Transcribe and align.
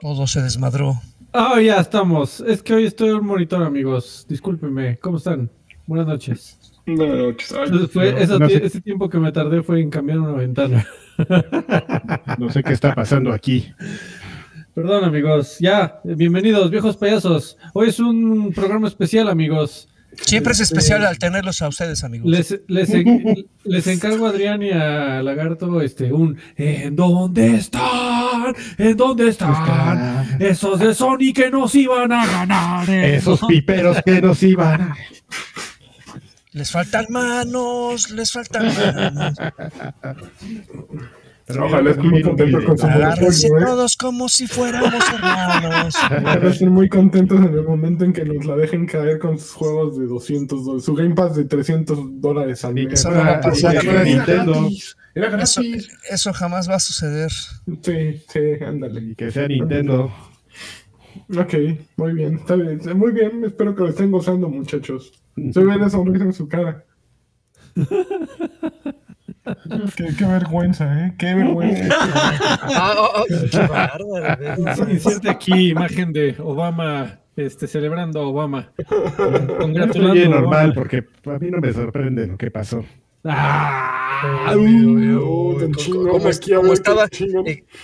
Todo 0.00 0.26
se 0.26 0.42
desmadró. 0.42 1.00
Ah, 1.32 1.60
ya 1.60 1.80
estamos. 1.80 2.40
Es 2.40 2.62
que 2.62 2.74
hoy 2.74 2.84
estoy 2.84 3.08
en 3.10 3.16
un 3.16 3.26
monitor, 3.26 3.62
amigos. 3.62 4.26
Discúlpenme. 4.28 4.98
¿Cómo 4.98 5.16
están? 5.16 5.50
Buenas 5.86 6.06
noches. 6.06 6.58
Buenas 6.86 7.16
noches. 7.18 7.52
Ay, 7.52 7.64
Entonces 7.64 7.90
fue, 7.90 8.12
no, 8.12 8.18
eso- 8.18 8.38
no 8.38 8.48
sé. 8.48 8.64
ese 8.66 8.80
tiempo 8.80 9.08
que 9.08 9.18
me 9.18 9.32
tardé 9.32 9.62
fue 9.62 9.80
en 9.80 9.90
cambiar 9.90 10.18
una 10.20 10.32
ventana. 10.32 10.86
No 12.38 12.50
sé 12.50 12.62
qué 12.62 12.74
está 12.74 12.94
pasando 12.94 13.32
aquí. 13.32 13.72
Perdón, 14.74 15.04
amigos. 15.04 15.56
Ya, 15.60 15.98
bienvenidos, 16.04 16.70
viejos 16.70 16.98
payasos. 16.98 17.56
Hoy 17.72 17.88
es 17.88 17.98
un 17.98 18.52
programa 18.52 18.86
especial, 18.86 19.30
amigos. 19.30 19.88
Siempre 20.22 20.52
es 20.52 20.60
especial 20.60 21.04
al 21.04 21.18
tenerlos 21.18 21.62
a 21.62 21.68
ustedes, 21.68 22.02
amigos. 22.04 22.28
Les, 22.30 22.60
les, 22.68 22.90
en- 22.90 23.46
les 23.64 23.86
encargo 23.86 24.26
a 24.26 24.30
Adrián 24.30 24.62
y 24.62 24.70
a 24.70 25.22
Lagarto 25.22 25.80
este 25.80 26.12
un 26.12 26.38
¿En 26.56 26.96
dónde 26.96 27.56
están? 27.56 28.54
¿En 28.78 28.96
dónde 28.96 29.28
están? 29.28 30.36
Esos 30.40 30.80
de 30.80 30.94
Sony 30.94 31.32
que 31.34 31.50
nos 31.50 31.74
iban 31.74 32.12
a 32.12 32.26
ganar. 32.26 32.88
¿eh? 32.90 33.16
Esos 33.16 33.40
piperos 33.46 33.98
que 34.04 34.20
nos 34.22 34.42
iban. 34.42 34.92
Les 36.52 36.70
faltan 36.70 37.06
manos, 37.10 38.10
les 38.10 38.32
faltan 38.32 38.66
manos. 38.74 39.34
Ojalá 41.48 41.90
estén 41.90 42.10
muy 42.10 42.22
contentos 42.22 42.64
con 42.64 42.76
su 42.76 42.86
Agárrense 42.86 43.46
¿eh? 43.46 43.50
todos 43.64 43.96
como 43.96 44.28
si 44.28 44.48
fuéramos 44.48 44.92
hermanos. 45.14 45.94
Estén 46.42 46.70
muy 46.72 46.88
contentos 46.88 47.38
en 47.38 47.54
el 47.54 47.62
momento 47.62 48.04
en 48.04 48.12
que 48.12 48.24
nos 48.24 48.44
la 48.46 48.56
dejen 48.56 48.86
caer 48.86 49.20
con 49.20 49.38
sus 49.38 49.52
juegos 49.52 49.96
de 49.98 50.06
200 50.06 50.64
dólares. 50.64 50.84
Su 50.84 50.94
Game 50.94 51.14
Pass 51.14 51.36
de 51.36 51.44
300 51.44 52.20
dólares 52.20 52.64
al 52.64 52.74
mes. 52.74 52.92
Eso 52.94 53.10
no 53.10 53.18
va 53.18 53.34
a 53.36 53.40
pasar. 53.40 53.76
Era 53.76 54.02
Nintendo. 54.02 54.68
Era 55.14 55.42
Eso, 55.42 55.62
gratis. 55.62 55.88
eso 56.10 56.32
jamás 56.32 56.68
va 56.68 56.74
a 56.74 56.80
suceder. 56.80 57.30
Sí, 57.30 58.22
sí, 58.28 58.64
ándale. 58.64 59.00
Y 59.02 59.14
que 59.14 59.30
sea 59.30 59.46
Nintendo. 59.48 60.12
Ok, 61.34 61.54
muy 61.96 62.12
bien, 62.12 62.34
está 62.34 62.56
bien. 62.56 62.78
Muy 62.94 63.10
bien, 63.10 63.42
espero 63.42 63.74
que 63.74 63.82
lo 63.84 63.88
estén 63.88 64.10
gozando, 64.10 64.50
muchachos. 64.50 65.12
Se 65.50 65.60
ve 65.64 65.76
la 65.78 65.88
sonrisa 65.88 66.24
en 66.24 66.32
su 66.34 66.46
cara. 66.46 66.84
qué, 69.96 70.06
qué 70.18 70.24
vergüenza, 70.24 71.06
¿eh? 71.06 71.14
Qué 71.18 71.34
vergüenza. 71.34 71.94
Ah, 72.78 73.22
qué 73.50 73.58
bárbaro. 73.58 74.90
Inserte 74.90 75.30
aquí 75.30 75.70
imagen 75.70 76.12
de 76.12 76.36
Obama 76.38 77.20
este, 77.36 77.66
celebrando 77.66 78.20
a 78.20 78.26
Obama. 78.26 78.72
Congratulando 79.58 80.20
Obama. 80.20 80.40
normal, 80.40 80.72
porque 80.74 81.04
a 81.26 81.38
mí 81.38 81.50
no 81.50 81.58
me 81.58 81.72
sorprende 81.72 82.26
lo 82.26 82.36
que 82.36 82.50
pasó. 82.50 82.84
Ah, 83.24 83.96
Uh, 84.24 85.58
tan 85.60 85.72
chingón 85.74 86.08
¿Cómo, 86.08 86.28
aquí, 86.28 86.52
a 86.52 86.56
cómo 86.56 86.68
ver 86.70 86.80
qué 86.82 86.90
estaba 86.90 87.08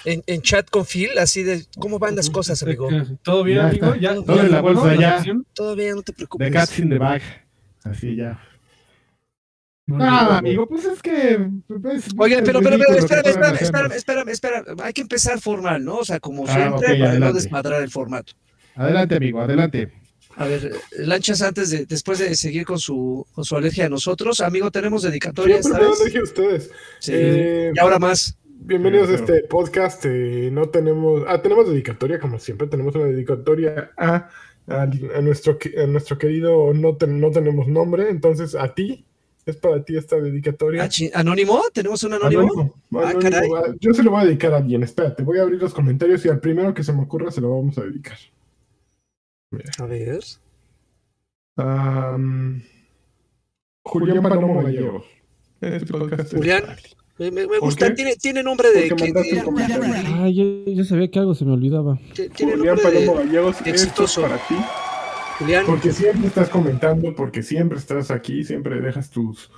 en, 0.05 0.43
chat 0.43 0.71
con 0.71 0.87
Phil? 0.87 1.11
Así 1.19 1.43
de, 1.43 1.65
¿cómo 1.79 1.99
van 1.99 2.17
las 2.17 2.31
cosas, 2.31 2.62
amigo? 2.62 2.89
¿Todo 3.23 3.44
bien, 3.44 3.61
amigo? 3.61 3.94
¿Ya, 3.97 4.15
Todo 4.15 4.41
en 4.41 4.50
la 4.50 4.61
bolsa, 4.61 4.94
ya. 4.94 5.23
Todavía 5.53 5.94
no 5.94 6.03
te 6.03 6.12
The 6.12 6.17
preocupes. 6.17 6.53
Cats 6.53 6.79
in 6.79 6.89
the 6.89 6.99
Bag. 6.99 7.23
Así 7.84 8.17
ya. 8.17 8.41
Ah, 9.98 10.38
amigo, 10.38 10.66
pues 10.69 10.84
es 10.84 11.03
que. 11.03 11.48
pues, 11.82 12.09
Oye, 12.16 12.41
pero, 12.43 12.60
pero, 12.62 12.78
pero, 12.78 12.98
espérame, 12.98 13.26
espérame, 13.26 13.56
espérame, 13.60 13.93
espérame, 13.93 14.28
espérame. 14.28 14.81
Hay 14.82 14.93
que 14.93 15.00
empezar 15.03 15.41
formal, 15.41 15.84
¿no? 15.84 15.97
O 15.98 16.04
sea, 16.04 16.20
como 16.20 16.44
Ah, 16.47 16.53
siempre, 16.54 16.98
para 16.98 17.19
no 17.19 17.32
desmadrar 17.32 17.82
el 17.82 17.91
formato. 17.91 18.32
Adelante, 18.76 19.16
amigo, 19.16 19.41
adelante. 19.41 19.93
A 20.37 20.47
ver, 20.47 20.72
lanchas 20.98 21.43
antes 21.43 21.70
de, 21.70 21.84
después 21.84 22.19
de 22.20 22.34
seguir 22.37 22.65
con 22.65 22.78
su, 22.78 23.26
con 23.32 23.44
su 23.44 23.54
alergia 23.56 23.87
a 23.87 23.88
nosotros, 23.91 24.41
amigo, 24.41 24.70
tenemos 24.70 25.03
dedicatoria 25.03 25.56
esta 25.59 25.78
vez. 25.78 25.99
lo 25.99 26.04
dije 26.06 26.19
a 26.19 26.22
ustedes. 26.22 26.70
Sí. 27.00 27.12
Eh, 27.14 27.72
y 27.75 27.78
ahora 27.78 27.99
más. 27.99 28.38
Bienvenidos 28.64 29.10
a 29.10 29.14
este 29.16 29.43
podcast. 29.50 30.04
eh, 30.06 30.49
no 30.53 30.69
tenemos. 30.69 31.25
Ah, 31.26 31.43
tenemos 31.43 31.69
dedicatoria, 31.69 32.20
como 32.20 32.38
siempre. 32.38 32.69
Tenemos 32.69 32.94
una 32.94 33.06
dedicatoria 33.06 33.91
a, 33.99 34.28
a, 34.69 34.82
a 34.82 35.20
nuestro, 35.20 35.59
a 35.82 35.87
nuestro 35.88 36.16
querido. 36.16 36.72
No, 36.72 36.97
ten- 36.97 37.20
no 37.20 37.31
tenemos 37.32 37.66
nombre, 37.66 38.09
entonces 38.09 38.54
a 38.54 38.72
ti. 38.72 39.04
Es 39.45 39.57
para 39.57 39.85
ti 39.85 39.97
esta 39.97 40.17
dedicatoria. 40.21 40.85
Ah, 40.85 40.89
¿Anónimo? 41.15 41.61
¿Tenemos 41.73 42.03
un 42.05 42.13
anónimo? 42.15 42.43
Anónimo, 42.43 42.75
Ah, 42.95 43.13
caray. 43.21 43.49
Yo 43.81 43.93
se 43.93 44.03
lo 44.05 44.13
voy 44.13 44.23
a 44.23 44.25
dedicar 44.27 44.55
a 44.55 44.59
alguien. 44.59 44.83
Espérate, 44.85 45.23
voy 45.25 45.39
a 45.39 45.43
abrir 45.43 45.61
los 45.61 45.75
comentarios 45.75 46.25
y 46.25 46.29
al 46.29 46.39
primero 46.39 46.73
que 46.75 46.85
se 46.85 46.93
me 46.93 47.03
ocurra 47.03 47.31
se 47.33 47.41
lo 47.41 47.51
vamos 47.51 47.77
a 47.79 47.83
dedicar. 47.83 48.19
A 49.81 49.87
ver. 49.87 50.21
Am, 51.57 52.63
Julián 53.85 54.23
Palomo 54.23 54.63
Gallegos. 54.63 55.05
Este 55.61 55.87
podcast 55.93 56.21
es 56.33 56.35
Julián. 56.39 56.65
Me, 57.19 57.31
me- 57.31 57.43
me 57.43 57.59
¿Por 57.59 57.61
gusta, 57.61 57.95
tiene, 57.95 58.17
tiene 58.17 58.43
nombre 58.43 58.71
de. 58.73 58.89
Que-. 58.95 59.43
Ah, 60.07 60.29
yo, 60.33 60.65
yo 60.67 60.85
sabía 60.85 61.11
que 61.11 61.19
algo 61.19 61.35
se 61.35 61.45
me 61.45 61.53
olvidaba. 61.53 61.99
tiene 62.15 62.33
Julián 62.57 62.77
nombre 62.77 62.83
Palomo 62.85 63.19
de 63.19 63.25
Gallegos, 63.27 63.57
esto 63.59 63.69
es 63.69 63.83
exitoso. 63.83 64.23
para 64.23 64.37
ti. 64.49 64.55
Julián. 65.43 65.65
Porque 65.67 65.93
siempre 65.93 66.27
estás 66.29 66.49
comentando, 66.49 67.15
porque 67.15 67.43
siempre 67.43 67.79
estás 67.79 68.11
aquí, 68.11 68.45
siempre 68.45 68.81
dejas 68.81 69.11
tus 69.11 69.51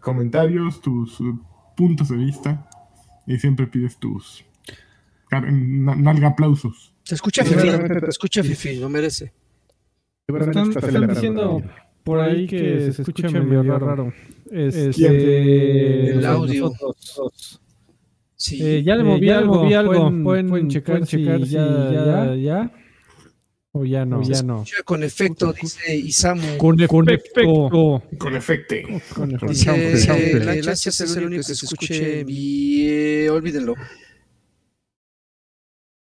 comentarios, 0.00 0.80
tus 0.80 1.20
uh, 1.20 1.38
puntos 1.76 2.08
de 2.08 2.16
vista 2.16 2.68
y 3.26 3.38
siempre 3.38 3.66
pides 3.66 3.96
tus 3.98 4.44
nalga 5.30 6.28
aplausos. 6.28 6.94
Se 7.04 7.14
escucha 7.14 7.44
Fifi. 7.44 7.70
Se 7.70 8.08
escucha 8.08 8.42
Fifi, 8.42 8.78
no 8.78 8.88
merece. 8.88 9.32
Están, 10.28 10.70
diciendo 11.08 11.62
por 12.04 12.20
ahí 12.20 12.46
que 12.46 12.92
se 12.92 13.02
escucha 13.02 13.28
medio 13.30 13.62
raro. 13.78 14.12
Este, 14.50 14.90
¿Quién? 14.90 15.12
El 15.14 16.26
audio. 16.26 16.70
nosotros. 16.70 17.60
Sí. 18.34 18.58
Eh, 18.60 18.82
ya 18.82 18.96
le 18.96 19.02
Eh, 19.02 19.04
moví 19.04 19.26
ya 19.26 19.32
le 19.34 19.38
algo, 19.38 19.54
moví 19.54 19.74
algo. 19.74 19.92
Pueden, 19.92 20.24
Pueden- 20.24 20.48
pueden 20.48 20.68
checar, 20.68 20.98
pueden 20.98 21.06
checar 21.06 21.38
si 21.40 21.46
si 21.46 21.52
ya, 21.52 21.90
ya- 21.92 22.34
ya, 22.34 22.72
o 23.74 23.84
ya 23.86 24.04
no, 24.04 24.22
ya 24.22 24.42
no. 24.42 24.64
con 24.84 25.02
efecto, 25.02 25.52
dice 25.54 25.96
Isamu. 25.96 26.58
Con, 26.58 26.76
con 26.86 27.08
efecto. 27.08 27.70
Con 28.18 28.34
efecto. 28.36 28.76
Con 29.14 29.30
efecto. 29.34 29.46
Dice 29.48 30.56
eh. 30.58 30.62
Lanchas 30.62 31.00
es 31.00 31.16
el 31.16 31.24
único 31.24 31.40
que 31.46 31.54
se 31.54 31.64
escuche. 31.64 32.24
Y 32.28 32.86
eh, 32.88 33.30
olvídenlo. 33.30 33.74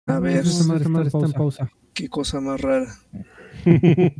A 0.07 0.19
ver, 0.19 0.39
está- 0.47 1.03
está 1.03 1.19
en 1.27 1.33
pausa. 1.33 1.71
qué 1.93 2.09
cosa 2.09 2.41
más 2.41 2.61
rara. 2.61 2.87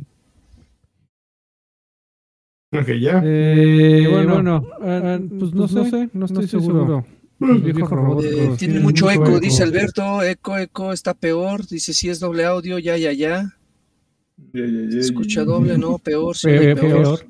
Ok, 2.73 2.87
ya. 3.01 3.21
Eh, 3.25 4.07
bueno, 4.09 4.35
bueno, 4.35 4.63
ah, 4.79 5.19
pues 5.39 5.51
no 5.53 5.67
sé, 5.67 6.09
no 6.13 6.25
estoy 6.25 6.47
seguro. 6.47 7.05
Los 7.47 7.63
viejos 7.63 7.89
robots. 7.89 8.25
Eh, 8.25 8.51
tiene 8.57 8.79
mucho 8.79 9.09
eco, 9.11 9.25
eco. 9.25 9.39
dice 9.39 9.63
Alberto. 9.63 10.21
Eco, 10.23 10.57
eco, 10.57 10.93
está 10.93 11.13
peor. 11.13 11.67
Dice 11.67 11.93
si 11.93 12.09
es 12.09 12.19
doble 12.19 12.45
audio, 12.45 12.77
ya, 12.79 12.97
ya, 12.97 13.11
ya. 13.11 13.53
Ya, 14.53 14.61
ya, 14.65 14.65
ya, 14.65 14.89
Se 14.89 14.95
ya. 14.95 14.99
escucha 15.01 15.43
doble, 15.43 15.77
no, 15.77 15.97
peor, 16.03 16.35
sí, 16.37 16.47
Peor, 16.47 16.79
peor. 16.79 17.25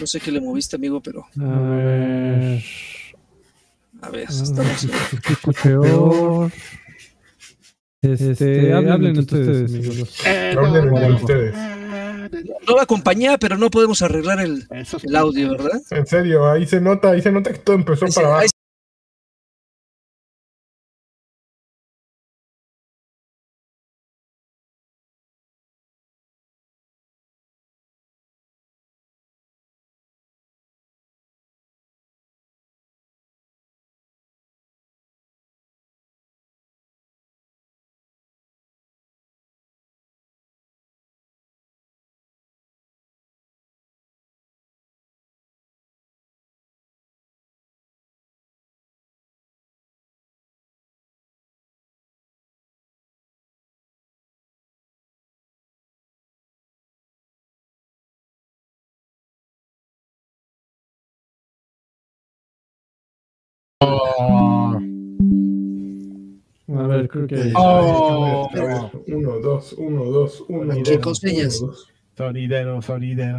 No 0.00 0.06
sé 0.06 0.20
qué 0.20 0.30
le 0.32 0.40
moviste, 0.40 0.76
amigo, 0.76 1.00
pero 1.00 1.24
A 1.40 1.60
ver. 1.70 2.62
a 4.02 4.10
ver, 4.10 4.26
estamos. 4.28 4.86
peor. 5.62 6.52
Este, 8.02 8.72
hablen 8.72 9.18
ustedes, 9.18 9.70
amigos. 9.70 10.16
Hablen 10.56 10.94
de 10.94 11.12
ustedes. 11.12 11.54
Nueva 12.66 12.86
compañía, 12.86 13.36
pero 13.38 13.58
no 13.58 13.70
podemos 13.70 14.00
arreglar 14.02 14.40
el, 14.40 14.66
sí. 14.84 15.14
audio, 15.14 15.50
¿verdad? 15.50 15.80
En 15.90 16.06
serio, 16.06 16.48
ahí 16.50 16.66
se 16.66 16.80
nota, 16.80 17.10
ahí 17.10 17.20
se 17.22 17.32
nota 17.32 17.52
que 17.52 17.58
todo 17.58 17.76
empezó 17.76 18.04
Ahí 18.06 18.12
se- 18.12 18.20
para 18.20 18.28
abajo. 18.34 18.46
Creo 67.10 67.26
que. 67.26 67.34
A 67.36 67.38
ver, 67.40 68.62
a 68.62 68.90
ver, 68.92 69.14
Uno, 69.16 69.38
dos, 69.40 69.72
uno, 69.74 70.04
dos, 70.04 70.44
uno, 70.48 70.72
Aquí 70.72 70.92
dos. 70.94 70.98
con 71.00 71.14
señas. 71.14 71.60
uno, 71.60 71.72
dos. 71.72 71.88
Sonidero, 72.16 72.82
sonidero. 72.82 73.38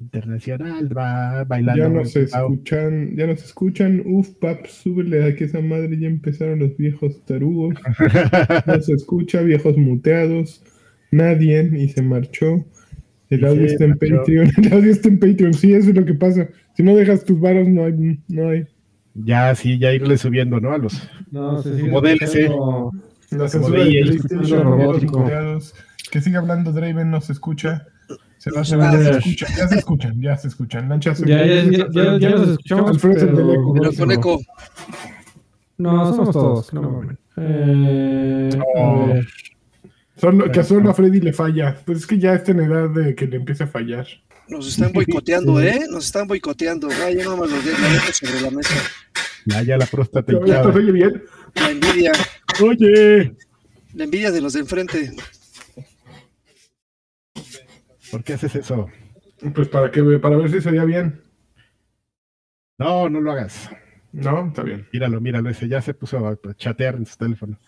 internacional, 0.00 0.96
va 0.96 1.44
bailando. 1.44 1.82
Ya 1.82 1.88
nos 1.88 2.16
escuchan, 2.16 3.16
ya 3.16 3.26
nos 3.26 3.42
escuchan. 3.44 4.02
Uf, 4.06 4.30
pap, 4.40 4.64
súbele 4.66 5.24
a 5.24 5.34
que 5.36 5.44
esa 5.44 5.60
madre 5.60 5.98
ya 5.98 6.06
empezaron 6.08 6.58
los 6.60 6.76
viejos 6.76 7.24
tarugos. 7.26 7.74
No 8.66 8.80
se 8.80 8.94
escucha, 8.94 9.42
viejos 9.42 9.76
muteados. 9.76 10.62
Nadie 11.10 11.70
y 11.76 11.88
se 11.88 12.02
marchó. 12.02 12.64
El 13.28 13.42
Y 13.42 13.44
audio 13.44 13.66
está 13.66 13.84
en. 13.84 13.98
Patreon. 13.98 14.50
El 14.64 14.72
audio 14.72 14.90
está 14.92 15.08
en 15.08 15.18
Patreon. 15.18 15.54
Sí, 15.54 15.74
eso 15.74 15.90
es 15.90 15.96
lo 15.96 16.04
que 16.04 16.14
pasa. 16.14 16.48
Si 16.76 16.82
no 16.82 16.96
dejas 16.96 17.24
tus 17.24 17.38
varos, 17.40 17.68
no 17.68 17.84
hay. 17.84 18.18
No 18.28 18.48
hay. 18.48 18.66
Ya, 19.14 19.54
sí, 19.54 19.78
ya 19.78 19.92
irle 19.92 20.16
subiendo, 20.18 20.60
¿no? 20.60 20.72
A 20.72 20.78
los. 20.78 21.08
No, 21.30 21.62
se 21.62 21.76
sigue 21.76 21.90
Como. 22.48 22.92
La 23.30 23.48
censura 23.48 23.84
de 23.84 23.90
PlayStation, 23.90 24.62
robótico. 24.62 25.24
Que 26.10 26.20
siga 26.20 26.40
hablando 26.40 26.72
Draven, 26.72 27.10
no 27.10 27.20
se 27.20 27.32
escucha. 27.32 27.86
Se 28.38 28.50
va, 28.50 28.64
se 28.64 28.74
va. 28.74 28.90
ya 28.92 28.98
se 28.98 29.18
escuchan, 29.18 29.48
ya 29.56 29.68
se 29.68 29.78
escuchan, 29.78 30.20
ya 30.20 30.36
se 30.36 30.48
escuchan. 30.48 30.88
Lancha 30.88 31.14
se 31.14 31.26
Ya, 31.26 31.44
ya, 31.44 31.62
ya, 31.62 31.86
ya, 31.90 32.18
ya 32.18 32.30
los 32.30 32.48
escuchamos. 32.48 32.98
Pero 33.00 33.92
con 33.96 34.10
eco. 34.10 34.40
No, 35.78 36.14
somos 36.14 36.32
todos. 36.32 36.72
No, 36.72 37.02
eh, 37.36 38.50
que 40.52 40.64
solo 40.64 40.90
a 40.90 40.94
Freddy 40.94 41.20
le 41.20 41.32
falla. 41.32 41.76
Pues 41.84 41.98
es 41.98 42.06
que 42.06 42.18
ya 42.18 42.34
está 42.34 42.52
en 42.52 42.60
edad 42.60 42.90
de 42.90 43.14
que 43.14 43.26
le 43.26 43.36
empiece 43.36 43.64
a 43.64 43.66
fallar. 43.66 44.06
Nos 44.50 44.66
están 44.66 44.92
boicoteando, 44.92 45.60
¿eh? 45.60 45.86
Nos 45.88 46.06
están 46.06 46.26
boicoteando. 46.26 46.88
Ah, 47.02 47.10
yo 47.10 47.24
no 47.24 47.36
me 47.36 47.46
los 47.46 47.64
dejo 47.64 48.12
sobre 48.12 48.40
la 48.40 48.50
mesa. 48.50 48.74
Ya, 49.46 49.62
ya 49.62 49.76
la 49.78 49.86
próstata 49.86 50.32
¿Ya 50.32 50.38
te 50.38 50.44
hinchada. 50.46 50.68
oye 50.74 50.92
bien? 50.92 51.22
La 51.54 51.70
envidia, 51.70 52.12
Oye, 52.62 53.36
la 53.94 54.04
envidia 54.04 54.30
de 54.30 54.40
los 54.40 54.52
de 54.52 54.60
enfrente. 54.60 55.12
¿por 58.10 58.24
qué 58.24 58.34
haces 58.34 58.54
eso? 58.56 58.88
Pues 59.54 59.68
para 59.68 59.90
que 59.90 60.02
para 60.18 60.36
ver 60.36 60.50
si 60.50 60.60
sería 60.60 60.84
bien. 60.84 61.22
No, 62.78 63.08
no 63.08 63.20
lo 63.20 63.32
hagas. 63.32 63.70
No, 64.12 64.48
está 64.48 64.62
bien. 64.62 64.86
Míralo, 64.92 65.20
míralo, 65.20 65.48
ese 65.50 65.68
ya 65.68 65.80
se 65.80 65.94
puso 65.94 66.18
a 66.26 66.36
chatear 66.56 66.96
en 66.96 67.06
su 67.06 67.16
teléfono. 67.16 67.58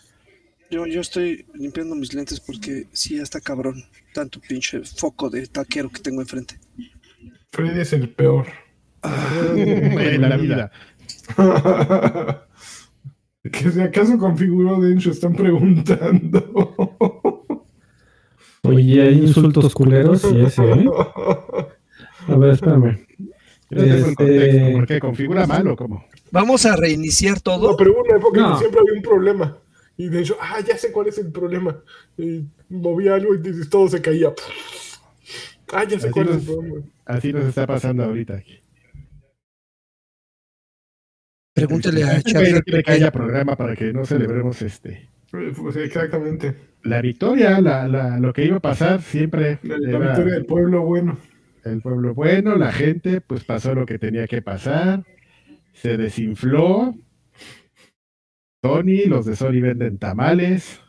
Yo, 0.69 0.85
yo 0.85 1.01
estoy 1.01 1.45
limpiando 1.53 1.95
mis 1.95 2.13
lentes 2.13 2.39
porque 2.39 2.87
sí, 2.91 3.17
ya 3.17 3.23
está 3.23 3.39
cabrón. 3.39 3.83
Tanto 4.13 4.39
pinche 4.41 4.81
foco 4.81 5.29
de 5.29 5.47
taquero 5.47 5.89
que 5.89 6.01
tengo 6.01 6.21
enfrente. 6.21 6.59
Freddy 7.53 7.81
es 7.81 7.93
el 7.93 8.09
peor. 8.09 8.47
En 9.03 10.21
la 10.21 10.37
vida. 10.37 10.71
que 13.51 13.71
si 13.71 13.79
acaso 13.79 14.17
configuró 14.17 14.81
Densho, 14.81 15.11
están 15.11 15.35
preguntando. 15.35 16.87
Oye, 18.63 19.01
hay 19.03 19.19
insultos 19.19 19.71
culeros 19.75 20.23
y 20.33 20.41
ese, 20.41 20.63
¿eh? 20.63 20.85
A 22.27 22.35
ver, 22.37 22.53
espérame. 22.53 23.05
No 23.69 23.81
Este- 23.83 24.15
contexto, 24.15 24.71
¿Por 24.71 24.87
qué? 24.87 24.99
¿Configura 24.99 25.45
mal 25.45 25.67
o 25.67 25.75
cómo? 25.75 26.05
Vamos 26.31 26.65
a 26.65 26.75
reiniciar 26.75 27.35
No, 27.35 27.41
todo. 27.41 27.77
pero 27.77 27.91
hubo 27.93 28.01
una 28.03 28.17
época 28.17 28.41
No. 28.41 28.53
que 28.53 28.59
siempre 28.59 28.79
había 28.79 28.93
un 28.93 29.01
problema. 29.03 29.57
Y 29.95 30.07
Densho, 30.09 30.35
ah, 30.41 30.57
ya 30.67 30.75
sé 30.77 30.91
cuál 30.91 31.07
es 31.09 31.19
el 31.19 31.31
problema. 31.31 31.77
Y 32.17 32.45
movía 32.69 33.13
algo 33.13 33.35
y 33.35 33.37
dices, 33.39 33.69
todo 33.69 33.87
se 33.89 34.01
caía. 34.01 34.33
Ah, 35.75 35.83
ya 35.85 35.97
Así 35.97 36.07
es 36.07 36.15
nos- 36.15 36.45
problema. 36.45 36.85
Así 37.05 37.33
nos 37.33 37.45
está 37.45 37.65
pasando 37.67 38.03
ahorita. 38.03 38.41
Pregúntele 41.55 42.03
a 42.03 42.17
Este 42.17 42.33
güey 42.33 42.45
Charlie. 42.45 42.53
no 42.53 42.61
quiere 42.61 42.83
que 42.83 42.91
haya 42.91 43.11
programa 43.11 43.55
para 43.55 43.75
que 43.75 43.93
no 43.93 44.05
celebremos 44.05 44.61
este 44.61 45.09
Eh, 45.33 45.51
Pues 45.55 45.75
exactamente. 45.77 46.55
la 46.83 47.01
victoria, 47.01 47.59
la, 47.61 47.87
la- 47.87 48.19
lo 48.19 48.33
que 48.33 48.45
iba 48.45 48.57
a 48.57 48.59
pasar 48.59 49.01
siempre 49.01 49.59
La, 49.63 49.77
la 49.77 49.89
era 49.89 49.99
victoria 49.99 50.33
del 50.33 50.45
pueblo 50.45 50.81
bueno. 50.83 51.17
el 51.63 51.81
pueblo 51.81 52.13
bueno, 52.13 52.55
la 52.55 52.71
gente, 52.71 53.21
pues 53.21 53.43
pasó 53.43 53.73
lo 53.73 53.85
que 53.85 53.97
tenía 53.99 54.27
que 54.27 54.41
pasar, 54.41 55.03
se 55.73 55.97
desinfló. 55.97 56.93
Tony, 58.61 59.05
los 59.05 59.25
de 59.25 59.35
Sony 59.35 59.59
venden 59.61 59.97
tamales, 59.97 60.79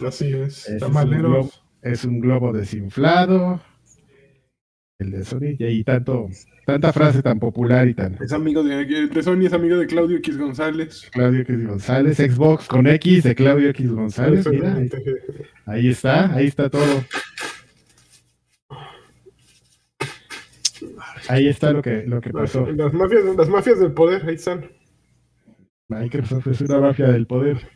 Así 0.00 0.32
es. 0.32 0.68
Ese 0.68 0.76
es 0.76 0.82
un 0.82 0.88
globo, 0.88 0.94
Tamaleros. 0.94 1.64
es 1.82 2.04
un 2.04 2.20
globo 2.20 2.52
desinflado. 2.52 3.60
El 5.04 5.10
de 5.10 5.24
Sony, 5.24 5.56
y 5.58 5.64
ahí 5.64 5.84
tanto, 5.84 6.28
tanta 6.64 6.90
frase 6.90 7.22
tan 7.22 7.38
popular 7.38 7.86
y 7.86 7.92
tan 7.92 8.16
Es 8.22 8.32
amigo 8.32 8.62
de, 8.62 9.06
de 9.06 9.22
Sony, 9.22 9.44
es 9.44 9.52
amigo 9.52 9.76
de 9.76 9.86
Claudio 9.86 10.16
X 10.16 10.38
González. 10.38 11.10
Claudio 11.12 11.42
X 11.42 11.66
González, 11.66 12.16
Xbox 12.16 12.66
con 12.68 12.86
X 12.86 13.22
de 13.24 13.34
Claudio 13.34 13.68
X 13.68 13.90
González, 13.92 14.48
mira, 14.48 14.78
ahí, 15.66 15.88
está, 15.88 16.34
ahí 16.34 16.46
está 16.46 16.70
todo. 16.70 17.04
Ahí 21.28 21.48
está 21.48 21.72
lo 21.72 21.82
que, 21.82 22.04
lo 22.06 22.20
que 22.22 22.30
Las, 22.30 22.52
pasó. 22.52 22.66
las 22.66 22.92
mafias, 22.94 23.24
las 23.36 23.48
mafias 23.48 23.80
del 23.80 23.92
poder, 23.92 24.26
ahí 24.26 24.34
están. 24.34 24.70
Microsoft 25.88 26.46
es 26.46 26.60
una 26.62 26.80
mafia 26.80 27.08
del 27.08 27.26
poder. 27.26 27.73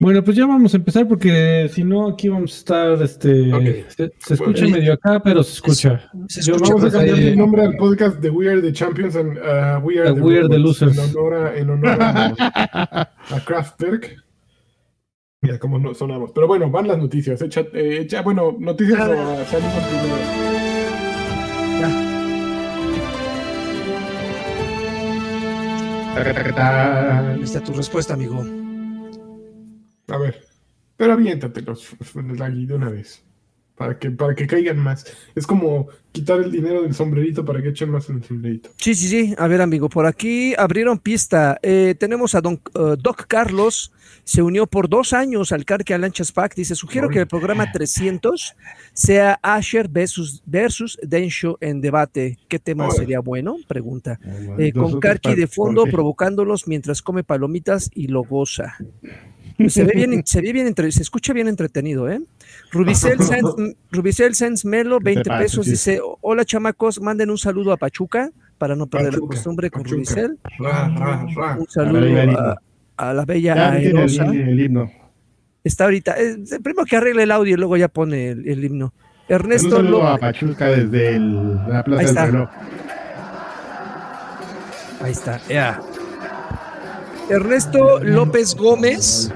Bueno, 0.00 0.22
pues 0.22 0.36
ya 0.36 0.46
vamos 0.46 0.72
a 0.74 0.76
empezar 0.76 1.08
porque 1.08 1.68
si 1.74 1.82
no, 1.82 2.06
aquí 2.08 2.28
vamos 2.28 2.52
a 2.52 2.56
estar. 2.56 3.02
Este, 3.02 3.50
se, 3.88 4.12
se 4.18 4.34
escucha 4.34 4.62
Bueno. 4.62 4.76
medio 4.76 4.92
acá, 4.92 5.20
pero 5.20 5.42
se 5.42 5.54
escucha. 5.54 6.08
Se 6.28 6.38
escucha 6.40 6.72
Vamos 6.72 6.84
a 6.84 6.90
cambiar 6.98 7.18
el 7.18 7.36
nombre 7.36 7.62
al 7.64 7.76
podcast 7.76 8.18
de 8.20 8.30
We 8.30 8.48
Are 8.48 8.62
the 8.62 8.72
Champions 8.72 9.16
and 9.16 9.36
uh, 9.38 9.84
We 9.84 9.98
Are 9.98 10.10
The 10.10 10.14
the, 10.14 10.20
We 10.20 10.38
Are 10.38 10.48
the 10.48 10.56
Robots, 10.56 10.80
Losers. 10.82 10.98
En 10.98 11.16
honor 11.16 11.34
a, 11.34 11.56
en 11.58 11.70
honor 11.70 11.98
a, 12.00 13.10
a 13.30 13.44
Kraftwerk. 13.44 14.14
Mira 15.42 15.58
cómo 15.58 15.80
no 15.80 15.92
sonamos. 15.94 16.30
Pero 16.32 16.46
bueno, 16.46 16.70
van 16.70 16.86
las 16.86 16.98
noticias. 16.98 17.42
Echa, 17.42 17.62
eh, 17.72 17.98
echa- 18.02 18.22
bueno, 18.22 18.56
noticias 18.56 19.00
o 19.00 19.04
salimos 19.46 19.82
primero. 19.84 20.38
Está 27.42 27.62
tu 27.62 27.72
respuesta, 27.72 28.14
amigo. 28.14 28.44
A 30.08 30.18
ver. 30.18 30.48
Pero 30.96 31.12
aviéntatelos, 31.12 31.96
Lagui, 32.36 32.66
de 32.66 32.74
una 32.74 32.90
vez. 32.90 33.24
Para 33.76 33.96
que, 33.96 34.10
para 34.10 34.34
que 34.34 34.48
caigan 34.48 34.78
más. 34.78 35.06
Es 35.36 35.46
como 35.46 35.86
quitar 36.10 36.40
el 36.40 36.50
dinero 36.50 36.82
del 36.82 36.94
sombrerito 36.94 37.44
para 37.44 37.62
que 37.62 37.68
echen 37.68 37.90
más 37.90 38.08
en 38.10 38.16
el 38.16 38.24
sombrerito. 38.24 38.70
Sí, 38.76 38.92
sí, 38.96 39.06
sí. 39.06 39.34
A 39.38 39.46
ver, 39.46 39.60
amigo, 39.60 39.88
por 39.88 40.04
aquí 40.04 40.52
abrieron 40.58 40.98
pista. 40.98 41.60
Eh, 41.62 41.94
tenemos 41.96 42.34
a 42.34 42.40
don, 42.40 42.54
eh, 42.74 42.96
Doc 42.98 43.26
Carlos. 43.28 43.92
Se 44.24 44.42
unió 44.42 44.66
por 44.66 44.88
dos 44.88 45.12
años 45.12 45.52
al 45.52 45.64
Carque 45.64 45.96
Lanchas 45.96 46.32
Pack. 46.32 46.56
Dice, 46.56 46.74
sugiero 46.74 47.08
que 47.08 47.20
el 47.20 47.28
programa 47.28 47.70
300 47.70 48.56
sea 48.92 49.38
Asher 49.42 49.88
versus, 49.88 50.42
versus 50.44 50.98
Densho 51.00 51.56
en 51.60 51.80
debate. 51.80 52.36
¿Qué 52.48 52.58
tema 52.58 52.90
sería 52.90 53.20
bueno? 53.20 53.58
Pregunta. 53.68 54.18
Eh, 54.58 54.72
con 54.72 54.98
Karki 54.98 55.36
de 55.36 55.46
fondo 55.46 55.84
provocándolos 55.84 56.66
mientras 56.66 57.00
come 57.00 57.22
palomitas 57.22 57.90
y 57.94 58.08
lo 58.08 58.24
goza. 58.24 58.76
Se 59.66 59.82
ve 59.84 59.92
bien, 59.94 60.22
se 60.24 60.40
ve 60.40 60.52
bien 60.52 60.68
entre- 60.68 60.92
se 60.92 61.02
escucha 61.02 61.32
bien 61.32 61.48
entretenido, 61.48 62.08
¿eh? 62.08 62.20
Rubicel 62.70 63.18
Sanz, 63.22 63.44
Rubicel 63.90 64.34
Sanz 64.36 64.64
Melo, 64.64 64.98
te 64.98 65.04
20 65.06 65.24
pasa, 65.28 65.42
pesos, 65.42 65.66
dice, 65.66 66.00
hola 66.20 66.44
chamacos, 66.44 67.00
manden 67.00 67.30
un 67.30 67.38
saludo 67.38 67.72
a 67.72 67.76
Pachuca 67.76 68.30
para 68.56 68.76
no 68.76 68.86
perder 68.86 69.14
la 69.14 69.18
Pachuca, 69.18 69.34
costumbre 69.34 69.70
con 69.70 69.82
Pachuca. 69.82 69.96
Rubicel. 69.96 70.38
Ra, 70.60 70.88
ra, 70.96 71.26
ra. 71.34 71.56
Un 71.58 71.66
saludo 71.68 71.98
Ahí 71.98 72.36
a, 72.96 73.12
la 73.14 73.24
bella 73.24 73.52
el, 73.78 73.86
Aerosa. 73.86 74.24
el 74.26 74.60
himno. 74.60 74.90
Está 75.64 75.84
ahorita, 75.84 76.14
eh, 76.20 76.36
primero 76.62 76.84
que 76.84 76.96
arregle 76.96 77.24
el 77.24 77.30
audio 77.32 77.54
y 77.54 77.58
luego 77.58 77.76
ya 77.76 77.88
pone 77.88 78.28
el, 78.30 78.48
el 78.48 78.64
himno. 78.64 78.92
Un 79.28 79.34
Ernesto 79.34 79.76
saludo 79.76 80.06
a 80.06 80.18
Pachuca 80.18 80.66
desde 80.68 81.16
el- 81.16 81.54
la 81.56 81.78
Ahí 81.78 81.82
Plaza 81.84 81.98
del 82.02 82.06
está. 82.08 82.26
Reloj. 82.26 82.48
ahí 85.00 85.10
está, 85.12 85.40
ya. 85.48 85.80
Ernesto 87.30 88.00
López 88.02 88.54
Gómez, 88.54 89.30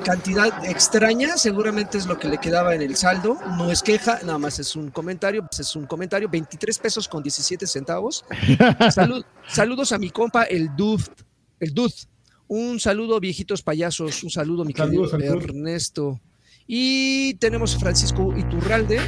cantidad 0.00 0.64
extraña, 0.64 1.36
seguramente 1.36 1.98
es 1.98 2.06
lo 2.06 2.18
que 2.18 2.28
le 2.28 2.38
quedaba 2.38 2.74
en 2.74 2.82
el 2.82 2.96
saldo, 2.96 3.36
no 3.56 3.70
es 3.70 3.82
queja, 3.82 4.18
nada 4.24 4.38
más 4.38 4.58
es 4.58 4.74
un 4.76 4.90
comentario, 4.90 5.46
es 5.58 5.76
un 5.76 5.86
comentario, 5.86 6.28
23 6.28 6.78
pesos 6.78 7.08
con 7.08 7.22
17 7.22 7.66
centavos. 7.66 8.24
Salud- 8.94 9.24
saludos 9.48 9.92
a 9.92 9.98
mi 9.98 10.10
compa, 10.10 10.44
el 10.44 10.74
Dude, 10.76 11.04
el 11.60 11.74
Dude. 11.74 11.94
Un 12.48 12.80
saludo, 12.80 13.20
viejitos 13.20 13.62
payasos, 13.62 14.22
un 14.24 14.30
saludo, 14.30 14.64
mi 14.64 14.72
Saludos 14.72 15.10
querido. 15.10 15.34
Ernesto. 15.34 16.20
Y 16.66 17.34
tenemos 17.34 17.74
a 17.76 17.78
Francisco 17.78 18.34
Iturralde. 18.36 19.00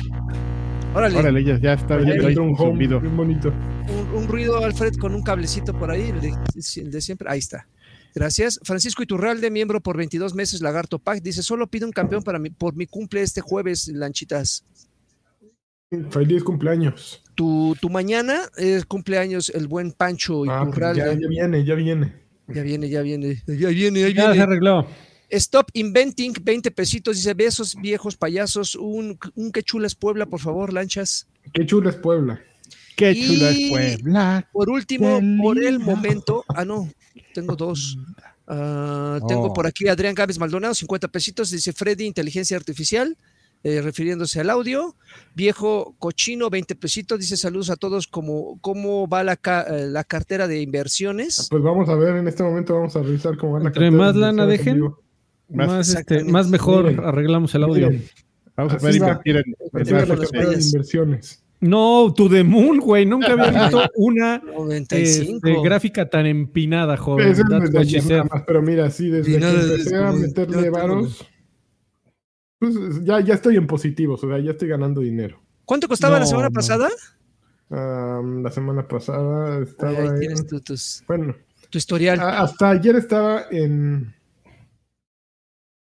Órale, 0.94 1.18
Órale, 1.18 1.44
ya, 1.44 1.58
ya 1.58 1.72
está 1.74 1.94
entra 2.00 2.42
un 2.42 2.54
home 2.58 2.70
zumbido. 2.72 3.00
bien 3.00 3.16
bonito. 3.16 3.48
un, 3.88 4.22
un 4.22 4.28
ruido, 4.28 4.62
Alfred, 4.64 4.94
con 4.96 5.14
un 5.14 5.22
cablecito 5.22 5.72
por 5.72 5.90
ahí, 5.90 6.08
el 6.10 6.20
de, 6.20 6.34
el 6.76 6.90
de 6.90 7.00
siempre. 7.00 7.30
Ahí 7.30 7.38
está. 7.38 7.66
Gracias. 8.14 8.58
Francisco 8.64 9.02
Iturralde, 9.02 9.50
miembro 9.50 9.80
por 9.80 9.96
22 9.96 10.34
meses, 10.34 10.60
Lagarto 10.62 10.98
Pack, 10.98 11.22
dice, 11.22 11.42
solo 11.42 11.66
pido 11.68 11.86
un 11.86 11.92
campeón 11.92 12.22
para 12.22 12.38
mi, 12.38 12.50
por 12.50 12.74
mi 12.74 12.86
cumple 12.86 13.22
este 13.22 13.40
jueves, 13.40 13.88
Lanchitas. 13.88 14.64
Feliz 16.10 16.44
cumpleaños. 16.44 17.22
Tu, 17.34 17.76
tu 17.80 17.90
mañana 17.90 18.42
es 18.56 18.84
cumpleaños 18.84 19.48
el 19.50 19.66
buen 19.66 19.90
Pancho 19.92 20.44
Ah, 20.48 20.60
pues 20.64 20.68
Iturralde. 20.76 21.00
ya, 21.00 21.12
ya 21.20 21.28
viene, 21.28 21.64
ya 21.64 21.74
viene. 21.74 22.14
ya 22.48 22.62
viene, 22.62 22.88
ya 22.88 23.02
viene, 23.02 23.42
ya 23.46 23.68
viene, 23.68 24.04
ahí 24.04 24.14
Ya 24.14 24.22
se 24.26 24.28
viene. 24.28 24.42
arregló. 24.42 24.86
Stop 25.30 25.70
Inventing, 25.74 26.32
20 26.42 26.70
pesitos, 26.72 27.16
dice, 27.16 27.34
besos 27.34 27.76
viejos 27.80 28.16
payasos, 28.16 28.74
un, 28.76 29.18
un 29.34 29.52
que 29.52 29.62
chula 29.62 29.86
es 29.86 29.94
Puebla, 29.94 30.26
por 30.26 30.40
favor, 30.40 30.72
lanchas. 30.72 31.26
Qué 31.52 31.64
chula 31.66 31.90
es 31.90 31.96
Puebla. 31.96 32.40
Qué 32.96 33.12
Y- 33.12 33.26
chula 33.26 33.50
es 33.50 33.70
Puebla. 33.70 34.48
Por 34.52 34.70
último, 34.70 35.18
Qué 35.20 35.36
por 35.42 35.62
el 35.62 35.78
momento, 35.80 36.44
ah, 36.48 36.64
no, 36.64 36.88
tengo 37.34 37.56
dos. 37.56 37.98
Ah, 38.52 39.20
Tengo 39.28 39.44
Oh. 39.44 39.52
por 39.52 39.68
aquí 39.68 39.86
a 39.86 39.92
Adrián 39.92 40.12
Gámez 40.12 40.36
Maldonado, 40.40 40.74
50 40.74 41.06
pesitos, 41.06 41.52
dice 41.52 41.72
Freddy, 41.72 42.04
inteligencia 42.04 42.56
artificial, 42.56 43.16
eh, 43.62 43.80
refiriéndose 43.80 44.40
al 44.40 44.50
audio. 44.50 44.96
Viejo 45.36 45.94
cochino, 46.00 46.50
20 46.50 46.74
pesitos, 46.74 47.20
dice 47.20 47.36
saludos 47.36 47.70
a 47.70 47.76
todos, 47.76 48.08
¿cómo, 48.08 48.58
cómo 48.60 49.06
va 49.06 49.22
la, 49.22 49.36
ca- 49.36 49.66
eh, 49.70 49.86
la 49.86 50.02
cartera 50.02 50.48
de 50.48 50.62
inversiones? 50.62 51.46
Pues 51.48 51.62
vamos 51.62 51.88
a 51.90 51.94
ver, 51.94 52.16
en 52.16 52.26
este 52.26 52.42
momento 52.42 52.74
vamos 52.74 52.96
a 52.96 53.02
revisar 53.04 53.36
cómo 53.36 53.52
van 53.52 53.62
la 53.62 53.68
Entre 53.68 53.82
cartera 53.84 54.02
más 54.04 54.14
de 54.14 54.20
lana 54.20 54.42
en 54.42 54.48
dejen. 54.48 54.80
Más- 55.48 55.68
Más, 55.68 55.88
este, 55.94 56.24
más 56.24 56.48
mejor 56.48 56.86
Miren. 56.86 57.04
arreglamos 57.04 57.54
el 57.54 57.62
audio. 57.62 57.88
Miren, 57.90 58.08
Vamos 58.56 58.72
a 58.72 58.76
ver 58.78 58.92
va. 58.94 58.96
invertir 58.96 59.36
en, 59.36 59.44
en 59.46 59.94
va 59.94 60.00
la 60.00 60.06
las 60.06 60.18
cartera 60.18 60.40
de 60.42 60.46
playas. 60.48 60.66
inversiones. 60.66 61.42
No, 61.60 62.12
To 62.16 62.28
The 62.28 62.42
Moon, 62.42 62.78
güey. 62.78 63.04
Nunca 63.04 63.32
había 63.32 63.50
visto 63.62 63.82
una 63.96 64.38
95. 64.38 65.46
este, 65.46 65.62
gráfica 65.62 66.08
tan 66.08 66.26
empinada, 66.26 66.96
joven. 66.96 67.28
Es 67.28 67.38
más, 67.44 67.70
pero 68.46 68.62
mira, 68.62 68.90
sí, 68.90 69.08
desde 69.10 69.38
que 69.38 69.44
empecé 69.46 69.96
a 69.96 70.12
meterle 70.12 70.70
varos, 70.70 71.26
pues 72.58 72.74
ya, 73.04 73.20
ya 73.20 73.34
estoy 73.34 73.56
en 73.56 73.66
positivos, 73.66 74.22
o 74.24 74.28
sea, 74.28 74.38
ya 74.38 74.52
estoy 74.52 74.68
ganando 74.68 75.00
dinero. 75.02 75.40
¿Cuánto 75.64 75.86
costaba 75.88 76.18
la 76.18 76.26
semana 76.26 76.48
no. 76.48 76.54
pasada? 76.54 76.88
La 77.68 78.50
semana 78.50 78.88
pasada 78.88 79.58
Ahí 79.58 79.62
estaba 79.62 80.18
tienes 80.18 80.40
en... 80.40 80.46
tu, 80.46 80.60
tus- 80.60 81.04
Bueno, 81.06 81.36
tu 81.70 81.78
historial, 81.78 82.18
a- 82.20 82.40
hasta 82.40 82.70
ayer 82.70 82.96
estaba 82.96 83.44
en... 83.50 84.12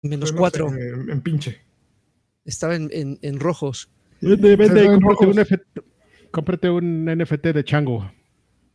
menos 0.01 0.31
no 0.31 0.36
sé, 0.38 0.39
cuatro. 0.39 0.69
en, 0.74 1.09
en 1.12 1.21
pinche. 1.21 1.62
Estaba 2.45 2.75
en, 2.75 2.89
en- 2.91 3.19
en 3.21 3.39
rojos. 3.39 3.89
Vende, 4.21 4.55
vende, 4.55 4.81
Se 4.81 4.88
ven 4.89 5.01
cómprate 5.01 5.25
un. 5.25 5.36
NFT, 5.39 5.79
cómprate 6.31 6.69
un 6.69 7.05
NFT 7.05 7.45
de 7.53 7.63
chango. 7.63 8.12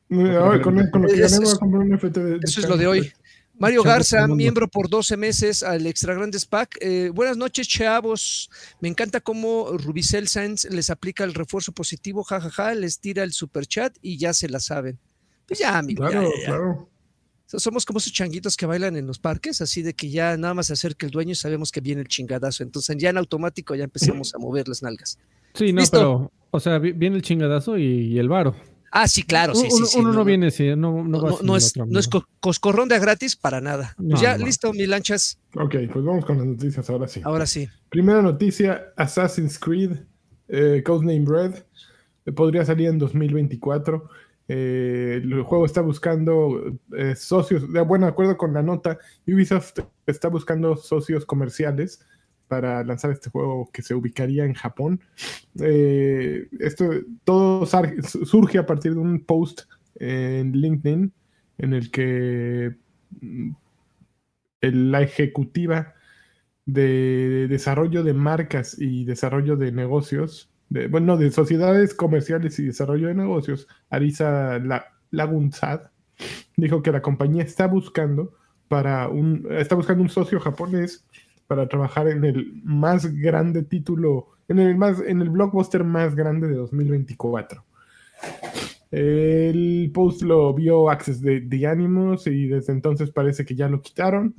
Con, 0.08 0.88
con 0.90 1.02
lo 1.02 1.08
que 1.08 1.14
Es- 1.14 1.20
gané 1.32 1.36
voy 1.38 1.46
es- 1.46 1.54
a 1.54 1.58
comprar 1.58 1.82
un 1.82 1.94
FT 1.94 2.20
de, 2.22 2.40
Eso 2.42 2.60
es 2.60 2.68
lo 2.68 2.76
de 2.76 2.86
hoy. 2.86 3.12
Mario 3.58 3.82
Chavos 3.82 3.94
Garza, 4.10 4.26
miembro 4.28 4.66
por 4.68 4.88
12 4.88 5.16
meses 5.16 5.62
al 5.62 5.86
Extra 5.86 6.14
Grandes 6.14 6.46
Pack. 6.46 6.78
Eh, 6.80 7.10
buenas 7.14 7.36
noches, 7.36 7.68
chavos. 7.68 8.50
Me 8.80 8.88
encanta 8.88 9.20
cómo 9.20 9.76
Rubicel 9.76 10.26
Sainz 10.26 10.64
les 10.70 10.90
aplica 10.90 11.22
el 11.22 11.34
refuerzo 11.34 11.72
positivo, 11.72 12.24
jajaja, 12.24 12.74
les 12.74 12.98
tira 12.98 13.22
el 13.22 13.32
super 13.32 13.66
chat 13.66 13.94
y 14.02 14.16
ya 14.18 14.32
se 14.32 14.48
la 14.48 14.58
saben. 14.58 14.98
Pues 15.46 15.60
ya, 15.60 15.76
amigo. 15.78 16.06
Claro, 16.06 16.22
ya, 16.30 16.40
ya. 16.40 16.46
claro. 16.46 16.88
So- 17.52 17.58
Somos 17.58 17.84
como 17.84 17.98
esos 17.98 18.12
changuitos 18.12 18.56
que 18.56 18.64
bailan 18.66 18.96
en 18.96 19.06
los 19.06 19.18
parques, 19.18 19.60
así 19.60 19.82
de 19.82 19.92
que 19.94 20.08
ya 20.10 20.36
nada 20.38 20.54
más 20.54 20.68
se 20.68 20.72
acerca 20.72 21.04
el 21.06 21.12
dueño 21.12 21.32
y 21.32 21.34
sabemos 21.34 21.70
que 21.70 21.80
viene 21.82 22.00
el 22.00 22.08
chingadazo. 22.08 22.62
Entonces 22.62 22.96
ya 22.98 23.10
en 23.10 23.18
automático 23.18 23.74
ya 23.74 23.84
empezamos 23.84 24.34
a 24.34 24.38
mover 24.38 24.68
las 24.68 24.82
nalgas. 24.82 25.18
Sí, 25.54 25.72
no, 25.72 25.80
Listo. 25.82 25.96
pero, 25.98 26.32
o 26.50 26.60
sea, 26.60 26.78
vi- 26.78 26.92
viene 26.92 27.16
el 27.16 27.22
chingadazo 27.22 27.76
y, 27.76 27.84
y 28.14 28.18
el 28.18 28.28
varo. 28.30 28.56
Ah, 28.90 29.06
sí, 29.08 29.22
claro, 29.22 29.54
sí, 29.54 29.68
sí, 29.70 29.76
uno 29.76 29.86
sí. 29.86 29.98
uno 30.00 30.12
no, 30.12 30.24
viene, 30.24 30.50
sí, 30.50 30.74
no, 30.76 31.02
va 31.22 31.56
es, 31.56 31.74
no 31.76 31.98
es 31.98 32.08
coscorrón 32.40 32.88
de 32.90 32.98
gratis 32.98 33.36
para 33.36 33.60
nada. 33.60 33.94
Pues 33.96 34.08
No, 34.08 34.20
ya, 34.22 34.36
no. 34.36 34.44
listo, 34.46 34.72
mi 34.74 34.86
lanchas. 34.86 35.38
Ok, 35.54 35.76
pues 35.92 36.04
vamos 36.04 36.24
con 36.26 36.36
las 36.38 36.46
noticias 36.46 36.88
ahora 36.90 37.08
sí. 37.08 37.20
Ahora 37.24 37.46
sí. 37.46 37.68
Primera 37.88 38.20
noticia, 38.20 38.92
Assassin's 38.96 39.58
Creed, 39.58 39.92
eh, 40.48 40.82
Codename 40.84 41.24
Red, 41.26 41.54
eh, 42.26 42.32
podría 42.32 42.64
salir 42.66 42.88
en 42.88 42.98
2024. 42.98 44.08
Eh, 44.54 45.22
el 45.22 45.42
juego 45.44 45.64
está 45.64 45.80
buscando 45.80 46.78
eh, 46.94 47.14
socios, 47.16 47.72
de 47.72 47.80
bueno, 47.80 48.06
acuerdo 48.06 48.36
con 48.36 48.52
la 48.52 48.62
nota, 48.62 48.98
Ubisoft 49.26 49.78
está 50.04 50.28
buscando 50.28 50.76
socios 50.76 51.24
comerciales 51.24 52.06
para 52.48 52.84
lanzar 52.84 53.12
este 53.12 53.30
juego 53.30 53.70
que 53.72 53.80
se 53.80 53.94
ubicaría 53.94 54.44
en 54.44 54.52
Japón. 54.52 55.00
Eh, 55.58 56.48
esto 56.60 56.90
todo 57.24 57.64
surge 57.64 58.58
a 58.58 58.66
partir 58.66 58.92
de 58.92 59.00
un 59.00 59.24
post 59.24 59.62
en 59.94 60.52
LinkedIn 60.52 61.10
en 61.56 61.72
el 61.72 61.90
que 61.90 62.76
mm, 63.22 63.52
la 64.60 65.00
ejecutiva 65.00 65.94
de 66.66 67.46
desarrollo 67.48 68.02
de 68.02 68.12
marcas 68.12 68.76
y 68.78 69.06
desarrollo 69.06 69.56
de 69.56 69.72
negocios, 69.72 70.51
bueno, 70.90 71.16
de 71.16 71.30
sociedades 71.30 71.94
comerciales 71.94 72.58
y 72.58 72.66
desarrollo 72.66 73.08
de 73.08 73.14
negocios, 73.14 73.68
Arisa 73.90 74.58
La- 74.58 74.86
Lagunzad, 75.10 75.90
dijo 76.56 76.82
que 76.82 76.92
la 76.92 77.02
compañía 77.02 77.42
está 77.42 77.66
buscando 77.66 78.32
para 78.68 79.08
un, 79.08 79.46
está 79.50 79.74
buscando 79.74 80.02
un 80.02 80.08
socio 80.08 80.40
japonés 80.40 81.06
para 81.46 81.68
trabajar 81.68 82.08
en 82.08 82.24
el 82.24 82.60
más 82.64 83.06
grande 83.14 83.62
título, 83.62 84.28
en 84.48 84.58
el 84.58 84.76
más, 84.76 85.00
en 85.00 85.20
el 85.20 85.30
blockbuster 85.30 85.84
más 85.84 86.14
grande 86.14 86.48
de 86.48 86.54
2024. 86.56 87.64
El 88.90 89.90
post 89.94 90.22
lo 90.22 90.52
vio 90.54 90.90
Access 90.90 91.20
de, 91.22 91.40
de 91.40 91.66
Animus 91.66 92.26
y 92.26 92.46
desde 92.46 92.72
entonces 92.72 93.10
parece 93.10 93.44
que 93.44 93.54
ya 93.54 93.68
lo 93.68 93.80
quitaron, 93.80 94.34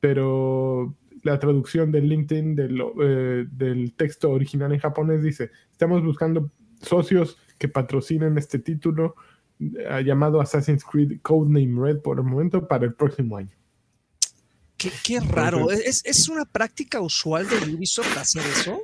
pero 0.00 0.94
la 1.26 1.38
traducción 1.38 1.92
del 1.92 2.08
LinkedIn 2.08 2.54
del, 2.54 2.82
eh, 3.02 3.46
del 3.50 3.92
texto 3.94 4.30
original 4.30 4.72
en 4.72 4.78
japonés 4.80 5.22
dice, 5.22 5.50
estamos 5.70 6.02
buscando 6.02 6.50
socios 6.80 7.36
que 7.58 7.68
patrocinen 7.68 8.38
este 8.38 8.58
título 8.58 9.14
eh, 9.60 10.02
llamado 10.04 10.40
Assassin's 10.40 10.84
Creed 10.84 11.20
Codename 11.22 11.80
Red 11.80 11.98
por 12.00 12.18
el 12.18 12.24
momento 12.24 12.66
para 12.66 12.84
el 12.86 12.94
próximo 12.94 13.36
año. 13.36 13.50
Qué, 14.76 14.90
qué 15.02 15.20
raro. 15.20 15.58
Entonces- 15.70 16.04
¿Es, 16.04 16.20
es 16.20 16.28
una 16.28 16.44
práctica 16.44 17.00
usual 17.00 17.48
de 17.48 17.74
Ubisoft 17.74 18.16
hacer 18.18 18.42
eso? 18.42 18.82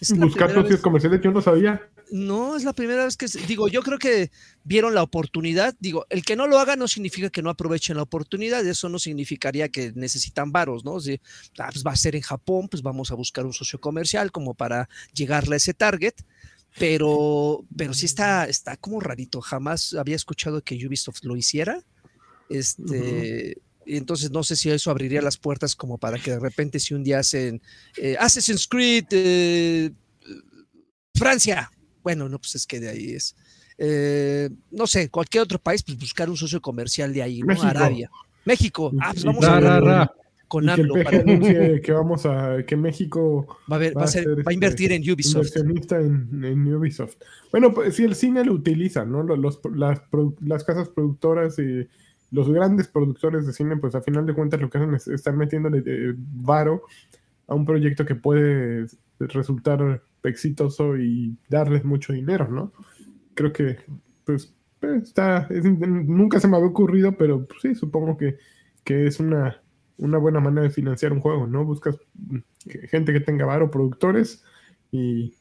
Es 0.00 0.16
Buscar 0.16 0.48
socios 0.50 0.70
vez- 0.70 0.80
comerciales, 0.80 1.20
yo 1.22 1.30
no 1.30 1.42
sabía. 1.42 1.86
No, 2.10 2.56
es 2.56 2.64
la 2.64 2.72
primera 2.72 3.04
vez 3.04 3.16
que, 3.16 3.26
digo, 3.46 3.68
yo 3.68 3.82
creo 3.82 3.98
que 3.98 4.30
vieron 4.64 4.94
la 4.94 5.02
oportunidad. 5.04 5.76
Digo, 5.78 6.06
el 6.10 6.24
que 6.24 6.34
no 6.34 6.48
lo 6.48 6.58
haga 6.58 6.74
no 6.74 6.88
significa 6.88 7.30
que 7.30 7.40
no 7.42 7.50
aprovechen 7.50 7.96
la 7.96 8.02
oportunidad. 8.02 8.66
Eso 8.66 8.88
no 8.88 8.98
significaría 8.98 9.68
que 9.68 9.92
necesitan 9.94 10.50
varos, 10.50 10.84
¿no? 10.84 10.98
Si, 10.98 11.20
ah, 11.58 11.68
pues 11.70 11.86
va 11.86 11.92
a 11.92 11.96
ser 11.96 12.16
en 12.16 12.22
Japón, 12.22 12.68
pues 12.68 12.82
vamos 12.82 13.12
a 13.12 13.14
buscar 13.14 13.46
un 13.46 13.52
socio 13.52 13.80
comercial 13.80 14.32
como 14.32 14.54
para 14.54 14.88
llegarle 15.12 15.54
a 15.54 15.58
ese 15.58 15.72
target. 15.72 16.14
Pero, 16.78 17.64
pero 17.76 17.94
sí 17.94 18.06
está, 18.06 18.46
está 18.46 18.76
como 18.76 19.00
rarito. 19.00 19.40
Jamás 19.40 19.94
había 19.94 20.16
escuchado 20.16 20.62
que 20.62 20.74
Ubisoft 20.86 21.22
lo 21.24 21.36
hiciera. 21.36 21.80
Este, 22.48 23.58
entonces 23.96 24.30
no 24.30 24.42
sé 24.42 24.56
si 24.56 24.70
eso 24.70 24.90
abriría 24.90 25.22
las 25.22 25.36
puertas 25.36 25.74
como 25.74 25.98
para 25.98 26.18
que 26.18 26.32
de 26.32 26.38
repente 26.40 26.78
si 26.80 26.94
un 26.94 27.02
día 27.04 27.18
hacen 27.20 27.60
eh, 27.96 28.16
Assassin's 28.18 28.66
Creed 28.68 29.04
eh, 29.10 29.90
Francia, 31.14 31.70
bueno, 32.02 32.28
no, 32.28 32.38
pues 32.38 32.54
es 32.54 32.66
que 32.66 32.80
de 32.80 32.88
ahí 32.88 33.10
es. 33.12 33.34
Eh, 33.78 34.50
no 34.70 34.86
sé, 34.86 35.08
cualquier 35.10 35.42
otro 35.42 35.58
país, 35.58 35.82
pues 35.82 35.98
buscar 35.98 36.28
un 36.30 36.36
socio 36.36 36.60
comercial 36.60 37.12
de 37.12 37.22
ahí, 37.22 37.40
¿no? 37.40 37.46
México. 37.46 37.66
Arabia. 37.66 38.10
México. 38.44 38.92
Ah, 39.00 39.10
pues 39.12 39.24
vamos 39.24 39.44
a 39.44 39.60
Ra, 39.60 39.80
ra, 39.80 40.12
con 40.48 40.64
y 40.64 40.68
AMLO. 40.70 40.94
Para- 41.02 41.22
que 41.82 41.92
vamos 41.92 42.24
a 42.26 42.58
que 42.66 42.76
México 42.76 43.46
va, 43.70 43.76
a 43.76 43.78
ver, 43.78 43.96
va, 43.96 44.04
a 44.04 44.06
ser- 44.06 44.28
va 44.28 44.32
a 44.32 44.40
este, 44.40 44.54
invertir 44.54 44.92
en 44.92 45.02
Ubisoft. 45.10 45.34
inversionista 45.56 45.98
en, 46.00 46.44
en 46.44 46.74
Ubisoft. 46.74 47.16
Bueno, 47.52 47.72
pues 47.74 47.96
si 47.96 48.04
el 48.04 48.14
cine 48.14 48.44
lo 48.44 48.52
utiliza, 48.54 49.04
¿no? 49.04 49.22
Los, 49.22 49.60
las, 49.74 50.00
las 50.40 50.64
casas 50.64 50.88
productoras 50.88 51.58
y 51.58 51.86
los 52.30 52.48
grandes 52.50 52.88
productores 52.88 53.46
de 53.46 53.52
cine, 53.52 53.76
pues 53.76 53.94
a 53.94 54.02
final 54.02 54.26
de 54.26 54.34
cuentas 54.34 54.60
lo 54.60 54.70
que 54.70 54.78
hacen 54.78 54.94
es 54.94 55.08
estar 55.08 55.34
metiéndole 55.36 55.82
eh, 55.86 56.14
varo 56.16 56.82
a 57.48 57.54
un 57.54 57.64
proyecto 57.66 58.04
que 58.06 58.14
puede 58.14 58.86
resultar 59.18 60.02
exitoso 60.24 60.96
y 60.96 61.36
darles 61.48 61.84
mucho 61.84 62.12
dinero, 62.12 62.48
¿no? 62.48 62.72
Creo 63.34 63.52
que, 63.52 63.78
pues, 64.24 64.54
eh, 64.82 65.00
está, 65.02 65.46
es- 65.50 65.64
nunca 65.64 66.40
se 66.40 66.48
me 66.48 66.56
había 66.56 66.68
ocurrido, 66.68 67.16
pero 67.16 67.46
pues, 67.46 67.60
sí, 67.62 67.74
supongo 67.74 68.16
que, 68.16 68.38
que 68.84 69.06
es 69.06 69.20
una, 69.20 69.62
una 69.98 70.18
buena 70.18 70.40
manera 70.40 70.62
de 70.62 70.70
financiar 70.70 71.12
un 71.12 71.20
juego, 71.20 71.46
¿no? 71.46 71.64
Buscas 71.64 71.98
mm, 72.14 72.38
gente 72.90 73.12
que 73.12 73.20
tenga 73.20 73.46
varo, 73.46 73.70
productores 73.70 74.44
y 74.90 75.34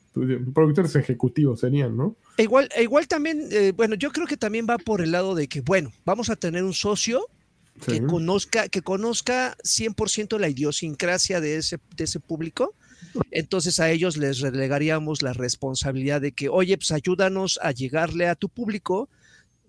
productores 0.54 0.96
ejecutivos 0.96 1.60
serían, 1.62 1.96
¿no? 1.98 2.16
E 2.38 2.44
igual, 2.44 2.70
e 2.76 2.84
igual 2.84 3.08
también, 3.08 3.48
eh, 3.52 3.74
bueno, 3.76 3.96
yo 3.96 4.12
creo 4.12 4.28
que 4.28 4.38
también 4.38 4.68
va 4.70 4.78
por 4.78 5.02
el 5.02 5.12
lado 5.12 5.36
de 5.36 5.48
que, 5.48 5.62
bueno, 5.62 5.92
vamos 6.06 6.30
a 6.30 6.36
tener 6.36 6.64
un 6.64 6.74
socio 6.74 7.28
Sí. 7.86 7.94
que 7.94 8.06
conozca, 8.06 8.68
que 8.68 8.82
conozca 8.82 9.56
100% 9.64 10.38
la 10.38 10.50
idiosincrasia 10.50 11.40
de 11.40 11.56
ese, 11.56 11.80
de 11.96 12.04
ese 12.04 12.20
público. 12.20 12.76
Entonces 13.32 13.80
a 13.80 13.90
ellos 13.90 14.18
les 14.18 14.42
relegaríamos 14.42 15.22
la 15.22 15.32
responsabilidad 15.32 16.20
de 16.20 16.34
que, 16.34 16.50
oye, 16.50 16.78
pues 16.78 16.92
ayúdanos 16.92 17.58
a 17.64 17.72
llegarle 17.72 18.28
a 18.28 18.36
tu 18.36 18.50
público. 18.50 19.08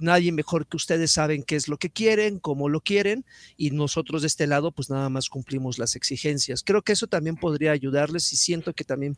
Nadie 0.00 0.32
mejor 0.32 0.66
que 0.66 0.76
ustedes 0.76 1.12
saben 1.12 1.44
qué 1.44 1.54
es 1.56 1.68
lo 1.68 1.76
que 1.76 1.90
quieren, 1.90 2.40
cómo 2.40 2.68
lo 2.68 2.80
quieren, 2.80 3.24
y 3.56 3.70
nosotros 3.70 4.22
de 4.22 4.28
este 4.28 4.46
lado, 4.46 4.72
pues 4.72 4.90
nada 4.90 5.08
más 5.08 5.28
cumplimos 5.28 5.78
las 5.78 5.94
exigencias. 5.94 6.64
Creo 6.64 6.82
que 6.82 6.92
eso 6.92 7.06
también 7.06 7.36
podría 7.36 7.70
ayudarles 7.72 8.32
y 8.32 8.36
siento 8.36 8.72
que 8.72 8.82
también 8.82 9.16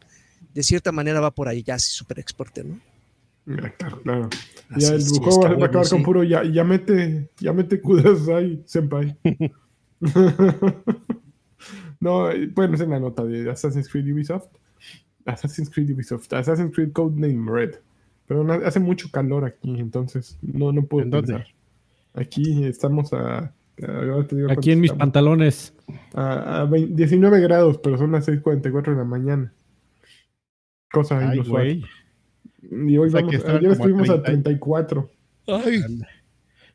de 0.54 0.62
cierta 0.62 0.92
manera 0.92 1.20
va 1.20 1.30
por 1.30 1.48
ahí, 1.48 1.62
ya 1.62 1.78
sí, 1.78 1.90
super 1.92 2.18
exporte, 2.18 2.64
¿no? 2.64 2.78
Claro, 3.78 4.00
claro. 4.02 4.28
Así 4.70 4.80
ya 4.86 4.94
el 4.94 5.02
sí, 5.02 5.18
va 5.20 5.64
a 5.64 5.66
acabar 5.66 5.88
con 5.88 6.02
puro 6.04 6.22
ya, 6.22 6.44
ya 6.44 6.62
mete, 6.64 7.28
ya 7.40 7.52
mete 7.52 7.80
Kudasai, 7.80 8.62
senpai. 8.66 9.16
no, 12.00 12.30
eh, 12.30 12.48
bueno, 12.54 12.74
es 12.74 12.80
en 12.80 12.90
la 12.90 13.00
nota 13.00 13.24
de 13.24 13.50
Assassin's 13.50 13.88
Creed 13.88 14.12
Ubisoft. 14.12 14.46
Assassin's 15.24 15.70
Creed 15.70 15.90
Ubisoft, 15.92 16.32
Assassin's 16.32 16.74
Creed 16.74 16.92
Codename 16.92 17.50
Red. 17.50 17.74
Pero 18.26 18.44
no- 18.44 18.54
hace 18.54 18.80
mucho 18.80 19.08
calor 19.10 19.44
aquí, 19.44 19.78
entonces 19.78 20.38
no, 20.42 20.72
no 20.72 20.82
puedo 20.84 21.04
¿En 21.04 21.10
dónde? 21.10 21.34
pensar. 21.34 21.48
Aquí 22.14 22.64
estamos 22.64 23.12
a. 23.12 23.38
a- 23.38 23.52
ahora 23.86 24.26
te 24.26 24.36
digo 24.36 24.50
Aquí 24.50 24.72
en 24.72 24.80
mis 24.80 24.90
estamos. 24.90 25.00
pantalones. 25.00 25.74
A, 26.14 26.60
a 26.62 26.64
20 26.66 26.94
19 26.94 27.40
grados, 27.40 27.78
pero 27.82 27.98
son 27.98 28.12
las 28.12 28.26
6:44 28.28 28.90
de 28.92 28.96
la 28.96 29.04
mañana. 29.04 29.52
Cosa 30.92 31.18
Ay, 31.18 31.36
inusual. 31.38 31.84
Y 32.70 32.96
hoy 32.98 33.08
O 33.08 33.10
sea, 33.10 33.20
vamos, 33.22 33.44
ayer 33.44 33.70
estuvimos 33.72 34.08
a 34.10 34.22
30. 34.22 34.50
34. 34.50 35.10
Ay, 35.48 35.82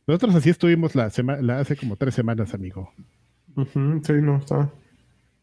Nosotros 0.05 0.35
así 0.35 0.49
estuvimos 0.49 0.95
la 0.95 1.09
sema- 1.09 1.41
la 1.41 1.59
hace 1.59 1.75
como 1.75 1.95
tres 1.95 2.15
semanas, 2.15 2.53
amigo. 2.53 2.91
Sí, 3.55 4.13
no 4.21 4.37
está. 4.37 4.69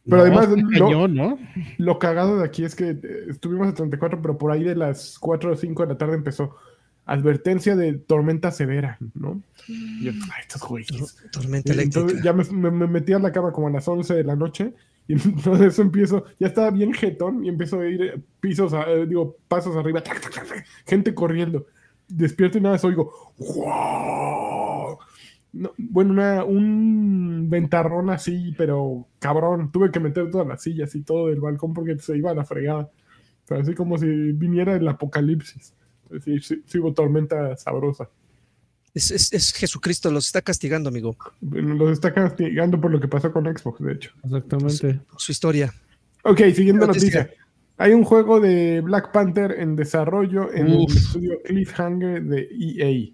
Pero 0.05 0.17
No, 0.19 0.23
además, 0.23 0.49
lo, 0.51 0.87
cañón, 0.87 1.15
¿no? 1.15 1.39
lo 1.79 1.99
cagado 1.99 2.39
de 2.39 2.45
aquí 2.45 2.63
es 2.65 2.75
que 2.75 2.91
eh, 2.91 3.01
estuvimos 3.31 3.69
a 3.69 3.75
34, 3.75 4.21
pero 4.21 4.37
por 4.37 4.53
ahí 4.53 4.63
de 4.63 4.77
las 4.77 5.19
4 5.19 5.53
o 5.53 5.57
5 5.57 5.83
de 5.83 5.89
la 5.93 5.99
tarde 5.99 6.15
empezó 6.15 6.55
advertencia 7.07 7.75
de 7.77 7.95
tormenta 7.95 8.51
severa, 8.51 8.99
¿no? 9.15 9.41
Y 9.67 10.05
yo, 10.05 10.13
ay, 10.13 10.41
estos 10.43 10.63
güeyes. 10.63 11.17
tormenta 11.33 11.75
Y 11.75 11.79
Entonces 11.81 12.19
eléctrica. 12.19 12.23
ya 12.23 12.33
me, 12.33 12.45
me- 12.71 12.71
me 12.71 12.87
metí 12.87 13.13
a 13.15 13.19
la 13.19 13.33
cama 13.33 13.53
como 13.53 13.69
a 13.69 13.71
las 13.71 13.89
11 13.89 14.15
de 14.15 14.25
la 14.25 14.37
noche 14.37 14.75
y 15.09 15.15
entonces 15.15 15.61
eso 15.75 15.83
empiezo, 15.83 16.25
ya 16.39 16.47
estaba 16.49 16.71
bien 16.71 16.93
jetón 16.95 17.45
y 17.45 17.49
empiezo 17.49 17.81
a 17.81 17.87
ir 17.89 18.03
eh, 18.03 18.23
pisos, 18.41 18.73
a- 18.75 18.91
eh, 18.91 19.07
digo, 19.07 19.37
pasos 19.49 19.77
arriba, 19.77 20.03
gente 20.87 21.15
corriendo. 21.15 21.67
Despierto 22.09 22.59
y 22.59 22.61
nada, 22.61 22.79
oigo, 22.85 23.13
¡wow! 23.39 24.99
No, 25.53 25.73
bueno, 25.79 26.13
una- 26.13 26.45
un 26.45 27.49
ventarrón 27.49 28.11
así, 28.11 28.55
pero 28.59 29.07
cabrón, 29.21 29.71
tuve 29.73 29.91
que 29.91 30.01
meter 30.01 30.31
todas 30.31 30.47
las 30.47 30.63
sillas 30.63 30.95
y 30.95 31.03
todo 31.03 31.29
del 31.29 31.41
balcón 31.41 31.73
porque 31.75 31.99
se 31.99 32.17
iba 32.17 32.31
a 32.33 32.35
la 32.35 32.45
fregada. 32.45 32.91
Así 33.51 33.75
como 33.75 33.99
si 33.99 34.07
viniera 34.33 34.75
el 34.77 34.89
apocalipsis. 34.89 35.75
Sí, 36.25 36.41
sí, 36.41 36.79
hubo 36.79 36.95
tormenta 36.95 37.57
sabrosa. 37.57 38.11
Es, 38.95 39.11
es- 39.11 39.33
es 39.33 39.53
Jesucristo, 39.53 40.11
los 40.11 40.27
está 40.27 40.41
castigando, 40.41 40.89
amigo. 40.89 41.17
Los 41.41 41.91
está 41.93 42.15
castigando 42.15 42.81
por 42.81 42.91
lo 42.93 43.01
que 43.01 43.09
pasó 43.09 43.33
con 43.33 43.45
Xbox, 43.45 43.83
de 43.83 43.93
hecho. 43.93 44.13
Exactamente. 44.25 45.01
Su 45.17 45.33
historia. 45.33 45.75
Ok, 46.23 46.39
siguiente 46.55 46.87
Noticia. 46.87 47.23
noticia. 47.23 47.45
Hay 47.77 47.93
un 47.93 48.05
juego 48.05 48.39
de 48.41 48.81
Black 48.83 49.11
Panther 49.13 49.57
en 49.59 49.75
desarrollo 49.75 50.53
en 50.53 50.73
Uf. 50.73 50.91
el 50.93 50.97
estudio 50.97 51.43
Cliffhanger 51.45 52.23
de 52.23 52.49
EA. 52.53 53.11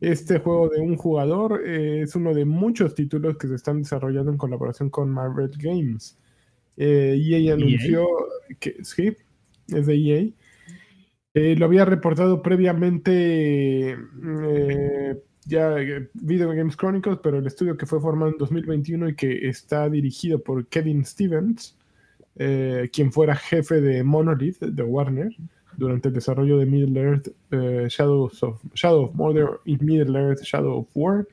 Este 0.00 0.38
juego 0.38 0.68
de 0.68 0.80
un 0.82 0.96
jugador 0.96 1.62
eh, 1.66 2.02
es 2.02 2.14
uno 2.14 2.34
de 2.34 2.44
muchos 2.44 2.94
títulos 2.94 3.38
que 3.38 3.48
se 3.48 3.54
están 3.54 3.80
desarrollando 3.82 4.30
en 4.30 4.36
colaboración 4.36 4.90
con 4.90 5.10
Marvel 5.10 5.50
Games. 5.56 6.18
Eh, 6.76 7.18
EA 7.18 7.54
anunció 7.54 8.06
que 8.60 8.76
sí, 8.84 9.16
es 9.68 9.86
de 9.86 9.94
EA. 9.96 10.28
Eh, 11.36 11.54
lo 11.54 11.66
había 11.66 11.84
reportado 11.84 12.40
previamente 12.40 13.90
eh, 13.90 15.22
ya 15.44 15.78
eh, 15.78 16.08
Video 16.14 16.48
Games 16.48 16.78
Chronicles, 16.78 17.18
pero 17.22 17.36
el 17.36 17.46
estudio 17.46 17.76
que 17.76 17.84
fue 17.84 18.00
formado 18.00 18.30
en 18.30 18.38
2021 18.38 19.10
y 19.10 19.14
que 19.16 19.46
está 19.46 19.90
dirigido 19.90 20.42
por 20.42 20.66
Kevin 20.68 21.04
Stevens, 21.04 21.76
quien 22.34 23.12
fuera 23.12 23.36
jefe 23.36 23.82
de 23.82 24.02
Monolith 24.02 24.60
de 24.60 24.82
Warner 24.82 25.30
durante 25.76 26.08
el 26.08 26.14
desarrollo 26.14 26.56
de 26.56 26.64
Middle 26.64 27.00
Earth, 27.00 27.28
Shadows 27.50 28.42
of, 28.42 28.62
Shadow 28.74 29.04
of 29.04 29.14
Mordor 29.14 29.60
y 29.66 29.76
Middle 29.76 30.18
Earth 30.18 30.42
Shadow 30.42 30.78
of 30.78 30.88
War, 30.94 31.28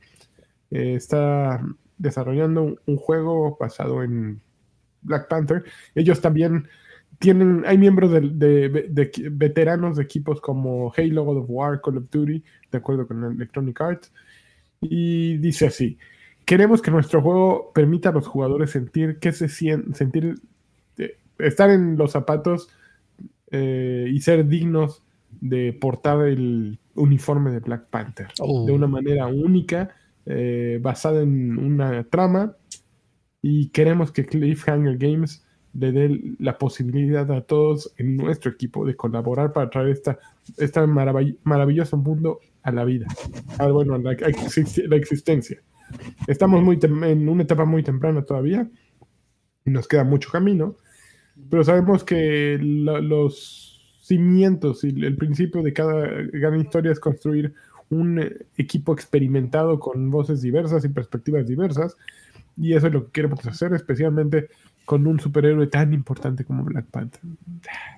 está 0.70 1.62
desarrollando 1.96 2.76
un 2.84 2.96
juego 2.96 3.56
basado 3.58 4.02
en 4.02 4.40
Black 5.00 5.28
Panther. 5.28 5.64
Ellos 5.94 6.20
también 6.20 6.68
tienen, 7.24 7.64
hay 7.66 7.78
miembros 7.78 8.12
de, 8.12 8.20
de- 8.20 8.68
de- 8.68 8.88
de 8.90 9.10
veteranos 9.32 9.96
de 9.96 10.02
equipos 10.02 10.40
como 10.40 10.92
Halo, 10.96 11.24
God 11.24 11.38
of 11.38 11.46
War, 11.48 11.80
Call 11.80 11.96
of 11.98 12.10
Duty, 12.10 12.42
de 12.70 12.78
acuerdo 12.78 13.06
con 13.06 13.24
Electronic 13.24 13.80
Arts. 13.80 14.12
Y 14.80 15.38
dice 15.38 15.66
así: 15.66 15.96
Queremos 16.44 16.82
que 16.82 16.90
nuestro 16.90 17.22
juego 17.22 17.72
permita 17.74 18.10
a 18.10 18.12
los 18.12 18.26
jugadores 18.26 18.70
sentir 18.70 19.18
que 19.18 19.32
se 19.32 19.46
sien- 19.48 19.94
sentir 19.94 20.34
eh, 20.98 21.16
estar 21.38 21.70
en 21.70 21.96
los 21.96 22.12
zapatos 22.12 22.68
eh, 23.50 24.06
y 24.12 24.20
ser 24.20 24.46
dignos 24.46 25.02
de 25.40 25.72
portar 25.72 26.26
el 26.28 26.78
uniforme 26.94 27.50
de 27.50 27.60
Black 27.60 27.86
Panther 27.90 28.28
Oh. 28.40 28.66
de 28.66 28.72
una 28.72 28.86
manera 28.86 29.26
única, 29.26 29.90
eh, 30.26 30.78
basada 30.82 31.22
en 31.22 31.58
una 31.58 32.04
trama. 32.04 32.56
Y 33.42 33.68
queremos 33.70 34.10
que 34.12 34.24
Cliffhanger 34.24 34.96
Games 34.96 35.43
le 35.78 35.92
dé 35.92 36.20
la 36.38 36.56
posibilidad 36.56 37.30
a 37.32 37.40
todos 37.40 37.92
en 37.98 38.16
nuestro 38.16 38.50
equipo 38.50 38.86
de 38.86 38.94
colaborar 38.94 39.52
para 39.52 39.70
traer 39.70 39.88
esta, 39.88 40.18
este 40.56 40.80
maravilloso 40.86 41.96
mundo 41.96 42.40
a 42.62 42.70
la 42.70 42.84
vida. 42.84 43.06
Ah, 43.58 43.68
bueno, 43.68 43.94
a 43.94 43.98
la, 43.98 44.10
a 44.10 44.14
exist- 44.14 44.86
la 44.86 44.96
existencia. 44.96 45.60
Estamos 46.26 46.62
muy 46.62 46.78
en 46.82 47.28
una 47.28 47.42
etapa 47.42 47.64
muy 47.64 47.82
temprana 47.82 48.22
todavía 48.22 48.68
y 49.64 49.70
nos 49.70 49.86
queda 49.86 50.04
mucho 50.04 50.30
camino, 50.30 50.76
pero 51.50 51.64
sabemos 51.64 52.04
que 52.04 52.58
los 52.60 53.98
cimientos 54.00 54.84
y 54.84 54.88
el 54.88 55.16
principio 55.16 55.62
de 55.62 55.72
cada 55.72 56.06
gran 56.32 56.60
historia 56.60 56.92
es 56.92 57.00
construir 57.00 57.54
un 57.90 58.18
equipo 58.56 58.92
experimentado 58.92 59.78
con 59.78 60.10
voces 60.10 60.40
diversas 60.42 60.84
y 60.84 60.88
perspectivas 60.88 61.46
diversas, 61.46 61.96
y 62.56 62.74
eso 62.74 62.86
es 62.86 62.92
lo 62.92 63.06
que 63.06 63.12
queremos 63.12 63.44
hacer, 63.46 63.72
especialmente 63.74 64.48
con 64.84 65.06
un 65.06 65.18
superhéroe 65.20 65.66
tan 65.68 65.92
importante 65.94 66.44
como 66.44 66.62
Black 66.64 66.86
Panther. 66.86 67.20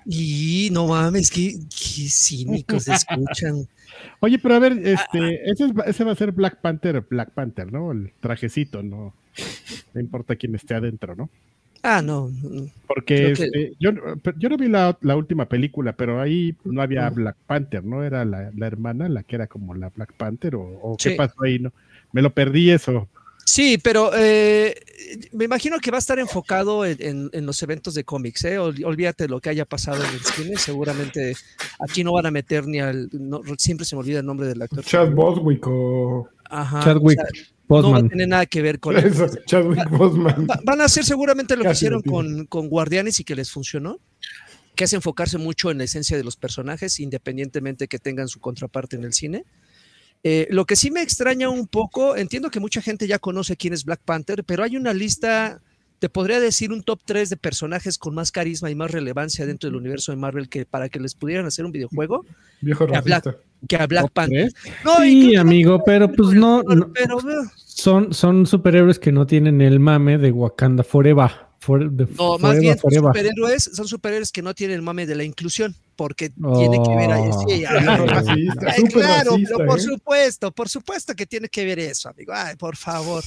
Y 0.05 0.69
no 0.71 0.87
mames, 0.87 1.29
qué, 1.29 1.53
qué 1.69 2.07
cínicos 2.09 2.83
se 2.83 2.93
escuchan. 2.93 3.67
Oye, 4.19 4.39
pero 4.39 4.55
a 4.55 4.59
ver, 4.59 4.73
este, 4.85 5.49
ese, 5.49 5.65
es- 5.65 5.71
ese 5.85 6.03
va 6.03 6.11
a 6.11 6.15
ser 6.15 6.31
Black 6.31 6.61
Panther, 6.61 7.05
Black 7.09 7.31
Panther, 7.31 7.71
¿no? 7.71 7.91
El 7.91 8.11
trajecito, 8.19 8.83
no. 8.83 9.13
No 9.93 10.01
importa 10.01 10.35
quién 10.35 10.55
esté 10.55 10.75
adentro, 10.75 11.15
¿no? 11.15 11.29
Ah, 11.83 12.01
no. 12.01 12.31
Porque 12.87 13.15
que- 13.15 13.31
este, 13.31 13.73
yo, 13.79 13.91
yo 14.37 14.49
no 14.49 14.57
vi 14.57 14.67
la, 14.67 14.97
la 15.01 15.15
última 15.15 15.47
película, 15.47 15.93
pero 15.93 16.21
ahí 16.21 16.55
no 16.63 16.81
había 16.81 17.09
Black 17.09 17.35
Panther, 17.45 17.83
¿no? 17.83 18.03
Era 18.03 18.25
la, 18.25 18.51
la 18.55 18.67
hermana 18.67 19.09
la 19.09 19.23
que 19.23 19.35
era 19.35 19.47
como 19.47 19.73
la 19.75 19.89
Black 19.89 20.13
Panther, 20.13 20.55
o, 20.55 20.61
o 20.81 20.97
qué 20.97 21.15
pasó 21.17 21.43
ahí, 21.43 21.59
¿no? 21.59 21.71
Me 22.13 22.21
lo 22.21 22.33
perdí 22.33 22.69
eso. 22.71 23.07
Sí, 23.49 23.77
pero 23.77 24.11
eh, 24.13 24.75
me 25.31 25.45
imagino 25.45 25.77
que 25.79 25.89
va 25.89 25.97
a 25.97 25.99
estar 25.99 26.19
enfocado 26.19 26.83
en, 26.85 26.97
en- 26.99 27.29
en 27.31 27.45
los 27.45 27.63
eventos 27.63 27.93
de 27.93 28.03
cómics, 28.03 28.43
¿eh? 28.43 28.59
Ol- 28.59 28.83
Olvídate 28.83 29.23
de 29.23 29.29
lo 29.29 29.39
que 29.39 29.49
haya 29.49 29.63
pasado 29.63 30.03
en 30.03 30.11
el 30.13 30.19
cine. 30.19 30.57
Seguramente 30.57 31.33
aquí 31.79 32.03
no 32.03 32.11
van 32.11 32.25
a 32.25 32.31
meter 32.31 32.67
ni 32.67 32.79
al. 32.81 33.07
no, 33.13 33.41
siempre 33.57 33.85
se 33.85 33.95
me 33.95 34.01
olvida 34.01 34.19
el 34.19 34.25
nombre 34.25 34.47
del 34.47 34.61
actor. 34.61 34.83
Chad 34.83 35.11
Boswick 35.11 35.65
o... 35.65 36.27
Ajá, 36.49 36.81
Chadwick 36.83 37.19
o 37.69 37.81
sea, 37.81 37.81
no 37.81 37.91
va 37.91 37.97
a 37.99 38.07
tener 38.09 38.27
nada 38.27 38.45
que 38.45 38.61
ver 38.61 38.79
con 38.81 38.97
Eso, 39.05 39.27
Chadwick 39.45 39.89
Boseman. 39.91 40.45
Va- 40.49 40.59
van 40.65 40.81
a 40.81 40.83
hacer 40.85 41.05
seguramente 41.05 41.55
lo 41.55 41.63
que 41.63 41.71
hicieron 41.71 42.01
con 42.47 42.67
Guardianes 42.67 43.17
y 43.21 43.23
que 43.23 43.35
les 43.35 43.49
funcionó, 43.49 43.99
que 44.75 44.83
es 44.83 44.91
enfocarse 44.93 45.37
mucho 45.37 45.71
en 45.71 45.77
la 45.77 45.85
esencia 45.85 46.17
de 46.17 46.23
los 46.25 46.35
personajes, 46.35 46.99
independientemente 46.99 47.87
que 47.87 47.97
tengan 47.97 48.27
su 48.27 48.41
contraparte 48.41 48.97
en 48.97 49.05
el 49.05 49.13
cine. 49.13 49.45
Eh, 50.23 50.47
lo 50.49 50.65
que 50.65 50.75
sí 50.75 50.91
me 50.91 51.01
extraña 51.01 51.49
un 51.49 51.67
poco, 51.67 52.15
entiendo 52.17 52.49
que 52.49 52.59
mucha 52.59 52.81
gente 52.81 53.07
ya 53.07 53.19
conoce 53.19 53.55
quién 53.55 53.73
es 53.73 53.85
Black 53.85 54.01
Panther, 54.03 54.43
pero 54.43 54.63
hay 54.63 54.75
una 54.75 54.93
lista, 54.93 55.61
te 55.99 56.09
podría 56.09 56.39
decir 56.39 56.71
un 56.73 56.83
top 56.83 56.99
3 57.05 57.29
de 57.29 57.37
personajes 57.37 57.97
con 57.97 58.13
más 58.15 58.31
carisma 58.31 58.69
y 58.69 58.75
más 58.75 58.91
relevancia 58.91 59.45
dentro 59.45 59.69
del 59.69 59.77
universo 59.77 60.11
de 60.11 60.17
Marvel 60.17 60.49
que 60.49 60.65
para 60.65 60.89
que 60.89 60.99
les 60.99 61.15
pudieran 61.15 61.45
hacer 61.45 61.65
un 61.65 61.71
videojuego 61.71 62.25
Viejo 62.61 62.85
Que 62.87 62.99
Black- 63.01 63.25
racista. 63.25 63.35
que 63.67 63.75
a 63.77 63.87
Black 63.87 64.03
¿Top 64.05 64.11
Panther. 64.13 64.51
No, 64.83 64.97
Sí, 65.01 65.35
amigo, 65.35 65.81
pero 65.85 66.11
pues 66.11 66.29
no, 66.35 66.61
no- 66.63 66.91
pero, 66.91 67.17
pero, 67.19 67.43
son, 67.55 68.13
son 68.13 68.45
superhéroes 68.45 68.99
que 68.99 69.11
no 69.11 69.25
tienen 69.27 69.61
el 69.61 69.79
mame 69.79 70.17
de 70.17 70.31
Wakanda 70.31 70.83
Forever. 70.83 71.31
For- 71.59 71.91
de 71.91 72.05
No, 72.17 72.37
más 72.37 72.59
bien 72.59 72.75
son 72.77 72.81
Forever. 72.91 73.09
superhéroes, 73.09 73.63
son 73.73 73.87
superhéroes 73.87 74.31
que 74.31 74.41
no 74.41 74.53
tienen 74.53 74.75
el 74.75 74.81
mame 74.83 75.05
de 75.05 75.15
la 75.15 75.23
inclusión, 75.23 75.75
porque 75.95 76.29
tiene 76.29 76.77
que 76.83 76.95
ver 76.95 77.11
ahí. 77.11 77.29
sí, 77.47 77.63
Oh. 77.65 78.05
racista, 78.05 78.67
ay, 78.67 78.75
súper 78.81 78.91
claro, 78.91 79.31
racista, 79.31 79.53
pero 79.57 79.69
por 79.69 79.79
¿eh? 79.79 79.81
supuesto, 79.81 80.51
por 80.51 80.69
supuesto 80.69 81.13
que 81.15 81.25
tiene 81.25 81.49
que 81.49 81.65
ver 81.65 81.79
eso, 81.79 82.09
amigo. 82.09 82.31
Ay, 82.35 82.55
por 82.55 82.75
favor. 82.75 83.23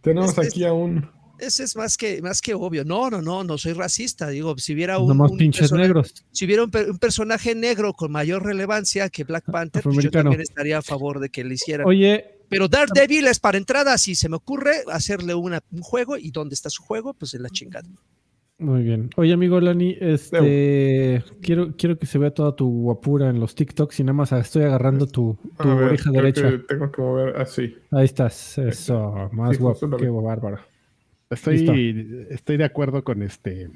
Tenemos 0.00 0.30
Este- 0.30 0.46
aquí 0.46 0.64
a 0.64 0.72
un... 0.72 1.10
Ese 1.40 1.62
es 1.62 1.76
más 1.76 1.96
que, 1.96 2.20
más 2.20 2.40
que 2.40 2.52
obvio. 2.54 2.84
No, 2.84 3.10
no, 3.10 3.22
no, 3.22 3.44
no 3.44 3.58
soy 3.58 3.72
racista. 3.72 4.28
Digo, 4.28 4.58
si 4.58 4.74
hubiera 4.74 4.98
un, 4.98 5.06
Nomás 5.06 5.30
un 5.30 5.38
pinches 5.38 5.70
negros. 5.70 6.12
si 6.32 6.46
hubiera 6.46 6.64
un, 6.64 6.70
un 6.90 6.98
personaje 6.98 7.54
negro 7.54 7.92
con 7.92 8.10
mayor 8.10 8.44
relevancia 8.44 9.08
que 9.08 9.22
Black 9.22 9.44
Panther, 9.44 9.84
pues 9.84 9.98
yo 10.02 10.10
también 10.10 10.40
estaría 10.40 10.78
a 10.78 10.82
favor 10.82 11.20
de 11.20 11.28
que 11.28 11.44
le 11.44 11.54
hicieran. 11.54 11.86
Oye, 11.86 12.37
Pero 12.48 12.68
Daredevil 12.68 13.26
es 13.26 13.40
para 13.40 13.58
entrada, 13.58 13.96
si 13.98 14.14
se 14.14 14.28
me 14.28 14.36
ocurre, 14.36 14.72
hacerle 14.90 15.34
una, 15.34 15.60
un 15.70 15.82
juego 15.82 16.16
y 16.16 16.30
dónde 16.30 16.54
está 16.54 16.70
su 16.70 16.82
juego, 16.82 17.14
pues 17.14 17.34
en 17.34 17.42
la 17.42 17.50
chingada. 17.50 17.88
muy 18.58 18.82
bien. 18.82 19.10
Oye, 19.16 19.32
amigo 19.32 19.60
Lani, 19.60 19.96
este 20.00 21.22
quiero, 21.42 21.76
quiero 21.76 21.98
que 21.98 22.06
se 22.06 22.18
vea 22.18 22.32
toda 22.32 22.56
tu 22.56 22.68
guapura 22.68 23.28
en 23.30 23.38
los 23.38 23.54
TikToks 23.54 24.00
y 24.00 24.04
nada 24.04 24.14
más 24.14 24.32
estoy 24.32 24.64
agarrando 24.64 25.06
tu, 25.06 25.38
tu 25.60 25.68
a 25.68 25.74
ver, 25.74 25.84
oreja 25.84 26.10
derecha. 26.10 26.50
que 26.50 26.58
tengo 26.58 26.90
que 26.90 27.02
mover 27.02 27.36
así. 27.36 27.74
Ahí 27.90 28.06
estás, 28.06 28.58
eso, 28.58 29.28
más 29.32 29.56
Sí, 29.56 29.62
guapo, 29.62 29.96
qué 29.96 30.08
bárbaro. 30.08 30.58
Estoy, 31.30 32.26
estoy 32.30 32.56
de 32.56 32.64
acuerdo 32.64 33.04
con 33.04 33.22
este 33.22 33.70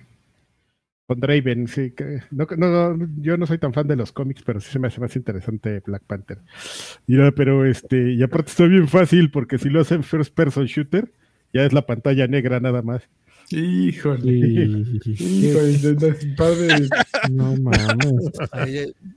Con 1.06 1.20
Draven, 1.20 1.66
sí. 1.66 1.90
que- 1.90 2.20
no, 2.30 2.46
no, 2.56 2.94
no, 2.96 3.08
yo 3.20 3.36
no 3.36 3.46
soy 3.46 3.58
tan 3.58 3.72
fan 3.72 3.88
de 3.88 3.96
los 3.96 4.12
cómics, 4.12 4.42
pero 4.44 4.60
sí 4.60 4.70
se 4.70 4.78
me 4.78 4.86
hace 4.88 5.00
más 5.00 5.14
interesante 5.16 5.80
Black 5.84 6.04
Panther. 6.06 6.38
Mira, 7.06 7.32
pero 7.32 7.66
este, 7.66 8.12
y 8.12 8.22
aparte 8.22 8.50
está 8.50 8.66
bien 8.66 8.88
fácil, 8.88 9.30
porque 9.30 9.58
si 9.58 9.68
lo 9.68 9.80
hacen 9.80 10.02
first 10.04 10.34
person 10.34 10.64
shooter, 10.66 11.12
ya 11.52 11.64
es 11.64 11.72
la 11.72 11.84
pantalla 11.86 12.26
negra 12.28 12.60
nada 12.60 12.82
más. 12.82 13.02
Híjole. 13.50 14.32
Y- 14.32 15.00
Híjole, 15.04 16.14
padre, 16.36 16.68
No 17.30 17.54
mames. 17.56 18.30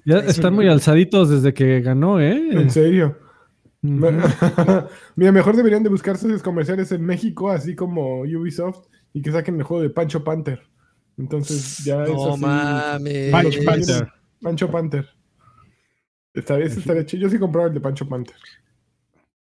Ya 0.05 0.17
están 0.19 0.53
muy 0.55 0.67
alzaditos 0.67 1.29
desde 1.29 1.53
que 1.53 1.81
ganó, 1.81 2.19
¿eh? 2.19 2.49
en 2.51 2.69
serio. 2.71 3.17
Mira, 3.81 5.31
mejor 5.31 5.55
deberían 5.55 5.83
de 5.83 5.89
buscar 5.89 6.17
socios 6.17 6.41
comerciales 6.41 6.91
en 6.91 7.05
México, 7.05 7.51
así 7.51 7.75
como 7.75 8.21
Ubisoft, 8.21 8.87
y 9.13 9.21
que 9.21 9.31
saquen 9.31 9.55
el 9.57 9.63
juego 9.63 9.83
de 9.83 9.91
Pancho 9.91 10.23
Panther. 10.23 10.63
Entonces 11.17 11.77
ya 11.85 12.03
es 12.03 12.09
no 12.09 12.33
así. 12.33 12.41
mames. 12.41 13.31
Punch 13.31 13.55
es- 13.57 13.65
Panther. 13.65 14.13
Pancho 14.41 14.69
Panther. 14.71 15.09
Estaría, 16.33 16.65
ese 16.65 16.79
estaría 16.79 17.05
chido. 17.05 17.23
Yo 17.23 17.29
sí 17.29 17.39
compraba 17.39 17.67
el 17.67 17.73
de 17.73 17.79
Pancho 17.79 18.07
Panther. 18.07 18.35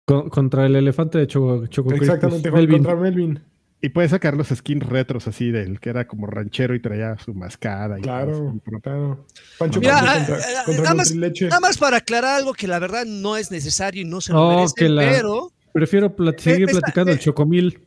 Con- 0.05 0.29
contra 0.29 0.65
el 0.65 0.75
elefante 0.75 1.17
de 1.17 1.27
Choco, 1.27 1.65
Choco. 1.67 1.93
Exactamente, 1.93 2.51
Melvin. 2.51 2.77
contra 2.83 2.95
Melvin. 2.95 3.39
Y 3.83 3.89
puedes 3.89 4.11
sacar 4.11 4.35
los 4.35 4.49
skins 4.49 4.85
retros 4.85 5.27
así 5.27 5.49
del 5.49 5.79
que 5.79 5.89
era 5.89 6.05
como 6.05 6.27
ranchero 6.27 6.75
y 6.75 6.81
traía 6.81 7.17
su 7.17 7.33
mascada. 7.33 7.97
Y 7.97 8.01
Claro, 8.03 8.55
claro. 8.83 9.25
Pancho 9.57 9.79
Mira, 9.79 9.93
Panther 10.01 10.11
ah, 10.11 10.17
contra, 10.27 10.35
ah, 10.37 10.63
contra 10.65 10.83
nada 10.83 10.95
más- 10.95 11.07
Nutrileche. 11.11 11.47
Nada 11.47 11.61
más 11.61 11.77
para 11.79 11.97
aclarar 11.97 12.35
algo 12.35 12.53
que 12.53 12.67
la 12.67 12.77
verdad 12.77 13.05
no 13.05 13.37
es 13.37 13.49
necesario 13.49 14.01
y 14.03 14.05
no 14.05 14.21
se 14.21 14.33
lo 14.33 14.39
Oh, 14.47 14.65
la- 14.77 15.01
pero 15.01 15.51
Prefiero 15.73 16.15
plat- 16.15 16.37
seguir 16.39 16.67
Esta- 16.69 16.79
platicando 16.81 17.11
el 17.13 17.19
Chocomil. 17.19 17.81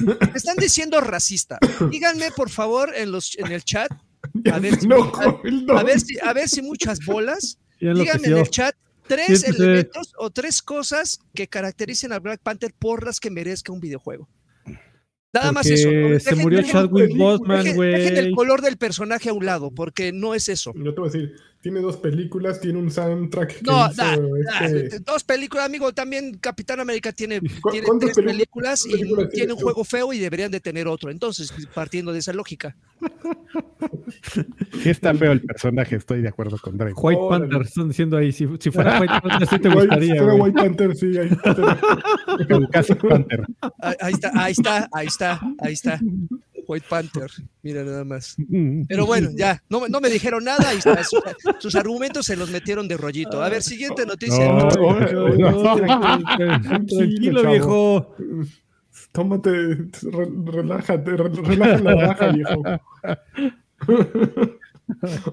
me, 0.00 0.06
me- 0.06 0.14
me 0.32 0.32
están 0.36 0.56
diciendo 0.56 1.00
racista. 1.00 1.58
Díganme, 1.90 2.30
por 2.34 2.48
favor, 2.50 2.92
en 2.96 3.12
los 3.12 3.36
en 3.38 3.52
el 3.52 3.62
chat, 3.64 3.90
a 4.52 4.58
ver 4.58 4.76
si- 4.80 4.86
el 5.44 5.66
a 5.70 5.82
ver 5.82 6.00
si, 6.00 6.18
a 6.20 6.32
ver 6.32 6.48
si 6.48 6.62
muchas 6.62 6.98
bolas. 7.04 7.58
Díganme 7.80 8.28
en 8.28 8.38
el 8.38 8.48
chat 8.50 8.74
tres 9.06 9.40
Siéntese. 9.40 9.62
elementos 9.64 10.12
o 10.18 10.30
tres 10.30 10.62
cosas 10.62 11.20
que 11.34 11.48
caractericen 11.48 12.12
al 12.12 12.20
Black 12.20 12.40
Panther 12.42 12.72
por 12.78 13.04
las 13.04 13.18
que 13.20 13.30
merezca 13.30 13.72
un 13.72 13.80
videojuego. 13.80 14.28
Nada 15.32 15.52
más 15.52 15.66
eso. 15.66 15.88
¿no? 15.90 16.18
se 16.18 16.30
Dejen- 16.34 16.36
murió 16.42 16.62
Chadwick 16.62 17.10
dejen- 17.10 17.18
Boseman, 17.18 17.64
dejen- 17.64 17.80
dejen 17.92 18.16
el 18.16 18.24
güey. 18.24 18.34
color 18.34 18.62
del 18.62 18.76
personaje 18.78 19.28
a 19.28 19.32
un 19.32 19.44
lado, 19.46 19.70
porque 19.70 20.10
no 20.12 20.34
es 20.34 20.48
eso. 20.48 20.72
Yo 20.74 20.92
te 20.94 21.00
voy 21.00 21.08
a 21.08 21.12
decir, 21.12 21.34
tiene 21.60 21.80
dos 21.80 21.96
películas, 21.98 22.60
tiene 22.60 22.78
un 22.78 22.90
soundtrack 22.90 23.56
que 23.58 23.62
No, 23.62 23.86
hizo 23.90 23.94
da- 24.02 24.14
este- 24.64 24.98
da- 25.00 25.12
dos 25.12 25.24
películas, 25.24 25.66
amigo. 25.66 25.92
También 25.92 26.38
Capitán 26.38 26.80
América 26.80 27.12
tiene, 27.12 27.40
¿Cu- 27.40 27.70
tiene 27.70 27.86
cuántas 27.86 28.12
tres 28.12 28.26
películas 28.26 28.86
y 28.86 28.92
películas 28.92 29.28
tiene 29.30 29.52
un 29.52 29.58
tú? 29.58 29.64
juego 29.64 29.84
feo 29.84 30.12
y 30.12 30.18
deberían 30.18 30.50
de 30.50 30.60
tener 30.60 30.88
otro. 30.88 31.10
Entonces, 31.10 31.52
partiendo 31.74 32.12
de 32.12 32.20
esa 32.20 32.32
lógica. 32.32 32.76
Sí 34.82 34.90
está 34.90 35.14
feo 35.14 35.32
el 35.32 35.42
personaje, 35.42 35.96
estoy 35.96 36.22
de 36.22 36.28
acuerdo 36.28 36.56
con 36.58 36.76
Drake. 36.78 36.94
White. 36.96 37.20
Panther, 37.28 37.62
están 37.62 37.88
diciendo 37.88 38.16
ahí. 38.16 38.32
Si, 38.32 38.48
si 38.58 38.70
fuera 38.70 38.98
White 39.00 39.12
Panther, 39.22 39.48
sí 39.48 39.58
te 39.58 39.68
White- 39.68 39.80
gustaría. 39.80 40.14
era 40.14 40.22
güey. 40.24 40.38
White 40.40 40.60
Panther, 40.62 40.96
sí, 40.96 41.06
está. 41.16 41.78
Ahí 44.00 44.12
está, 44.12 44.32
ahí 44.34 44.52
está, 44.52 44.88
ahí 44.92 45.06
está, 45.06 45.40
ahí 45.58 45.72
está. 45.72 46.00
White 46.70 46.86
Panther. 46.88 47.28
Mira 47.62 47.82
nada 47.82 48.04
más. 48.04 48.36
Mm. 48.38 48.82
Pero 48.88 49.04
bueno, 49.04 49.30
ya, 49.34 49.60
no, 49.68 49.88
no 49.88 50.00
me 50.00 50.08
dijeron 50.08 50.44
nada. 50.44 50.72
Está. 50.72 51.02
Sus, 51.02 51.20
sus 51.58 51.74
argumentos 51.74 52.26
se 52.26 52.36
los 52.36 52.48
metieron 52.50 52.86
de 52.86 52.96
rollito. 52.96 53.42
A 53.42 53.48
ver, 53.48 53.60
siguiente 53.60 54.06
noticia. 54.06 54.46
No, 54.52 54.68
no, 54.70 55.76
Tranquilo, 56.86 57.50
viejo. 57.50 58.14
Tómate, 59.10 59.50
re- 59.50 60.30
relájate, 60.44 61.16
re- 61.16 61.28
relaja 61.42 61.78
la 61.80 61.94
raja, 62.06 62.28
viejo. 62.28 62.62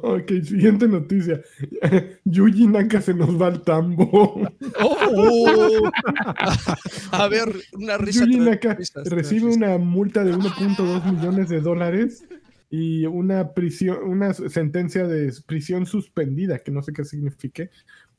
ok, 0.02 0.32
siguiente 0.44 0.88
noticia. 0.88 1.42
Yuji 2.26 2.68
Naka 2.68 3.02
se 3.02 3.14
nos 3.14 3.40
va 3.42 3.48
al 3.48 3.62
tambo. 3.64 4.10
Oh. 4.80 5.92
A 7.12 7.28
ver, 7.28 7.50
una 7.74 7.98
risa. 7.98 8.26
Yuji 8.26 8.40
Naka 8.40 8.78
recibe 9.06 9.46
una 9.46 9.78
multa 9.78 10.24
de 10.24 10.34
1.2 10.34 11.12
millones 11.12 11.50
de 11.50 11.62
dólares 11.62 12.26
y 12.70 13.06
una 13.06 13.54
prisión, 13.54 14.00
una 14.04 14.34
sentencia 14.34 15.08
de 15.08 15.34
prisión 15.46 15.86
suspendida, 15.86 16.60
que 16.60 16.72
no 16.72 16.82
sé 16.82 16.94
qué 16.94 17.06
signifique, 17.06 17.70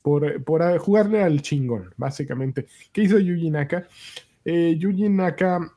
por, 0.01 0.43
por 0.43 0.77
jugarle 0.79 1.23
al 1.23 1.41
chingón, 1.41 1.93
básicamente. 1.97 2.67
¿Qué 2.91 3.03
hizo 3.03 3.19
Yuji 3.19 3.49
Naka? 3.51 3.87
Eh, 4.45 4.75
Yuji 4.77 5.09
Naka. 5.09 5.71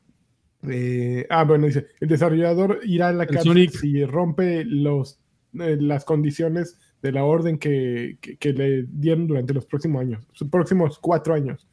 eh, 0.68 1.26
ah, 1.28 1.44
bueno, 1.44 1.66
dice: 1.66 1.88
el 2.00 2.08
desarrollador 2.08 2.80
irá 2.84 3.08
a 3.08 3.12
la 3.12 3.24
El 3.24 3.30
cárcel 3.30 3.68
si 3.70 4.04
rompe 4.04 4.64
los, 4.64 5.18
las 5.52 6.04
condiciones 6.04 6.78
de 7.02 7.12
la 7.12 7.24
orden 7.24 7.58
que, 7.58 8.16
que- 8.20 8.36
que 8.36 8.52
le 8.52 8.84
dieron 8.88 9.26
durante 9.26 9.52
los 9.54 9.66
próximos 9.66 10.00
años, 10.02 10.26
los 10.40 10.48
próximos 10.50 10.98
cuatro 10.98 11.34
años. 11.34 11.68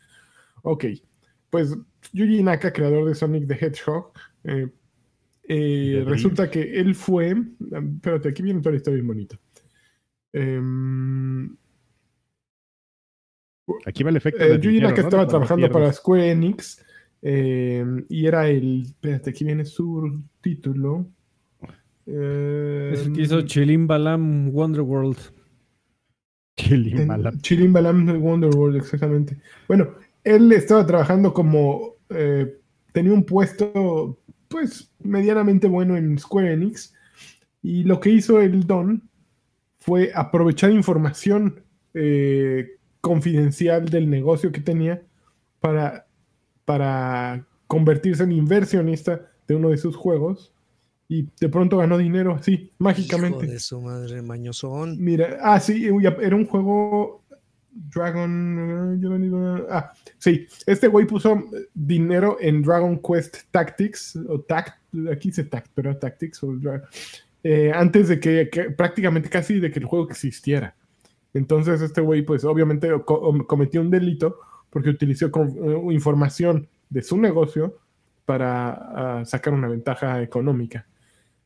Ok, 0.63 0.85
pues 1.49 1.75
Yuji 2.13 2.43
Naka, 2.43 2.73
creador 2.73 3.07
de 3.07 3.15
Sonic 3.15 3.47
the 3.47 3.53
Hedgehog, 3.53 4.11
eh, 4.43 4.67
eh, 5.43 5.91
Dream. 6.01 6.07
resulta 6.09 6.49
que 6.51 6.79
él 6.79 6.93
fue. 6.95 7.35
Espérate, 7.95 8.29
aquí 8.29 8.41
viene 8.43 8.59
toda 8.59 8.71
la 8.71 8.77
historia 8.77 8.95
bien 8.95 9.07
bonita. 9.07 9.39
Em, 10.33 11.55
Aquí 13.85 14.03
va 14.03 14.09
el 14.09 14.17
efecto. 14.17 14.43
eh, 14.43 14.59
Yuji 14.59 14.79
Naka 14.81 15.01
¿no? 15.01 15.07
estaba 15.07 15.27
trabajando 15.27 15.69
para. 15.71 15.93
Square 15.93 16.31
Enix 16.31 16.83
eh, 17.21 17.85
y 18.09 18.25
era 18.25 18.47
el. 18.49 18.81
Espérate, 18.83 19.29
aquí 19.29 19.43
viene 19.45 19.63
su 19.65 20.23
título. 20.41 21.07
Eh, 22.11 22.91
Es 22.93 23.05
el 23.05 23.13
que 23.13 23.21
hizo 23.21 23.41
Chilim 23.43 23.87
Balam 23.87 24.49
Wonderworld. 24.49 25.17
Chili, 26.57 26.91
en 26.91 27.07
mala. 27.07 27.31
Chilim 27.41 27.71
Balam 27.71 28.21
Wonderworld, 28.21 28.77
exactamente. 28.77 29.37
Bueno, 29.67 29.89
él 30.23 30.51
estaba 30.51 30.85
trabajando 30.85 31.33
como. 31.33 31.95
eh, 32.09 32.55
tenía 32.91 33.13
un 33.13 33.23
puesto, 33.23 34.17
pues, 34.47 34.91
medianamente 35.03 35.67
bueno 35.67 35.95
en 35.95 36.17
Square 36.17 36.53
Enix. 36.53 36.93
Y 37.61 37.83
lo 37.83 37.99
que 37.99 38.09
hizo 38.09 38.41
el 38.41 38.65
Don 38.65 39.03
fue 39.79 40.11
aprovechar 40.15 40.71
información 40.71 41.61
eh, 41.93 42.77
confidencial 43.01 43.85
del 43.89 44.09
negocio 44.09 44.51
que 44.51 44.61
tenía 44.61 45.01
para, 45.59 46.07
para 46.65 47.45
convertirse 47.67 48.23
en 48.23 48.31
inversionista 48.31 49.29
de 49.47 49.55
uno 49.55 49.69
de 49.69 49.77
sus 49.77 49.95
juegos. 49.95 50.53
Y 51.11 51.27
de 51.41 51.49
pronto 51.49 51.77
ganó 51.77 51.97
dinero 51.97 52.35
así, 52.35 52.71
mágicamente. 52.77 53.45
Hijo 53.45 53.51
de 53.53 53.59
su 53.59 53.81
madre, 53.81 54.21
mañosón. 54.21 55.03
Mira, 55.03 55.39
ah, 55.41 55.59
sí, 55.59 55.87
era 56.21 56.35
un 56.35 56.45
juego 56.45 57.23
Dragon. 57.71 59.65
Ah, 59.71 59.91
sí, 60.17 60.45
este 60.65 60.87
güey 60.87 61.07
puso 61.07 61.43
dinero 61.73 62.37
en 62.39 62.61
Dragon 62.61 62.99
Quest 63.01 63.37
Tactics, 63.51 64.15
o 64.27 64.41
Tact, 64.41 64.77
aquí 65.11 65.29
dice 65.29 65.45
Tact, 65.45 65.71
pero 65.73 65.97
Tactics, 65.97 66.43
o 66.43 66.55
eh, 67.43 67.71
antes 67.73 68.09
de 68.09 68.19
que, 68.19 68.49
que- 68.51 68.69
prácticamente 68.71 69.29
casi 69.29 69.59
de 69.59 69.71
que 69.71 69.79
el 69.79 69.85
juego 69.85 70.07
existiera. 70.09 70.75
Entonces, 71.33 71.81
este 71.81 72.01
güey, 72.01 72.21
pues 72.23 72.43
obviamente 72.43 72.89
co- 73.05 73.45
cometió 73.47 73.81
un 73.81 73.89
delito 73.89 74.39
porque 74.69 74.89
utilizó 74.89 75.31
con- 75.31 75.49
eh, 75.57 75.93
información 75.93 76.67
de 76.89 77.01
su 77.01 77.17
negocio 77.17 77.77
para 78.25 79.19
ah, 79.21 79.25
sacar 79.25 79.53
una 79.53 79.67
ventaja 79.67 80.21
económica. 80.21 80.85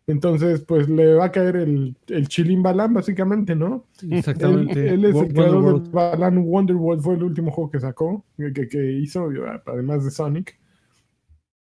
Entonces, 0.06 0.62
pues 0.62 0.90
le 0.90 1.14
va 1.14 1.26
a 1.26 1.32
caer 1.32 1.56
el, 1.56 1.96
el 2.08 2.28
chilín 2.28 2.62
Balam, 2.62 2.94
básicamente, 2.94 3.56
¿no? 3.56 3.88
Exactamente. 4.12 4.80
Él, 4.90 4.96
él 4.96 5.06
es 5.06 5.14
Wo- 5.16 5.24
el 5.24 5.34
creador 5.34 5.56
Wonderworld. 5.64 5.86
de 5.88 5.92
Balan 5.94 6.38
Wonderworld, 6.40 7.02
fue 7.02 7.16
el 7.16 7.24
último 7.24 7.52
juego 7.52 7.72
que 7.72 7.80
sacó, 7.80 8.26
que, 8.38 8.52
que- 8.52 8.68
que 8.68 8.92
hizo, 8.92 9.30
además 9.66 10.04
de 10.04 10.12
Sonic. 10.12 10.60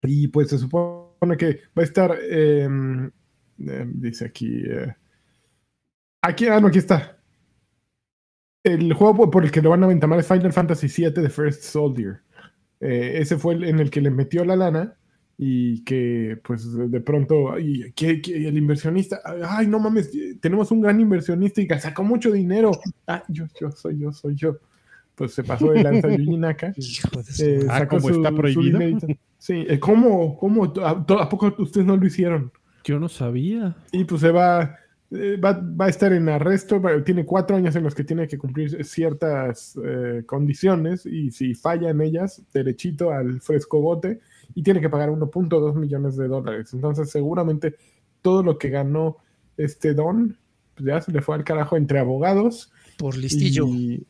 Y 0.03 0.29
pues 0.29 0.49
se 0.51 0.59
supone 0.59 1.37
que 1.39 1.61
va 1.77 1.83
a 1.83 1.85
estar, 1.85 2.17
eh, 2.21 2.69
eh, 3.59 3.87
dice 3.95 4.25
aquí, 4.27 4.62
eh, 4.67 4.95
aquí, 6.23 6.47
ah, 6.49 6.61
no, 6.61 6.67
aquí 6.69 6.79
está. 6.79 7.17
El 8.65 8.93
juego 8.95 9.31
por 9.31 9.45
el 9.45 9.51
que 9.53 9.62
lo 9.62 9.71
van 9.71 9.83
a 9.83 9.87
aventamar 9.87 10.19
es 10.19 10.27
Final 10.27 10.53
Fantasy 10.53 10.89
VII 10.89 11.12
The 11.12 11.29
First 11.29 11.62
Soldier. 11.62 12.23
Eh, 12.81 13.19
ese 13.21 13.39
fue 13.39 13.55
el 13.55 13.65
en 13.65 13.79
el 13.79 13.91
que 13.91 14.01
le 14.01 14.11
metió 14.11 14.45
la 14.45 14.57
lana 14.57 14.97
y 15.38 15.85
que 15.85 16.38
pues 16.42 16.66
de 16.90 17.01
pronto 17.01 17.59
y, 17.59 17.92
que, 17.92 18.22
que 18.22 18.49
el 18.49 18.57
inversionista 18.57 19.20
ay 19.44 19.66
no 19.66 19.79
mames 19.79 20.11
tenemos 20.40 20.70
un 20.70 20.81
gran 20.81 20.99
inversionista 20.99 21.61
y 21.61 21.66
que 21.66 21.79
sacó 21.79 22.03
mucho 22.05 22.33
dinero 22.33 22.70
ah 23.07 23.22
yo 23.29 23.44
yo 23.61 23.70
soy 23.70 23.99
yo 23.99 24.12
soy 24.12 24.35
yo 24.35 24.59
pues 25.14 25.35
se 25.35 25.44
pasó 25.44 25.72
de 25.72 25.83
lanza 25.83 26.09
Yuji 26.09 26.38
Naka 26.38 26.72
Hijo 26.77 27.22
de 27.22 27.33
su 27.33 27.44
eh. 27.44 27.66
Ah, 27.68 27.87
¿como 27.87 28.09
está 28.09 28.33
prohibido? 28.33 28.79
sí 29.37 29.66
eh, 29.68 29.79
cómo 29.79 30.38
cómo 30.38 30.72
¿A, 30.83 30.90
a 30.90 31.29
poco 31.29 31.55
ustedes 31.59 31.87
no 31.87 31.96
lo 31.99 32.07
hicieron 32.07 32.51
Yo 32.85 32.99
no 32.99 33.09
sabía. 33.09 33.77
y 33.92 34.05
pues 34.05 34.22
se 34.22 34.31
va, 34.31 34.77
eh, 35.11 35.37
va, 35.37 35.53
va 35.53 35.87
a 35.87 35.88
estar 35.88 36.12
en 36.12 36.29
arresto, 36.29 36.81
tiene 37.05 37.25
cuatro 37.25 37.57
años 37.57 37.77
en 37.77 37.85
los 37.85 37.94
que 37.94 38.05
tiene 38.05 38.27
que 38.27 38.38
cumplir 38.38 38.85
ciertas 38.85 39.79
eh, 39.85 40.22
condiciones 40.25 41.05
y 41.05 41.31
si 41.31 41.55
falla 41.55 41.90
en 41.90 42.01
ellas, 42.01 42.42
derechito 42.55 43.11
al 43.11 43.40
frescogote 43.40 44.20
y 44.57 44.62
tiene 44.62 44.81
que 44.81 44.88
pagar 44.88 45.11
1.2 45.11 45.75
millones 45.75 46.16
de 46.16 46.29
dólares. 46.29 46.73
Entonces 46.73 47.11
seguramente 47.11 47.77
todo 48.23 48.42
lo 48.42 48.57
que 48.57 48.71
ganó 48.71 49.19
este 49.59 49.92
Don, 49.92 50.38
pues 50.75 50.87
ya 50.87 51.01
se 51.03 51.12
le 51.12 51.21
fue 51.21 51.35
al 51.35 51.45
carajo 51.45 51.77
entre 51.77 51.99
abogados. 51.99 52.73
Por 52.97 53.19
listillo. 53.19 53.66
Y, 53.66 54.07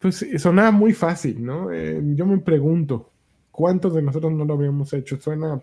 pues 0.00 0.26
sonaba 0.38 0.72
muy 0.72 0.92
fácil, 0.92 1.44
¿no? 1.44 1.70
Eh, 1.70 2.02
yo 2.16 2.26
me 2.26 2.38
pregunto, 2.38 3.12
¿cuántos 3.52 3.94
de 3.94 4.02
nosotros 4.02 4.32
no 4.32 4.44
lo 4.44 4.54
habríamos 4.54 4.92
hecho? 4.92 5.20
Suena... 5.20 5.62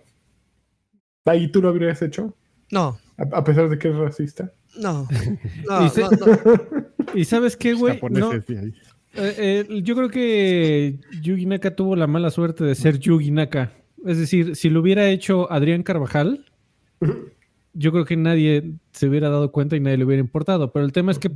¿Ahí 1.26 1.52
tú 1.52 1.62
lo 1.62 1.67
habrías 1.67 2.02
hecho? 2.02 2.34
No, 2.72 2.98
A, 3.17 3.39
a 3.39 3.43
pesar 3.43 3.67
de 3.67 3.78
que 3.78 3.89
es 3.89 3.95
racista. 3.95 4.54
no. 4.80 5.06
No, 5.67 5.86
Y 5.86 5.91
no, 6.00 6.10
no. 6.12 7.13
¿Y 7.13 7.26
sabes 7.26 7.58
qué, 7.58 7.74
güey? 7.74 8.00
No. 8.10 8.32
Eh, 9.13 9.65
eh, 9.69 9.82
yo 9.82 9.95
creo 9.95 10.10
que 10.10 11.00
Yugi 11.22 11.45
Naka 11.45 11.76
tuvo 11.76 11.95
la 11.95 12.08
mala 12.08 12.30
suerte 12.30 12.63
de 12.63 12.76
ser 12.76 13.00
Yugi 13.00 13.32
Naka. 13.32 13.72
Es 14.06 14.17
decir, 14.17 14.56
si 14.56 14.69
lo 14.69 14.82
hubiera 14.82 15.10
hecho 15.10 15.52
Adrián 15.52 15.84
Carvajal, 15.84 16.45
yo 17.74 17.91
creo 17.91 18.06
que 18.06 18.15
nadie 18.15 18.74
se 18.91 19.08
hubiera 19.08 19.30
dado 19.30 19.52
cuenta 19.52 19.76
y 19.76 19.80
nadie 19.80 19.98
le 19.98 20.06
hubiera 20.06 20.22
importado. 20.22 20.72
Pero 20.72 20.86
el 20.86 20.91
tema 20.91 21.12
es 21.12 21.19
que 21.19 21.32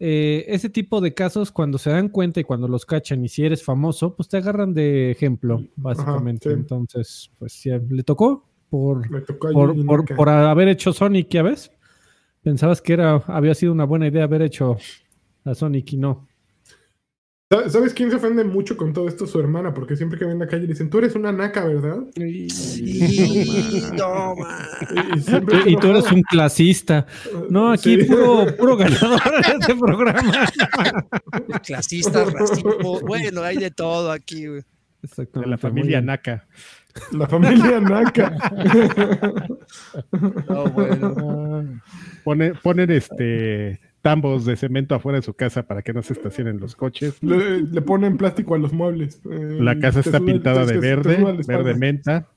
eh, 0.00 0.44
ese 0.48 0.70
tipo 0.70 1.00
de 1.00 1.14
casos, 1.14 1.50
cuando 1.50 1.78
se 1.78 1.90
dan 1.90 2.08
cuenta 2.08 2.40
y 2.40 2.44
cuando 2.44 2.68
los 2.68 2.86
cachan, 2.86 3.24
y 3.24 3.28
si 3.28 3.44
eres 3.44 3.62
famoso, 3.62 4.14
pues 4.14 4.28
te 4.28 4.38
agarran 4.38 4.72
de 4.72 5.10
ejemplo, 5.10 5.62
básicamente. 5.76 6.48
sí. 6.50 6.54
Entonces, 6.54 7.30
pues 7.38 7.62
ya 7.62 7.80
le 7.88 8.02
tocó 8.02 8.48
por, 8.70 9.08
tocó 9.24 9.52
por, 9.52 10.16
por 10.16 10.28
haber 10.28 10.68
hecho 10.68 10.92
Sonic, 10.92 11.28
¿ya 11.28 11.42
ves? 11.42 11.70
Pensabas 12.42 12.80
que 12.80 12.92
era, 12.94 13.22
había 13.26 13.54
sido 13.54 13.72
una 13.72 13.84
buena 13.84 14.06
idea 14.06 14.24
haber 14.24 14.42
hecho 14.42 14.76
a 15.44 15.54
Sonic 15.54 15.92
y 15.92 15.96
no. 15.96 16.26
¿Sabes- 17.50 17.72
¿Sabes 17.72 17.92
quién 17.94 18.10
se 18.10 18.16
ofende 18.16 18.42
mucho 18.42 18.76
con 18.76 18.92
todo 18.92 19.06
esto? 19.06 19.26
Su 19.26 19.38
hermana, 19.38 19.74
porque 19.74 19.96
siempre 19.96 20.18
que 20.18 20.24
ven 20.24 20.32
en 20.34 20.38
la 20.40 20.46
calle 20.48 20.62
le 20.62 20.68
dicen, 20.68 20.88
tú 20.90 20.98
eres 20.98 21.14
una 21.14 21.30
naca, 21.30 21.64
¿verdad? 21.64 21.98
Y- 22.16 22.48
no, 23.96 24.34
man. 24.34 24.66
Y, 25.14 25.18
y 25.18 25.22
siempre 25.22 25.58
Y 25.66 25.76
tú 25.76 25.88
eres 25.88 26.10
un 26.10 26.22
clasista. 26.22 27.06
No, 27.50 27.72
aquí 27.72 28.00
Sí. 28.00 28.04
puro, 28.06 28.46
puro 28.56 28.76
ganador 28.76 29.20
en 29.46 29.60
este 29.60 29.74
programa. 29.76 30.48
Clasista, 31.64 32.24
racismo. 32.24 33.00
Bueno, 33.00 33.42
hay 33.42 33.58
de 33.58 33.70
todo 33.70 34.10
aquí, 34.10 34.46
güey. 34.46 34.62
De 35.34 35.46
la 35.46 35.58
familia. 35.58 36.00
Naka. 36.00 36.46
La 37.12 37.26
familia 37.28 37.78
naca. 37.80 38.36
No, 40.48 40.64
bueno. 40.70 41.80
Ponen, 42.24 42.54
ponen 42.62 42.90
este 42.90 43.80
tambos 44.04 44.44
de 44.44 44.54
cemento 44.56 44.94
afuera 44.94 45.18
de 45.18 45.22
su 45.22 45.32
casa 45.32 45.62
para 45.66 45.80
que 45.80 45.94
no 45.94 46.02
se 46.02 46.12
estacionen 46.12 46.60
los 46.60 46.76
coches. 46.76 47.22
Le, 47.22 47.62
le 47.62 47.80
ponen 47.80 48.18
plástico 48.18 48.54
a 48.54 48.58
los 48.58 48.70
muebles. 48.70 49.18
Eh, 49.24 49.56
La 49.60 49.78
casa 49.78 50.00
está 50.00 50.20
pintada 50.20 50.66
de 50.66 50.76
verde, 50.76 51.16
verde 51.48 51.72
menta. 51.74 52.28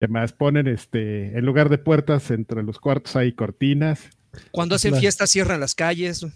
Además 0.00 0.32
ponen 0.32 0.66
este, 0.66 1.36
en 1.38 1.44
lugar 1.44 1.68
de 1.68 1.76
puertas, 1.76 2.30
entre 2.30 2.62
los 2.62 2.80
cuartos 2.80 3.16
hay 3.16 3.32
cortinas. 3.32 4.08
Cuando 4.50 4.76
hacen 4.76 4.92
La- 4.94 5.00
fiestas 5.00 5.28
cierran 5.30 5.60
las 5.60 5.74
calles. 5.74 6.26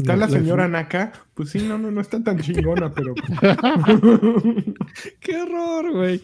Está 0.00 0.16
la 0.16 0.26
La- 0.26 0.32
señora 0.32 0.68
naca. 0.68 1.12
Pues 1.34 1.50
sí, 1.50 1.64
no, 1.66 1.78
no, 1.78 1.90
no 1.90 2.00
está 2.00 2.22
tan 2.22 2.38
chingona, 2.38 2.92
pero. 2.92 3.14
Qué 5.20 5.36
horror, 5.40 5.92
güey. 5.92 6.20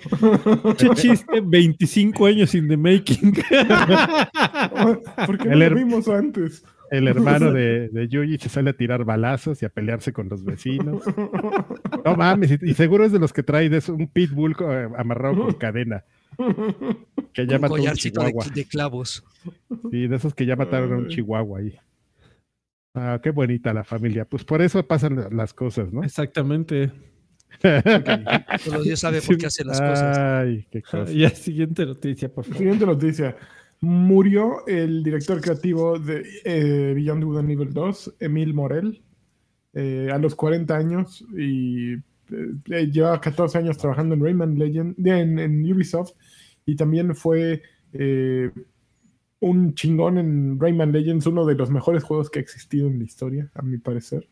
Che 0.76 0.88
chiste, 0.94 1.40
25 1.42 2.26
años 2.26 2.54
in 2.54 2.68
the 2.68 2.76
making. 2.76 3.32
¿Por 5.26 5.38
qué 5.38 5.48
no 5.48 5.52
El 5.54 5.58
lo 5.60 5.74
vimos 5.76 6.08
antes? 6.08 6.64
El 6.90 7.08
hermano 7.08 7.50
de, 7.52 7.88
de 7.88 8.06
Yuji 8.08 8.38
se 8.38 8.48
sale 8.48 8.70
a 8.70 8.72
tirar 8.72 9.04
balazos 9.04 9.60
y 9.60 9.66
a 9.66 9.70
pelearse 9.70 10.12
con 10.12 10.28
los 10.28 10.44
vecinos. 10.44 11.02
No 12.04 12.14
mames, 12.16 12.52
y, 12.62 12.70
y 12.70 12.74
seguro 12.74 13.04
es 13.04 13.10
de 13.10 13.18
los 13.18 13.32
que 13.32 13.42
trae 13.42 13.68
de 13.68 13.78
eso, 13.78 13.92
un 13.94 14.06
pitbull 14.06 14.54
co- 14.56 14.70
amarrado 14.96 15.42
con 15.46 15.54
cadena. 15.54 16.04
Que 17.32 17.44
ya 17.46 17.56
Un 17.56 17.62
mató 17.62 17.74
a 17.74 17.78
un 17.80 17.84
de, 17.86 17.92
chihuahua. 17.94 18.44
de 18.54 18.64
clavos. 18.66 19.24
Sí, 19.90 20.06
de 20.06 20.14
esos 20.16 20.32
que 20.34 20.46
ya 20.46 20.54
mataron 20.54 20.92
a 20.92 20.96
un 20.98 21.08
chihuahua 21.08 21.58
ahí. 21.58 21.74
Ah, 22.98 23.20
qué 23.22 23.30
bonita 23.30 23.72
la 23.74 23.84
familia. 23.84 24.24
Pues 24.24 24.42
por 24.44 24.62
eso 24.62 24.86
pasan 24.86 25.16
la- 25.16 25.28
las 25.30 25.52
cosas, 25.52 25.92
¿no? 25.92 26.02
Exactamente. 26.02 26.90
Solo 28.60 28.82
Dios 28.82 29.00
sabe 29.00 29.20
por 29.20 29.36
qué 29.38 29.46
hace 29.46 29.64
las 29.64 29.80
cosas. 29.80 30.18
Ay, 30.18 30.66
qué 30.70 30.82
cosa. 30.82 31.12
Ya, 31.12 31.30
siguiente 31.30 31.84
noticia, 31.86 32.28
por 32.32 32.44
favor. 32.44 32.58
Siguiente 32.58 32.86
noticia. 32.86 33.36
Murió 33.80 34.66
el 34.66 35.02
director 35.02 35.40
creativo 35.40 35.98
de 35.98 36.22
eh, 36.44 36.92
Beyond 36.94 37.24
Good 37.24 37.38
and 37.38 37.50
Evil 37.50 37.72
2, 37.74 38.16
Emil 38.20 38.54
Morel, 38.54 39.02
eh, 39.74 40.08
a 40.10 40.18
los 40.18 40.34
40 40.34 40.74
años 40.74 41.22
y 41.36 41.92
eh, 41.92 42.90
lleva 42.90 43.20
14 43.20 43.58
años 43.58 43.76
trabajando 43.76 44.14
en 44.14 44.22
Rayman 44.24 44.58
Legend, 44.58 45.06
en, 45.06 45.38
en 45.38 45.72
Ubisoft 45.72 46.12
y 46.64 46.74
también 46.74 47.14
fue 47.14 47.62
eh, 47.92 48.50
un 49.40 49.74
chingón 49.74 50.18
en 50.18 50.58
Rayman 50.58 50.92
Legends, 50.92 51.26
uno 51.26 51.44
de 51.44 51.54
los 51.54 51.70
mejores 51.70 52.02
juegos 52.04 52.30
que 52.30 52.38
ha 52.38 52.42
existido 52.42 52.86
en 52.88 52.98
la 52.98 53.04
historia, 53.04 53.50
a 53.54 53.62
mi 53.62 53.78
parecer. 53.78 54.26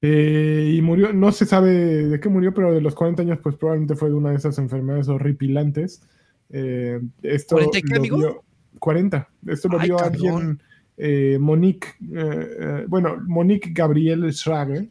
Eh, 0.00 0.74
y 0.76 0.82
murió, 0.82 1.12
no 1.12 1.30
se 1.30 1.46
sabe 1.46 1.70
de 2.08 2.20
qué 2.20 2.28
murió, 2.28 2.52
pero 2.52 2.72
de 2.72 2.80
los 2.80 2.94
40 2.94 3.22
años, 3.22 3.38
pues 3.42 3.56
probablemente 3.56 3.94
fue 3.94 4.08
de 4.08 4.14
una 4.16 4.30
de 4.30 4.36
esas 4.36 4.58
enfermedades 4.58 5.08
horripilantes. 5.08 6.02
Eh, 6.50 7.00
esto 7.22 7.56
¿40 7.56 7.78
y 7.78 7.82
qué, 7.82 7.94
lo 7.94 8.00
amigo? 8.00 8.16
vio- 8.18 8.44
40. 8.80 9.28
Esto 9.46 9.68
lo 9.68 9.78
Ay, 9.78 9.88
vio 9.88 9.96
cabrón. 9.98 10.14
alguien, 10.14 10.62
eh, 10.96 11.38
Monique, 11.40 11.88
eh, 12.14 12.84
bueno, 12.88 13.16
Monique 13.26 13.70
Gabriel 13.72 14.32
Schrager, 14.32 14.88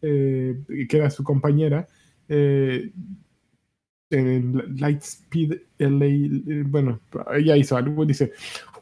que 0.00 0.88
era 0.90 1.10
su 1.10 1.22
compañera, 1.24 1.86
en 4.10 4.76
Lightspeed 4.78 5.60
LA, 5.78 6.64
bueno, 6.66 7.00
ella 7.36 7.56
hizo 7.56 7.76
algo, 7.76 8.06
dice, 8.06 8.32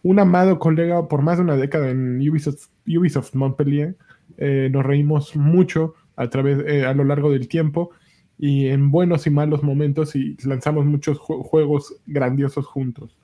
un 0.02 0.18
amado 0.20 0.58
colega 0.58 1.08
por 1.08 1.22
más 1.22 1.38
de 1.38 1.44
una 1.44 1.56
década 1.56 1.90
en 1.90 2.18
Ubisoft, 2.28 2.68
Ubisoft 2.86 3.34
Montpellier, 3.34 3.96
eh, 4.38 4.68
nos 4.70 4.84
reímos 4.84 5.34
mucho 5.36 5.94
a, 6.16 6.28
través, 6.30 6.58
eh, 6.66 6.84
a 6.84 6.94
lo 6.94 7.04
largo 7.04 7.30
del 7.30 7.48
tiempo 7.48 7.90
y 8.38 8.66
en 8.68 8.90
buenos 8.90 9.26
y 9.26 9.30
malos 9.30 9.62
momentos 9.62 10.14
y 10.14 10.36
lanzamos 10.44 10.84
muchos 10.86 11.18
ju- 11.18 11.42
juegos 11.42 11.96
grandiosos 12.06 12.66
juntos. 12.66 13.18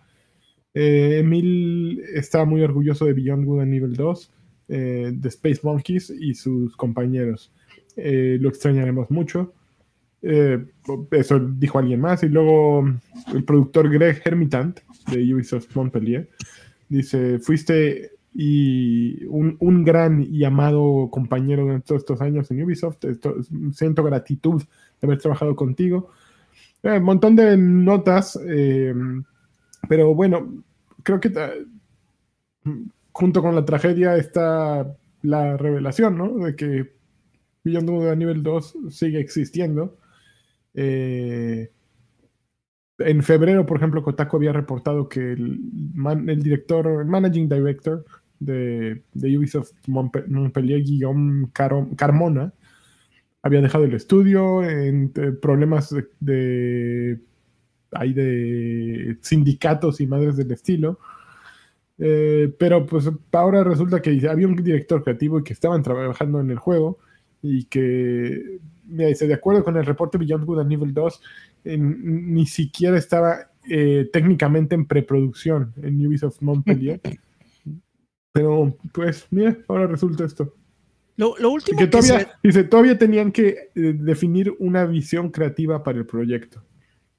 Eh, 0.75 1.19
Emil 1.21 2.03
está 2.15 2.45
muy 2.45 2.63
orgulloso 2.63 3.05
de 3.05 3.13
Beyond 3.13 3.45
Good 3.45 3.61
and 3.61 3.75
Evil 3.75 3.93
2, 3.95 4.33
eh, 4.69 5.11
de 5.15 5.29
Space 5.29 5.61
Monkeys 5.63 6.11
y 6.11 6.35
sus 6.35 6.75
compañeros. 6.77 7.53
Lo 7.95 8.49
extrañaremos 8.49 9.11
mucho. 9.11 9.53
Eh, 10.23 10.65
eso 11.11 11.39
dijo 11.41 11.79
alguien 11.79 12.01
más. 12.01 12.23
Y 12.23 12.29
luego 12.29 12.85
el 13.35 13.45
productor 13.45 13.91
Greg 13.91 14.23
Hermitant 14.25 14.81
de 15.11 15.35
Ubisoft 15.35 15.75
Montpellier 15.75 16.29
dice: 16.89 17.39
Fuiste 17.41 18.13
y 18.35 19.25
un, 19.27 19.57
un 19.61 19.85
gran 19.85 20.23
y 20.23 20.45
amado 20.45 21.09
compañero 21.11 21.67
de 21.67 21.81
todos 21.81 22.03
estos 22.03 22.21
años 22.21 22.51
en 22.51 22.63
Ubisoft. 22.63 22.99
Siento 23.73 24.03
gratitud 24.05 24.63
de 24.63 25.07
haber 25.07 25.19
trabajado 25.19 25.55
contigo. 25.57 26.11
Eh, 26.83 26.99
un 26.99 27.05
montón 27.05 27.37
de 27.37 27.57
notas, 27.57 28.39
eh, 28.49 28.95
pero 29.89 30.15
bueno, 30.15 30.63
creo 31.03 31.21
que 31.21 31.31
ta- 31.31 31.53
junto 33.13 33.43
con 33.43 33.55
la 33.55 33.65
tragedia 33.65 34.17
está 34.17 34.97
la 35.23 35.57
revelación, 35.57 36.17
¿no? 36.17 36.37
De 36.39 36.57
que 36.57 36.93
Beyond 37.65 38.09
a 38.09 38.17
nivel 38.17 38.43
2 38.43 38.77
sigue 38.91 39.21
existiendo. 39.21 39.97
Eh, 40.75 41.71
en 42.99 43.23
febrero, 43.23 43.67
por 43.67 43.79
ejemplo, 43.79 44.03
Kotaku 44.03 44.37
había 44.37 44.53
reportado 44.53 45.09
que 45.09 45.33
el, 45.33 45.61
director, 46.43 46.87
el 46.87 47.07
managing 47.07 47.49
director 47.49 48.05
de, 48.39 49.03
Ubisoft 49.15 49.73
Montpe- 49.87 50.27
Montpellier, 50.29 50.83
Guillaume 50.83 51.49
Carmona, 51.53 52.53
había 53.43 53.61
dejado 53.61 53.85
el 53.85 53.95
estudio 53.95 54.63
en 54.63 55.13
eh, 55.17 55.33
problemas 55.33 55.91
de, 55.91 56.07
de, 56.21 57.19
de 57.91 59.19
sindicatos 59.21 60.01
y 60.01 60.07
madres 60.07 60.37
del 60.37 60.53
estilo. 60.53 60.99
Eh, 61.99 62.53
pero 62.59 62.87
pues 62.87 63.11
ahora 63.33 63.63
resulta 63.65 64.01
que 64.01 64.11
había 64.29 64.49
un 64.49 64.57
director 64.57 65.03
creativo 65.05 65.39
y 65.39 65.45
que 65.45 65.53
estaban 65.53 65.83
trabajando 65.83 66.41
en 66.41 66.51
el 66.51 66.59
juego 66.59 66.99
y 67.43 67.65
que, 67.65 68.59
mira, 68.93 69.09
dice, 69.09 69.27
de 69.27 69.35
acuerdo 69.35 69.65
con 69.65 69.77
el 69.77 69.85
reporte 69.87 70.19
Beyond 70.19 70.45
Good 70.45 70.61
and 70.61 70.73
Evil 70.73 70.93
2, 70.95 71.23
en- 71.65 72.33
ni 72.35 72.47
siquiera 72.47 72.97
estaba 72.99 73.51
eh, 73.69 74.09
técnicamente 74.13 74.75
en 74.75 74.87
preproducción 74.87 75.73
en 75.83 76.05
Ubisoft 76.07 76.41
Montpellier. 76.43 77.01
Pero 78.33 78.75
pues, 78.93 79.27
mira, 79.31 79.57
ahora 79.69 79.87
resulta 79.87 80.25
esto. 80.25 80.55
Lo, 81.17 81.37
lo 81.39 81.51
último 81.51 81.79
que 81.79 81.85
que, 81.85 81.91
todavía, 81.91 82.21
se- 82.21 82.29
dice, 82.43 82.65
todavía 82.65 82.97
tenían 82.99 83.31
que 83.31 83.71
eh, 83.75 83.95
definir 83.99 84.55
una 84.59 84.85
visión 84.87 85.31
creativa 85.31 85.83
para 85.83 85.99
el 85.99 86.07
proyecto. 86.07 86.63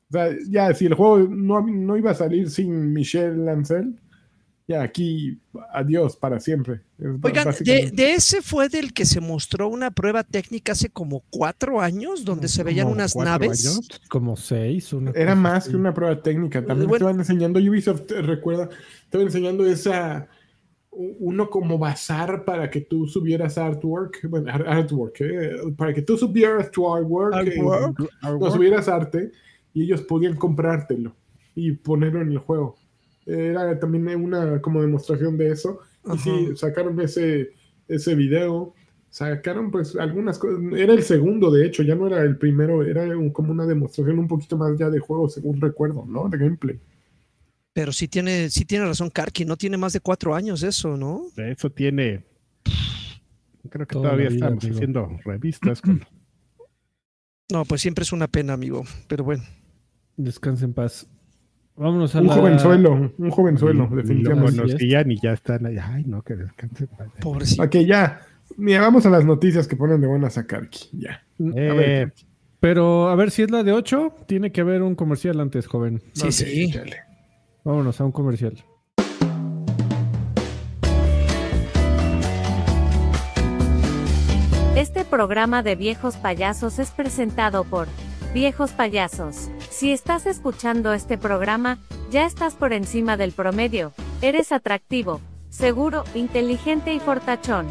O 0.09 0.13
sea, 0.13 0.29
ya, 0.49 0.73
si 0.73 0.85
el 0.87 0.95
juego 0.95 1.19
no, 1.27 1.61
no 1.65 1.97
iba 1.97 2.11
a 2.11 2.15
salir 2.15 2.49
sin 2.49 2.93
Michel 2.93 3.45
Lancel, 3.45 3.95
ya 4.67 4.81
aquí, 4.81 5.39
adiós 5.73 6.15
para 6.15 6.39
siempre. 6.39 6.81
Oigan, 7.21 7.53
de, 7.65 8.13
ese 8.13 8.41
fue 8.41 8.69
del 8.69 8.93
que 8.93 9.03
se 9.05 9.19
mostró 9.19 9.67
una 9.67 9.91
prueba 9.91 10.23
técnica 10.23 10.71
hace 10.71 10.89
como 10.89 11.23
cuatro 11.29 11.81
años, 11.81 12.23
donde 12.23 12.47
se 12.47 12.63
veían 12.63 12.87
unas 12.87 13.13
cuatro 13.13 13.31
naves. 13.31 13.65
años. 13.67 13.87
Como 14.09 14.37
seis. 14.37 14.93
Una 14.93 15.11
Era 15.11 15.35
más 15.35 15.63
así. 15.63 15.71
que 15.71 15.75
una 15.77 15.93
prueba 15.93 16.21
técnica. 16.21 16.65
También 16.65 16.87
Bueno. 16.87 17.05
estaban 17.09 17.19
enseñando, 17.19 17.59
Ubisoft, 17.59 18.09
eh, 18.11 18.21
recuerda, 18.21 18.69
estaban 19.03 19.27
enseñando 19.27 19.65
esa, 19.65 20.27
uno 20.91 21.49
como 21.49 21.77
bazar 21.77 22.45
para 22.45 22.69
que 22.69 22.79
tú 22.81 23.07
subieras 23.07 23.57
artwork, 23.57 24.29
bueno, 24.29 24.49
ar- 24.51 24.67
artwork, 24.67 25.15
eh, 25.21 25.51
para 25.75 25.93
que 25.93 26.03
tú 26.03 26.17
subieras 26.17 26.71
tu 26.71 26.87
artwork, 26.93 27.33
eh, 27.47 27.59
Artwork. 27.59 27.99
no 28.39 28.51
subieras 28.51 28.87
arte 28.87 29.31
y 29.73 29.83
ellos 29.83 30.01
podían 30.03 30.35
comprártelo 30.37 31.15
y 31.55 31.71
ponerlo 31.73 32.21
en 32.21 32.31
el 32.31 32.37
juego. 32.37 32.75
Era 33.25 33.79
también 33.79 34.07
una 34.21 34.61
como 34.61 34.81
demostración 34.81 35.37
de 35.37 35.49
eso. 35.51 35.79
Y 36.13 36.17
sí, 36.17 36.29
Ajá. 36.29 36.55
sacaron 36.55 36.99
ese, 37.01 37.51
ese 37.87 38.15
video, 38.15 38.73
sacaron 39.09 39.71
pues 39.71 39.95
algunas 39.95 40.37
cosas. 40.39 40.59
Era 40.75 40.93
el 40.93 41.03
segundo, 41.03 41.49
de 41.51 41.65
hecho, 41.65 41.83
ya 41.83 41.95
no 41.95 42.07
era 42.07 42.21
el 42.21 42.37
primero, 42.37 42.83
era 42.83 43.03
un- 43.17 43.31
como 43.31 43.51
una 43.53 43.65
demostración 43.65 44.19
un 44.19 44.27
poquito 44.27 44.57
más 44.57 44.77
ya 44.77 44.89
de 44.89 44.99
juego, 44.99 45.29
según 45.29 45.61
recuerdo, 45.61 46.05
¿no? 46.07 46.27
De 46.29 46.37
gameplay. 46.37 46.79
Pero 47.73 47.91
sí 47.91 48.07
tiene, 48.07 48.49
sí 48.49 48.65
tiene 48.65 48.85
razón 48.85 49.09
Karki, 49.09 49.45
no 49.45 49.57
tiene 49.57 49.77
más 49.77 49.93
de 49.93 49.99
cuatro 49.99 50.35
años 50.35 50.61
eso, 50.61 50.95
¿no? 50.97 51.23
Eso 51.37 51.71
tiene. 51.71 52.23
Creo 53.69 53.87
que 53.87 53.93
Toda 53.93 54.09
todavía 54.09 54.27
vida, 54.29 54.35
estamos 54.47 54.63
amigo. 54.63 54.75
haciendo 54.77 55.09
revistas 55.25 55.81
con 55.81 56.01
No, 57.51 57.65
pues 57.65 57.81
siempre 57.81 58.03
es 58.03 58.11
una 58.11 58.27
pena, 58.27 58.53
amigo. 58.53 58.83
Pero 59.07 59.23
bueno. 59.23 59.43
Descansa 60.17 60.65
en 60.65 60.73
paz. 60.73 61.07
Vámonos 61.75 62.15
a 62.15 62.21
Un 62.21 62.27
la... 62.27 62.33
jovenzuelo, 62.35 63.11
un 63.17 63.29
jovenzuelo, 63.31 63.87
ni 63.89 63.95
definitivamente. 63.97 64.51
Lo 64.57 64.63
conocían 64.63 65.11
y 65.11 65.17
ya 65.19 65.33
están 65.33 65.65
ahí. 65.65 65.77
Ay, 65.81 66.03
no, 66.05 66.21
que 66.21 66.35
descanse. 66.35 66.87
Pobrecito. 67.19 67.63
Ok, 67.63 67.77
ya. 67.77 68.21
Mira, 68.57 68.81
vamos 68.81 69.05
a 69.05 69.09
las 69.09 69.25
noticias 69.25 69.67
que 69.67 69.75
ponen 69.75 69.99
de 69.99 70.07
buenas 70.07 70.37
a 70.37 70.45
Karki. 70.45 70.89
Ya. 70.93 71.23
A 71.39 71.73
ver, 71.73 72.07
Eh. 72.07 72.11
Pero 72.59 73.09
a 73.09 73.15
ver 73.15 73.29
si 73.31 73.41
es 73.41 73.51
la 73.51 73.63
de 73.63 73.73
8, 73.73 74.15
tiene 74.25 74.51
que 74.53 74.61
haber 74.61 74.83
un 74.83 74.95
comercial 74.95 75.39
antes, 75.41 75.67
joven. 75.67 76.01
Sí, 76.13 76.31
sí. 76.31 76.73
Vámonos 77.65 77.99
a 77.99 78.05
un 78.05 78.13
comercial. 78.13 78.53
Este 84.75 85.05
programa 85.05 85.61
de 85.63 85.75
viejos 85.75 86.17
payasos 86.17 86.79
es 86.79 86.91
presentado 86.91 87.63
por 87.63 87.87
Viejos 88.33 88.71
Payasos. 88.71 89.51
Si 89.69 89.91
estás 89.91 90.25
escuchando 90.25 90.93
este 90.93 91.19
programa, 91.19 91.77
ya 92.09 92.25
estás 92.25 92.55
por 92.55 92.73
encima 92.73 93.15
del 93.15 93.31
promedio. 93.31 93.93
Eres 94.23 94.51
atractivo, 94.51 95.21
seguro, 95.51 96.03
inteligente 96.15 96.95
y 96.95 96.99
fortachón. 96.99 97.67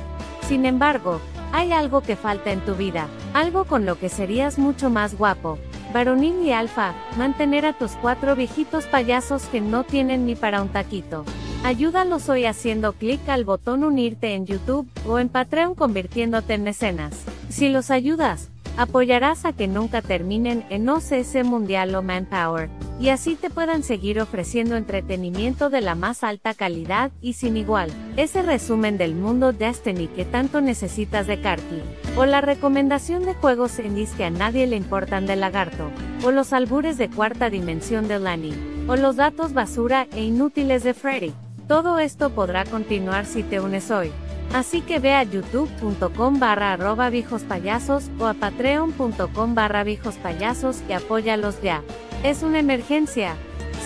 Sin 0.46 0.64
embargo, 0.64 1.20
hay 1.52 1.72
algo 1.72 2.00
que 2.00 2.14
falta 2.14 2.52
en 2.52 2.60
tu 2.60 2.76
vida, 2.76 3.08
algo 3.34 3.64
con 3.64 3.86
lo 3.86 3.98
que 3.98 4.08
serías 4.08 4.56
mucho 4.56 4.88
más 4.88 5.18
guapo. 5.18 5.58
Varonil 5.92 6.40
y 6.44 6.52
alfa, 6.52 6.94
mantener 7.16 7.66
a 7.66 7.72
tus 7.72 7.92
cuatro 7.92 8.36
viejitos 8.36 8.86
payasos 8.86 9.46
que 9.46 9.60
no 9.60 9.82
tienen 9.82 10.26
ni 10.26 10.36
para 10.36 10.62
un 10.62 10.68
taquito. 10.68 11.24
Ayúdalos 11.64 12.28
hoy 12.28 12.46
haciendo 12.46 12.92
clic 12.92 13.28
al 13.28 13.44
botón 13.44 13.82
unirte 13.82 14.34
en 14.34 14.46
YouTube 14.46 14.88
o 15.08 15.18
en 15.18 15.28
Patreon 15.28 15.74
convirtiéndote 15.74 16.54
en 16.54 16.62
mecenas. 16.62 17.24
Si 17.48 17.68
los 17.68 17.90
ayudas, 17.90 18.51
apoyarás 18.76 19.44
a 19.44 19.52
que 19.52 19.68
nunca 19.68 20.02
terminen 20.02 20.64
en 20.70 20.88
OCS 20.88 21.44
Mundial 21.44 21.94
o 21.94 22.02
Manpower, 22.02 22.70
y 23.00 23.08
así 23.08 23.34
te 23.34 23.50
puedan 23.50 23.82
seguir 23.82 24.20
ofreciendo 24.20 24.76
entretenimiento 24.76 25.70
de 25.70 25.80
la 25.80 25.94
más 25.94 26.22
alta 26.22 26.54
calidad 26.54 27.10
y 27.20 27.32
sin 27.34 27.56
igual. 27.56 27.90
Ese 28.16 28.42
resumen 28.42 28.98
del 28.98 29.14
mundo 29.14 29.52
Destiny 29.52 30.06
que 30.08 30.24
tanto 30.24 30.60
necesitas 30.60 31.26
de 31.26 31.40
Karki, 31.40 31.82
o 32.16 32.24
la 32.26 32.40
recomendación 32.40 33.24
de 33.24 33.34
juegos 33.34 33.78
indies 33.78 34.10
que 34.10 34.24
a 34.24 34.30
nadie 34.30 34.66
le 34.66 34.76
importan 34.76 35.26
de 35.26 35.36
Lagarto, 35.36 35.90
o 36.24 36.30
los 36.30 36.52
albures 36.52 36.98
de 36.98 37.10
cuarta 37.10 37.50
dimensión 37.50 38.08
de 38.08 38.18
Lani, 38.18 38.54
o 38.88 38.96
los 38.96 39.16
datos 39.16 39.52
basura 39.52 40.06
e 40.12 40.22
inútiles 40.22 40.82
de 40.84 40.94
Freddy. 40.94 41.32
Todo 41.68 41.98
esto 41.98 42.30
podrá 42.30 42.64
continuar 42.64 43.24
si 43.24 43.42
te 43.42 43.60
unes 43.60 43.90
hoy. 43.90 44.10
Así 44.54 44.82
que 44.82 44.98
ve 44.98 45.14
a 45.14 45.22
youtube.com 45.22 46.38
barra 46.38 46.74
arroba 46.74 47.10
payasos 47.48 48.10
o 48.18 48.26
a 48.26 48.34
patreon.com 48.34 49.54
barra 49.54 49.84
payasos 50.22 50.82
y 50.88 50.92
apóyalos 50.92 51.62
ya. 51.62 51.82
Es 52.22 52.42
una 52.42 52.58
emergencia. 52.58 53.34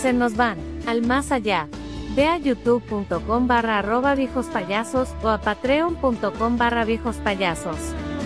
Se 0.01 0.11
nos 0.11 0.35
van, 0.35 0.57
al 0.85 1.03
más 1.03 1.31
allá. 1.31 1.67
Ve 2.15 2.25
a 2.27 2.37
youtube.com 2.37 3.47
barra 3.47 3.79
arroba 3.79 4.15
payasos 4.51 5.09
o 5.23 5.29
a 5.29 5.39
patreon.com 5.39 6.57
barra 6.57 6.85
payasos. 7.23 7.77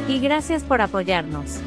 Y 0.07 0.19
gracias 0.19 0.63
por 0.63 0.81
apoyarnos. 0.81 1.59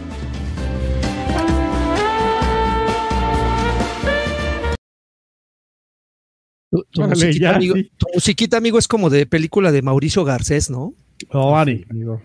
Tu, 6.95 7.01
Órale, 7.03 7.15
musiquita, 7.17 7.51
ya, 7.51 7.57
amigo, 7.57 7.75
sí. 7.75 7.91
tu 7.97 8.07
musiquita, 8.15 8.57
amigo, 8.57 8.79
es 8.79 8.87
como 8.89 9.11
de 9.11 9.27
película 9.27 9.73
de 9.73 9.83
Mauricio 9.83 10.25
Garcés, 10.25 10.71
¿no? 10.71 10.95
Oh, 11.31 11.57
Ani. 11.57 11.85
Amigo. 11.91 12.23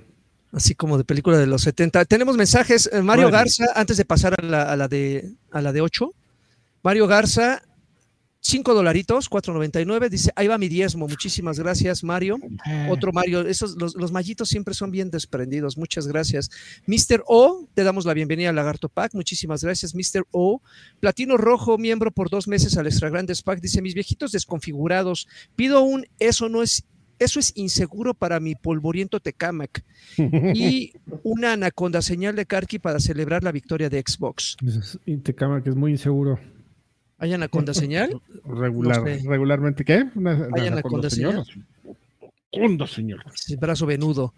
Así 0.51 0.75
como 0.75 0.97
de 0.97 1.03
película 1.03 1.37
de 1.37 1.47
los 1.47 1.63
70. 1.63 2.05
Tenemos 2.05 2.37
mensajes. 2.37 2.89
eh, 2.93 3.01
Mario. 3.01 3.29
Garza, 3.31 3.65
antes 3.75 3.97
de 3.97 4.05
pasar 4.05 4.35
a 4.39 4.45
la, 4.45 4.63
a 4.63 4.75
la 4.75 4.87
de 4.87 5.31
a 5.51 5.61
la 5.61 5.71
de 5.73 5.81
8. 5.81 6.11
Mario 6.83 7.07
Garza, 7.07 7.61
5 8.41 8.73
dolaritos, 8.73 9.29
4.99. 9.29 10.09
Dice, 10.09 10.31
ahí 10.35 10.47
va 10.47 10.57
mi 10.57 10.69
diezmo. 10.69 11.07
Muchísimas 11.07 11.59
gracias, 11.59 12.03
Mario. 12.03 12.37
Otro 12.89 13.11
Mario, 13.11 13.41
esos, 13.41 13.75
los, 13.75 13.95
los 13.95 14.11
mallitos 14.11 14.47
siempre 14.49 14.73
son 14.73 14.91
bien 14.91 15.11
desprendidos. 15.11 15.77
Muchas 15.77 16.07
gracias. 16.07 16.49
Mr. 16.87 17.23
O, 17.27 17.67
te 17.73 17.83
damos 17.83 18.05
la 18.05 18.13
bienvenida 18.13 18.49
al 18.49 18.55
Lagarto 18.55 18.87
Pack. 18.87 19.13
Muchísimas 19.13 19.63
gracias, 19.63 19.93
Mr. 19.93 20.25
O. 20.31 20.61
Platino 20.99 21.35
Rojo, 21.35 21.77
miembro 21.77 22.11
por 22.11 22.29
dos 22.29 22.47
meses 22.47 22.77
al 22.77 22.87
Extra 22.87 23.09
Grandes 23.09 23.41
Pack. 23.41 23.59
Dice, 23.59 23.81
mis 23.81 23.93
viejitos 23.93 24.31
desconfigurados, 24.31 25.27
pido 25.55 25.81
un 25.81 26.05
eso 26.19 26.49
no 26.49 26.63
es. 26.63 26.85
Eso 27.19 27.41
es 27.41 27.51
inseguro 27.57 28.13
para 28.13 28.39
mi 28.39 28.55
polvoriento 28.55 29.19
Tecamac 29.19 29.83
y 30.17 30.93
una 31.23 31.51
anaconda 31.51 32.01
señal 32.01 32.33
de 32.37 32.45
Karki 32.45 32.79
para 32.79 33.01
celebrar 33.01 33.43
la 33.43 33.51
victoria 33.51 33.89
de 33.89 34.01
Xbox. 34.01 34.55
Y 35.05 35.17
te 35.17 35.35
cama 35.35 35.61
que 35.61 35.69
es 35.69 35.75
muy 35.75 35.91
inseguro. 35.91 36.39
¿Hay 37.19 37.33
anaconda 37.33 37.73
señal? 37.73 38.19
Regular, 38.45 38.99
No 38.99 39.05
sé. 39.05 39.21
regularmente, 39.27 39.83
¿qué? 39.83 40.05
Una, 40.15 40.35
una 40.35 40.49
¿Hay 40.55 40.67
anaconda 40.67 41.09
señal? 41.09 41.31
Anaconda. 42.51 42.87
Sí, 43.35 43.55
brazo 43.57 43.85
venudo. 43.85 44.33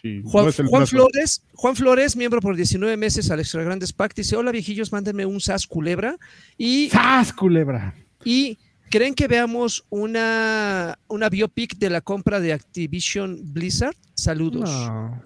Sí, 0.00 0.22
Juan, 0.24 0.46
no. 0.46 0.86
Flores, 0.86 1.42
Juan 1.52 1.76
Flores, 1.76 2.16
miembro 2.16 2.40
por 2.40 2.56
19 2.56 2.96
meses 2.96 3.30
al 3.30 3.40
Extra 3.40 3.62
Grandes 3.62 3.92
Pack, 3.92 4.14
dice: 4.14 4.36
Hola 4.36 4.52
viejillos, 4.52 4.90
mándenme 4.90 5.26
un 5.26 5.40
SAS 5.40 5.66
culebra. 5.66 6.16
Y, 6.56 6.88
¡Sas, 6.88 7.32
culebra! 7.32 7.94
y 8.24 8.56
¿creen 8.90 9.14
que 9.14 9.28
veamos 9.28 9.84
una, 9.90 10.98
una 11.08 11.28
biopic 11.28 11.76
de 11.76 11.90
la 11.90 12.00
compra 12.00 12.40
de 12.40 12.54
Activision 12.54 13.38
Blizzard? 13.52 13.94
Saludos. 14.14 14.70
No. 14.70 15.22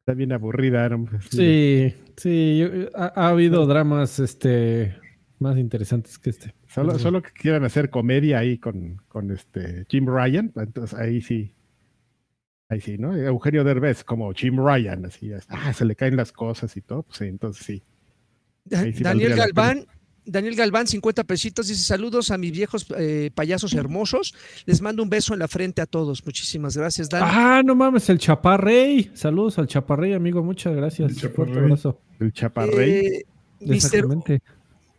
Está 0.00 0.14
bien 0.14 0.32
aburrida. 0.32 0.88
¿no? 0.88 1.08
Sí, 1.30 1.94
sí, 2.16 2.62
ha, 2.94 3.12
ha 3.14 3.28
habido 3.28 3.66
dramas 3.66 4.18
este, 4.18 4.96
más 5.38 5.58
interesantes 5.58 6.18
que 6.18 6.30
este. 6.30 6.54
Solo, 6.68 6.98
solo 6.98 7.22
que 7.22 7.30
quieran 7.30 7.64
hacer 7.64 7.90
comedia 7.90 8.38
ahí 8.38 8.58
con, 8.58 9.02
con 9.08 9.30
este 9.30 9.86
Jim 9.88 10.06
Ryan, 10.06 10.52
entonces 10.56 10.98
ahí 10.98 11.20
sí. 11.20 11.52
Ahí 12.68 12.80
sí, 12.80 12.98
¿no? 12.98 13.16
Eugenio 13.16 13.62
Derbez 13.62 14.02
como 14.02 14.32
Jim 14.32 14.56
Ryan, 14.58 15.06
así, 15.06 15.30
ah, 15.48 15.72
se 15.72 15.84
le 15.84 15.94
caen 15.94 16.16
las 16.16 16.32
cosas 16.32 16.76
y 16.76 16.80
todo, 16.80 17.04
pues 17.04 17.18
sí, 17.18 17.24
entonces 17.26 17.64
sí. 17.64 17.82
Daniel 18.64 19.36
Galván. 19.36 19.86
Daniel 20.28 20.56
Galván, 20.56 20.88
50 20.88 21.22
pesitos, 21.22 21.68
dice 21.68 21.84
saludos 21.84 22.32
a 22.32 22.36
mis 22.36 22.50
viejos 22.50 22.86
eh, 22.98 23.30
payasos 23.32 23.74
hermosos. 23.74 24.34
Les 24.64 24.82
mando 24.82 25.04
un 25.04 25.08
beso 25.08 25.32
en 25.34 25.38
la 25.38 25.46
frente 25.46 25.80
a 25.80 25.86
todos. 25.86 26.26
Muchísimas 26.26 26.76
gracias, 26.76 27.08
Dani. 27.08 27.26
Ah, 27.28 27.62
no 27.64 27.76
mames, 27.76 28.08
el 28.10 28.18
Chaparrey. 28.18 29.12
Saludos 29.14 29.60
al 29.60 29.68
Chaparrey, 29.68 30.14
amigo. 30.14 30.42
Muchas 30.42 30.74
gracias. 30.74 31.12
El 31.12 31.30
Fuerte 31.30 31.52
Chaparrey. 31.52 31.62
abrazo. 31.62 32.00
El 32.18 32.32
chaparrey. 32.32 32.90
Eh. 32.90 34.40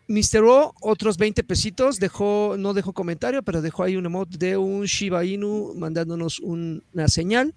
Mr. 0.07 0.43
O, 0.45 0.73
otros 0.81 1.17
20 1.17 1.43
pesitos, 1.43 1.99
dejó, 1.99 2.55
no 2.57 2.73
dejó 2.73 2.93
comentario, 2.93 3.43
pero 3.43 3.61
dejó 3.61 3.83
ahí 3.83 3.97
un 3.97 4.05
emote 4.05 4.37
de 4.37 4.55
un 4.57 4.85
Shiba 4.85 5.25
Inu 5.25 5.73
mandándonos 5.75 6.39
un- 6.39 6.81
una 6.93 7.07
señal. 7.09 7.53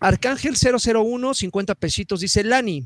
Arcángel 0.00 0.54
001, 0.56 1.32
50 1.34 1.74
pesitos, 1.74 2.20
dice 2.20 2.44
Lani, 2.44 2.84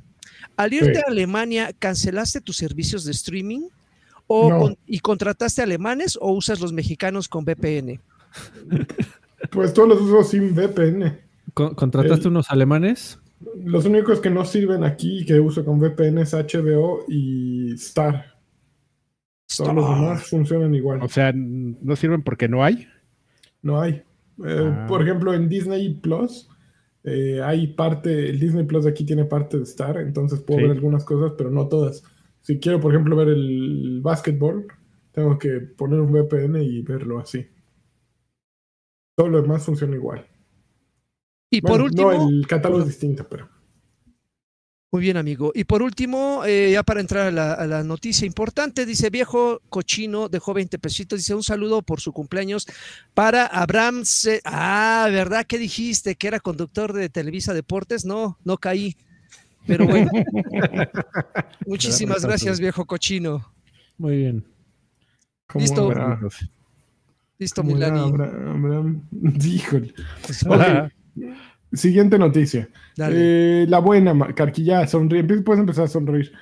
al 0.56 0.72
irte 0.72 0.94
Sí. 0.94 1.00
a 1.04 1.10
Alemania, 1.10 1.72
¿cancelaste 1.78 2.40
tus 2.40 2.56
servicios 2.56 3.04
de 3.04 3.10
streaming? 3.12 3.62
O 4.28 4.50
No. 4.50 4.58
con- 4.60 4.78
¿Y 4.86 5.00
contrataste 5.00 5.62
alemanes 5.62 6.16
o 6.20 6.32
usas 6.32 6.60
los 6.60 6.72
mexicanos 6.72 7.28
con 7.28 7.44
VPN? 7.44 7.98
Pues 9.50 9.72
todos 9.72 9.88
los 9.88 10.00
uso 10.00 10.22
sin 10.24 10.54
VPN. 10.54 11.18
Con- 11.54 11.74
¿Contrataste 11.74 12.22
El- 12.26 12.28
unos 12.32 12.50
alemanes? 12.50 13.18
Los 13.64 13.84
únicos 13.84 14.20
que 14.20 14.30
no 14.30 14.44
sirven 14.44 14.84
aquí 14.84 15.20
y 15.20 15.24
que 15.24 15.40
uso 15.40 15.64
con 15.64 15.78
VPN 15.78 16.20
es 16.22 16.34
HBO 16.34 17.04
y 17.08 17.72
Star. 17.74 18.27
Todos 19.56 19.74
los 19.74 19.88
demás 19.88 20.24
funcionan 20.26 20.74
igual. 20.74 21.02
O 21.02 21.08
sea, 21.08 21.32
no 21.34 21.96
sirven 21.96 22.22
porque 22.22 22.48
no 22.48 22.62
hay. 22.64 22.86
No 23.62 23.80
hay. 23.80 24.02
Eh, 24.44 24.70
Ah. 24.72 24.86
Por 24.88 25.02
ejemplo, 25.02 25.34
en 25.34 25.48
Disney 25.48 25.94
Plus 25.94 26.48
eh, 27.04 27.40
hay 27.42 27.68
parte, 27.68 28.28
el 28.30 28.38
Disney 28.38 28.64
Plus 28.66 28.84
de 28.84 28.90
aquí 28.90 29.04
tiene 29.04 29.24
parte 29.24 29.56
de 29.56 29.62
Star, 29.64 29.96
entonces 29.98 30.40
puedo 30.42 30.60
Sí. 30.60 30.66
ver 30.66 30.72
algunas 30.76 31.04
cosas, 31.04 31.32
pero 31.38 31.50
no 31.50 31.66
todas. 31.68 32.02
Si 32.42 32.58
quiero, 32.60 32.80
por 32.80 32.92
ejemplo, 32.92 33.16
ver 33.16 33.28
el 33.28 34.00
básquetbol, 34.02 34.66
tengo 35.12 35.38
que 35.38 35.60
poner 35.60 36.00
un 36.00 36.12
VPN 36.12 36.62
y 36.62 36.82
verlo 36.82 37.18
así. 37.18 37.46
Todo 39.16 39.28
lo 39.28 39.42
demás 39.42 39.64
funciona 39.64 39.96
igual. 39.96 40.26
Y 41.50 41.60
por 41.62 41.80
último, 41.80 42.12
No, 42.12 42.28
el 42.28 42.46
catálogo 42.46 42.82
es 42.82 42.88
distinto, 42.88 43.26
pero. 43.28 43.48
Muy 44.90 45.02
bien, 45.02 45.18
amigo. 45.18 45.52
Y 45.54 45.64
por 45.64 45.82
último, 45.82 46.44
eh, 46.46 46.70
ya 46.72 46.82
para 46.82 47.00
entrar 47.00 47.26
a 47.26 47.30
la, 47.30 47.52
a 47.52 47.66
la 47.66 47.84
noticia 47.84 48.26
importante, 48.26 48.86
dice 48.86 49.10
viejo 49.10 49.60
cochino, 49.68 50.30
dejó 50.30 50.54
20 50.54 50.78
pesitos, 50.78 51.18
dice 51.18 51.34
un 51.34 51.42
saludo 51.42 51.82
por 51.82 52.00
su 52.00 52.10
cumpleaños 52.12 52.66
para 53.12 53.44
Abraham. 53.46 54.04
Ce- 54.06 54.40
Ah, 54.44 55.06
¿verdad? 55.10 55.44
¿Qué 55.46 55.58
dijiste? 55.58 56.14
¿Que 56.16 56.28
era 56.28 56.40
conductor 56.40 56.94
de 56.94 57.10
Televisa 57.10 57.52
Deportes? 57.52 58.06
No, 58.06 58.38
no 58.44 58.56
caí. 58.56 58.96
Pero 59.66 59.86
bueno, 59.86 60.10
muchísimas 61.66 62.24
gracias, 62.24 62.58
viejo 62.58 62.86
cochino. 62.86 63.52
Muy 63.98 64.16
bien. 64.16 64.44
¿cómo 65.46 65.62
Listo. 65.62 65.82
habrá- 65.90 66.18
Listo, 67.38 67.62
Milani. 67.62 68.00
Abra- 68.00 68.24
Abraham? 68.54 69.02
Híjole. 69.44 69.92
Hola. 70.46 70.90
Siguiente 71.72 72.18
noticia. 72.18 72.68
Eh, 73.14 73.66
la 73.68 73.78
buena, 73.80 74.34
Carquilla, 74.34 74.86
sonríe. 74.86 75.22
Puedes 75.24 75.60
empezar 75.60 75.84
a 75.84 75.88
sonreír. 75.88 76.32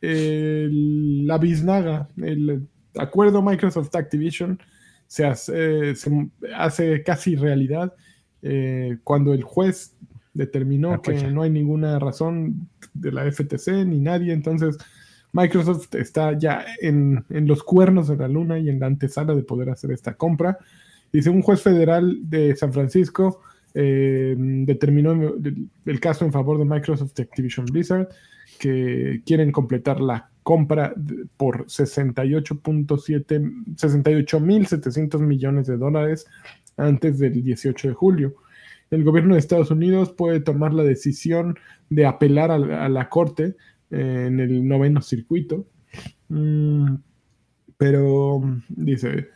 el- 0.00 1.26
la 1.26 1.38
biznaga, 1.38 2.08
el 2.22 2.66
acuerdo 2.96 3.42
Microsoft 3.42 3.94
Activision 3.94 4.58
se 5.06 5.24
hace, 5.26 5.90
eh, 5.90 5.94
se 5.94 6.28
hace 6.56 7.02
casi 7.02 7.36
realidad 7.36 7.94
eh, 8.42 8.98
cuando 9.04 9.32
el 9.32 9.42
juez 9.42 9.94
determinó 10.34 11.00
que 11.00 11.12
no 11.32 11.42
hay 11.42 11.50
ninguna 11.50 11.98
razón 11.98 12.68
de 12.92 13.12
la 13.12 13.24
FTC 13.26 13.84
ni 13.86 14.00
nadie, 14.00 14.32
entonces 14.32 14.76
Microsoft 15.32 15.94
está 15.94 16.36
ya 16.38 16.64
en, 16.80 17.24
en 17.30 17.46
los 17.46 17.62
cuernos 17.62 18.08
de 18.08 18.16
la 18.16 18.28
luna 18.28 18.58
y 18.58 18.68
en 18.68 18.78
la 18.80 18.86
antesala 18.86 19.34
de 19.34 19.42
poder 19.42 19.70
hacer 19.70 19.90
esta 19.92 20.14
compra. 20.14 20.58
Dice 21.14 21.30
un 21.30 21.40
juez 21.42 21.62
federal 21.62 22.28
de 22.28 22.56
San 22.56 22.72
Francisco 22.72 23.40
eh, 23.72 24.34
determinó 24.36 25.12
el, 25.84 26.00
caso 26.00 26.24
en 26.24 26.32
favor 26.32 26.58
de 26.58 26.64
Microsoft 26.64 27.20
Activision 27.20 27.66
Blizzard 27.66 28.08
que 28.58 29.22
quieren 29.24 29.52
completar 29.52 30.00
la 30.00 30.28
compra 30.42 30.92
por 31.36 31.66
68.7 31.66 33.76
68.700 33.76 35.20
millones 35.20 35.68
de 35.68 35.76
dólares 35.76 36.26
antes 36.76 37.20
del 37.20 37.44
18 37.44 37.90
de 37.90 37.94
julio. 37.94 38.34
El 38.90 39.04
gobierno 39.04 39.34
de 39.34 39.38
Estados 39.38 39.70
Unidos 39.70 40.10
puede 40.10 40.40
tomar 40.40 40.74
la 40.74 40.82
decisión 40.82 41.56
de 41.90 42.06
apelar 42.06 42.50
a 42.50 42.58
la, 42.58 42.86
a 42.86 42.88
la 42.88 43.08
corte 43.08 43.54
eh, 43.92 44.24
en 44.26 44.40
el 44.40 44.66
noveno 44.66 45.00
circuito. 45.00 45.64
Mm, 46.28 46.96
pero 47.76 48.42
dice, 48.68 49.28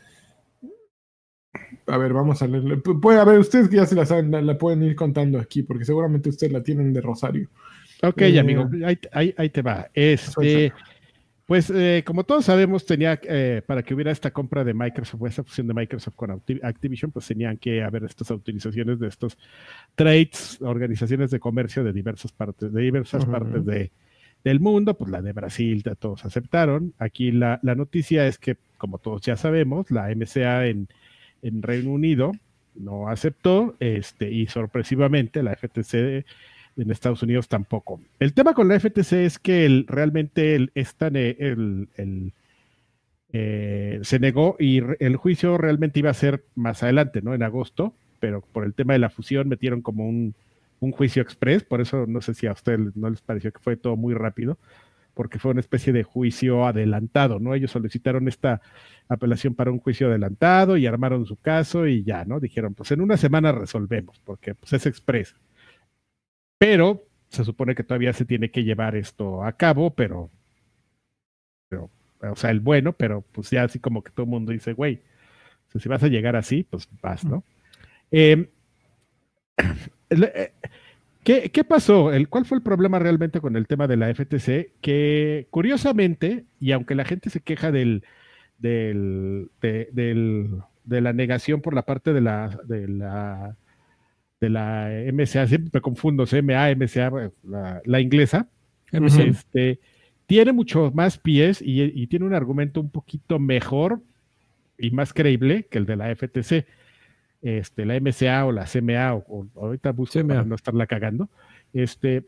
a 1.86 1.96
ver, 1.98 2.12
vamos 2.12 2.42
a 2.42 2.46
leerle. 2.46 2.76
Pu- 2.78 3.00
Puede 3.00 3.18
haber, 3.20 3.38
ustedes 3.38 3.68
que 3.68 3.76
ya 3.76 3.86
se 3.86 3.94
la 3.94 4.06
saben, 4.06 4.30
la, 4.30 4.40
la 4.42 4.56
pueden 4.58 4.82
ir 4.82 4.94
contando 4.94 5.38
aquí, 5.38 5.62
porque 5.62 5.84
seguramente 5.84 6.28
ustedes 6.28 6.52
la 6.52 6.62
tienen 6.62 6.92
de 6.92 7.00
Rosario. 7.00 7.48
Ok, 8.02 8.20
Eh, 8.22 8.38
amigo, 8.38 8.68
ahí, 8.84 8.98
ahí- 9.12 9.34
ahí 9.36 9.50
te 9.50 9.62
va. 9.62 9.88
Este, 9.94 10.72
pues 11.46 11.70
eh, 11.74 12.02
como 12.06 12.24
todos 12.24 12.44
sabemos, 12.44 12.84
tenía 12.84 13.18
eh, 13.22 13.62
para 13.66 13.82
que 13.82 13.94
hubiera 13.94 14.10
esta 14.12 14.30
compra 14.30 14.64
de 14.64 14.74
Microsoft, 14.74 15.20
o 15.22 15.26
esta 15.26 15.42
fusión 15.42 15.66
de 15.66 15.74
Microsoft 15.74 16.14
con 16.14 16.30
Acti- 16.30 16.60
Activision, 16.62 17.10
pues 17.10 17.26
tenían 17.26 17.56
que 17.56 17.82
haber 17.82 18.04
estas 18.04 18.30
autorizaciones 18.30 18.98
de 19.00 19.08
estos 19.08 19.38
trades, 19.94 20.58
organizaciones 20.60 21.30
de 21.30 21.40
comercio 21.40 21.82
de 21.84 21.92
diversas 21.92 22.32
partes, 22.32 22.72
de 22.72 22.82
diversas 22.82 23.24
partes 23.24 23.64
de, 23.64 23.90
del 24.44 24.60
mundo, 24.60 24.96
pues 24.96 25.10
la 25.10 25.22
de 25.22 25.32
Brasil, 25.32 25.82
todos 25.98 26.24
aceptaron. 26.24 26.92
Aquí 26.98 27.32
la, 27.32 27.58
la 27.62 27.74
noticia 27.74 28.26
es 28.26 28.38
que, 28.38 28.56
como 28.76 28.98
todos 28.98 29.22
ya 29.22 29.36
sabemos, 29.36 29.90
la 29.90 30.10
MCA 30.14 30.66
en, 30.66 30.86
en 31.42 31.62
Reino 31.62 31.90
Unido 31.92 32.32
no 32.74 33.08
aceptó, 33.08 33.76
este, 33.80 34.30
y 34.30 34.46
sorpresivamente 34.46 35.42
la 35.42 35.52
FTC 35.54 36.24
en 36.76 36.90
Estados 36.92 37.22
Unidos 37.24 37.48
tampoco. 37.48 38.00
El 38.20 38.32
tema 38.34 38.54
con 38.54 38.68
la 38.68 38.76
FTC 38.76 39.24
es 39.24 39.38
que 39.38 39.66
el- 39.66 39.86
realmente 39.88 40.54
el, 40.54 40.70
esta 40.74 41.10
ne- 41.10 41.36
el- 41.40 41.88
el, 41.96 42.32
eh, 43.32 43.98
se 44.02 44.18
negó 44.18 44.56
y 44.58 44.80
el 45.00 45.16
juicio 45.16 45.58
realmente 45.58 45.98
iba 45.98 46.10
a 46.10 46.14
ser 46.14 46.44
más 46.54 46.82
adelante, 46.82 47.20
¿no? 47.20 47.34
En 47.34 47.42
agosto, 47.42 47.94
pero 48.20 48.40
por 48.40 48.64
el 48.64 48.74
tema 48.74 48.94
de 48.94 49.00
la 49.00 49.10
fusión 49.10 49.48
metieron 49.48 49.82
como 49.82 50.08
un, 50.08 50.34
un 50.80 50.92
juicio 50.92 51.20
express, 51.22 51.62
por 51.64 51.80
eso 51.80 52.06
no 52.06 52.20
sé 52.22 52.34
si 52.34 52.46
a 52.46 52.52
ustedes 52.52 52.96
no 52.96 53.10
les 53.10 53.20
pareció 53.20 53.52
que 53.52 53.58
fue 53.58 53.76
todo 53.76 53.96
muy 53.96 54.14
rápido, 54.14 54.56
porque 55.18 55.40
fue 55.40 55.50
una 55.50 55.58
especie 55.58 55.92
de 55.92 56.04
juicio 56.04 56.64
adelantado, 56.64 57.40
¿no? 57.40 57.52
Ellos 57.52 57.72
solicitaron 57.72 58.28
esta 58.28 58.62
apelación 59.08 59.52
para 59.56 59.72
un 59.72 59.80
juicio 59.80 60.06
adelantado 60.06 60.76
y 60.76 60.86
armaron 60.86 61.26
su 61.26 61.34
caso 61.34 61.88
y 61.88 62.04
ya, 62.04 62.24
¿no? 62.24 62.38
Dijeron, 62.38 62.72
pues 62.74 62.92
en 62.92 63.00
una 63.00 63.16
semana 63.16 63.50
resolvemos, 63.50 64.20
porque 64.20 64.54
pues 64.54 64.74
es 64.74 64.86
express. 64.86 65.34
Pero 66.56 67.04
se 67.30 67.44
supone 67.44 67.74
que 67.74 67.82
todavía 67.82 68.12
se 68.12 68.26
tiene 68.26 68.52
que 68.52 68.62
llevar 68.62 68.94
esto 68.94 69.42
a 69.42 69.50
cabo, 69.54 69.92
pero, 69.92 70.30
pero 71.68 71.90
o 72.20 72.36
sea, 72.36 72.50
el 72.52 72.60
bueno, 72.60 72.92
pero 72.92 73.22
pues 73.32 73.50
ya 73.50 73.64
así 73.64 73.80
como 73.80 74.04
que 74.04 74.12
todo 74.12 74.22
el 74.22 74.30
mundo 74.30 74.52
dice, 74.52 74.72
güey, 74.72 75.02
si 75.76 75.88
vas 75.88 76.04
a 76.04 76.08
llegar 76.08 76.36
así, 76.36 76.62
pues 76.62 76.88
vas, 77.02 77.24
¿no? 77.24 77.42
Eh, 80.10 80.52
¿Qué, 81.28 81.50
qué 81.50 81.62
pasó? 81.62 82.10
El, 82.12 82.28
¿Cuál 82.30 82.46
fue 82.46 82.56
el 82.56 82.62
problema 82.62 82.98
realmente 82.98 83.40
con 83.42 83.54
el 83.56 83.66
tema 83.66 83.86
de 83.86 83.98
la 83.98 84.08
FTC? 84.14 84.72
Que 84.80 85.46
curiosamente, 85.50 86.46
y 86.58 86.72
aunque 86.72 86.94
la 86.94 87.04
gente 87.04 87.28
se 87.28 87.42
queja 87.42 87.70
del, 87.70 88.02
del, 88.58 89.50
de, 89.60 89.90
del- 89.92 90.62
de 90.84 91.00
la 91.02 91.12
negación 91.12 91.60
por 91.60 91.74
la 91.74 91.84
parte 91.84 92.14
de 92.14 92.22
la, 92.22 92.58
de 92.66 92.88
la, 92.88 93.56
de 94.40 94.50
la 94.50 94.90
MCA, 95.12 95.46
siempre 95.48 95.70
me 95.74 95.80
confundo, 95.82 96.26
CMA, 96.26 96.70
MCA, 96.70 97.32
la, 97.44 97.82
la 97.84 98.00
inglesa, 98.00 98.48
este, 99.28 99.80
tiene 100.26 100.52
mucho 100.52 100.90
más 100.94 101.18
pies 101.18 101.60
y, 101.62 101.82
y 101.82 102.06
tiene 102.08 102.24
un 102.26 102.34
argumento 102.34 102.80
un 102.80 102.90
poquito 102.90 103.38
mejor 103.38 104.02
y 104.78 104.90
más 104.92 105.12
creíble 105.12 105.66
que 105.70 105.78
el 105.78 105.86
de 105.86 105.96
la 105.96 106.10
FTC. 106.14 106.66
Este, 107.42 107.84
la 107.86 107.94
MCA 108.00 108.46
o 108.46 108.52
la 108.52 108.66
CMA, 108.66 109.14
o, 109.14 109.24
o- 109.28 109.48
ahorita 109.66 109.92
busco 109.92 110.14
CMA. 110.20 110.28
para 110.34 110.44
no 110.44 110.54
estarla 110.56 110.86
cagando. 110.86 111.28
Este, 111.72 112.24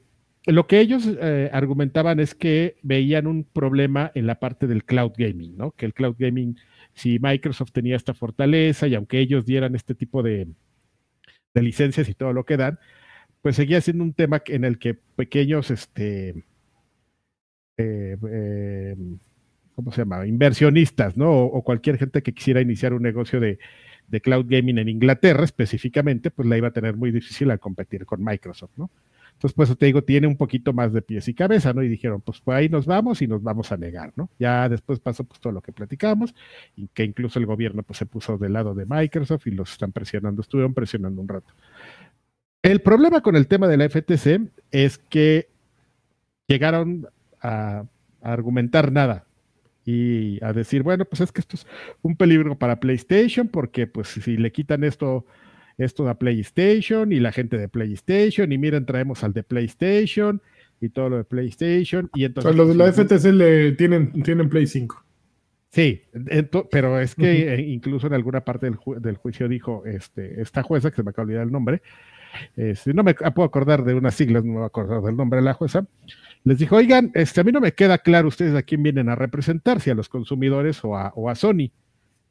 lo 0.47 0.67
que 0.67 0.81
ellos 0.81 1.09
eh, 1.21 1.51
argumentaban 1.53 2.21
es 2.21 2.35
que 2.35 2.77
veían 2.83 3.27
un 3.27 3.45
problema 3.45 4.13
en 4.15 4.27
la 4.27 4.37
parte 4.41 4.67
del 4.67 4.85
cloud 4.85 5.13
gaming, 5.17 5.57
¿no? 5.57 5.73
Que 5.73 5.87
el 5.87 5.95
cloud 5.95 6.17
gaming, 6.19 6.57
si 6.95 7.19
Microsoft 7.19 7.73
tenía 7.73 7.97
esta 7.97 8.15
fortaleza 8.15 8.87
y 8.87 8.95
aunque 8.95 9.19
ellos 9.19 9.45
dieran 9.45 9.75
este 9.75 9.95
tipo 9.95 10.23
de, 10.23 10.47
de 11.55 11.63
licencias 11.63 12.09
y 12.09 12.15
todo 12.15 12.33
lo 12.33 12.45
que 12.45 12.57
dan, 12.57 12.79
pues 13.43 13.57
seguía 13.57 13.81
siendo 13.81 14.05
un 14.05 14.13
tema 14.15 14.43
en 14.47 14.65
el 14.65 14.79
que 14.79 14.95
pequeños, 14.95 15.71
este, 15.71 16.45
eh, 17.79 18.17
eh, 18.31 18.97
¿cómo 19.75 19.93
se 19.93 19.99
llama? 20.03 20.27
Inversionistas, 20.27 21.17
¿no? 21.17 21.31
O, 21.31 21.45
o 21.59 21.63
cualquier 21.65 21.99
gente 21.99 22.23
que 22.23 22.33
quisiera 22.35 22.61
iniciar 22.61 22.93
un 22.93 23.03
negocio 23.03 23.41
de, 23.41 23.59
de 24.11 24.21
cloud 24.21 24.47
gaming 24.49 24.79
en 24.79 24.89
Inglaterra 24.89 25.45
específicamente, 25.45 26.31
pues 26.31 26.49
la 26.49 26.57
iba 26.57 26.69
a 26.69 26.73
tener 26.73 26.97
muy 26.97 27.11
difícil 27.11 27.51
al 27.51 27.61
competir 27.61 28.05
con 28.05 28.23
Microsoft, 28.23 28.73
¿no? 28.77 28.91
Entonces, 29.33 29.55
pues 29.55 29.79
te 29.79 29.87
digo, 29.87 30.05
tiene 30.05 30.27
un 30.27 30.37
poquito 30.37 30.75
más 30.75 30.93
de 30.93 31.01
pies 31.01 31.27
y 31.29 31.33
cabeza, 31.33 31.73
¿no? 31.73 31.83
Y 31.83 31.89
dijeron, 31.89 32.21
pues, 32.21 32.43
pues 32.43 32.59
ahí 32.59 32.69
nos 32.69 32.85
vamos 32.85 33.23
y 33.23 33.27
nos 33.27 33.43
vamos 33.43 33.73
a 33.73 33.79
negar, 33.79 34.13
¿no? 34.15 34.29
Ya 34.39 34.69
después 34.69 34.99
pasó 34.99 35.25
pues 35.25 35.41
todo 35.41 35.53
lo 35.53 35.63
que 35.63 35.73
platicamos, 35.73 36.35
y 36.77 36.89
que 36.89 37.05
incluso 37.05 37.39
el 37.39 37.47
gobierno 37.47 37.83
pues 37.83 37.99
se 37.99 38.05
puso 38.05 38.37
del 38.37 38.53
lado 38.53 38.75
de 38.75 38.85
Microsoft 38.85 39.47
y 39.47 39.53
los 39.53 39.73
están 39.73 39.93
presionando, 39.93 40.43
estuvieron 40.43 40.75
presionando 40.75 41.23
un 41.23 41.29
rato. 41.29 41.55
El 42.63 42.83
problema 42.83 43.23
con 43.23 43.35
el 43.35 43.47
tema 43.47 43.67
de 43.67 43.79
la 43.79 43.89
FTC 43.89 44.51
es 44.73 44.99
que 44.99 45.49
llegaron 46.47 47.07
a 47.41 47.85
argumentar 48.21 48.93
nada 48.93 49.25
y 49.91 50.39
a 50.45 50.53
decir, 50.53 50.83
bueno, 50.83 51.05
pues 51.05 51.21
es 51.21 51.33
que 51.33 51.41
esto 51.41 51.57
es 51.57 51.67
un 52.03 52.17
peligro 52.17 52.57
para 52.59 52.79
PlayStation 52.81 53.49
porque 53.49 53.87
pues 53.87 54.09
si 54.09 54.37
le 54.37 54.53
quitan 54.53 54.85
esto 54.85 55.25
esto 55.79 56.09
a 56.09 56.19
PlayStation 56.19 57.11
y 57.11 57.21
la 57.21 57.33
gente 57.33 57.57
de 57.57 57.67
PlayStation 57.69 58.53
y 58.53 58.59
miren 58.59 58.85
traemos 58.85 59.25
al 59.25 59.33
de 59.33 59.43
PlayStation 59.43 60.43
y 60.81 60.91
todo 60.91 61.09
lo 61.09 61.17
de 61.17 61.25
PlayStation 61.25 62.11
y 62.15 62.25
O 62.25 62.27
entonces 62.27 62.53
sea, 62.53 62.57
los 62.57 62.69
de 62.69 62.75
la 62.75 62.93
FTC 62.93 63.33
le 63.33 63.73
tienen, 63.73 64.23
tienen 64.23 64.49
Play 64.51 64.67
5. 64.67 65.03
Sí, 65.71 66.03
pero 66.71 66.99
es 67.01 67.15
que 67.15 67.61
incluso 67.61 68.09
en 68.09 68.15
alguna 68.15 68.41
parte 68.41 68.67
del, 68.67 68.77
ju- 68.77 68.99
del 68.99 69.17
juicio 69.17 69.49
dijo 69.49 69.85
este, 69.87 70.43
esta 70.43 70.63
jueza, 70.65 70.91
que 70.91 70.97
se 70.97 71.03
me 71.03 71.11
acaba 71.11 71.27
de 71.27 71.33
olvidar 71.33 71.47
el 71.47 71.53
nombre, 71.53 71.81
este, 72.57 72.93
no 72.93 73.03
me 73.05 73.15
puedo 73.15 73.45
acordar 73.45 73.85
de 73.85 73.95
unas 73.95 74.15
siglas, 74.15 74.45
no 74.45 74.51
me 74.51 74.57
voy 74.59 74.65
a 74.65 74.67
acordar 74.67 75.01
del 75.03 75.17
nombre 75.17 75.39
de 75.39 75.45
la 75.45 75.55
jueza, 75.55 75.87
les 76.45 76.59
dijo, 76.59 76.77
oigan, 76.77 77.11
este, 77.15 77.41
a 77.41 77.45
mí 77.45 77.53
no 77.53 77.61
me 77.61 77.73
queda 77.73 77.99
claro 77.99 78.29
ustedes 78.29 78.55
a 78.55 78.63
quién 78.63 78.83
vienen 78.83 79.09
a 79.09 79.15
representar, 79.15 79.81
si 79.81 79.91
a 79.91 79.95
los 79.95 80.09
consumidores 80.09 80.85
o 80.85 80.97
a, 80.97 81.13
o 81.15 81.29
a 81.29 81.35
Sony. 81.35 81.71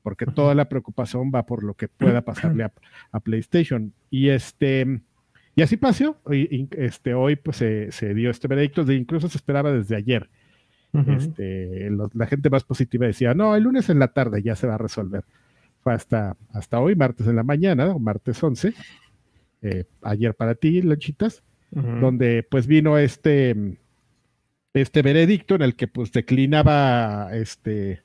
porque 0.02 0.26
toda 0.26 0.56
la 0.56 0.70
preocupación 0.70 1.32
va 1.34 1.46
por 1.46 1.64
lo 1.64 1.76
que 1.76 1.88
pueda 1.88 2.22
pasarle 2.22 2.64
a, 2.64 3.20
PlayStation. 3.20 3.94
Y 4.10 4.30
este 4.30 5.02
y 5.56 5.62
así 5.62 5.78
pasó. 5.78 6.18
Y, 6.32 6.70
este, 6.72 7.14
hoy 7.14 7.36
pues 7.36 7.58
se, 7.58 8.14
dio 8.14 8.30
este 8.30 8.48
veredicto, 8.48 8.86
de, 8.86 8.96
incluso 8.96 9.28
se 9.28 9.38
esperaba 9.38 9.72
desde 9.72 9.96
ayer. 9.96 10.30
este, 10.94 11.90
la 12.14 12.26
gente 12.26 12.50
más 12.50 12.64
positiva 12.64 13.06
decía, 13.06 13.34
no, 13.34 13.56
el 13.56 13.64
lunes 13.64 13.90
en 13.90 14.00
la 14.00 14.08
tarde 14.08 14.42
ya 14.42 14.56
se 14.56 14.68
va 14.68 14.76
a 14.76 14.78
resolver. 14.80 15.26
Fue 15.84 15.94
hasta, 15.94 16.36
hasta 16.54 16.80
hoy, 16.80 16.96
martes 16.96 17.28
en 17.28 17.36
la 17.36 17.44
mañana, 17.44 17.88
o 17.88 18.00
martes 18.00 18.42
11, 18.42 18.74
eh, 19.62 19.84
ayer 20.02 20.34
para 20.34 20.56
ti, 20.56 20.82
Lanchitas, 20.82 21.44
donde 21.72 22.48
pues 22.50 22.66
vino 22.66 22.98
este, 22.98 23.78
este 24.74 25.02
veredicto 25.02 25.56
en 25.56 25.62
el 25.64 25.76
que 25.76 25.88
pues 25.88 26.12
declinaba 26.12 27.30
este, 27.34 28.04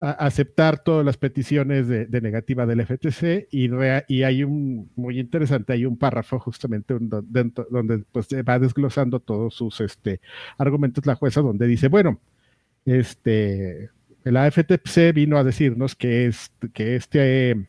aceptar 0.00 0.82
todas 0.82 1.04
las 1.04 1.16
peticiones 1.16 1.88
de, 1.88 2.20
negativa 2.20 2.66
del 2.66 2.84
FTC 2.84 3.48
y, 3.50 3.70
y, 4.08 4.22
hay 4.22 4.44
un 4.44 4.90
muy 4.94 5.18
interesante, 5.18 5.72
hay 5.72 5.86
un 5.86 5.96
párrafo 5.96 6.38
justamente 6.38 6.94
donde, 6.98 8.04
pues, 8.12 8.28
va 8.28 8.58
desglosando 8.58 9.20
todos 9.20 9.54
sus 9.54 9.80
este, 9.80 10.20
argumentos 10.58 11.06
la 11.06 11.14
jueza 11.14 11.40
donde 11.40 11.66
dice, 11.66 11.88
bueno, 11.88 12.20
este, 12.84 13.90
la 14.24 14.50
FTC 14.50 15.12
vino 15.14 15.38
a 15.38 15.44
decirnos 15.44 15.94
que, 15.94 16.26
es, 16.26 16.52
que, 16.74 16.96
este, 16.96 17.66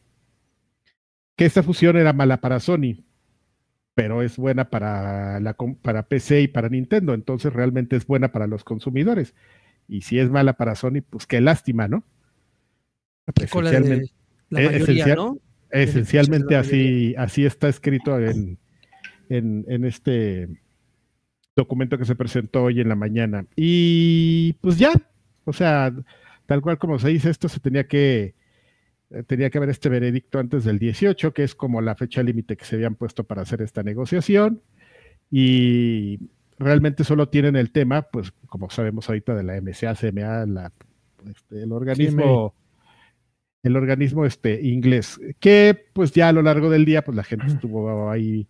que 1.36 1.45
esta 1.45 1.63
fusión 1.63 1.95
era 1.97 2.13
mala 2.13 2.41
para 2.41 2.59
Sony, 2.59 3.05
pero 3.97 4.21
es 4.21 4.37
buena 4.37 4.69
para, 4.69 5.39
la, 5.39 5.55
para 5.81 6.03
PC 6.03 6.41
y 6.41 6.47
para 6.47 6.69
Nintendo, 6.69 7.15
entonces 7.15 7.51
realmente 7.51 7.95
es 7.95 8.05
buena 8.05 8.31
para 8.31 8.45
los 8.45 8.63
consumidores. 8.63 9.33
Y 9.87 10.01
si 10.01 10.19
es 10.19 10.29
mala 10.29 10.53
para 10.53 10.75
Sony, 10.75 11.01
pues 11.09 11.25
qué 11.25 11.41
lástima, 11.41 11.87
¿no? 11.87 12.03
Esencialmente, 15.71 16.55
así, 16.55 17.15
así 17.17 17.43
está 17.43 17.69
escrito 17.69 18.19
en, 18.19 18.59
en, 19.29 19.83
este 19.83 20.47
documento 21.55 21.97
que 21.97 22.05
se 22.05 22.15
presentó 22.15 22.65
hoy 22.65 22.81
en 22.81 22.89
la 22.89 22.95
mañana. 22.95 23.47
Y 23.55 24.53
pues 24.61 24.77
ya, 24.77 24.93
o 25.43 25.53
sea, 25.53 25.91
tal 26.45 26.61
cual 26.61 26.77
como 26.77 26.99
se 26.99 27.09
dice, 27.09 27.31
esto 27.31 27.49
se 27.49 27.59
tenía 27.59 27.87
que 27.87 28.25
eh, 28.25 28.35
tenía 29.25 29.49
que 29.49 29.57
haber 29.57 29.69
este 29.69 29.89
veredicto 29.89 30.39
antes 30.39 30.63
del 30.63 30.79
18, 30.79 31.33
que 31.33 31.43
es 31.43 31.55
como 31.55 31.81
la 31.81 31.95
fecha 31.95 32.23
límite 32.23 32.57
que 32.57 32.65
se 32.65 32.75
habían 32.75 32.95
puesto 32.95 33.23
para 33.23 33.41
hacer 33.41 33.61
esta 33.61 33.83
negociación. 33.83 34.61
Y 35.31 36.19
realmente 36.57 37.03
solo 37.03 37.29
tienen 37.29 37.55
el 37.55 37.71
tema, 37.71 38.03
pues 38.03 38.31
como 38.47 38.69
sabemos 38.69 39.09
ahorita 39.09 39.35
de 39.35 39.43
la 39.43 39.61
MCA, 39.61 39.95
CMA, 39.95 40.45
la, 40.45 40.71
este, 41.29 41.63
el 41.63 41.71
organismo 41.71 42.53
el 43.63 43.75
organismo 43.75 44.25
este, 44.25 44.61
inglés, 44.65 45.19
que 45.39 45.87
pues 45.93 46.11
ya 46.11 46.29
a 46.29 46.31
lo 46.31 46.41
largo 46.41 46.69
del 46.69 46.85
día, 46.85 47.03
pues 47.03 47.15
la 47.15 47.23
gente 47.23 47.47
estuvo 47.47 48.09
ahí 48.09 48.47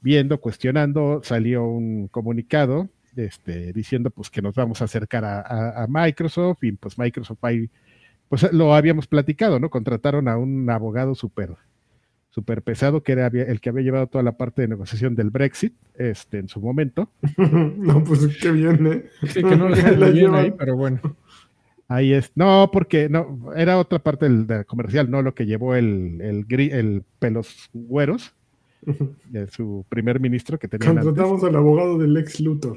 viendo, 0.00 0.40
cuestionando, 0.40 1.20
salió 1.22 1.64
un 1.64 2.08
comunicado 2.08 2.88
este, 3.16 3.72
diciendo 3.72 4.10
pues 4.10 4.30
que 4.30 4.42
nos 4.42 4.54
vamos 4.54 4.82
a 4.82 4.84
acercar 4.84 5.24
a, 5.24 5.86
Microsoft 5.88 6.62
y 6.62 6.72
pues 6.72 6.98
Microsoft 6.98 7.42
ahí, 7.42 7.70
pues 8.28 8.52
lo 8.52 8.74
habíamos 8.74 9.06
platicado, 9.06 9.60
¿no? 9.60 9.70
Contrataron 9.70 10.28
a 10.28 10.36
un 10.36 10.68
abogado 10.70 11.14
súper 11.14 11.56
súper 12.36 12.60
pesado, 12.60 13.02
que 13.02 13.12
era 13.12 13.28
el 13.28 13.62
que 13.62 13.70
había 13.70 13.82
llevado 13.82 14.08
toda 14.08 14.22
la 14.22 14.36
parte 14.36 14.60
de 14.60 14.68
negociación 14.68 15.14
del 15.14 15.30
Brexit 15.30 15.72
este, 15.94 16.36
en 16.36 16.48
su 16.48 16.60
momento. 16.60 17.08
no, 17.38 18.04
pues 18.04 18.26
qué 18.36 18.50
bien, 18.50 18.86
¿eh? 18.86 19.04
Sí, 19.22 19.42
que 19.42 19.56
no 19.56 19.68
la 19.70 20.10
bien 20.10 20.34
ahí, 20.34 20.50
pero 20.50 20.76
bueno. 20.76 21.00
Ahí 21.88 22.12
es. 22.12 22.32
No, 22.34 22.68
porque 22.70 23.08
no, 23.08 23.54
era 23.56 23.78
otra 23.78 24.00
parte 24.00 24.28
del, 24.28 24.66
comercial, 24.66 25.10
no 25.10 25.22
lo 25.22 25.34
que 25.34 25.46
llevó 25.46 25.76
el, 25.76 26.20
el, 26.20 26.46
el 26.50 27.04
pelos 27.18 27.70
güeros, 27.72 28.34
de 29.30 29.46
su 29.48 29.86
primer 29.88 30.20
ministro 30.20 30.58
que 30.58 30.68
tenía. 30.68 30.92
Contratamos 30.92 31.42
al 31.42 31.56
abogado 31.56 31.96
del 31.96 32.18
ex 32.18 32.40
Luthor. 32.40 32.76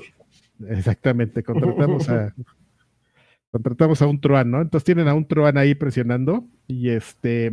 Exactamente, 0.70 1.44
contratamos 1.44 2.08
a. 2.08 2.34
contratamos 3.52 4.02
a 4.02 4.08
un 4.08 4.20
Truan, 4.20 4.52
¿no? 4.52 4.62
Entonces 4.62 4.86
tienen 4.86 5.08
a 5.08 5.14
un 5.14 5.28
Truan 5.28 5.58
ahí 5.58 5.76
presionando 5.76 6.46
y 6.68 6.90
este. 6.90 7.52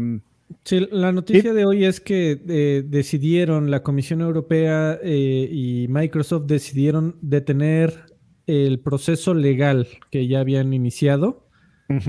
Sí, 0.62 0.86
la 0.92 1.10
noticia 1.10 1.52
de 1.52 1.64
hoy 1.64 1.84
es 1.84 2.00
que 2.00 2.40
eh, 2.48 2.84
decidieron, 2.86 3.70
la 3.70 3.82
Comisión 3.82 4.20
Europea 4.20 4.98
eh, 5.02 5.48
y 5.50 5.88
Microsoft 5.88 6.46
decidieron 6.46 7.16
detener 7.20 8.04
el 8.46 8.78
proceso 8.78 9.34
legal 9.34 9.88
que 10.10 10.28
ya 10.28 10.40
habían 10.40 10.72
iniciado 10.72 11.46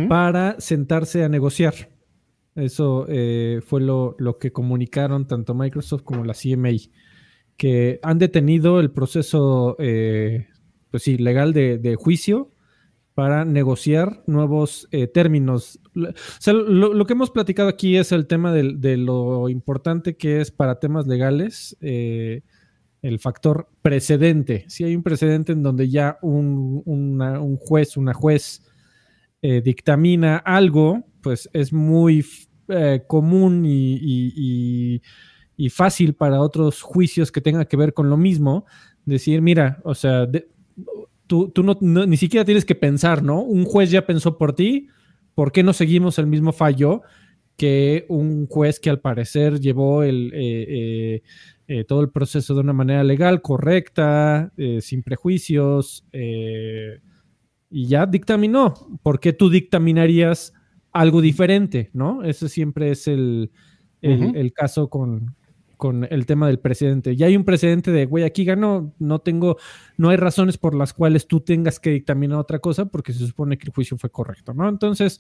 para 0.08 0.60
sentarse 0.60 1.24
a 1.24 1.30
negociar. 1.30 1.90
Eso 2.58 3.06
eh, 3.08 3.62
fue 3.64 3.82
lo, 3.82 4.16
que 4.40 4.52
comunicaron 4.52 5.28
tanto 5.28 5.54
Microsoft 5.54 6.02
como 6.02 6.26
la 6.26 6.34
CMA, 6.34 6.72
que 7.56 8.00
han 8.02 8.18
detenido 8.18 8.80
el 8.80 8.90
proceso, 8.90 9.76
eh, 9.78 10.48
pues 10.90 11.04
sí, 11.04 11.18
legal 11.18 11.54
de, 11.54 11.96
juicio 12.00 12.52
para 13.18 13.44
negociar 13.46 14.22
nuevos 14.28 14.88
eh, 14.92 15.08
términos. 15.08 15.80
lo, 15.94 17.06
que 17.06 17.14
hemos 17.14 17.32
platicado 17.32 17.68
aquí 17.68 17.98
es 17.98 18.12
el 18.12 18.28
tema 18.28 18.54
de, 18.54 18.98
lo 18.98 19.50
importante 19.50 20.16
que 20.16 20.40
es 20.40 20.52
para 20.52 20.80
temas 20.80 21.08
legales 21.08 21.76
el 23.02 23.20
factor 23.20 23.70
precedente. 23.82 24.66
Si 24.68 24.84
hay 24.84 24.96
un 24.96 25.04
precedente 25.04 25.52
en 25.52 25.64
donde 25.64 25.90
ya 25.90 26.18
un, 26.22 27.58
juez, 27.60 27.98
una 27.98 28.14
juez 28.14 28.64
eh, 29.42 29.62
dictamina 29.62 30.38
algo, 30.38 31.06
pues 31.22 31.50
es 31.54 31.72
muy 31.72 32.26
eh, 32.68 33.04
común 33.08 33.64
y, 33.66 35.02
fácil 35.72 36.14
para 36.14 36.42
otros 36.42 36.82
juicios 36.82 37.32
que 37.32 37.42
tengan 37.42 37.66
que 37.66 37.78
ver 37.78 37.94
con 37.94 38.10
lo 38.10 38.18
mismo, 38.18 38.66
decir, 39.06 39.42
mira, 39.42 39.80
o 39.84 39.96
sea, 39.96 40.28
tú, 41.28 41.52
no, 41.64 42.06
ni 42.06 42.18
siquiera 42.18 42.46
tienes 42.46 42.66
que 42.66 42.76
pensar, 42.76 43.24
¿no? 43.24 43.42
Un 43.42 43.66
juez 43.66 43.92
ya 43.92 44.06
pensó 44.06 44.38
por 44.38 44.54
ti, 44.54 44.88
¿por 45.36 45.52
qué 45.52 45.64
no 45.64 45.74
seguimos 45.74 46.18
el 46.20 46.28
mismo 46.28 46.52
fallo 46.52 47.02
que 47.56 48.06
un 48.10 48.48
juez 48.48 48.80
que 48.80 48.90
al 48.90 49.02
parecer 49.02 49.60
llevó 49.60 50.04
el, 50.04 50.32
eh, 50.34 51.22
todo 51.88 52.02
el 52.02 52.10
proceso 52.10 52.54
de 52.54 52.62
una 52.62 52.74
manera 52.74 53.04
legal, 53.04 53.42
correcta, 53.42 54.52
sin 54.80 55.04
prejuicios? 55.04 56.06
y 57.70 57.88
ya 57.88 58.06
dictaminó. 58.06 58.74
¿Por 59.04 59.20
qué 59.20 59.34
tú 59.34 59.50
dictaminarías 59.50 60.54
algo 60.92 61.22
diferente? 61.22 61.90
¿No? 61.94 62.24
Ese 62.24 62.50
siempre 62.50 62.92
es 62.92 63.08
el, 63.08 63.52
el, 64.02 64.54
caso 64.54 64.90
con, 64.90 65.36
con, 65.78 66.08
el 66.10 66.26
tema 66.26 66.48
del 66.48 66.60
presidente. 66.60 67.16
Ya 67.16 67.28
hay 67.28 67.38
un 67.38 67.46
precedente 67.46 67.92
de, 67.92 68.06
güey, 68.06 68.24
aquí 68.24 68.44
ganó, 68.44 68.94
no 69.00 69.20
tengo, 69.20 69.58
no 69.98 70.10
hay 70.10 70.18
razones 70.18 70.58
por 70.58 70.76
las 70.76 70.94
cuales 70.94 71.28
tú 71.28 71.40
tengas 71.40 71.80
que 71.80 71.92
dictaminar 71.92 72.40
otra 72.40 72.60
cosa 72.60 72.86
porque 72.86 73.14
se 73.14 73.26
supone 73.26 73.58
que 73.58 73.68
el 73.68 73.74
juicio 73.74 73.98
fue 73.98 74.10
correcto, 74.10 74.54
¿no? 74.54 74.68
Entonces, 74.68 75.20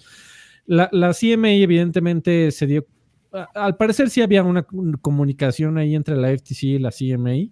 la, 0.66 0.90
la 0.92 1.14
CMA 1.14 1.52
evidentemente 1.52 2.52
se 2.52 2.68
dio, 2.68 2.86
al 3.32 3.78
parecer 3.78 4.10
sí 4.10 4.22
había 4.22 4.44
una 4.44 4.64
comunicación 5.02 5.78
ahí 5.78 5.96
entre 5.96 6.18
la 6.18 6.36
FTC 6.36 6.64
y 6.64 6.80
la 6.80 6.92
CMA, 6.92 7.52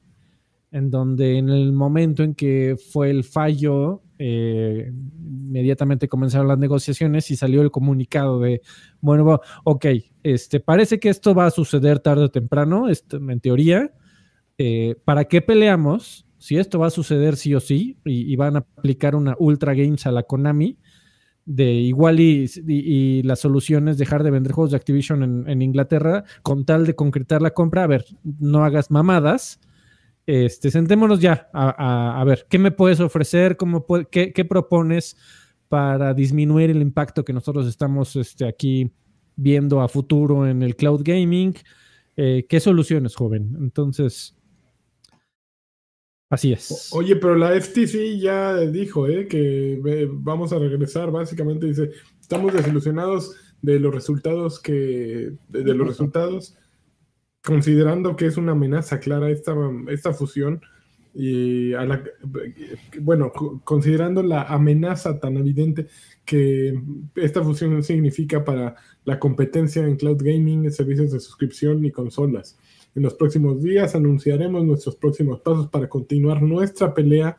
en 0.72 0.90
donde 0.90 1.38
en 1.38 1.50
el 1.50 1.72
momento 1.72 2.24
en 2.24 2.34
que 2.34 2.76
fue 2.92 3.10
el 3.10 3.24
fallo, 3.24 4.02
eh, 4.18 4.92
inmediatamente 4.92 6.08
comenzaron 6.08 6.48
las 6.48 6.58
negociaciones 6.58 7.30
y 7.32 7.36
salió 7.36 7.62
el 7.62 7.72
comunicado 7.72 8.40
de, 8.40 8.62
bueno, 9.02 9.42
ok, 9.64 9.86
este, 10.24 10.60
parece 10.60 11.00
que 11.00 11.10
esto 11.10 11.34
va 11.34 11.46
a 11.46 11.52
suceder 11.52 12.00
tarde 12.00 12.26
o 12.26 12.30
temprano, 12.30 12.88
en 12.90 13.40
teoría, 13.40 13.92
eh, 14.58 14.96
¿para 15.04 15.26
qué 15.26 15.42
peleamos? 15.42 16.26
Si 16.38 16.58
esto 16.58 16.80
va 16.80 16.88
a 16.88 16.92
suceder 16.92 17.36
sí 17.36 17.54
o 17.56 17.60
sí, 17.60 17.98
y, 18.06 18.36
van 18.36 18.56
a 18.56 18.60
aplicar 18.60 19.16
una 19.16 19.36
Ultra 19.40 19.74
Games 19.74 20.06
a 20.06 20.12
la 20.12 20.24
Konami, 20.24 20.78
de 21.46 21.74
igual 21.74 22.20
y, 22.20 23.22
la 23.24 23.36
solución 23.36 23.88
es 23.88 23.98
dejar 23.98 24.24
de 24.24 24.32
vender 24.32 24.52
juegos 24.52 24.72
de 24.72 24.78
Activision 24.78 25.24
en, 25.24 25.50
en 25.50 25.62
Inglaterra 25.62 26.24
con 26.42 26.66
tal 26.66 26.86
de 26.86 26.96
concretar 26.96 27.42
la 27.42 27.52
compra, 27.52 27.84
a 27.84 27.88
ver, 27.88 28.06
no 28.24 28.64
hagas 28.64 28.92
mamadas, 28.92 29.60
este, 30.26 30.72
sentémonos 30.72 31.20
ya 31.20 31.50
a, 31.54 32.24
ver, 32.26 32.48
¿qué 32.50 32.58
me 32.58 32.72
puedes 32.72 33.00
ofrecer? 33.00 33.58
¿Cómo 33.58 33.86
qué, 34.10 34.46
propones 34.48 35.18
para 35.70 36.14
disminuir 36.14 36.70
el 36.72 36.82
impacto 36.82 37.24
que 37.24 37.34
nosotros 37.34 37.68
estamos 37.68 38.16
este, 38.16 38.48
aquí 38.48 38.92
viendo 39.36 39.82
a 39.82 39.88
futuro 39.88 40.48
en 40.48 40.64
el 40.64 40.76
cloud 40.76 41.02
gaming? 41.04 41.54
Eh, 42.18 42.46
¿Qué 42.50 42.60
soluciones, 42.60 43.16
joven? 43.16 43.56
Entonces, 43.60 44.36
así 46.30 46.54
es. 46.54 46.90
Oye, 46.94 47.16
pero 47.18 47.36
la 47.36 47.60
FTC 47.60 48.18
ya 48.20 48.58
dijo 48.58 49.08
¿eh? 49.08 49.28
que 49.28 49.80
vamos 50.12 50.54
a 50.54 50.60
regresar, 50.60 51.12
básicamente 51.12 51.68
dice, 51.68 51.92
estamos 52.20 52.52
desilusionados 52.52 53.36
de 53.62 53.80
los 53.80 53.94
resultados 53.94 54.60
que, 54.60 55.34
de 55.50 55.74
los 55.76 55.88
resultados 55.88 56.56
considerando 57.46 58.16
que 58.16 58.26
es 58.26 58.38
una 58.38 58.54
amenaza 58.54 59.00
clara 59.00 59.30
esta, 59.30 59.56
esta 59.90 60.14
fusión, 60.14 60.62
y 61.18 61.74
a 61.74 61.86
la, 61.86 62.04
bueno, 63.00 63.32
considerando 63.64 64.22
la 64.22 64.44
amenaza 64.44 65.18
tan 65.18 65.38
evidente 65.38 65.88
que 66.26 66.78
esta 67.16 67.42
fusión 67.42 67.82
significa 67.84 68.44
para 68.44 68.76
la 69.06 69.18
competencia 69.18 69.86
en 69.86 69.96
cloud 69.96 70.22
gaming, 70.22 70.70
servicios 70.72 71.12
de 71.12 71.22
suscripción 71.22 71.86
y 71.86 71.92
consolas. 71.92 72.58
En 72.96 73.04
los 73.04 73.14
próximos 73.14 73.64
días 73.64 73.96
anunciaremos 73.96 74.66
nuestros 74.66 74.98
próximos 74.98 75.40
pasos 75.40 75.68
para 75.70 75.88
continuar 75.88 76.42
nuestra 76.42 76.94
pelea 76.94 77.38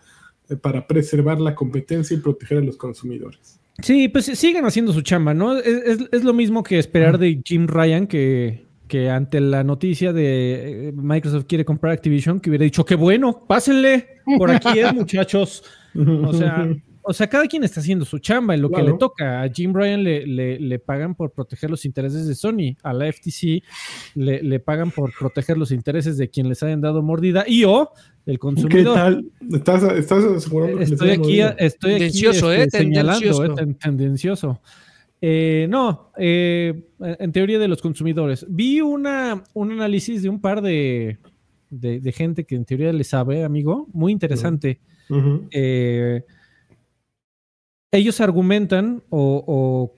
eh, 0.48 0.56
para 0.56 0.86
preservar 0.86 1.38
la 1.38 1.54
competencia 1.54 2.16
y 2.16 2.20
proteger 2.20 2.58
a 2.58 2.62
los 2.62 2.78
consumidores. 2.78 3.60
Sí, 3.82 4.08
pues 4.08 4.24
sigan 4.24 4.64
haciendo 4.64 4.94
su 4.94 5.02
chamba, 5.02 5.34
¿no? 5.34 5.58
Es, 5.58 5.98
es 6.10 6.24
lo 6.24 6.32
mismo 6.32 6.62
que 6.62 6.78
esperar 6.78 7.18
de 7.18 7.42
Jim 7.44 7.66
Ryan, 7.66 8.06
que 8.06 8.65
que 8.88 9.10
ante 9.10 9.40
la 9.40 9.64
noticia 9.64 10.12
de 10.12 10.88
eh, 10.88 10.92
Microsoft 10.92 11.46
quiere 11.46 11.64
comprar 11.64 11.92
Activision, 11.92 12.40
que 12.40 12.50
hubiera 12.50 12.64
dicho, 12.64 12.84
qué 12.84 12.94
bueno, 12.94 13.44
pásenle, 13.46 14.20
por 14.38 14.50
aquí 14.50 14.78
es, 14.78 14.92
muchachos. 14.94 15.64
O 15.94 16.32
sea, 16.32 16.68
o 17.08 17.12
sea, 17.12 17.28
cada 17.28 17.46
quien 17.46 17.62
está 17.62 17.78
haciendo 17.78 18.04
su 18.04 18.18
chamba 18.18 18.54
en 18.54 18.62
lo 18.62 18.68
que 18.68 18.82
le 18.82 18.94
toca. 18.94 19.42
A 19.42 19.48
Jim 19.48 19.72
Bryan 19.72 20.02
le, 20.02 20.26
le, 20.26 20.78
pagan 20.80 21.14
por 21.14 21.30
proteger 21.30 21.70
los 21.70 21.84
intereses 21.84 22.26
de 22.26 22.34
Sony, 22.34 22.76
a 22.82 22.92
la 22.92 23.12
FTC 23.12 23.62
le, 24.16 24.42
le, 24.42 24.58
pagan 24.58 24.90
por 24.90 25.12
proteger 25.16 25.56
los 25.56 25.70
intereses 25.70 26.18
de 26.18 26.28
quien 26.28 26.48
les 26.48 26.64
hayan 26.64 26.80
dado 26.80 27.02
mordida 27.02 27.44
y 27.46 27.62
o 27.62 27.92
el 28.26 28.40
consumidor. 28.40 28.94
¿Qué 28.94 29.00
tal? 29.00 29.24
¿Estás, 29.52 29.82
estás 29.84 30.24
asegurando 30.24 30.80
estoy 30.80 31.10
aquí, 31.10 31.40
estoy 31.40 31.92
aquí 31.92 32.00
tendencioso, 32.00 32.52
este, 32.52 32.78
eh, 32.78 32.80
señalando, 32.80 33.44
eh, 33.44 33.76
tendencioso. 33.80 34.60
Eh, 35.20 35.66
no, 35.70 36.12
eh, 36.18 36.88
en 37.00 37.32
teoría 37.32 37.58
de 37.58 37.68
los 37.68 37.80
consumidores. 37.80 38.46
Vi 38.48 38.80
una, 38.80 39.42
un 39.54 39.72
análisis 39.72 40.22
de 40.22 40.28
un 40.28 40.40
par 40.40 40.62
de, 40.62 41.18
de, 41.70 42.12
gente 42.12 42.44
que 42.44 42.54
en 42.54 42.64
teoría 42.64 42.92
le 42.92 43.04
sabe, 43.04 43.44
amigo, 43.44 43.88
muy 43.92 44.12
interesante. 44.12 44.80
Eh, 45.50 46.22
ellos 47.92 48.20
argumentan 48.20 49.02
o, 49.10 49.92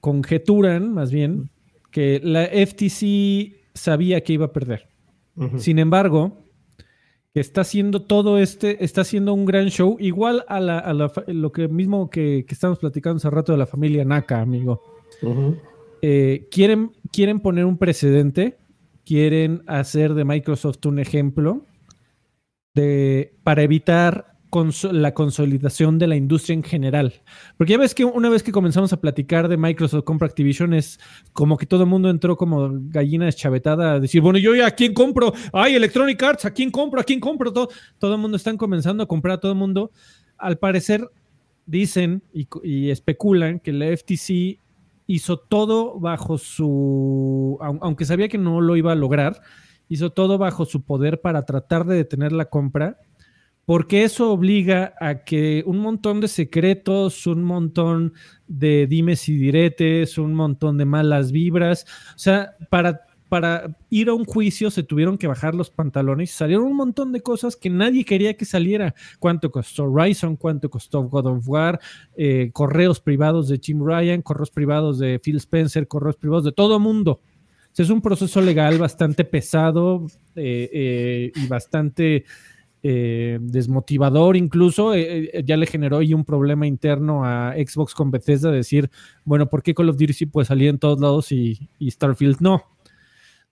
conjeturan, 0.00 0.92
más 0.92 1.10
bien, 1.10 1.50
que 1.90 2.20
la 2.22 2.46
FTC 2.46 3.56
sabía 3.74 4.22
que 4.22 4.32
iba 4.32 4.46
a 4.46 4.52
perder. 4.52 4.88
Sin 5.56 5.80
embargo, 5.80 6.43
que 7.34 7.40
está 7.40 7.62
haciendo 7.62 8.02
todo 8.02 8.38
este, 8.38 8.84
está 8.84 9.00
haciendo 9.00 9.34
un 9.34 9.44
gran 9.44 9.68
show, 9.68 9.96
igual 9.98 10.44
a, 10.46 10.60
lo 11.26 11.52
que 11.52 11.66
mismo 11.66 12.08
que, 12.08 12.46
estamos 12.48 12.78
platicando 12.78 13.16
hace 13.16 13.28
rato 13.28 13.50
de 13.50 13.58
la 13.58 13.66
familia 13.66 14.04
Naka, 14.04 14.40
amigo. 14.40 14.80
Eh, 16.00 16.46
quieren, 16.52 16.92
quieren 17.10 17.40
poner 17.40 17.64
un 17.64 17.76
precedente, 17.76 18.56
quieren 19.04 19.64
hacer 19.66 20.14
de 20.14 20.24
Microsoft 20.24 20.86
un 20.86 21.00
ejemplo 21.00 21.66
de, 22.72 23.34
para 23.42 23.64
evitar 23.64 24.33
la 24.92 25.14
consolidación 25.14 25.98
de 25.98 26.06
la 26.06 26.16
industria 26.16 26.54
en 26.54 26.62
general. 26.62 27.12
Porque 27.56 27.72
ya 27.72 27.78
ves 27.78 27.94
que 27.94 28.04
una 28.04 28.28
vez 28.28 28.42
que 28.42 28.52
comenzamos 28.52 28.92
a 28.92 29.00
platicar 29.00 29.48
de 29.48 29.56
Microsoft 29.56 30.04
compra 30.04 30.28
Activision 30.28 30.74
es 30.74 31.00
como 31.32 31.56
que 31.56 31.66
todo 31.66 31.82
el 31.82 31.88
mundo 31.88 32.10
entró 32.10 32.36
como 32.36 32.70
gallina 32.72 33.24
deschavetada 33.24 33.94
a 33.94 34.00
decir, 34.00 34.20
bueno, 34.20 34.38
yo 34.38 34.52
a 34.64 34.70
quién 34.70 34.94
compro, 34.94 35.32
ay, 35.52 35.74
Electronic 35.74 36.22
Arts, 36.22 36.44
a 36.44 36.52
quién 36.52 36.70
compro, 36.70 37.00
a 37.00 37.04
quién 37.04 37.20
compro, 37.20 37.52
todo, 37.52 37.68
todo 37.98 38.14
el 38.14 38.20
mundo 38.20 38.36
están 38.36 38.56
comenzando 38.56 39.02
a 39.02 39.06
comprar 39.06 39.36
a 39.36 39.40
todo 39.40 39.52
el 39.52 39.58
mundo. 39.58 39.90
Al 40.38 40.58
parecer 40.58 41.08
dicen 41.66 42.22
y 42.32 42.90
especulan 42.90 43.58
que 43.58 43.72
la 43.72 43.86
FTC 43.96 44.58
hizo 45.06 45.38
todo 45.38 45.98
bajo 45.98 46.38
su, 46.38 47.58
aunque 47.60 48.04
sabía 48.04 48.28
que 48.28 48.38
no 48.38 48.60
lo 48.60 48.76
iba 48.76 48.92
a 48.92 48.96
lograr, 48.96 49.40
hizo 49.88 50.10
todo 50.10 50.38
bajo 50.38 50.64
su 50.64 50.82
poder 50.82 51.20
para 51.20 51.44
tratar 51.44 51.84
de 51.84 51.96
detener 51.96 52.32
la 52.32 52.46
compra 52.46 52.98
porque 53.66 54.04
eso 54.04 54.30
obliga 54.30 54.94
a 55.00 55.24
que 55.24 55.62
un 55.66 55.78
montón 55.78 56.20
de 56.20 56.28
secretos, 56.28 57.26
un 57.26 57.42
montón 57.44 58.12
de 58.46 58.86
dimes 58.86 59.28
y 59.28 59.36
diretes, 59.36 60.18
un 60.18 60.34
montón 60.34 60.76
de 60.76 60.84
malas 60.84 61.32
vibras, 61.32 61.86
o 62.14 62.18
sea, 62.18 62.56
para, 62.70 63.06
para 63.28 63.76
ir 63.88 64.10
a 64.10 64.14
un 64.14 64.26
juicio 64.26 64.70
se 64.70 64.82
tuvieron 64.82 65.16
que 65.16 65.26
bajar 65.26 65.54
los 65.54 65.70
pantalones 65.70 66.30
y 66.30 66.34
salieron 66.34 66.66
un 66.66 66.76
montón 66.76 67.10
de 67.12 67.22
cosas 67.22 67.56
que 67.56 67.70
nadie 67.70 68.04
quería 68.04 68.36
que 68.36 68.44
saliera. 68.44 68.94
¿Cuánto 69.18 69.50
costó 69.50 69.86
Ryzen? 69.86 70.36
¿Cuánto 70.36 70.68
costó 70.68 71.02
God 71.02 71.26
of 71.26 71.48
War? 71.48 71.80
Eh, 72.16 72.50
correos 72.52 73.00
privados 73.00 73.48
de 73.48 73.58
Jim 73.62 73.82
Ryan, 73.84 74.20
correos 74.20 74.50
privados 74.50 74.98
de 74.98 75.18
Phil 75.18 75.36
Spencer, 75.36 75.88
correos 75.88 76.16
privados 76.16 76.44
de 76.44 76.52
todo 76.52 76.78
mundo. 76.78 77.22
es 77.76 77.90
un 77.90 78.02
proceso 78.02 78.40
legal 78.42 78.78
bastante 78.78 79.24
pesado 79.24 80.06
eh, 80.36 80.70
eh, 80.72 81.32
y 81.34 81.46
bastante 81.48 82.24
eh, 82.86 83.38
desmotivador 83.40 84.36
incluso, 84.36 84.92
eh, 84.92 85.30
eh, 85.32 85.42
ya 85.42 85.56
le 85.56 85.64
generó 85.64 85.96
ahí 85.96 86.12
un 86.12 86.22
problema 86.22 86.66
interno 86.66 87.24
a 87.24 87.54
Xbox 87.54 87.94
con 87.94 88.10
Bethesda, 88.10 88.50
decir, 88.50 88.90
bueno, 89.24 89.48
¿por 89.48 89.62
qué 89.62 89.72
Call 89.72 89.88
of 89.88 89.96
Duty 89.96 90.12
sí 90.12 90.26
puede 90.26 90.44
salir 90.44 90.68
en 90.68 90.78
todos 90.78 91.00
lados 91.00 91.32
y, 91.32 91.70
Starfield 91.80 92.40
no? 92.40 92.62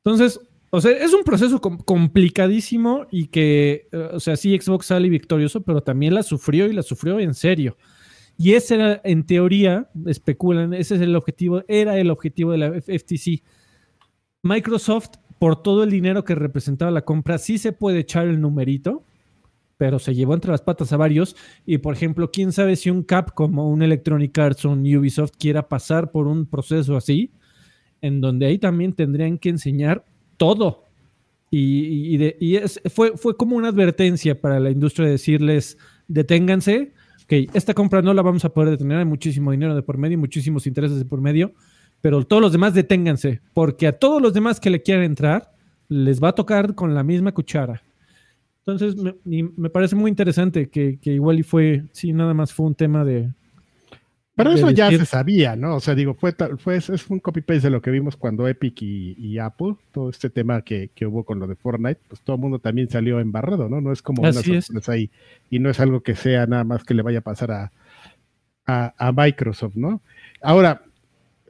Entonces, 0.05 0.39
o 0.69 0.83
sea, 0.83 0.91
es 0.91 1.15
un 1.15 1.25
proceso 1.25 1.63
complicadísimo 1.63 3.07
y 3.11 3.29
que, 3.29 3.89
o 4.13 4.21
sea, 4.21 4.37
sí, 4.37 4.55
Xbox 4.61 4.85
sale 4.85 5.09
victorioso, 5.09 5.63
pero 5.63 5.83
también 5.83 6.13
la 6.13 6.23
sufrió 6.23 6.67
y 6.67 6.75
la 6.75 6.83
sufrió 6.83 7.19
en 7.19 7.33
serio. 7.33 7.79
Y 8.37 8.53
ese 8.53 8.75
era, 8.75 9.01
en 9.03 9.25
teoría, 9.25 9.89
especulan, 10.05 10.75
ese 10.75 10.97
es 10.97 11.01
el 11.01 11.17
objetivo, 11.17 11.63
era 11.69 11.99
el 11.99 12.11
objetivo 12.11 12.53
de 12.53 12.59
la 12.59 12.71
FTC. 12.83 13.43
Microsoft, 14.43 15.13
por 15.39 15.63
todo 15.63 15.85
el 15.85 15.91
dinero 15.91 16.23
que 16.23 16.35
representaba 16.35 16.91
la 16.91 17.07
compra, 17.07 17.39
sí 17.39 17.57
se 17.57 17.73
puede 17.73 18.01
echar 18.01 18.27
el 18.27 18.39
numerito, 18.39 19.07
pero 19.83 19.99
se 19.99 20.15
llevó 20.15 20.35
entre 20.35 20.53
las 20.53 20.63
patas 20.63 20.93
a 20.93 20.97
varios. 20.97 21.35
Y 21.67 21.79
por 21.79 21.93
ejemplo, 21.93 22.31
quién 22.31 22.53
sabe 22.53 22.77
si 22.77 22.89
un 22.89 23.03
Cap 23.03 23.33
como 23.35 23.69
un 23.69 23.83
Electronic 23.83 24.39
Arts 24.39 24.65
o 24.65 24.71
un 24.71 24.83
Ubisoft 24.83 25.33
quiera 25.37 25.69
pasar 25.69 26.13
por 26.13 26.29
un 26.29 26.47
proceso 26.47 26.97
así, 26.97 27.33
en 28.01 28.21
donde 28.21 28.47
ahí 28.47 28.59
también 28.59 28.93
tendrían 28.93 29.39
que 29.39 29.49
enseñar 29.49 30.05
todo. 30.37 30.85
Y, 31.51 32.21
fue, 32.95 33.17
fue 33.17 33.37
como 33.37 33.57
una 33.57 33.71
advertencia 33.71 34.41
para 34.41 34.61
la 34.61 34.71
industria 34.71 35.07
de 35.07 35.13
decirles, 35.15 35.77
deténganse, 36.07 36.93
que 37.27 37.49
esta 37.53 37.75
compra 37.75 38.03
no 38.03 38.15
la 38.15 38.23
vamos 38.23 38.45
a 38.45 38.51
poder 38.55 38.71
detener, 38.71 38.99
hay 38.99 39.05
muchísimo 39.05 39.51
dinero 39.51 39.75
de 39.75 39.83
por 39.83 39.99
medio, 39.99 40.17
muchísimos 40.17 40.65
intereses 40.69 40.99
de 40.99 41.07
por 41.07 41.21
medio, 41.21 41.55
pero 42.01 42.25
todos 42.25 42.41
los 42.41 42.53
demás 42.53 42.73
deténganse, 42.73 43.41
porque 43.53 43.89
a 43.89 43.99
todos 43.99 44.23
los 44.23 44.33
demás 44.33 44.61
que 44.61 44.71
le 44.71 44.81
quieran 44.81 45.03
entrar, 45.03 45.51
les 45.89 46.23
va 46.23 46.29
a 46.29 46.37
tocar 46.37 46.77
con 46.77 46.95
la 46.95 47.03
misma 47.03 47.33
cuchara. 47.33 47.83
Entonces, 48.65 48.95
me, 49.25 49.71
parece 49.71 49.97
muy 49.97 50.09
interesante 50.09 50.69
que, 50.69 50.99
igual 51.05 51.41
y 51.41 51.43
fue, 51.43 51.85
sí, 51.93 52.13
nada 52.13 52.33
más 52.33 52.53
fue 52.53 52.67
un 52.67 52.75
tema 52.75 53.05
de... 53.05 53.31
Pero 54.35 54.53
eso 54.53 54.71
ya 54.71 54.91
se 54.91 55.05
sabía, 55.05 55.57
¿no? 55.57 55.77
O 55.77 55.81
sea, 55.81 55.95
digo, 55.95 56.15
fue, 56.15 56.35
fue 56.59 56.77
es 56.77 57.11
un 57.11 57.19
copy-paste 57.19 57.63
de 57.63 57.71
lo 57.71 57.83
que 57.83 57.91
vimos 57.91 58.17
cuando 58.17 58.49
Epic 58.49 58.81
y, 58.81 59.39
Apple, 59.39 59.75
todo 59.93 60.09
este 60.09 60.31
tema 60.31 60.63
que, 60.63 60.91
hubo 61.07 61.25
con 61.25 61.39
lo 61.39 61.47
de 61.47 61.57
Fortnite, 61.57 62.01
pues 62.09 62.23
todo 62.23 62.37
el 62.37 62.43
mundo 62.43 62.59
también 62.59 62.89
salió 62.89 63.21
embarrado, 63.21 63.69
¿no? 63.69 63.81
No 63.81 63.93
es 63.93 64.01
como 64.01 64.23
una 64.23 64.33
sorpresa 64.33 64.93
ahí, 64.93 65.11
y 65.51 65.59
no 65.59 65.69
es 65.69 65.81
algo 65.81 66.01
que 66.03 66.15
sea 66.15 66.47
nada 66.47 66.65
más 66.65 66.85
que 66.85 66.95
le 66.95 67.03
vaya 67.03 67.19
a 67.19 67.23
pasar 67.23 67.51
a, 67.51 67.73
a, 68.65 69.13
Microsoft, 69.13 69.75
¿no? 69.75 70.01
Ahora, 70.41 70.83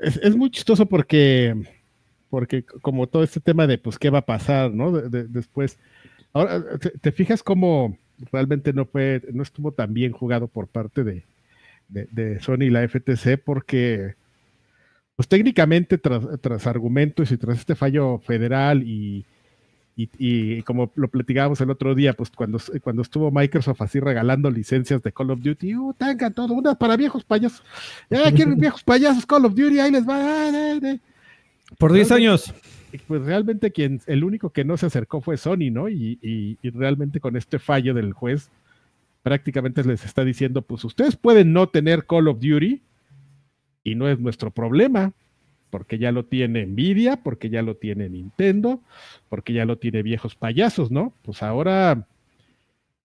es, 0.01 0.35
muy 0.35 0.51
chistoso 0.51 0.87
porque, 0.87 1.55
porque 2.31 2.65
como 2.65 3.07
todo 3.07 3.23
este 3.23 3.39
tema 3.39 3.67
de, 3.67 3.79
pues, 3.79 3.99
qué 3.99 4.11
va 4.11 4.21
a 4.21 4.27
pasar, 4.27 4.73
¿no? 4.73 4.91
después 4.93 5.79
Ahora, 6.33 6.63
¿te, 6.79 7.13
fijas 7.13 7.43
cómo 7.43 7.97
realmente 8.31 8.73
no 8.73 8.87
fue, 8.87 9.23
no 9.33 9.43
estuvo 9.43 9.73
tan 9.73 9.93
bien 9.93 10.13
jugado 10.13 10.49
por 10.49 10.67
parte 10.67 11.05
de, 11.05 12.41
Sony 12.41 12.63
y 12.63 12.71
la 12.71 12.89
FTC? 12.89 13.39
Porque, 13.45 14.15
pues 15.17 15.29
técnicamente, 15.29 15.99
tras, 15.99 16.67
argumentos 16.67 17.31
y 17.33 17.37
tras 17.37 17.59
este 17.59 17.75
fallo 17.75 18.19
federal 18.19 18.83
y, 18.83 19.27
como 20.65 20.91
lo 20.95 21.09
platicábamos 21.09 21.61
el 21.61 21.71
otro 21.71 21.95
día, 21.95 22.15
pues 22.15 22.31
cuando, 22.31 22.59
cuando 22.83 23.03
estuvo 23.03 23.31
Microsoft 23.31 23.83
así 23.83 24.01
regalando 24.01 24.51
licencias 24.51 25.03
de 25.03 25.13
Call 25.13 25.33
of 25.33 25.43
Duty, 25.43 25.77
uh, 25.77 25.93
tengan 25.93 26.33
todo, 26.33 26.55
una 26.55 26.75
para 26.75 26.97
viejos 26.97 27.25
payasos. 27.25 27.63
Ya 28.09 28.33
quieren 28.33 28.59
viejos 28.59 28.83
payasos 28.83 29.27
Call 29.27 29.45
of 29.45 29.55
Duty, 29.55 29.81
ahí 29.81 29.91
les 29.91 30.09
va. 30.09 30.51
Por 31.79 31.93
10 31.93 32.11
años 32.13 32.55
pues 32.99 33.23
realmente 33.23 33.73
quien, 33.73 34.01
el 34.07 34.25
único 34.25 34.51
que 34.51 34.65
no 34.65 34.77
se 34.77 34.87
acercó 34.87 35.21
fue 35.21 35.37
Sony, 35.37 35.71
¿no? 35.71 35.89
Y, 35.89 36.59
realmente 36.63 37.21
con 37.21 37.37
este 37.37 37.59
fallo 37.59 37.95
del 37.95 38.13
juez, 38.13 38.51
prácticamente 39.23 39.85
les 39.85 40.05
está 40.05 40.25
diciendo, 40.25 40.63
pues 40.63 40.85
ustedes 40.85 41.17
pueden 41.17 41.53
no 41.53 41.69
tener 41.69 42.07
Call 42.07 42.29
of 42.29 42.41
Duty 42.41 42.83
y 43.85 43.95
no 43.95 44.09
es 44.09 44.19
nuestro 44.19 44.51
problema, 44.51 45.13
porque 45.71 45.99
ya 45.99 46.13
lo 46.13 46.25
tiene 46.25 46.67
Nvidia, 46.67 47.23
porque 47.23 47.51
ya 47.51 47.63
lo 47.63 47.77
tiene 47.77 48.09
Nintendo, 48.09 48.81
porque 49.29 49.53
ya 49.53 49.65
lo 49.65 49.79
tiene 49.79 50.03
viejos 50.03 50.35
payasos, 50.35 50.91
¿no? 50.91 51.15
Pues 51.23 51.43
ahora 51.43 52.07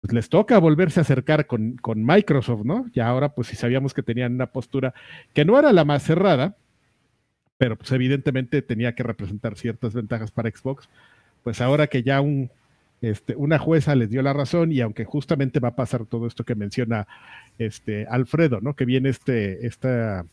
pues 0.02 0.12
les 0.14 0.28
toca 0.28 0.58
volverse 0.60 1.00
a 1.00 1.04
acercar 1.04 1.48
con, 1.48 1.78
con 1.78 2.06
Microsoft, 2.06 2.66
¿no? 2.66 2.88
Y 2.94 3.00
ahora, 3.00 3.30
pues 3.34 3.48
si 3.48 3.56
sabíamos 3.56 3.94
que 3.94 4.04
tenían 4.04 4.34
una 4.34 4.48
postura 4.48 4.94
que 5.34 5.46
no 5.46 5.58
era 5.58 5.72
la 5.72 5.86
más 5.86 6.04
cerrada, 6.04 6.58
pero 7.58 7.78
pues 7.78 7.92
evidentemente 7.92 8.62
tenía 8.62 8.96
que 8.96 9.04
representar 9.04 9.56
ciertas 9.58 9.94
ventajas 9.94 10.32
para 10.32 10.50
Xbox. 10.50 10.90
Pues 11.44 11.62
ahora 11.62 11.88
que 11.88 12.04
ya 12.04 12.22
un, 12.22 12.50
este, 13.02 13.36
una 13.36 13.60
jueza 13.60 13.96
les 13.96 14.10
dio 14.10 14.22
la 14.22 14.34
razón 14.34 14.72
y 14.72 14.82
aunque 14.82 15.06
justamente 15.06 15.60
va 15.60 15.70
a 15.70 15.76
pasar 15.76 16.06
todo 16.06 16.26
esto 16.26 16.46
que 16.46 16.56
menciona 16.56 17.08
este, 17.58 18.08
Alfredo, 18.08 18.62
¿no? 18.62 18.76
Que 18.76 18.86
viene 18.86 19.10
este, 19.10 19.68
esta, 19.68 20.26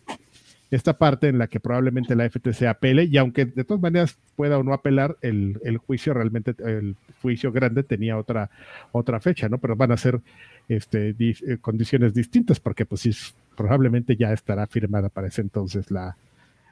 esta 0.71 0.97
parte 0.97 1.29
en 1.29 1.39
la 1.39 1.49
que 1.49 1.59
probablemente 1.59 2.15
la 2.15 2.29
FTC 2.31 2.63
apele 2.69 3.05
y 3.05 3.17
aunque 3.19 3.45
de 3.45 3.65
todas 3.65 3.83
maneras 3.83 4.17
pueda 4.37 4.57
o 4.59 4.63
no 4.63 4.73
apelar, 4.73 5.17
el, 5.21 5.61
el 5.65 5.79
juicio 5.79 6.15
realmente, 6.15 6.55
el 6.65 6.95
juicio 7.23 7.51
grande 7.51 7.83
tenía 7.83 8.17
otra, 8.17 8.51
otra 8.93 9.19
fecha, 9.21 9.49
¿no? 9.49 9.59
Pero 9.59 9.75
van 9.75 9.91
a 9.91 9.97
ser 9.97 10.21
este, 10.69 11.15
eh, 11.19 11.59
condiciones 11.61 12.15
distintas 12.15 12.61
porque 12.61 12.87
pues 12.87 13.01
sí, 13.01 13.11
probablemente 13.57 14.15
ya 14.15 14.33
estará 14.33 14.67
firmada 14.67 15.09
para 15.09 15.29
ese 15.29 15.41
entonces 15.41 15.91
la... 15.91 16.17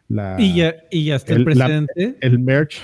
la 0.08 0.36
Y 0.38 0.54
ya, 0.56 0.76
y 0.90 1.04
ya 1.04 1.16
está 1.16 1.34
el, 1.34 1.48
el- 1.48 1.58
la- 1.58 1.86
el 2.20 2.38
merge. 2.38 2.78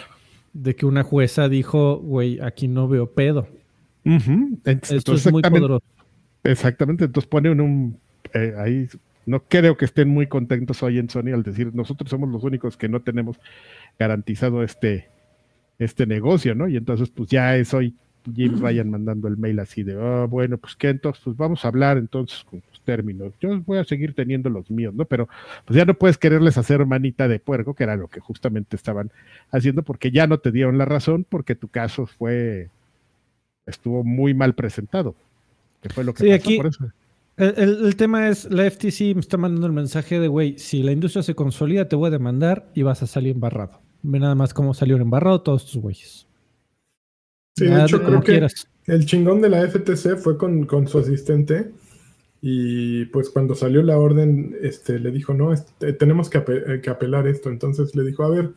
de 0.53 0.75
que 0.77 0.87
una 0.87 1.03
jueza 1.03 1.49
dijo, 1.49 1.97
güey, 1.99 2.39
aquí 2.41 2.68
no 2.68 2.87
veo 2.89 3.11
pedo. 3.11 3.49
Entonces, 4.05 4.99
Esto 4.99 5.14
es 5.14 5.31
muy 5.33 5.43
poderoso. 5.43 5.83
Exactamente, 6.43 7.05
entonces 7.07 7.29
ponen 7.29 7.61
un 7.61 7.99
eh, 8.35 8.55
ahí 8.59 8.87
no 9.27 9.43
creo 9.45 9.77
que 9.79 9.87
estén 9.87 10.09
muy 10.11 10.27
contentos 10.27 10.83
hoy 10.83 10.99
en 10.99 11.09
Sony 11.09 11.33
al 11.33 11.43
decir 11.43 11.75
nosotros 11.75 12.11
somos 12.11 12.29
los 12.29 12.43
únicos 12.45 12.77
que 12.77 12.89
no 12.89 13.01
tenemos 13.01 13.39
garantizado 13.99 14.62
este 14.62 15.09
este 15.79 16.07
negocio, 16.07 16.55
¿no? 16.55 16.68
Y 16.68 16.77
entonces 16.77 17.09
pues 17.09 17.31
ya 17.31 17.57
es 17.57 17.72
hoy 17.72 17.95
Jim 18.35 18.59
Ryan 18.61 18.91
mandando 18.91 19.27
el 19.29 19.39
mail 19.39 19.59
así 19.61 19.83
de, 19.83 19.97
oh, 19.97 20.29
bueno, 20.29 20.59
pues 20.59 20.77
qué 20.77 20.91
entonces, 20.91 21.22
pues 21.25 21.37
vamos 21.39 21.64
a 21.64 21.68
hablar 21.68 21.97
entonces 21.97 22.45
con 22.45 22.61
términos. 22.85 23.32
Yo 23.41 23.61
voy 23.62 23.78
a 23.78 23.85
seguir 23.85 24.14
teniendo 24.14 24.51
los 24.51 24.70
míos, 24.70 24.95
¿no? 24.95 25.05
Pero 25.05 25.28
pues 25.64 25.76
ya 25.76 25.85
no 25.85 25.95
puedes 25.95 26.18
quererles 26.18 26.57
hacer 26.59 26.85
manita 26.87 27.26
de 27.26 27.39
puerco, 27.41 27.74
que 27.74 27.85
era 27.85 27.97
lo 27.97 28.09
que 28.09 28.20
justamente 28.20 28.76
estaban 28.76 29.11
haciendo, 29.51 29.82
porque 29.82 30.11
ya 30.11 30.26
no 30.26 30.39
te 30.39 30.53
dieron 30.53 30.78
la 30.78 30.85
razón, 30.85 31.26
porque 31.28 31.55
tu 31.55 31.68
caso 31.68 32.07
fue, 32.07 32.68
estuvo 33.66 34.05
muy 34.05 34.35
mal 34.35 34.55
presentado. 34.55 35.14
Que 35.82 35.89
fue 35.91 36.05
lo 36.05 36.14
que 36.14 36.22
Sí, 36.24 36.28
pasó 36.30 36.35
aquí- 36.37 36.57
por 36.59 36.66
eso. 36.66 36.85
El, 37.37 37.55
el- 37.57 37.87
el 37.87 37.97
tema 37.97 38.28
es, 38.28 38.45
la 38.51 38.64
FTC 38.70 39.12
me 39.14 39.20
está 39.20 39.37
mandando 39.37 39.66
el 39.66 39.72
mensaje 39.72 40.20
de, 40.20 40.28
güey, 40.28 40.57
si 40.57 40.82
la 40.85 40.93
industria 40.93 41.22
se 41.24 41.35
consolida, 41.35 41.89
te 41.89 41.97
voy 41.97 42.07
a 42.07 42.11
demandar 42.11 42.70
y 42.74 42.82
vas 42.82 43.03
a 43.03 43.09
salir 43.09 43.35
embarrado. 43.35 43.80
Ve 44.03 44.20
nada 44.20 44.37
más 44.37 44.55
cómo 44.55 44.72
salieron 44.72 45.03
embarrados 45.03 45.43
todos 45.43 45.64
tus 45.70 45.82
güeyes. 45.82 46.26
Sí, 47.57 47.66
de 47.66 47.82
hecho, 47.82 48.03
creo 48.03 48.20
que 48.20 48.32
quieras. 48.32 48.68
el 48.87 49.05
chingón 49.07 49.41
de 49.41 49.49
la 49.49 49.62
FTC 49.68 50.16
fue 50.16 50.37
con, 50.39 50.64
con 50.66 50.87
su 50.87 50.99
asistente. 50.99 51.72
Y 52.47 53.07
pues 53.07 53.30
cuando 53.30 53.55
salió 53.55 53.82
la 53.82 53.97
orden, 53.97 54.55
este, 54.61 54.99
le 54.99 55.11
dijo, 55.11 55.32
no, 55.32 55.55
este, 55.55 55.95
tenemos 55.95 56.28
que, 56.28 56.45
ape- 56.45 56.74
eh, 56.74 56.80
que 56.82 56.90
apelar 56.90 57.26
esto. 57.26 57.49
Entonces 57.49 57.95
le 57.97 58.05
dijo, 58.05 58.22
a 58.22 58.28
ver, 58.28 58.51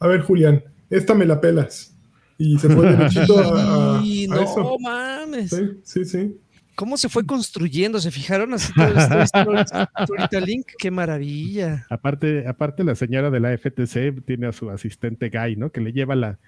a 0.00 0.06
ver, 0.06 0.22
Julián, 0.22 0.64
esta 0.88 1.14
me 1.14 1.26
la 1.26 1.42
pelas. 1.42 1.94
Y 2.38 2.58
se 2.58 2.70
fue 2.70 2.90
derechito 2.90 3.38
a, 3.38 3.98
a- 3.98 4.02
Y 4.02 4.24
a 4.24 4.28
no 4.28 4.40
eso. 4.40 4.78
mames. 4.80 5.50
Sí, 5.50 5.70
sí, 5.82 6.04
sí. 6.06 6.36
¿Cómo 6.74 6.96
se 6.96 7.10
fue 7.10 7.26
construyendo? 7.26 8.00
¿Se 8.00 8.10
fijaron 8.10 8.54
así 8.54 8.72
todo 8.72 9.54
esto? 9.58 9.76
Storytelling? 10.04 10.64
¡Qué 10.78 10.90
maravilla! 10.90 11.86
Aparte, 11.90 12.48
aparte 12.48 12.82
la 12.82 12.94
señora 12.94 13.30
de 13.30 13.40
la 13.40 13.52
FTC 13.58 14.24
tiene 14.24 14.46
a 14.46 14.52
su 14.52 14.70
asistente 14.70 15.28
Guy, 15.28 15.56
¿no? 15.56 15.70
Que 15.70 15.82
le 15.82 15.92
lleva 15.92 16.14
la, 16.16 16.38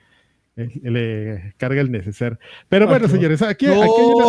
le 0.57 1.55
carga 1.59 1.81
el 1.83 1.91
neceser. 1.93 2.39
Pero 2.69 2.87
bueno, 2.87 3.09
señores, 3.09 3.43
aquí, 3.43 3.67
aquí 3.67 3.77
hay 3.77 4.13
una, 4.15 4.27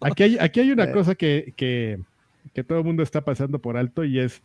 aquí 0.00 0.22
hay, 0.24 0.38
aquí 0.38 0.60
hay 0.60 0.70
Eh. 0.70 0.72
una 0.72 0.90
cosa 0.92 1.14
que, 1.14 1.54
que, 1.56 2.00
que 2.52 2.64
todo 2.64 2.78
el 2.78 2.84
mundo 2.84 3.02
está 3.02 3.24
pasando 3.24 3.60
por 3.60 3.76
alto 3.76 4.04
y 4.04 4.18
es, 4.18 4.42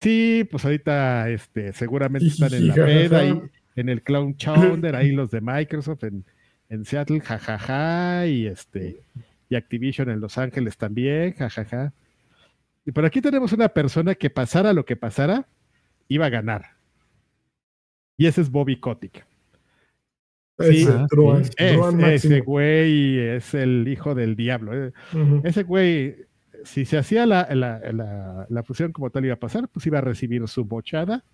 sí, 0.00 0.46
pues 0.50 0.64
ahorita 0.64 1.30
este, 1.30 1.72
seguramente 1.72 2.28
están 2.28 2.52
en 2.54 2.68
la 2.68 2.74
peda, 2.74 3.18
ahí, 3.20 3.40
en 3.76 3.88
el 3.88 4.02
Clown 4.02 4.36
Chowder, 4.36 4.96
ahí 4.96 5.12
los 5.12 5.30
de 5.30 5.40
Microsoft 5.40 6.04
en, 6.04 6.24
en 6.68 6.84
Seattle, 6.84 7.20
jajaja, 7.20 8.26
y 8.26 8.46
este, 8.46 9.02
y 9.48 9.54
Activision 9.54 10.10
en 10.10 10.20
Los 10.20 10.38
Ángeles 10.38 10.76
también, 10.76 11.32
jajaja. 11.34 11.92
Y 12.84 12.92
por 12.92 13.04
aquí 13.04 13.20
tenemos 13.20 13.52
una 13.52 13.68
persona 13.68 14.14
que 14.14 14.28
pasara 14.28 14.72
lo 14.72 14.84
que 14.84 14.96
pasara, 14.96 15.46
iba 16.08 16.26
a 16.26 16.30
ganar. 16.30 16.72
Y 18.22 18.26
ese 18.26 18.40
es 18.40 18.50
Bobby 18.50 18.76
Kotick. 18.78 19.26
Sí, 20.60 20.82
Ese. 20.82 21.06
Es- 21.56 22.24
ese 22.24 22.40
güey 22.40 23.18
es 23.18 23.52
el 23.54 23.88
hijo 23.88 24.14
del 24.14 24.36
diablo. 24.36 24.86
eh. 24.86 24.92
Ese 25.42 25.64
güey, 25.64 26.14
si 26.64 26.84
se 26.84 26.98
hacía 26.98 27.26
la, 27.26 27.48
la, 27.52 27.80
la- 27.92 28.46
la 28.48 28.62
fusión 28.62 28.92
como 28.92 29.10
tal 29.10 29.24
iba 29.24 29.34
a 29.34 29.40
pasar, 29.40 29.68
pues 29.68 29.84
iba 29.86 29.98
a 29.98 30.02
recibir 30.02 30.46
su 30.46 30.64
bochada. 30.64 31.24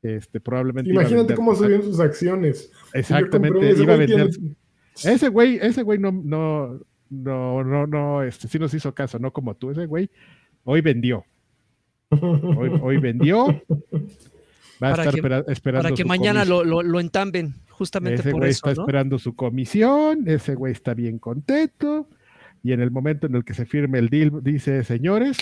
Este, 0.00 0.40
probablemente. 0.40 0.90
Imagínate 0.90 1.34
cómo 1.34 1.54
subieron 1.54 1.82
sus 1.82 2.00
acciones. 2.00 2.70
Exactamente, 2.94 3.72
iba 3.82 3.94
a 3.94 3.96
vender. 3.98 4.30
Ese 5.04 5.28
güey, 5.28 5.58
ese 5.60 5.82
güey 5.82 5.98
no, 5.98 6.12
no, 6.12 6.80
no, 7.10 7.62
no, 7.64 7.86
no, 7.86 8.22
este, 8.22 8.48
sí 8.48 8.58
nos 8.58 8.72
hizo 8.72 8.94
caso, 8.94 9.18
no 9.18 9.32
como 9.32 9.54
tú. 9.54 9.70
Ese 9.70 9.84
güey 9.84 10.08
hoy 10.64 10.80
vendió. 10.80 11.24
Hoy, 12.10 12.70
hoy 12.80 12.96
vendió. 12.98 13.46
Va 14.82 14.88
a 14.88 14.90
Para 14.90 15.02
estar 15.04 15.14
que- 15.14 15.20
espera- 15.20 15.44
esperando. 15.48 15.82
Para 15.84 15.94
que 15.94 16.02
su 16.02 16.08
mañana 16.08 16.44
lo, 16.44 16.62
lo, 16.64 16.82
lo 16.82 17.00
entamben, 17.00 17.54
justamente 17.70 18.20
Ese 18.20 18.30
por 18.30 18.40
güey 18.40 18.50
eso, 18.50 18.68
está 18.68 18.74
¿no? 18.74 18.82
esperando 18.82 19.18
su 19.18 19.34
comisión, 19.34 20.24
ese 20.26 20.54
güey 20.54 20.72
está 20.72 20.92
bien 20.94 21.18
contento, 21.18 22.08
y 22.62 22.72
en 22.72 22.80
el 22.80 22.90
momento 22.90 23.26
en 23.26 23.34
el 23.36 23.44
que 23.44 23.54
se 23.54 23.64
firme 23.64 23.98
el 23.98 24.08
deal, 24.08 24.32
dice, 24.42 24.82
señores, 24.84 25.38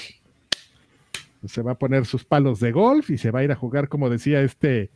pues 1.40 1.52
se 1.52 1.62
va 1.62 1.72
a 1.72 1.78
poner 1.78 2.06
sus 2.06 2.24
palos 2.24 2.60
de 2.60 2.70
golf 2.72 3.10
y 3.10 3.18
se 3.18 3.30
va 3.30 3.40
a 3.40 3.44
ir 3.44 3.50
a 3.52 3.56
jugar, 3.56 3.88
como 3.88 4.08
decía 4.10 4.40
este, 4.40 4.90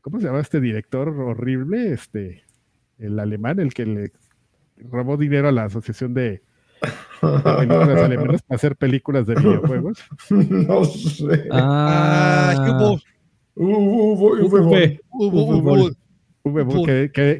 ¿cómo 0.00 0.20
se 0.20 0.26
llama 0.26 0.40
este 0.40 0.60
director 0.60 1.08
horrible? 1.08 1.92
Este, 1.92 2.44
el 2.98 3.18
alemán, 3.18 3.58
el 3.60 3.74
que 3.74 3.84
le 3.86 4.12
robó 4.90 5.16
dinero 5.16 5.48
a 5.48 5.52
la 5.52 5.64
asociación 5.64 6.14
de, 6.14 6.22
de 6.30 6.42
películas 7.56 7.98
alemanas 8.02 8.42
para 8.42 8.56
hacer 8.56 8.76
películas 8.76 9.26
de 9.26 9.34
videojuegos. 9.40 9.98
no 10.30 10.84
sé. 10.84 11.48
Ah, 11.50 12.54
Ah, 12.56 12.96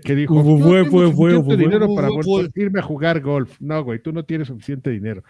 que, 0.04 0.14
dijo, 0.14 0.34
Hubo, 0.34 0.58
"Yo 0.58 0.64
fue, 0.64 0.82
tengo 0.82 0.90
fue, 0.90 1.12
fue, 1.12 1.30
suficiente 1.30 1.54
hubo, 1.54 1.56
dinero 1.56 1.94
para 1.94 2.08
irme 2.56 2.80
a 2.80 2.82
jugar 2.82 3.20
golf. 3.20 3.56
No, 3.60 3.84
güey, 3.84 4.00
tú 4.00 4.12
no 4.12 4.24
tienes 4.24 4.48
suficiente 4.48 4.90
dinero. 4.90 5.22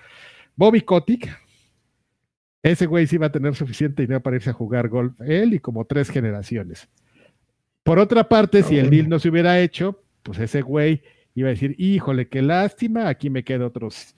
Bobby 0.54 0.80
Kotick, 0.80 1.28
ese 2.62 2.86
güey 2.86 3.06
sí 3.06 3.18
va 3.18 3.26
a 3.26 3.32
tener 3.32 3.54
suficiente 3.54 4.02
dinero 4.02 4.22
para 4.22 4.36
irse 4.36 4.50
a 4.50 4.54
jugar 4.54 4.88
golf, 4.88 5.20
él 5.20 5.54
y 5.54 5.58
como 5.58 5.84
tres 5.84 6.08
generaciones. 6.08 6.88
Por 7.82 7.98
otra 7.98 8.28
parte, 8.28 8.62
si 8.62 8.78
el 8.78 8.90
deal 8.90 9.08
no 9.08 9.18
se 9.18 9.28
hubiera 9.28 9.60
hecho, 9.60 10.02
pues 10.22 10.38
ese 10.38 10.62
güey 10.62 11.02
iba 11.34 11.48
a 11.48 11.50
decir, 11.50 11.76
híjole, 11.78 12.28
qué 12.28 12.42
lástima, 12.42 13.08
aquí 13.08 13.30
me 13.30 13.44
quedo 13.44 13.66
otros 13.66 14.15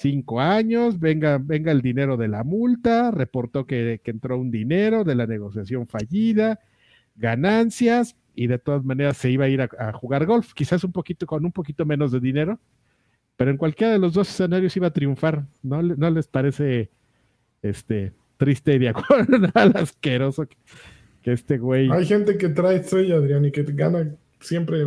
cinco 0.00 0.40
años, 0.40 0.98
venga, 0.98 1.38
venga 1.38 1.70
el 1.72 1.82
dinero 1.82 2.16
de 2.16 2.28
la 2.28 2.42
multa, 2.42 3.10
reportó 3.10 3.66
que, 3.66 4.00
que 4.02 4.10
entró 4.10 4.38
un 4.38 4.50
dinero 4.50 5.04
de 5.04 5.14
la 5.14 5.26
negociación 5.26 5.86
fallida, 5.86 6.60
ganancias, 7.16 8.16
y 8.34 8.46
de 8.46 8.58
todas 8.58 8.82
maneras 8.84 9.18
se 9.18 9.30
iba 9.30 9.44
a 9.44 9.48
ir 9.48 9.60
a, 9.60 9.92
jugar 9.92 10.24
golf, 10.24 10.54
quizás 10.54 10.82
un 10.84 10.92
poquito 10.92 11.26
con 11.26 11.44
un 11.44 11.52
poquito 11.52 11.84
menos 11.84 12.12
de 12.12 12.20
dinero, 12.20 12.58
pero 13.36 13.50
en 13.50 13.58
cualquiera 13.58 13.92
de 13.92 13.98
los 13.98 14.14
dos 14.14 14.30
escenarios 14.30 14.74
iba 14.76 14.86
a 14.86 14.92
triunfar. 14.92 15.44
¿No, 15.62 15.82
no 15.82 16.10
les 16.10 16.26
parece 16.26 16.90
este 17.60 18.12
triste 18.38 18.78
de 18.78 18.88
acuerdo 18.88 19.48
al 19.54 19.76
asqueroso 19.76 20.46
que, 20.46 20.56
que 21.22 21.32
este 21.32 21.58
güey 21.58 21.90
Hay 21.90 22.06
gente 22.06 22.38
que 22.38 22.48
trae 22.48 22.76
estrella, 22.76 23.16
Adrián, 23.16 23.44
y 23.44 23.50
que 23.50 23.62
gana 23.64 24.14
siempre 24.40 24.86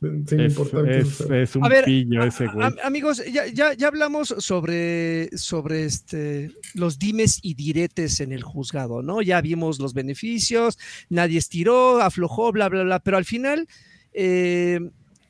sin 0.00 0.40
es, 0.40 0.56
es- 0.88 1.20
es 1.20 1.56
un 1.56 1.64
A 1.64 1.68
ver, 1.68 1.84
pillo 1.84 2.24
ese 2.24 2.46
güey? 2.46 2.66
a- 2.66 2.86
amigos, 2.86 3.22
ya, 3.30 3.46
ya, 3.46 3.74
ya 3.74 3.88
hablamos 3.88 4.34
sobre, 4.38 5.28
sobre 5.36 5.84
este, 5.84 6.50
los 6.74 6.98
dimes 6.98 7.38
y 7.42 7.54
diretes 7.54 8.20
en 8.20 8.32
el 8.32 8.42
juzgado, 8.42 9.02
¿no? 9.02 9.20
Ya 9.20 9.40
vimos 9.42 9.78
los 9.78 9.92
beneficios, 9.92 10.78
nadie 11.10 11.38
estiró, 11.38 12.00
aflojó, 12.00 12.50
bla, 12.52 12.68
bla, 12.70 12.82
bla, 12.82 12.98
pero 13.00 13.18
al 13.18 13.26
final, 13.26 13.68
eh, 14.14 14.80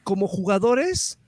como 0.05 0.29
jugadores, 0.29 1.19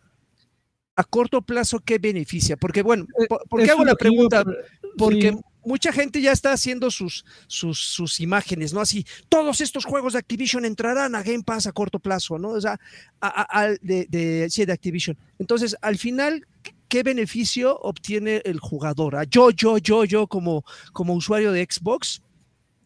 a 0.95 1.05
corto 1.05 1.43
plazo, 1.43 1.81
¿qué 1.81 1.99
beneficia? 1.99 2.57
Porque, 2.57 2.83
bueno, 2.83 3.07
¿por, 3.29 3.43
por 3.49 3.63
qué 3.65 3.71
hago 3.71 3.85
la 3.85 3.97
pregunta? 3.97 4.45
por- 4.45 4.57
Porque 4.97 5.31
sí. 5.33 5.39
Mucha 5.65 5.93
gente 5.93 6.21
ya 6.21 6.33
está 6.33 6.53
haciendo 6.53 6.91
sus, 6.91 7.25
sus, 7.47 7.79
sus 7.79 8.21
imágenes, 8.21 8.73
¿no? 8.73 8.81
Así, 8.81 9.05
todos 9.29 9.61
estos 9.61 9.85
juegos 9.85 10.13
de 10.15 10.19
Activision 10.21 10.65
entrarán 10.65 11.15
a 11.15 11.23
Game 11.23 11.43
Pass 11.45 11.67
a 11.67 11.73
corto 11.73 11.99
plazo, 11.99 12.39
¿no? 12.39 12.51
O 12.51 12.61
sea, 12.61 12.79
a- 13.21 13.61
a- 13.63 13.69
de, 13.81 14.47
sí, 14.51 14.65
de 14.65 14.73
Activision. 14.73 15.17
Entonces, 15.39 15.77
al 15.81 15.97
final, 15.99 16.47
¿qué 16.89 17.03
beneficio 17.03 17.79
obtiene 17.79 18.43
el 18.45 18.59
jugador? 18.61 19.17
Ah, 19.17 19.25
Yo, 19.25 19.51
yo, 19.51 19.79
yo, 19.79 20.05
yo 20.05 20.27
como, 20.27 20.65
como 20.93 21.15
usuario 21.15 21.53
de 21.53 21.67
Xbox, 21.71 22.23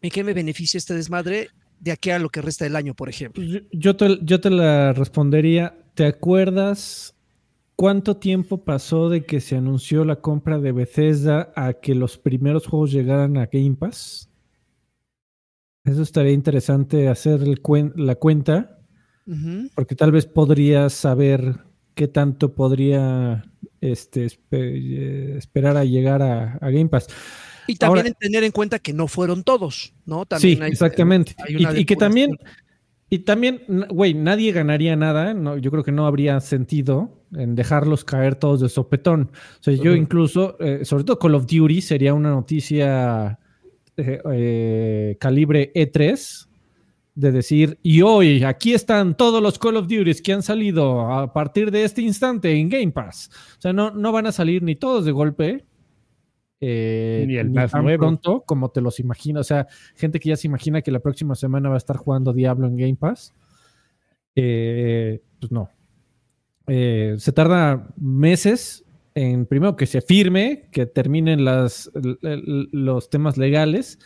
¿en 0.01 0.09
qué 0.11 0.23
me 0.23 0.33
beneficia 0.33 0.77
este 0.77 0.93
desmadre 0.93 1.49
de 1.79 1.91
aquí 1.91 2.09
a 2.11 2.19
lo 2.19 2.29
que 2.29 2.41
resta 2.41 2.65
del 2.65 2.75
año, 2.75 2.93
por 2.93 3.09
ejemplo? 3.09 3.43
Yo, 3.43 3.59
yo 3.71 3.95
te, 3.95 4.19
yo 4.21 4.39
te 4.39 4.49
la 4.49 4.93
respondería. 4.93 5.75
¿Te 5.95 6.05
acuerdas 6.05 7.15
cuánto 7.77 8.17
tiempo 8.17 8.65
pasó 8.65 9.07
de 9.07 9.25
que 9.25 9.39
se 9.39 9.55
anunció 9.55 10.03
la 10.03 10.17
compra 10.17 10.59
de 10.59 10.73
Bethesda 10.73 11.53
a 11.55 11.71
que 11.73 11.95
los 11.95 12.17
primeros 12.17 12.67
juegos 12.67 12.91
llegaran 12.91 13.37
a 13.37 13.45
Game 13.45 13.75
Pass? 13.79 14.29
Eso 15.85 16.01
estaría 16.01 16.33
interesante 16.33 17.07
hacer 17.07 17.41
el 17.43 17.61
cuen- 17.61 17.93
la 17.95 18.15
cuenta. 18.15 18.73
Porque 19.75 19.95
tal 19.95 20.11
vez 20.13 20.25
podrías 20.25 20.91
saber 20.93 21.59
qué 21.95 22.07
tanto 22.07 22.53
podría 22.55 23.43
este, 23.81 24.25
espe- 24.25 24.41
eh, 24.51 25.37
esperar 25.37 25.75
a 25.77 25.83
llegar 25.83 26.21
a, 26.21 26.53
a 26.61 26.69
Game 26.69 26.87
Pass. 26.87 27.07
Y 27.67 27.75
también 27.75 28.07
Ahora- 28.07 28.17
tener 28.19 28.43
en 28.45 28.51
cuenta 28.51 28.79
que 28.79 28.93
no 28.93 29.07
fueron 29.09 29.43
todos, 29.43 29.93
¿no? 30.05 30.21
Sí, 30.21 30.27
También 30.29 30.63
hay- 30.63 30.71
exactamente. 30.71 31.35
hay 31.39 31.79
Y, 31.81 31.85
que 31.85 31.95
también, 31.97 32.37
y 33.09 33.19
también, 33.19 33.61
güey, 33.89 34.13
nadie 34.13 34.51
ganaría 34.51 34.95
nada. 34.95 35.33
No, 35.33 35.57
yo 35.57 35.71
creo 35.71 35.83
que 35.83 35.93
no 35.93 36.05
habría 36.05 36.39
sentido 36.41 37.23
en 37.33 37.55
dejarlos 37.55 38.03
caer 38.03 38.35
todos 38.35 38.59
de 38.59 38.69
sopetón. 38.69 39.31
O 39.59 39.63
sea, 39.63 39.73
yo 39.73 39.95
incluso, 39.95 40.57
eh, 40.59 40.83
sobre 40.83 41.05
todo 41.05 41.17
Call 41.17 41.35
of 41.35 41.45
Duty, 41.45 41.81
sería 41.81 42.13
una 42.13 42.31
noticia 42.31 43.39
eh, 43.95 44.21
eh, 44.33 45.17
calibre 45.19 45.71
E3 45.73 46.47
de 47.15 47.31
decir, 47.31 47.79
y 47.81 48.01
hoy 48.01 48.43
aquí 48.43 48.73
están 48.73 49.15
todos 49.15 49.41
los 49.41 49.57
Call 49.57 49.77
of 49.77 49.87
Duty 49.87 50.13
que 50.21 50.33
han 50.33 50.43
salido 50.43 51.11
a 51.11 51.33
partir 51.33 51.71
de 51.71 51.85
este 51.85 52.01
instante 52.01 52.51
en 52.51 52.69
Game 52.69 52.91
Pass. 52.91 53.31
O 53.57 53.61
sea, 53.61 53.71
no, 53.71 53.89
no 53.91 54.11
van 54.11 54.27
a 54.27 54.33
salir 54.33 54.63
ni 54.63 54.75
todos 54.75 55.05
de 55.05 55.11
golpe. 55.13 55.65
Eh, 56.59 57.23
Ni 57.27 57.37
el 57.37 57.49
más 57.51 57.71
tan 57.71 57.83
nuevo. 57.83 58.01
pronto 58.01 58.41
como 58.45 58.69
te 58.69 58.81
los 58.81 58.99
imaginas. 58.99 59.41
O 59.41 59.43
sea, 59.43 59.67
gente 59.95 60.19
que 60.19 60.29
ya 60.29 60.35
se 60.35 60.47
imagina 60.47 60.81
que 60.81 60.91
la 60.91 60.99
próxima 60.99 61.35
semana 61.35 61.69
va 61.69 61.75
a 61.75 61.77
estar 61.77 61.97
jugando 61.97 62.33
Diablo 62.33 62.67
en 62.67 62.77
Game 62.77 62.95
Pass. 62.95 63.33
Eh, 64.35 65.21
pues 65.39 65.51
no. 65.51 65.69
Eh, 66.67 67.15
se 67.17 67.31
tarda 67.31 67.87
meses 67.97 68.83
en 69.15 69.45
primero 69.45 69.75
que 69.75 69.85
se 69.87 70.01
firme, 70.01 70.67
que 70.71 70.85
terminen 70.85 71.43
las, 71.43 71.89
los 72.21 73.09
temas 73.09 73.37
legales 73.37 73.97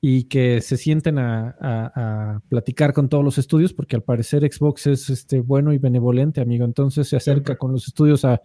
y 0.00 0.24
que 0.24 0.60
se 0.60 0.76
sienten 0.76 1.18
a, 1.18 1.56
a- 1.60 1.92
a 2.34 2.40
platicar 2.48 2.92
con 2.92 3.08
todos 3.08 3.24
los 3.24 3.38
estudios, 3.38 3.72
porque 3.72 3.96
al 3.96 4.02
parecer 4.02 4.42
Xbox 4.50 4.88
es 4.88 5.08
este, 5.10 5.40
bueno 5.40 5.72
y 5.72 5.78
benevolente, 5.78 6.40
amigo. 6.40 6.64
Entonces 6.64 7.08
se 7.08 7.16
acerca 7.16 7.56
con 7.56 7.72
los 7.72 7.86
estudios 7.86 8.24
a, 8.24 8.42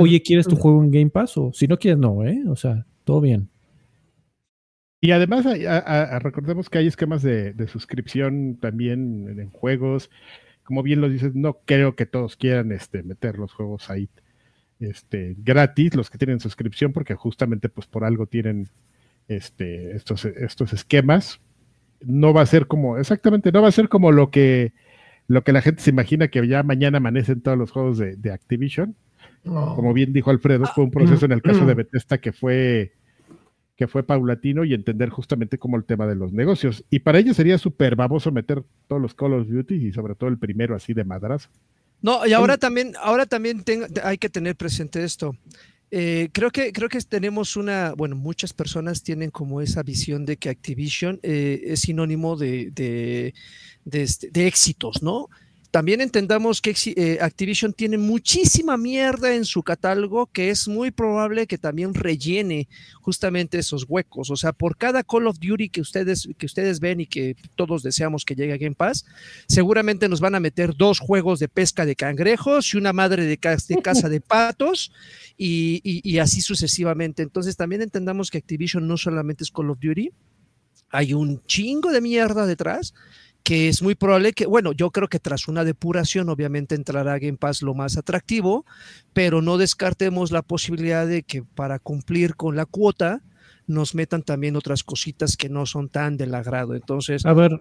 oye, 0.00 0.22
¿quieres 0.22 0.46
tu 0.46 0.56
juego 0.56 0.82
en 0.82 0.90
Game 0.90 1.10
Pass? 1.10 1.36
O 1.36 1.52
si 1.52 1.66
no 1.66 1.78
quieres, 1.78 1.98
no, 1.98 2.24
¿eh? 2.24 2.42
O 2.48 2.56
sea, 2.56 2.86
todo 3.04 3.20
bien. 3.20 3.48
Y 5.00 5.10
además, 5.10 5.46
hay- 5.46 5.66
a- 5.66 5.78
a- 5.78 6.02
a- 6.16 6.18
recordemos 6.18 6.70
que 6.70 6.78
hay 6.78 6.86
esquemas 6.86 7.22
de, 7.22 7.52
de 7.52 7.68
suscripción 7.68 8.56
también 8.60 9.28
en, 9.28 9.40
en 9.40 9.50
juegos. 9.50 10.10
Como 10.64 10.82
bien 10.82 11.00
lo 11.00 11.08
dices, 11.08 11.34
no 11.34 11.58
creo 11.64 11.94
que 11.96 12.06
todos 12.06 12.36
quieran 12.36 12.72
este, 12.72 13.02
meter 13.02 13.38
los 13.38 13.52
juegos 13.52 13.88
ahí 13.90 14.08
este, 14.80 15.36
gratis, 15.38 15.94
los 15.94 16.10
que 16.10 16.18
tienen 16.18 16.40
suscripción, 16.40 16.92
porque 16.92 17.14
justamente 17.14 17.68
pues 17.68 17.86
por 17.86 18.04
algo 18.04 18.26
tienen 18.26 18.68
este, 19.28 19.94
estos, 19.96 20.24
estos 20.24 20.72
esquemas. 20.72 21.40
No 22.00 22.32
va 22.34 22.42
a 22.42 22.46
ser 22.46 22.66
como, 22.66 22.98
exactamente, 22.98 23.52
no 23.52 23.62
va 23.62 23.68
a 23.68 23.72
ser 23.72 23.88
como 23.88 24.12
lo 24.12 24.30
que, 24.30 24.72
lo 25.28 25.44
que 25.44 25.52
la 25.52 25.62
gente 25.62 25.82
se 25.82 25.90
imagina 25.90 26.28
que 26.28 26.46
ya 26.48 26.62
mañana 26.62 26.98
amanecen 26.98 27.40
todos 27.42 27.56
los 27.58 27.70
juegos 27.70 27.98
de, 27.98 28.16
de 28.16 28.32
Activision. 28.32 28.96
No. 29.46 29.74
Como 29.74 29.92
bien 29.94 30.12
dijo 30.12 30.30
Alfredo, 30.30 30.66
fue 30.74 30.84
un 30.84 30.90
proceso 30.90 31.24
en 31.24 31.32
el 31.32 31.40
caso 31.40 31.64
de 31.64 31.74
Bethesda 31.74 32.18
que 32.18 32.32
fue 32.32 32.92
que 33.76 33.86
fue 33.86 34.02
paulatino 34.02 34.64
y 34.64 34.72
entender 34.72 35.10
justamente 35.10 35.58
como 35.58 35.76
el 35.76 35.84
tema 35.84 36.06
de 36.06 36.14
los 36.14 36.32
negocios. 36.32 36.82
Y 36.88 37.00
para 37.00 37.18
ellos 37.18 37.36
sería 37.36 37.58
súper 37.58 37.94
baboso 37.94 38.32
meter 38.32 38.62
todos 38.88 39.02
los 39.02 39.12
Call 39.14 39.34
of 39.34 39.48
Duty 39.48 39.74
y 39.74 39.92
sobre 39.92 40.14
todo 40.14 40.30
el 40.30 40.38
primero 40.38 40.74
así 40.74 40.94
de 40.94 41.04
madras. 41.04 41.50
No, 42.00 42.26
y 42.26 42.32
ahora 42.32 42.56
también, 42.56 42.94
ahora 43.02 43.26
también 43.26 43.62
hay 44.02 44.16
que 44.16 44.30
tener 44.30 44.56
presente 44.56 45.04
esto. 45.04 45.36
Eh, 45.90 46.30
creo 46.32 46.50
que 46.50 46.72
creo 46.72 46.88
que 46.88 46.98
tenemos 47.02 47.54
una, 47.56 47.92
bueno, 47.96 48.16
muchas 48.16 48.52
personas 48.54 49.02
tienen 49.02 49.30
como 49.30 49.60
esa 49.60 49.82
visión 49.82 50.24
de 50.24 50.38
que 50.38 50.48
Activision 50.48 51.20
eh, 51.22 51.60
es 51.66 51.80
sinónimo 51.80 52.36
de, 52.36 52.70
de, 52.72 53.34
de 53.84 54.02
este- 54.02 54.30
de 54.30 54.46
éxitos, 54.46 55.02
¿no? 55.02 55.28
También 55.76 56.00
entendamos 56.00 56.62
que 56.62 56.74
eh, 56.96 57.18
Activision 57.20 57.74
tiene 57.74 57.98
muchísima 57.98 58.78
mierda 58.78 59.34
en 59.34 59.44
su 59.44 59.62
catálogo 59.62 60.24
que 60.24 60.48
es 60.48 60.68
muy 60.68 60.90
probable 60.90 61.46
que 61.46 61.58
también 61.58 61.92
rellene 61.92 62.66
justamente 63.02 63.58
esos 63.58 63.84
huecos. 63.86 64.30
O 64.30 64.36
sea, 64.36 64.54
por 64.54 64.78
cada 64.78 65.02
Call 65.02 65.26
of 65.26 65.38
Duty 65.38 65.68
que 65.68 65.82
ustedes, 65.82 66.30
que 66.38 66.46
ustedes 66.46 66.80
ven 66.80 67.00
y 67.02 67.06
que 67.06 67.36
todos 67.56 67.82
deseamos 67.82 68.24
que 68.24 68.34
llegue 68.34 68.54
a 68.54 68.56
Game 68.56 68.74
Pass, 68.74 69.04
seguramente 69.48 70.08
nos 70.08 70.20
van 70.22 70.34
a 70.34 70.40
meter 70.40 70.74
dos 70.74 70.98
juegos 70.98 71.40
de 71.40 71.48
pesca 71.48 71.84
de 71.84 71.94
cangrejos 71.94 72.72
y 72.72 72.78
una 72.78 72.94
madre 72.94 73.26
de, 73.26 73.36
ca- 73.36 73.58
de 73.68 73.82
caza 73.82 74.08
de 74.08 74.22
patos 74.22 74.90
y 75.36 76.16
así 76.16 76.40
sucesivamente. 76.40 77.22
Entonces 77.22 77.54
también 77.54 77.82
entendamos 77.82 78.30
que 78.30 78.38
Activision 78.38 78.88
no 78.88 78.96
solamente 78.96 79.44
es 79.44 79.50
Call 79.50 79.68
of 79.68 79.78
Duty, 79.78 80.08
hay 80.88 81.12
un 81.12 81.44
chingo 81.44 81.92
de 81.92 82.00
mierda 82.00 82.46
detrás 82.46 82.94
que 83.46 83.68
es 83.68 83.80
muy 83.80 83.94
probable 83.94 84.32
que, 84.32 84.44
bueno, 84.44 84.72
yo 84.72 84.90
creo 84.90 85.06
que 85.06 85.20
tras 85.20 85.46
una 85.46 85.62
depuración 85.62 86.28
obviamente 86.30 86.74
entrará 86.74 87.16
Game 87.20 87.36
Pass 87.38 87.62
lo 87.62 87.74
más 87.74 87.96
atractivo, 87.96 88.66
pero 89.12 89.40
no 89.40 89.56
descartemos 89.56 90.32
la 90.32 90.42
posibilidad 90.42 91.06
de 91.06 91.22
que 91.22 91.44
para 91.44 91.78
cumplir 91.78 92.34
con 92.34 92.56
la 92.56 92.66
cuota 92.66 93.22
nos 93.68 93.94
metan 93.94 94.22
también 94.22 94.56
otras 94.56 94.82
cositas 94.82 95.36
que 95.36 95.48
no 95.48 95.64
son 95.64 95.88
tan 95.90 96.16
del 96.16 96.34
agrado. 96.34 96.74
Entonces, 96.74 97.24
A 97.24 97.34
ver, 97.34 97.52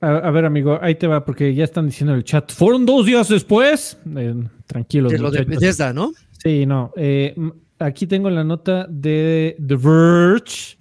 a, 0.00 0.08
a 0.08 0.30
ver, 0.30 0.46
amigo, 0.46 0.78
ahí 0.80 0.94
te 0.94 1.06
va, 1.06 1.22
porque 1.22 1.54
ya 1.54 1.64
están 1.64 1.84
diciendo 1.84 2.14
en 2.14 2.20
el 2.20 2.24
chat. 2.24 2.50
Fueron 2.50 2.86
dos 2.86 3.04
días 3.04 3.28
después. 3.28 3.98
Eh, 4.16 4.34
tranquilos, 4.64 5.12
de 5.12 5.18
lo 5.18 5.30
de. 5.30 5.44
Bethesda, 5.44 5.92
¿no? 5.92 6.12
Sí, 6.42 6.64
no. 6.64 6.94
eh, 6.96 7.34
aquí 7.78 8.06
tengo 8.06 8.30
la 8.30 8.42
nota 8.42 8.86
de 8.88 9.54
The 9.66 9.76
Verge. 9.76 10.78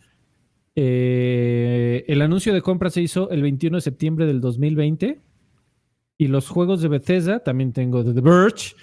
Eh, 0.82 2.05
el 2.07 2.21
anuncio 2.21 2.53
de 2.53 2.61
compra 2.61 2.89
se 2.89 3.01
hizo 3.01 3.30
el 3.32 3.41
21 3.41 3.75
de 3.77 3.82
septiembre 3.82 4.25
del 4.25 4.39
2020 4.39 5.19
y 6.17 6.27
los 6.27 6.47
juegos 6.47 6.82
de 6.82 6.88
Bethesda, 6.88 7.43
también 7.43 7.73
tengo 7.73 8.01
de 8.01 8.13
The 8.13 8.21
Verge, 8.21 8.75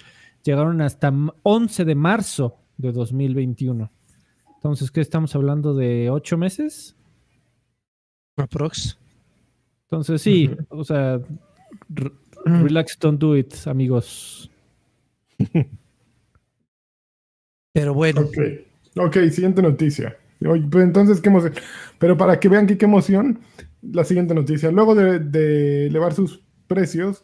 llegaron 0.43 0.79
hasta 0.81 1.07
m- 1.07 1.31
11 1.41 1.85
de 1.85 1.95
marzo 1.95 2.59
de 2.77 2.91
2021. 2.91 3.91
Entonces, 4.57 4.91
¿qué 4.91 5.01
estamos 5.01 5.33
hablando 5.35 5.73
de 5.73 6.11
ocho 6.11 6.37
meses? 6.37 6.95
Aprox. 8.35 8.99
Entonces, 9.85 10.21
sí, 10.21 10.51
o 10.69 10.83
sea, 10.83 11.19
relax, 12.45 12.99
don't 12.99 13.19
do 13.19 13.35
it, 13.35 13.55
amigos. 13.65 14.51
Pero 17.73 17.95
bueno, 17.95 18.21
Ok, 18.21 18.37
ok, 18.97 19.17
siguiente 19.31 19.63
noticia. 19.63 20.15
Oye, 20.45 20.67
pues 20.69 20.83
entonces, 20.83 21.21
¿qué 21.21 21.29
emoción? 21.29 21.53
Pero 21.99 22.17
para 22.17 22.39
que 22.39 22.49
vean 22.49 22.67
que 22.67 22.77
qué 22.77 22.85
emoción, 22.85 23.39
la 23.81 24.03
siguiente 24.03 24.33
noticia. 24.33 24.71
Luego 24.71 24.93
de, 24.95 25.19
de 25.19 25.87
elevar 25.87 26.13
sus 26.13 26.43
precios, 26.67 27.23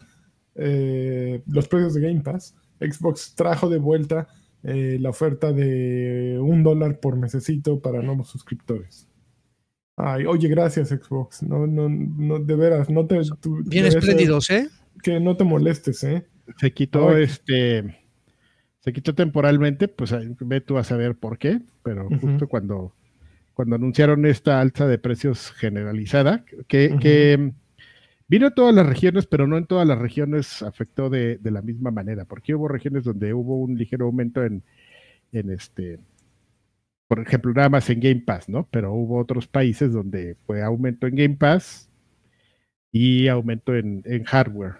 eh, 0.55 1.43
los 1.47 1.67
precios 1.67 1.93
de 1.93 2.01
Game 2.01 2.21
Pass, 2.21 2.55
Xbox 2.79 3.35
trajo 3.35 3.69
de 3.69 3.77
vuelta 3.77 4.27
eh, 4.63 4.97
la 4.99 5.09
oferta 5.09 5.51
de 5.51 6.37
un 6.41 6.63
dólar 6.63 6.99
por 6.99 7.17
mesecito 7.17 7.79
para 7.81 8.01
nuevos 8.01 8.29
suscriptores. 8.29 9.07
Ay, 9.95 10.25
oye, 10.25 10.47
gracias 10.47 10.89
Xbox. 10.89 11.43
No, 11.43 11.67
no, 11.67 11.87
no, 11.89 12.39
de 12.39 12.55
veras, 12.55 12.89
no 12.89 13.05
te... 13.05 13.19
tú- 13.39 13.61
bien 13.65 13.85
espléndidos, 13.85 14.49
¿eh? 14.49 14.69
Que 15.03 15.19
no 15.19 15.37
te 15.37 15.43
molestes, 15.43 16.03
¿eh? 16.03 16.25
Se 16.57 16.73
quitó 16.73 17.09
Ay. 17.09 17.23
este, 17.23 17.99
se 18.79 18.91
quitó 18.91 19.13
temporalmente, 19.13 19.87
pues 19.87 20.13
ve 20.39 20.61
tú 20.61 20.77
a 20.77 20.83
saber 20.83 21.15
por 21.15 21.37
qué, 21.37 21.61
pero 21.83 22.09
justo 22.19 22.47
cuando, 22.47 22.93
cuando 23.53 23.75
anunciaron 23.75 24.25
esta 24.25 24.59
alza 24.59 24.87
de 24.87 24.97
precios 24.97 25.51
generalizada, 25.51 26.43
que, 26.67 26.95
que 26.99 27.53
vino 28.27 28.47
a 28.47 28.51
todas 28.55 28.73
las 28.73 28.87
regiones, 28.87 29.27
pero 29.27 29.45
no 29.47 29.57
en 29.57 29.67
todas 29.67 29.87
las 29.87 29.99
regiones 29.99 30.61
afectó 30.63 31.09
de, 31.09 31.37
de 31.37 31.51
la 31.51 31.61
misma 31.61 31.91
manera, 31.91 32.25
porque 32.25 32.55
hubo 32.55 32.67
regiones 32.67 33.03
donde 33.03 33.33
hubo 33.33 33.59
un 33.59 33.77
ligero 33.77 34.05
aumento 34.05 34.43
en, 34.43 34.63
en 35.31 35.51
este, 35.51 35.99
por 37.07 37.19
ejemplo, 37.19 37.53
nada 37.53 37.69
más 37.69 37.89
en 37.89 37.99
Game 37.99 38.23
Pass, 38.25 38.49
¿no? 38.49 38.67
Pero 38.71 38.91
hubo 38.93 39.19
otros 39.19 39.47
países 39.47 39.93
donde 39.93 40.35
fue 40.47 40.63
aumento 40.63 41.05
en 41.05 41.15
Game 41.15 41.35
Pass 41.35 41.89
y 42.91 43.27
aumento 43.27 43.75
en, 43.75 44.01
en 44.05 44.23
hardware. 44.23 44.77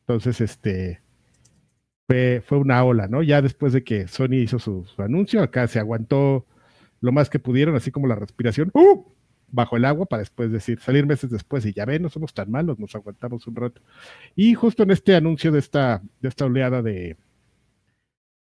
Entonces, 0.00 0.42
este 0.42 1.00
fue, 2.06 2.42
fue 2.44 2.58
una 2.58 2.84
ola, 2.84 3.08
¿no? 3.08 3.22
Ya 3.22 3.40
después 3.40 3.72
de 3.72 3.82
que 3.82 4.08
Sony 4.08 4.34
hizo 4.42 4.58
su, 4.58 4.84
su 4.84 5.00
anuncio, 5.00 5.42
acá 5.42 5.66
se 5.68 5.78
aguantó 5.78 6.44
lo 7.04 7.12
más 7.12 7.28
que 7.28 7.38
pudieron, 7.38 7.76
así 7.76 7.90
como 7.90 8.06
la 8.06 8.14
respiración, 8.14 8.70
¡uh! 8.72 9.04
bajo 9.52 9.76
el 9.76 9.84
agua, 9.84 10.06
para 10.06 10.20
después 10.20 10.50
decir, 10.50 10.80
salir 10.80 11.04
meses 11.04 11.30
después 11.30 11.66
y 11.66 11.74
ya 11.74 11.84
ven, 11.84 12.00
no 12.02 12.08
somos 12.08 12.32
tan 12.32 12.50
malos, 12.50 12.78
nos 12.78 12.94
aguantamos 12.94 13.46
un 13.46 13.56
rato. 13.56 13.82
Y 14.34 14.54
justo 14.54 14.84
en 14.84 14.90
este 14.90 15.14
anuncio 15.14 15.52
de 15.52 15.58
esta, 15.58 16.02
de 16.22 16.28
esta 16.28 16.46
oleada 16.46 16.80
de, 16.80 17.18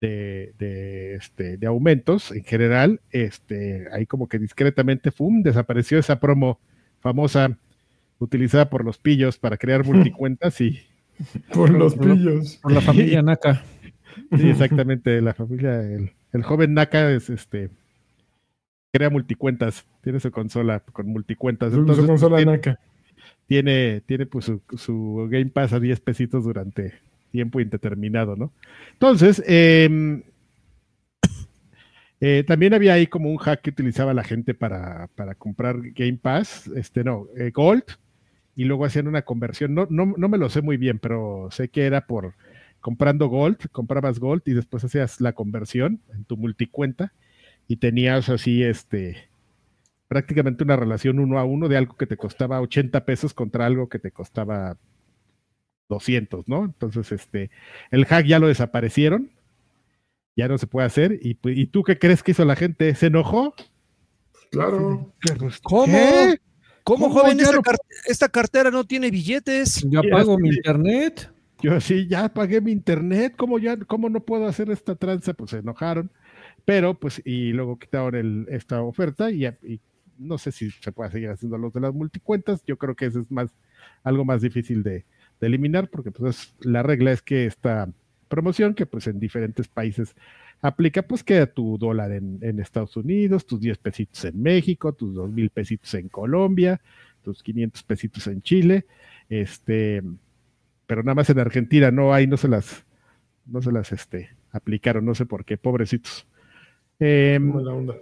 de, 0.00 0.54
de, 0.59 1.16
este, 1.16 1.59
de 1.59 1.66
aumentos 1.66 2.32
en 2.32 2.44
general, 2.44 3.02
este, 3.11 3.88
ahí 3.92 4.07
como 4.07 4.26
que 4.26 4.38
discretamente, 4.38 5.11
¡fum!, 5.11 5.42
desapareció 5.42 5.98
esa 5.98 6.18
promo 6.18 6.59
famosa 7.00 7.59
utilizada 8.18 8.70
por 8.70 8.86
los 8.86 8.96
pillos 8.96 9.38
para 9.38 9.59
crear 9.59 9.84
multicuentas 9.84 10.62
y 10.62 10.80
Por 11.52 11.68
los 11.68 11.94
pillos. 11.94 12.57
Por 12.62 12.72
la 12.72 12.80
familia 12.80 13.20
Naka. 13.22 13.62
Sí, 14.34 14.48
exactamente. 14.48 15.20
La 15.20 15.34
familia, 15.34 15.82
el, 15.82 16.12
el 16.32 16.42
joven 16.42 16.72
Naka 16.72 17.11
es 17.11 17.28
este 17.28 17.68
crea 18.97 19.11
multicuentas, 19.11 19.84
tiene 20.03 20.20
su 20.20 20.30
consola 20.30 20.80
con 20.80 21.07
multicuentas. 21.09 21.70
Su- 21.70 21.76
su 21.76 21.80
Entonces, 21.82 22.07
consola 22.07 22.36
tiene, 22.38 22.61
tiene, 23.47 24.01
tiene 24.07 24.26
pues 24.26 24.47
su, 24.47 24.61
su 24.76 25.28
Game 25.30 25.47
Pass 25.47 25.72
a 25.72 25.80
10 25.80 26.01
pesitos 26.01 26.44
durante 26.44 26.94
tiempo 27.30 27.61
indeterminado, 27.61 28.36
¿no? 28.36 28.53
Entonces, 28.92 29.42
em, 29.47 30.22
eh, 32.20 32.44
también 32.47 32.72
había 32.72 32.94
ahí 32.94 33.07
como 33.07 33.30
un 33.30 33.36
hack 33.36 33.61
que 33.61 33.70
utilizaba 33.70 34.14
la 34.14 34.24
gente 34.24 34.55
para, 34.55 35.09
para 35.14 35.34
comprar 35.34 35.76
Game 35.94 36.18
Pass, 36.20 36.66
este 36.74 37.05
no, 37.05 37.26
eh, 37.36 37.51
Gold, 37.53 37.84
y 38.55 38.64
luego 38.64 38.86
hacían 38.86 39.07
una 39.07 39.22
conversión. 39.22 39.74
No, 39.74 39.86
no, 39.90 40.14
no 40.16 40.28
me 40.28 40.38
lo 40.38 40.49
sé 40.49 40.62
muy 40.62 40.78
bien, 40.78 40.99
pero 40.99 41.49
sé 41.51 41.68
que 41.68 41.84
era 41.84 42.07
por 42.07 42.34
comprando 42.80 43.28
Gold, 43.28 43.68
comprabas 43.70 44.18
Gold 44.18 44.42
y 44.47 44.55
después 44.55 44.82
hacías 44.84 45.20
la 45.20 45.32
conversión 45.32 46.01
en 46.14 46.24
tu 46.24 46.36
multicuenta 46.36 47.12
y 47.68 47.76
tenías 47.76 48.28
así 48.28 48.62
este 48.62 49.28
prácticamente 50.08 50.62
una 50.64 50.76
relación 50.76 51.18
uno 51.18 51.38
a 51.38 51.44
uno 51.44 51.68
de 51.68 51.76
algo 51.76 51.96
que 51.96 52.06
te 52.06 52.16
costaba 52.16 52.60
80 52.60 53.04
pesos 53.04 53.34
contra 53.34 53.66
algo 53.66 53.88
que 53.88 53.98
te 53.98 54.12
costaba 54.12 54.76
200, 55.88 56.46
¿no? 56.48 56.64
Entonces, 56.64 57.12
este, 57.12 57.50
el 57.90 58.06
hack 58.06 58.26
ya 58.26 58.38
lo 58.38 58.48
desaparecieron, 58.48 59.30
ya 60.36 60.48
no 60.48 60.58
se 60.58 60.66
puede 60.66 60.86
hacer. 60.86 61.18
¿Y, 61.22 61.38
y 61.42 61.66
tú 61.66 61.82
qué 61.82 61.98
crees 61.98 62.22
que 62.22 62.32
hizo 62.32 62.44
la 62.44 62.56
gente? 62.56 62.94
¿Se 62.94 63.06
enojó? 63.06 63.54
Claro. 64.50 65.12
¿Cómo? 65.62 65.86
¿Qué? 65.86 66.38
¿Cómo, 66.84 67.08
¿Cómo 67.08 67.20
joven? 67.20 67.40
Esta, 67.40 67.60
car- 67.62 67.76
esta 68.06 68.28
cartera 68.28 68.70
no 68.70 68.84
tiene 68.84 69.10
billetes. 69.10 69.82
Yo 69.88 70.02
Ya 70.02 70.08
apago 70.08 70.36
sé. 70.36 70.42
mi 70.42 70.48
internet. 70.50 71.32
Yo 71.62 71.80
sí, 71.80 72.06
ya 72.06 72.28
pagué 72.28 72.60
mi 72.60 72.70
internet, 72.70 73.32
¿cómo, 73.36 73.58
ya, 73.58 73.76
¿cómo 73.78 74.10
no 74.10 74.20
puedo 74.20 74.46
hacer 74.46 74.70
esta 74.70 74.94
tranza? 74.94 75.32
Pues 75.32 75.50
se 75.52 75.58
enojaron, 75.58 76.10
pero 76.66 76.98
pues, 76.98 77.22
y 77.24 77.52
luego 77.52 77.78
quitaron 77.78 78.16
el, 78.16 78.46
esta 78.50 78.82
oferta 78.82 79.30
y, 79.30 79.48
no 80.18 80.36
sé 80.36 80.50
si 80.52 80.70
se 80.70 80.92
puede 80.92 81.10
seguir 81.12 81.30
haciendo 81.30 81.58
los 81.58 81.72
de 81.72 81.80
las 81.80 81.94
multicuentas, 81.94 82.62
yo 82.66 82.76
creo 82.76 82.96
que 82.96 83.06
eso 83.06 83.20
es 83.20 83.30
más, 83.30 83.50
algo 84.02 84.24
más 84.24 84.42
difícil 84.42 84.82
de, 84.82 85.06
eliminar, 85.40 85.88
porque 85.90 86.10
pues 86.10 86.36
es- 86.36 86.54
la 86.66 86.82
regla 86.82 87.12
es 87.12 87.22
que 87.22 87.46
esta 87.46 87.88
promoción, 88.28 88.74
que 88.74 88.86
pues 88.86 89.06
en 89.06 89.20
diferentes 89.20 89.68
países 89.68 90.16
aplica, 90.62 91.02
pues 91.02 91.22
queda 91.22 91.46
tu 91.46 91.78
dólar 91.78 92.10
en, 92.12 92.38
en 92.42 92.58
Estados 92.58 92.96
Unidos, 92.96 93.46
tus 93.46 93.60
10 93.60 93.78
pesitos 93.78 94.24
en 94.24 94.42
México, 94.42 94.92
tus 94.94 95.14
2 95.14 95.30
mil 95.30 95.50
pesitos 95.50 95.92
en 95.94 96.08
Colombia, 96.08 96.80
tus 97.22 97.42
500 97.42 97.82
pesitos 97.84 98.26
en 98.26 98.42
Chile, 98.42 98.86
este, 99.28 100.02
pero 100.86 101.02
nada 101.02 101.14
más 101.14 101.30
en 101.30 101.38
Argentina, 101.38 101.90
no, 101.90 102.14
ahí 102.14 102.26
no 102.26 102.36
se 102.38 102.48
las, 102.48 102.84
no 103.46 103.62
se 103.62 103.72
las, 103.72 103.92
este, 103.92 104.30
aplicaron, 104.52 105.04
no 105.04 105.14
sé 105.14 105.26
por 105.26 105.44
qué, 105.44 105.58
pobrecitos. 105.58 106.26
Mala 106.99 107.72
onda. 107.74 107.94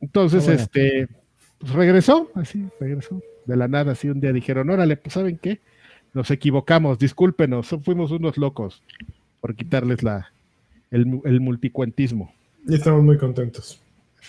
entonces, 0.00 0.42
Ah, 0.44 0.46
bueno. 0.52 0.62
este, 0.62 1.08
pues 1.58 1.72
regresó, 1.72 2.30
así, 2.34 2.64
regresó, 2.80 3.20
de 3.46 3.56
la 3.56 3.68
nada, 3.68 3.92
así 3.92 4.08
un 4.08 4.20
día 4.20 4.32
dijeron, 4.32 4.70
órale, 4.70 4.96
pues 4.96 5.14
¿saben 5.14 5.38
qué? 5.38 5.60
Nos 6.14 6.30
equivocamos, 6.30 6.98
discúlpenos, 6.98 7.68
fuimos 7.84 8.10
unos 8.10 8.38
locos 8.38 8.82
por 9.40 9.54
quitarles 9.54 10.02
la, 10.02 10.32
el, 10.90 11.20
el 11.24 11.40
multicuentismo. 11.40 12.32
Y 12.66 12.74
estamos 12.74 13.02
muy 13.04 13.18
contentos. 13.18 13.80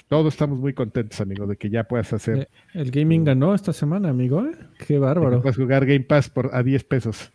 Todos 0.07 0.33
estamos 0.33 0.59
muy 0.59 0.73
contentos, 0.73 1.19
amigo, 1.19 1.47
de 1.47 1.55
que 1.57 1.69
ya 1.69 1.83
puedas 1.83 2.11
hacer, 2.13 2.39
Eh, 2.39 2.47
El 2.73 2.91
gaming 2.91 3.23
ganó 3.25 3.53
esta 3.55 3.73
semana, 3.73 4.09
amigo. 4.09 4.45
¿eh? 4.45 4.51
Qué 4.87 4.99
bárbaro. 4.99 5.41
puedas 5.41 5.57
jugar 5.57 5.85
Game 5.85 6.01
Pass 6.05 6.29
por 6.29 6.53
a 6.53 6.61
10 6.63 6.83
pesos. 6.83 7.31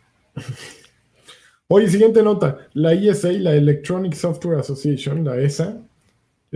Oye, 1.67 1.87
siguiente 1.89 2.21
nota. 2.23 2.67
La 2.73 2.93
ESA, 2.93 3.31
la 3.33 3.53
Electronic 3.55 4.13
Software 4.13 4.59
Association, 4.59 5.23
la 5.25 5.37
ESA, 5.37 5.77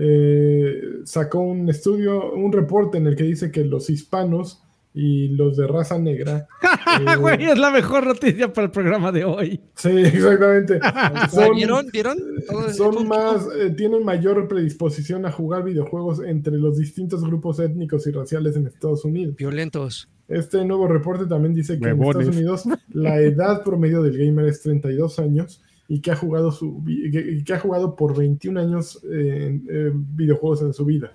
eh, 0.02 0.82
sacó 1.06 1.40
un 1.40 1.70
estudio, 1.70 2.32
un 2.34 2.52
reporte 2.52 2.98
en 2.98 3.08
el 3.08 3.16
que 3.16 3.24
dice 3.24 3.52
que 3.52 3.64
los 3.66 3.90
hispanos 3.90 4.64
y 4.94 5.30
los 5.30 5.56
de 5.56 5.68
raza 5.68 6.00
negra. 6.00 6.48
eh, 7.08 7.16
Güey, 7.18 7.44
es 7.46 7.58
la 7.60 7.70
mejor 7.72 8.08
noticia 8.08 8.52
para 8.52 8.66
el 8.66 8.72
programa 8.72 9.12
de 9.12 9.24
hoy. 9.24 9.62
sí, 9.76 9.90
exactamente. 9.90 10.80
Son- 11.32 11.56
¿Vieron? 11.56 11.88
¿Vieron? 11.94 12.18
Son 12.76 13.08
más, 13.08 13.48
eh, 13.60 13.70
tienen 13.72 14.04
mayor 14.04 14.48
predisposición 14.48 15.26
a 15.26 15.32
jugar 15.32 15.64
videojuegos 15.64 16.22
entre 16.22 16.54
los 16.58 16.78
distintos 16.78 17.24
grupos 17.24 17.60
étnicos 17.60 18.08
y 18.08 18.12
raciales 18.12 18.56
en 18.56 18.68
Estados 18.68 19.06
Unidos. 19.06 19.36
violentos. 19.36 20.10
Este 20.28 20.64
nuevo 20.64 20.88
reporte 20.88 21.26
también 21.26 21.56
dice 21.56 21.80
que 21.80 21.90
en 21.90 22.02
Estados 22.04 22.28
Unidos 22.36 22.64
la 22.90 23.20
edad 23.20 23.64
promedio 23.64 24.04
del 24.04 24.16
gamer 24.18 24.46
es 24.46 24.62
32 24.62 25.18
años 25.20 25.64
y 25.90 26.00
que 26.00 26.12
ha 26.12 26.16
jugado, 26.16 26.52
su, 26.52 26.82
que, 27.12 27.44
que 27.44 27.54
ha 27.54 27.60
jugado 27.60 27.96
por 27.98 28.16
21 28.18 28.58
años 28.62 29.04
eh, 29.12 29.48
en, 29.48 29.68
eh, 29.70 29.92
videojuegos 29.94 30.62
en 30.62 30.72
su 30.74 30.86
vida. 30.86 31.12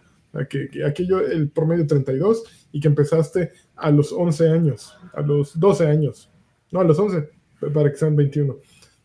Que, 0.51 0.69
que 0.69 0.85
aquello, 0.85 1.21
el 1.25 1.49
promedio 1.49 1.87
32 1.87 2.43
y 2.73 2.81
que 2.81 2.89
empezaste 2.89 3.53
a 3.77 3.91
los 3.93 4.13
11 4.13 4.51
años, 4.51 4.93
a 5.15 5.21
los 5.23 5.59
12 5.61 5.87
años, 5.87 6.29
no, 6.73 6.81
a 6.81 6.85
los 6.85 6.99
11, 6.99 7.29
para 7.73 7.89
que 7.89 7.97
sean 7.97 8.17
21. 8.17 8.57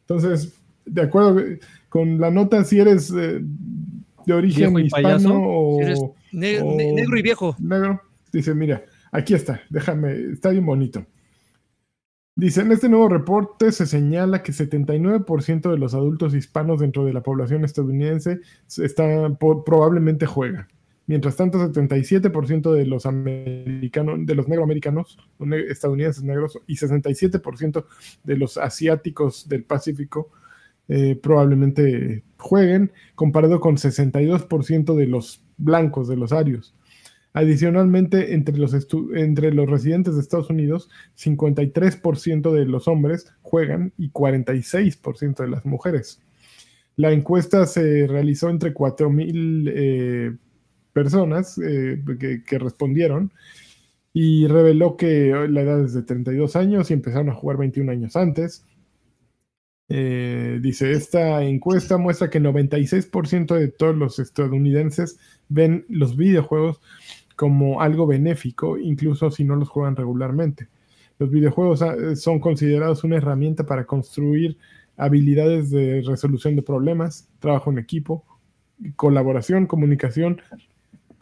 Entonces, 0.02 0.60
de 0.88 1.02
acuerdo 1.04 1.40
con 1.88 2.20
la 2.20 2.32
nota, 2.32 2.64
si 2.64 2.80
eres 2.80 3.12
eh, 3.16 3.42
de 4.26 4.34
origen 4.34 4.74
Viejo 4.74 4.80
hispano 4.88 5.04
payaso, 5.08 5.34
o 5.40 5.82
eres 5.82 6.00
ne- 6.32 6.62
o- 6.62 6.76
ne- 6.76 6.94
negro 6.94 7.20
y 7.20 7.22
viejo. 7.22 7.56
negro, 7.60 8.02
dice, 8.34 8.56
mira, 8.56 8.84
aquí 9.12 9.36
está, 9.36 9.62
déjame, 9.70 10.32
está 10.34 10.50
bien 10.50 10.66
bonito. 10.66 11.06
Dice, 12.40 12.62
en 12.62 12.72
este 12.72 12.88
nuevo 12.88 13.10
reporte 13.10 13.74
se 13.74 13.86
señala 13.86 14.44
que 14.44 14.54
79% 14.54 15.72
de 15.72 15.78
los 15.78 15.94
adultos 15.94 16.34
hispanos 16.34 16.80
dentro 16.80 17.04
de 17.04 17.12
la 17.12 17.22
población 17.22 17.66
estadounidense 17.66 18.40
se 18.66 18.86
está, 18.86 19.30
probablemente 19.38 20.26
juegan. 20.26 20.70
Mientras 21.06 21.36
tanto, 21.36 21.58
77% 21.58 22.72
de 22.72 22.86
los 22.86 23.06
americanos, 23.06 24.26
de 24.26 24.36
los 24.36 24.48
negroamericanos, 24.48 25.18
estadounidenses 25.68 26.24
negros, 26.24 26.58
y 26.66 26.78
67% 26.78 27.84
de 28.24 28.38
los 28.38 28.58
asiáticos 28.58 29.50
del 29.50 29.66
Pacífico 29.66 30.32
eh, 30.88 31.20
probablemente 31.22 32.24
jueguen, 32.38 32.94
comparado 33.16 33.60
con 33.60 33.76
62% 33.76 34.96
de 34.96 35.08
los 35.08 35.44
blancos, 35.58 36.08
de 36.08 36.16
los 36.16 36.32
arios. 36.32 36.74
Adicionalmente, 37.34 38.34
entre 38.34 38.58
los, 38.58 38.76
entre 39.16 39.54
los 39.54 39.70
residentes 39.70 40.16
de 40.16 40.22
Estados 40.22 40.50
Unidos, 40.50 40.90
53% 41.18 42.52
de 42.52 42.66
los 42.66 42.88
hombres 42.88 43.32
juegan 43.42 43.94
y 43.98 44.12
46% 44.12 45.44
de 45.44 45.48
las 45.48 45.66
mujeres. 45.66 46.22
La 46.96 47.12
encuesta 47.12 47.66
se 47.66 48.08
realizó 48.08 48.50
entre 48.50 48.74
4.000 48.74 49.72
eh, 49.74 50.36
personas 50.92 51.58
eh, 51.60 52.04
que, 52.20 52.44
que 52.44 52.60
respondieron 52.60 53.32
y 54.12 54.48
reveló 54.48 54.98
que 54.98 55.34
la 55.50 55.62
edad 55.62 55.86
es 55.86 55.94
de 55.94 56.02
32 56.02 56.56
años 56.56 56.90
y 56.90 56.94
empezaron 56.94 57.30
a 57.30 57.36
jugar 57.36 57.58
21 57.58 57.92
años 57.92 58.16
antes. 58.16 58.66
Eh, 59.90 60.60
dice, 60.62 60.92
esta 60.92 61.44
encuesta 61.44 61.98
muestra 61.98 62.30
que 62.30 62.40
96% 62.40 63.56
de 63.56 63.70
todos 63.70 63.96
los 63.96 64.20
estadounidenses 64.20 65.20
ven 65.50 65.86
los 65.90 66.16
videojuegos 66.16 66.80
como 67.36 67.82
algo 67.82 68.06
benéfico, 68.06 68.78
incluso 68.78 69.32
si 69.32 69.44
no 69.44 69.56
los 69.56 69.70
juegan 69.70 69.96
regularmente. 69.96 70.68
Los 71.18 71.32
videojuegos 71.32 71.82
ah, 71.82 72.16
son 72.16 72.40
considerados 72.40 73.04
una 73.04 73.18
herramienta 73.18 73.66
para 73.66 73.86
construir 73.86 74.58
habilidades 74.96 75.72
de 75.72 76.02
resolución 76.06 76.56
de 76.56 76.62
problemas, 76.62 77.28
trabajo 77.40 77.72
en 77.72 77.80
equipo, 77.80 78.26
colaboración, 78.96 79.66
comunicación, 79.66 80.42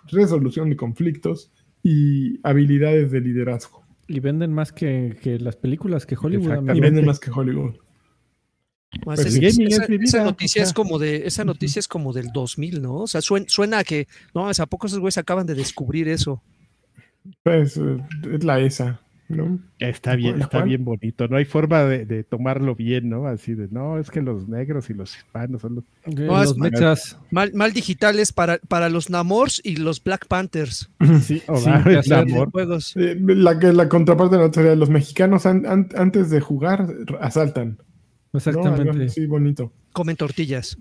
resolución 0.07 0.69
de 0.69 0.75
conflictos 0.75 1.51
y 1.83 2.39
habilidades 2.43 3.11
de 3.11 3.21
liderazgo. 3.21 3.83
Y 4.07 4.19
venden 4.19 4.51
más 4.51 4.71
que, 4.71 5.17
que 5.21 5.39
las 5.39 5.55
películas 5.55 6.05
que 6.05 6.15
Hollywood. 6.15 6.75
Y 6.75 6.79
venden 6.79 7.05
más 7.05 7.19
que 7.19 7.31
Hollywood. 7.31 7.75
Pues 9.03 9.19
es- 9.19 9.35
el 9.35 9.41
gaming 9.41 9.67
esa, 9.67 9.83
es 9.83 9.89
mi 9.89 9.95
esa 9.97 10.17
vida, 10.19 10.23
noticia 10.25 10.61
o 10.61 10.65
es 10.65 10.73
como 10.73 10.97
de 10.99 11.27
esa 11.27 11.43
noticia 11.43 11.79
es 11.79 11.87
como 11.87 12.13
del 12.13 12.31
2000, 12.33 12.81
¿no? 12.81 12.95
O 12.95 13.07
sea, 13.07 13.21
suena, 13.21 13.45
suena 13.49 13.79
a 13.79 13.83
que 13.83 14.07
no, 14.33 14.47
¿a 14.49 14.65
poco 14.65 14.87
esos 14.87 14.99
güeyes 14.99 15.17
acaban 15.17 15.45
de 15.45 15.55
descubrir 15.55 16.07
eso? 16.07 16.41
Pues 17.43 17.77
eh, 17.77 17.97
es 18.33 18.43
la 18.45 18.59
ESA, 18.61 19.01
¿no? 19.27 19.59
Está 19.79 20.15
bien, 20.15 20.31
¿Cuál- 20.35 20.41
está 20.43 20.61
bien 20.63 20.85
bonito. 20.85 21.27
No 21.27 21.35
hay 21.35 21.43
forma 21.43 21.83
de, 21.83 22.05
de 22.05 22.23
tomarlo 22.23 22.73
bien, 22.75 23.09
¿no? 23.09 23.27
Así 23.27 23.53
de, 23.53 23.67
no, 23.69 23.99
es 23.99 24.09
que 24.09 24.21
los 24.21 24.47
negros 24.47 24.89
y 24.89 24.93
los 24.93 25.15
hispanos 25.17 25.61
son 25.61 25.75
los... 25.75 25.83
No. 26.05 26.33
Mal, 27.29 27.51
mal 27.53 27.73
digitales 27.73 28.31
para, 28.31 28.57
para 28.69 28.87
los 28.89 29.09
Namors 29.09 29.59
y 29.63 29.75
los 29.75 30.01
Black 30.01 30.27
Panthers. 30.27 30.89
Sí, 31.21 31.41
o 31.47 31.59
de 31.59 32.15
amor. 32.15 32.51
juegos. 32.51 32.95
Eh, 32.95 33.17
la, 33.19 33.53
la 33.53 33.89
contraparte 33.89 34.37
de 34.37 34.41
la 34.43 34.51
teoría, 34.51 34.75
los 34.75 34.89
mexicanos 34.89 35.45
an- 35.45 35.65
an- 35.65 35.89
antes 35.97 36.29
de 36.29 36.39
jugar 36.39 36.87
asaltan. 37.19 37.79
Exactamente. 38.33 39.05
Así 39.05 39.25
bonito. 39.25 39.71
Comen 39.93 40.15
tortillas. 40.15 40.77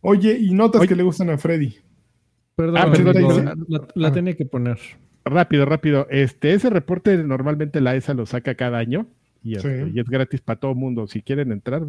Oye, 0.00 0.36
y 0.38 0.52
notas 0.54 0.80
Oye. 0.80 0.88
que 0.88 0.96
le 0.96 1.02
gustan 1.02 1.30
a 1.30 1.38
Freddy. 1.38 1.74
Perdón, 2.56 2.76
Ah, 2.76 2.86
la, 2.86 3.54
la- 3.68 3.88
la 3.94 4.08
Ah. 4.08 4.12
tenía 4.12 4.34
que 4.34 4.44
poner. 4.44 4.78
Rápido, 5.24 5.64
rápido. 5.66 6.06
Este, 6.10 6.54
ese 6.54 6.70
reporte 6.70 7.16
normalmente 7.24 7.80
la 7.80 7.94
ESA 7.94 8.14
lo 8.14 8.26
saca 8.26 8.54
cada 8.54 8.78
año 8.78 9.06
y, 9.42 9.56
este, 9.56 9.84
Sí. 9.86 9.92
y 9.94 10.00
es 10.00 10.06
gratis 10.06 10.40
para 10.40 10.58
todo 10.58 10.72
el 10.72 10.76
mundo. 10.78 11.06
Si 11.06 11.22
quieren 11.22 11.52
entrar, 11.52 11.82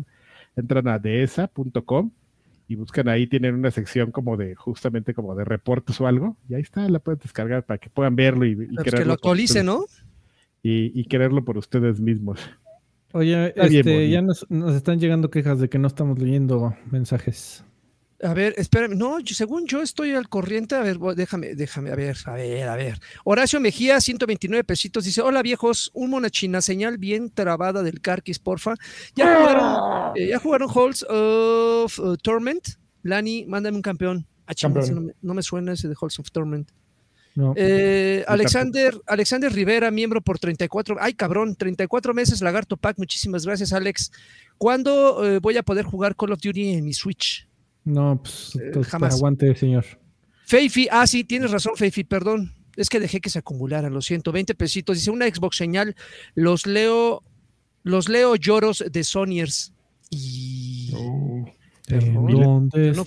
entran 0.55 0.87
a 0.87 0.99
desa.com 0.99 2.11
y 2.67 2.75
buscan 2.75 3.07
ahí, 3.09 3.27
tienen 3.27 3.55
una 3.55 3.71
sección 3.71 4.11
como 4.11 4.37
de, 4.37 4.55
justamente 4.55 5.13
como 5.13 5.35
de 5.35 5.43
reportes 5.45 5.99
o 5.99 6.07
algo, 6.07 6.37
y 6.47 6.53
ahí 6.55 6.61
está, 6.61 6.87
la 6.89 6.99
pueden 6.99 7.19
descargar 7.21 7.65
para 7.65 7.77
que 7.77 7.89
puedan 7.89 8.15
verlo 8.15 8.45
y, 8.45 8.51
y 8.51 8.55
Pues 8.75 8.93
que 8.93 9.05
lo 9.05 9.13
actualice. 9.13 9.63
¿no? 9.63 9.85
y, 10.63 10.97
y 10.97 11.05
quererlo 11.05 11.43
por 11.43 11.57
ustedes 11.57 11.99
mismos. 11.99 12.39
Oye, 13.13 13.47
Está 13.49 13.67
bien 13.67 13.87
este, 13.87 14.09
ya 14.09 14.21
nos, 14.21 14.45
nos 14.49 14.75
están 14.75 14.99
llegando 14.99 15.29
quejas 15.29 15.59
de 15.59 15.69
que 15.69 15.77
no 15.79 15.87
estamos 15.87 16.19
leyendo 16.19 16.75
mensajes. 16.89 17.63
A 18.23 18.35
ver, 18.35 18.53
espérame. 18.57 18.95
No, 18.95 19.19
yo- 19.19 19.33
según 19.33 19.65
yo 19.65 19.81
estoy 19.81 20.11
al 20.11 20.29
corriente. 20.29 20.75
A 20.75 20.81
ver, 20.81 20.99
déjame, 21.15 21.55
déjame, 21.55 21.91
a 21.91 21.95
ver, 21.95 22.15
a 22.25 22.33
ver, 22.33 22.67
a 22.67 22.75
ver. 22.75 22.99
Horacio 23.23 23.59
Mejía, 23.59 23.99
129 23.99 24.63
pesitos, 24.63 25.05
dice: 25.05 25.21
Hola 25.21 25.41
viejos, 25.41 25.89
un 25.95 26.11
monachina, 26.11 26.61
señal 26.61 26.99
bien 26.99 27.31
trabada 27.31 27.81
del 27.81 27.99
Carquis, 27.99 28.37
porfa. 28.37 28.75
¿Ya 29.15 29.25
jugaron, 29.39 30.11
eh, 30.15 30.27
¿ya 30.27 30.37
jugaron 30.39 30.69
Halls 30.69 31.03
of 31.09 31.97
uh, 31.99 32.15
Torment? 32.17 32.63
Lani, 33.01 33.45
mándame 33.47 33.77
un 33.77 33.81
campeón. 33.81 34.27
Ah, 34.45 34.53
Campeón. 34.59 34.93
no, 34.93 35.01
me, 35.01 35.13
no 35.21 35.33
me 35.33 35.41
suena 35.41 35.73
ese 35.73 35.87
de 35.87 35.95
Halls 35.99 36.19
of 36.19 36.29
Torment. 36.31 36.69
No. 37.35 37.53
Eh, 37.55 38.25
Alexander, 38.27 38.93
Alexander 39.07 39.51
Rivera, 39.53 39.89
miembro 39.91 40.21
por 40.21 40.37
34. 40.37 40.97
Ay, 40.99 41.13
cabrón, 41.13 41.55
34 41.55 42.13
meses, 42.13 42.41
Lagarto 42.41 42.75
Pack. 42.77 42.97
Muchísimas 42.97 43.45
gracias, 43.45 43.71
Alex. 43.73 44.11
¿Cuándo 44.57 45.23
eh, 45.25 45.39
voy 45.39 45.55
a 45.57 45.63
poder 45.63 45.85
jugar 45.85 46.15
Call 46.15 46.33
of 46.33 46.41
Duty 46.41 46.73
en 46.73 46.85
mi 46.85 46.93
Switch? 46.93 47.47
No, 47.85 48.19
pues 48.21 48.55
Eh, 48.55 48.83
jamás. 48.83 49.15
aguante, 49.15 49.55
señor. 49.55 49.85
Feifi, 50.45 50.87
ah, 50.91 51.07
sí, 51.07 51.23
tienes 51.23 51.51
razón, 51.51 51.73
Feifi, 51.77 52.03
perdón. 52.03 52.53
Es 52.75 52.89
que 52.89 52.99
dejé 52.99 53.21
que 53.21 53.29
se 53.29 53.39
acumularan, 53.39 53.93
lo 53.93 54.01
siento. 54.01 54.31
20 54.31 54.53
pesitos. 54.55 54.97
Dice 54.97 55.11
una 55.11 55.25
Xbox 55.27 55.55
señal. 55.57 55.95
Los 56.35 56.65
leo, 56.65 57.23
los 57.83 58.09
leo 58.09 58.35
lloros 58.35 58.83
de 58.91 59.03
Sonyers. 59.03 59.73
Y 60.09 60.91
Oh. 60.93 61.45
Perdón. 61.87 62.29
¿En 62.29 62.41
¿Dónde 62.41 62.93
Yo 62.93 62.93
no. 62.93 63.05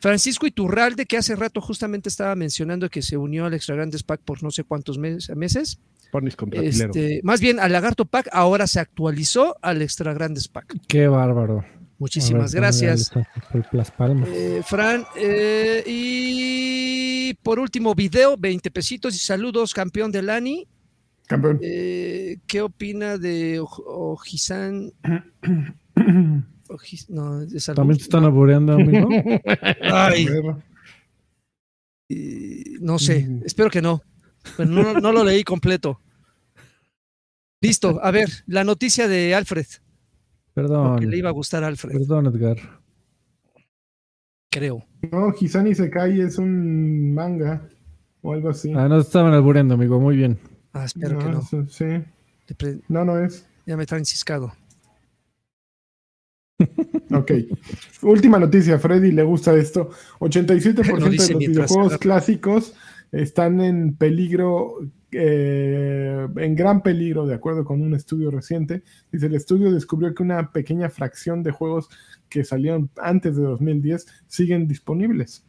Francisco 0.00 0.46
Iturralde, 0.46 1.06
que 1.06 1.16
hace 1.16 1.34
rato 1.36 1.60
justamente 1.60 2.08
estaba 2.08 2.34
mencionando 2.36 2.88
que 2.88 3.02
se 3.02 3.16
unió 3.16 3.46
al 3.46 3.54
Extra 3.54 3.74
Grandes 3.74 4.02
Pack 4.02 4.20
por 4.22 4.42
no 4.42 4.50
sé 4.50 4.64
cuántos 4.64 4.98
mes- 4.98 5.28
meses. 5.36 5.78
Ponis 6.12 6.36
contra 6.36 6.60
Tilero. 6.62 6.86
Este, 6.94 7.20
más 7.22 7.40
bien 7.40 7.60
al 7.60 7.72
Lagarto 7.72 8.04
Pack, 8.06 8.28
ahora 8.32 8.66
se 8.66 8.80
actualizó 8.80 9.56
al 9.60 9.82
Extra 9.82 10.14
Grandes 10.14 10.48
Pack. 10.48 10.76
Qué 10.86 11.06
bárbaro. 11.08 11.64
Muchísimas 11.98 12.52
ver, 12.52 12.62
gracias. 12.62 13.10
Las 13.72 13.90
palmas. 13.90 14.28
Eh, 14.32 14.62
Fran, 14.64 15.04
eh, 15.16 15.82
y 15.86 17.34
por 17.42 17.58
último, 17.58 17.94
video, 17.94 18.36
20 18.38 18.70
pesitos 18.70 19.14
y 19.16 19.18
saludos, 19.18 19.74
campeón 19.74 20.12
de 20.12 20.22
Lani. 20.22 20.66
Campeón. 21.26 21.58
Eh, 21.60 22.38
¿Qué 22.46 22.62
opina 22.62 23.18
de 23.18 23.60
Oj- 23.60 23.82
Ojizan? 23.84 24.92
No. 27.08 27.40
¿También 27.74 27.96
te 27.98 28.02
están 28.04 28.24
abureando, 28.24 28.74
amigo? 28.74 29.08
Ay, 29.82 30.26
no 32.80 32.98
sé, 32.98 33.26
Mm. 33.28 33.42
espero 33.44 33.70
que 33.70 33.82
no. 33.82 34.02
Pero 34.56 34.70
no, 34.70 34.94
no 34.94 35.12
lo 35.12 35.24
leí 35.24 35.42
completo. 35.44 36.00
Listo, 37.60 38.00
a 38.02 38.10
ver, 38.10 38.30
la 38.46 38.64
noticia 38.64 39.08
de 39.08 39.34
Alfred. 39.34 39.66
Perdón. 40.54 41.00
Que 41.00 41.06
le 41.06 41.18
iba 41.18 41.28
a 41.28 41.32
gustar 41.32 41.64
a 41.64 41.66
Alfred, 41.66 41.92
Perdón, 41.92 42.26
Edgar. 42.26 42.56
creo. 44.50 44.84
No, 45.12 45.32
Hisani 45.38 45.74
Sekai 45.74 46.20
es 46.20 46.38
un 46.38 47.12
manga 47.14 47.68
o 48.22 48.32
algo 48.32 48.48
así. 48.50 48.72
Ah, 48.74 48.88
no 48.88 48.96
te 49.00 49.06
estaban 49.06 49.32
albureando, 49.34 49.74
amigo. 49.74 50.00
Muy 50.00 50.16
bien. 50.16 50.38
Ah, 50.72 50.84
espero 50.84 51.18
que 51.18 51.24
no. 51.26 51.40
eso- 51.40 51.66
Sí. 51.68 51.84
No, 52.88 53.04
no 53.04 53.18
es. 53.22 53.46
Ya 53.66 53.76
me 53.76 53.84
traen 53.84 54.06
ciscado. 54.06 54.52
Ok. 57.18 57.32
Última 58.02 58.38
noticia, 58.38 58.78
Freddy, 58.78 59.12
le 59.12 59.22
gusta 59.22 59.56
esto. 59.56 59.90
87% 60.20 60.98
Lo 60.98 61.08
dice 61.10 61.28
de 61.28 61.32
los 61.34 61.40
videojuegos 61.40 61.86
agarra. 61.86 61.98
clásicos 61.98 62.74
están 63.12 63.60
en 63.60 63.96
peligro, 63.96 64.74
eh, 65.12 66.26
en 66.36 66.54
gran 66.54 66.82
peligro, 66.82 67.26
de 67.26 67.34
acuerdo 67.34 67.64
con 67.64 67.82
un 67.82 67.94
estudio 67.94 68.30
reciente. 68.30 68.82
Dice, 69.10 69.26
el 69.26 69.34
estudio 69.34 69.72
descubrió 69.72 70.14
que 70.14 70.22
una 70.22 70.52
pequeña 70.52 70.90
fracción 70.90 71.42
de 71.42 71.50
juegos 71.50 71.88
que 72.28 72.44
salieron 72.44 72.90
antes 72.98 73.36
de 73.36 73.42
2010 73.42 74.06
siguen 74.26 74.68
disponibles. 74.68 75.44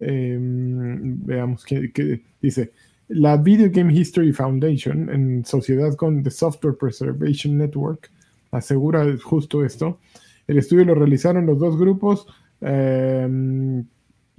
Eh, 0.00 0.36
veamos 0.40 1.64
qué 1.64 2.22
dice. 2.40 2.72
La 3.08 3.38
Video 3.38 3.70
Game 3.70 3.92
History 3.92 4.32
Foundation, 4.32 5.08
en 5.08 5.44
sociedad 5.44 5.94
con 5.94 6.22
The 6.22 6.30
Software 6.30 6.76
Preservation 6.76 7.56
Network, 7.56 8.10
asegura 8.50 9.06
justo 9.22 9.64
esto. 9.64 9.98
El 10.48 10.58
estudio 10.58 10.84
lo 10.84 10.96
realizaron 10.96 11.46
los 11.46 11.60
dos 11.60 11.78
grupos. 11.78 12.26
eh, 12.60 13.84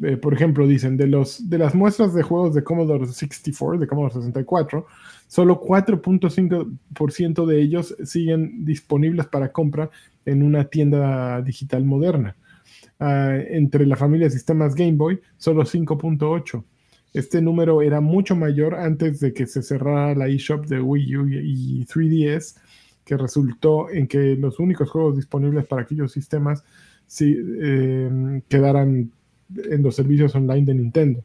eh, 0.01 0.15
por 0.17 0.33
ejemplo, 0.33 0.65
dicen, 0.65 0.95
de, 0.95 1.07
los, 1.07 1.49
de 1.49 1.57
las 1.57 1.75
muestras 1.75 2.13
de 2.13 2.23
juegos 2.23 2.53
de 2.55 2.63
Commodore 2.63 3.05
64, 3.05 3.79
de 3.79 3.87
Commodore 3.87 4.13
64, 4.13 4.85
solo 5.27 5.59
4.5% 5.61 7.45
de 7.45 7.61
ellos 7.61 7.95
siguen 8.03 8.63
disponibles 8.63 9.25
para 9.27 9.51
compra 9.51 9.89
en 10.25 10.41
una 10.43 10.65
tienda 10.65 11.41
digital 11.41 11.83
moderna. 11.83 12.37
Ah, 12.99 13.35
entre 13.49 13.85
la 13.85 13.97
familia 13.97 14.27
de 14.27 14.31
sistemas 14.31 14.73
Game 14.75 14.93
Boy, 14.93 15.19
solo 15.37 15.65
5.8. 15.65 16.63
Este 17.13 17.41
número 17.41 17.81
era 17.81 17.99
mucho 17.99 18.35
mayor 18.35 18.75
antes 18.75 19.19
de 19.19 19.33
que 19.33 19.47
se 19.47 19.63
cerrara 19.63 20.15
la 20.15 20.27
eShop 20.27 20.65
de 20.67 20.79
Wii 20.79 21.17
U 21.17 21.27
y 21.27 21.85
3DS, 21.85 22.55
que 23.09 23.17
resultó 23.17 23.89
en 23.89 24.07
que 24.07 24.35
los 24.35 24.59
únicos 24.59 24.87
juegos 24.91 25.15
disponibles 25.15 25.65
para 25.65 25.81
aquellos 25.81 26.11
sistemas 26.11 26.63
sí, 27.07 27.35
eh, 27.59 28.43
quedaran 28.47 29.11
en 29.55 29.81
los 29.81 29.95
servicios 29.95 30.35
online 30.35 30.63
de 30.63 30.75
Nintendo. 30.75 31.23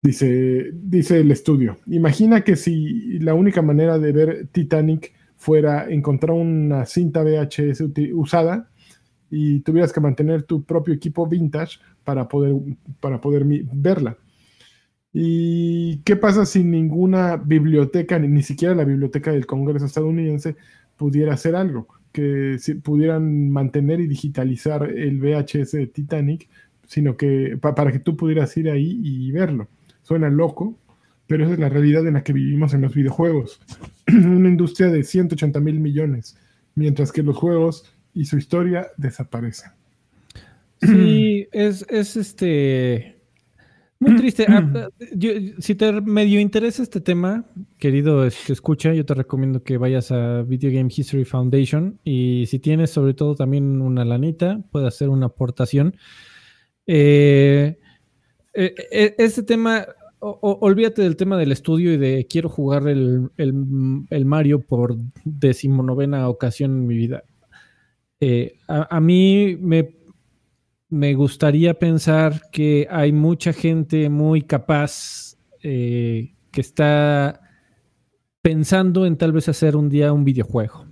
Dice, 0.00 0.70
dice 0.72 1.18
el 1.18 1.32
estudio, 1.32 1.78
imagina 1.88 2.42
que 2.42 2.54
si 2.54 3.18
la 3.18 3.34
única 3.34 3.60
manera 3.60 3.98
de 3.98 4.12
ver 4.12 4.46
Titanic 4.52 5.12
fuera 5.36 5.90
encontrar 5.90 6.36
una 6.36 6.86
cinta 6.86 7.24
VHS 7.24 7.82
usada 8.12 8.70
y 9.30 9.60
tuvieras 9.62 9.92
que 9.92 10.00
mantener 10.00 10.44
tu 10.44 10.62
propio 10.62 10.94
equipo 10.94 11.26
vintage 11.26 11.80
para 12.04 12.28
poder, 12.28 12.54
para 13.00 13.20
poder 13.20 13.44
verla. 13.72 14.16
¿Y 15.12 15.98
qué 16.04 16.16
pasa 16.16 16.46
si 16.46 16.64
ninguna 16.64 17.36
biblioteca, 17.36 18.18
ni, 18.18 18.28
ni 18.28 18.42
siquiera 18.42 18.74
la 18.74 18.84
biblioteca 18.84 19.30
del 19.32 19.46
Congreso 19.46 19.86
estadounidense, 19.86 20.56
pudiera 20.96 21.34
hacer 21.34 21.54
algo? 21.54 21.86
Que 22.12 22.56
si 22.58 22.74
pudieran 22.74 23.50
mantener 23.50 24.00
y 24.00 24.06
digitalizar 24.06 24.88
el 24.90 25.18
VHS 25.20 25.72
de 25.72 25.86
Titanic, 25.86 26.48
sino 26.86 27.16
que 27.16 27.58
pa- 27.60 27.74
para 27.74 27.92
que 27.92 27.98
tú 27.98 28.16
pudieras 28.16 28.56
ir 28.56 28.70
ahí 28.70 29.00
y 29.02 29.30
verlo. 29.32 29.68
Suena 30.02 30.28
loco, 30.30 30.76
pero 31.26 31.44
esa 31.44 31.54
es 31.54 31.58
la 31.60 31.68
realidad 31.68 32.06
en 32.06 32.14
la 32.14 32.22
que 32.24 32.32
vivimos 32.32 32.74
en 32.74 32.82
los 32.82 32.94
videojuegos. 32.94 33.60
Una 34.08 34.48
industria 34.48 34.88
de 34.90 35.04
180 35.04 35.60
mil 35.60 35.78
millones, 35.80 36.36
mientras 36.74 37.12
que 37.12 37.22
los 37.22 37.36
juegos 37.36 37.84
y 38.14 38.24
su 38.26 38.36
historia 38.38 38.88
desaparecen. 38.96 39.70
Sí, 40.80 41.46
es, 41.52 41.86
es 41.88 42.16
este. 42.16 43.11
Muy 44.02 44.16
triste. 44.16 44.46
Ah, 44.48 44.88
yo- 45.14 45.30
si 45.58 45.74
te 45.76 45.92
medio 46.00 46.40
interesa 46.40 46.82
este 46.82 47.00
tema, 47.00 47.44
querido 47.78 48.24
este, 48.26 48.52
escucha, 48.52 48.92
yo 48.92 49.06
te 49.06 49.14
recomiendo 49.14 49.62
que 49.62 49.76
vayas 49.78 50.10
a 50.10 50.42
Video 50.42 50.72
Game 50.72 50.90
History 50.94 51.24
Foundation 51.24 51.98
y 52.02 52.44
si 52.46 52.58
tienes 52.58 52.90
sobre 52.90 53.14
todo 53.14 53.36
también 53.36 53.80
una 53.80 54.04
lanita, 54.04 54.60
puedes 54.72 54.88
hacer 54.88 55.08
una 55.08 55.26
aportación. 55.26 55.96
Eh, 56.86 57.78
eh, 58.54 58.74
eh, 58.90 59.14
este 59.18 59.42
tema, 59.44 59.86
o- 60.18 60.38
o- 60.42 60.58
olvídate 60.66 61.02
del 61.02 61.16
tema 61.16 61.36
del 61.38 61.52
estudio 61.52 61.92
y 61.92 61.96
de 61.96 62.26
quiero 62.28 62.48
jugar 62.48 62.88
el, 62.88 63.30
el- 63.36 64.02
el 64.10 64.24
Mario 64.24 64.60
por 64.60 64.96
decimonovena 65.24 66.28
ocasión 66.28 66.72
en 66.72 66.86
mi 66.86 66.96
vida. 66.96 67.22
Eh, 68.20 68.54
a, 68.68 68.96
a 68.96 69.00
mí 69.00 69.56
me, 69.60 69.94
me 70.92 71.14
gustaría 71.14 71.72
pensar 71.72 72.50
que 72.50 72.86
hay 72.90 73.12
mucha 73.12 73.54
gente 73.54 74.10
muy 74.10 74.42
capaz 74.42 75.38
eh, 75.62 76.34
que 76.50 76.60
está 76.60 77.40
pensando 78.42 79.06
en 79.06 79.16
tal 79.16 79.32
vez 79.32 79.48
hacer 79.48 79.74
un 79.74 79.88
día 79.88 80.12
un 80.12 80.22
videojuego 80.22 80.84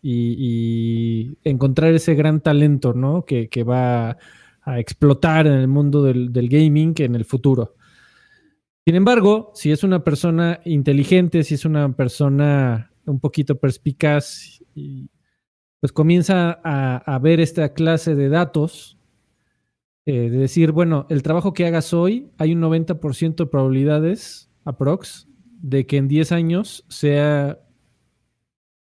y, 0.00 1.36
encontrar 1.42 1.92
ese 1.92 2.14
gran 2.14 2.40
talento, 2.40 2.94
¿no? 2.94 3.24
Que, 3.24 3.48
va 3.64 4.16
a 4.62 4.78
explotar 4.78 5.48
en 5.48 5.54
el 5.54 5.66
mundo 5.66 6.04
del, 6.04 6.48
gaming 6.48 6.94
en 6.98 7.16
el 7.16 7.24
futuro. 7.24 7.74
Sin 8.86 8.94
embargo, 8.94 9.50
si 9.56 9.72
es 9.72 9.82
una 9.82 10.04
persona 10.04 10.60
inteligente, 10.66 11.42
si 11.42 11.56
es 11.56 11.64
una 11.64 11.92
persona 11.96 12.92
un 13.06 13.18
poquito 13.18 13.58
perspicaz, 13.58 14.62
pues 15.80 15.92
comienza 15.92 16.60
a 16.62 17.18
ver 17.18 17.40
esta 17.40 17.74
clase 17.74 18.14
de 18.14 18.28
datos, 18.28 18.97
eh, 20.08 20.30
de 20.30 20.38
decir, 20.38 20.72
bueno, 20.72 21.04
el 21.10 21.22
trabajo 21.22 21.52
que 21.52 21.66
hagas 21.66 21.92
hoy, 21.92 22.30
hay 22.38 22.54
un 22.54 22.62
90% 22.62 23.44
de 23.44 23.44
probabilidades, 23.44 24.50
aprox, 24.64 25.28
de 25.60 25.84
que 25.84 25.98
en 25.98 26.08
10 26.08 26.32
años 26.32 26.86
sea, 26.88 27.58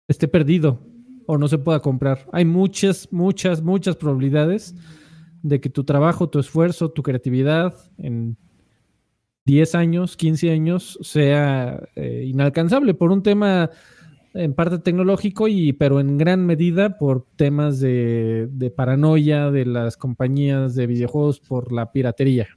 esté 0.06 0.28
perdido 0.28 0.86
o 1.24 1.38
no 1.38 1.48
se 1.48 1.56
pueda 1.56 1.80
comprar. 1.80 2.28
Hay 2.30 2.44
muchas, 2.44 3.10
muchas, 3.10 3.62
muchas 3.62 3.96
probabilidades 3.96 4.74
de 5.42 5.62
que 5.62 5.70
tu 5.70 5.84
trabajo, 5.84 6.28
tu 6.28 6.38
esfuerzo, 6.38 6.90
tu 6.90 7.02
creatividad 7.02 7.74
en 7.96 8.36
10 9.46 9.76
años, 9.76 10.18
15 10.18 10.50
años 10.50 10.98
sea 11.00 11.88
eh, 11.96 12.24
inalcanzable 12.26 12.92
por 12.92 13.10
un 13.10 13.22
tema 13.22 13.70
en 14.34 14.52
parte 14.54 14.78
tecnológico, 14.78 15.48
y, 15.48 15.72
pero 15.72 16.00
en 16.00 16.18
gran 16.18 16.44
medida 16.44 16.98
por 16.98 17.24
temas 17.36 17.80
de, 17.80 18.48
de 18.50 18.70
paranoia 18.70 19.50
de 19.50 19.64
las 19.64 19.96
compañías 19.96 20.74
de 20.74 20.86
videojuegos 20.86 21.40
por 21.40 21.72
la 21.72 21.92
piratería. 21.92 22.48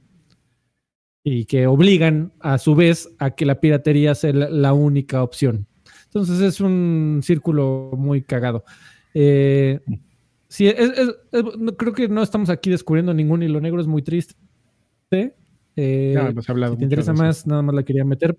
Y 1.24 1.44
que 1.44 1.66
obligan 1.66 2.32
a 2.40 2.58
su 2.58 2.74
vez 2.74 3.08
a 3.18 3.30
que 3.32 3.44
la 3.46 3.60
piratería 3.60 4.14
sea 4.14 4.32
la, 4.32 4.48
la 4.50 4.72
única 4.72 5.22
opción. 5.22 5.66
Entonces 6.06 6.40
es 6.40 6.60
un 6.60 7.20
círculo 7.22 7.90
muy 7.96 8.22
cagado. 8.22 8.64
Eh, 9.14 9.80
sí, 10.48 10.66
es- 10.68 10.78
es- 10.98 11.14
es- 11.32 11.44
no- 11.58 11.76
creo 11.76 11.92
que 11.92 12.08
no 12.08 12.22
estamos 12.22 12.50
aquí 12.50 12.70
descubriendo 12.70 13.12
ningún 13.12 13.42
hilo 13.42 13.60
negro, 13.60 13.80
es 13.80 13.86
muy 13.86 14.02
triste. 14.02 14.34
Eh, 15.76 16.14
hemos 16.30 16.48
hablado 16.50 16.72
si 16.74 16.78
te 16.78 16.84
interesa 16.84 17.12
más, 17.26 17.46
nada 17.46 17.62
más 17.62 17.74
la 17.74 17.82
quería 17.84 18.04
meter. 18.04 18.36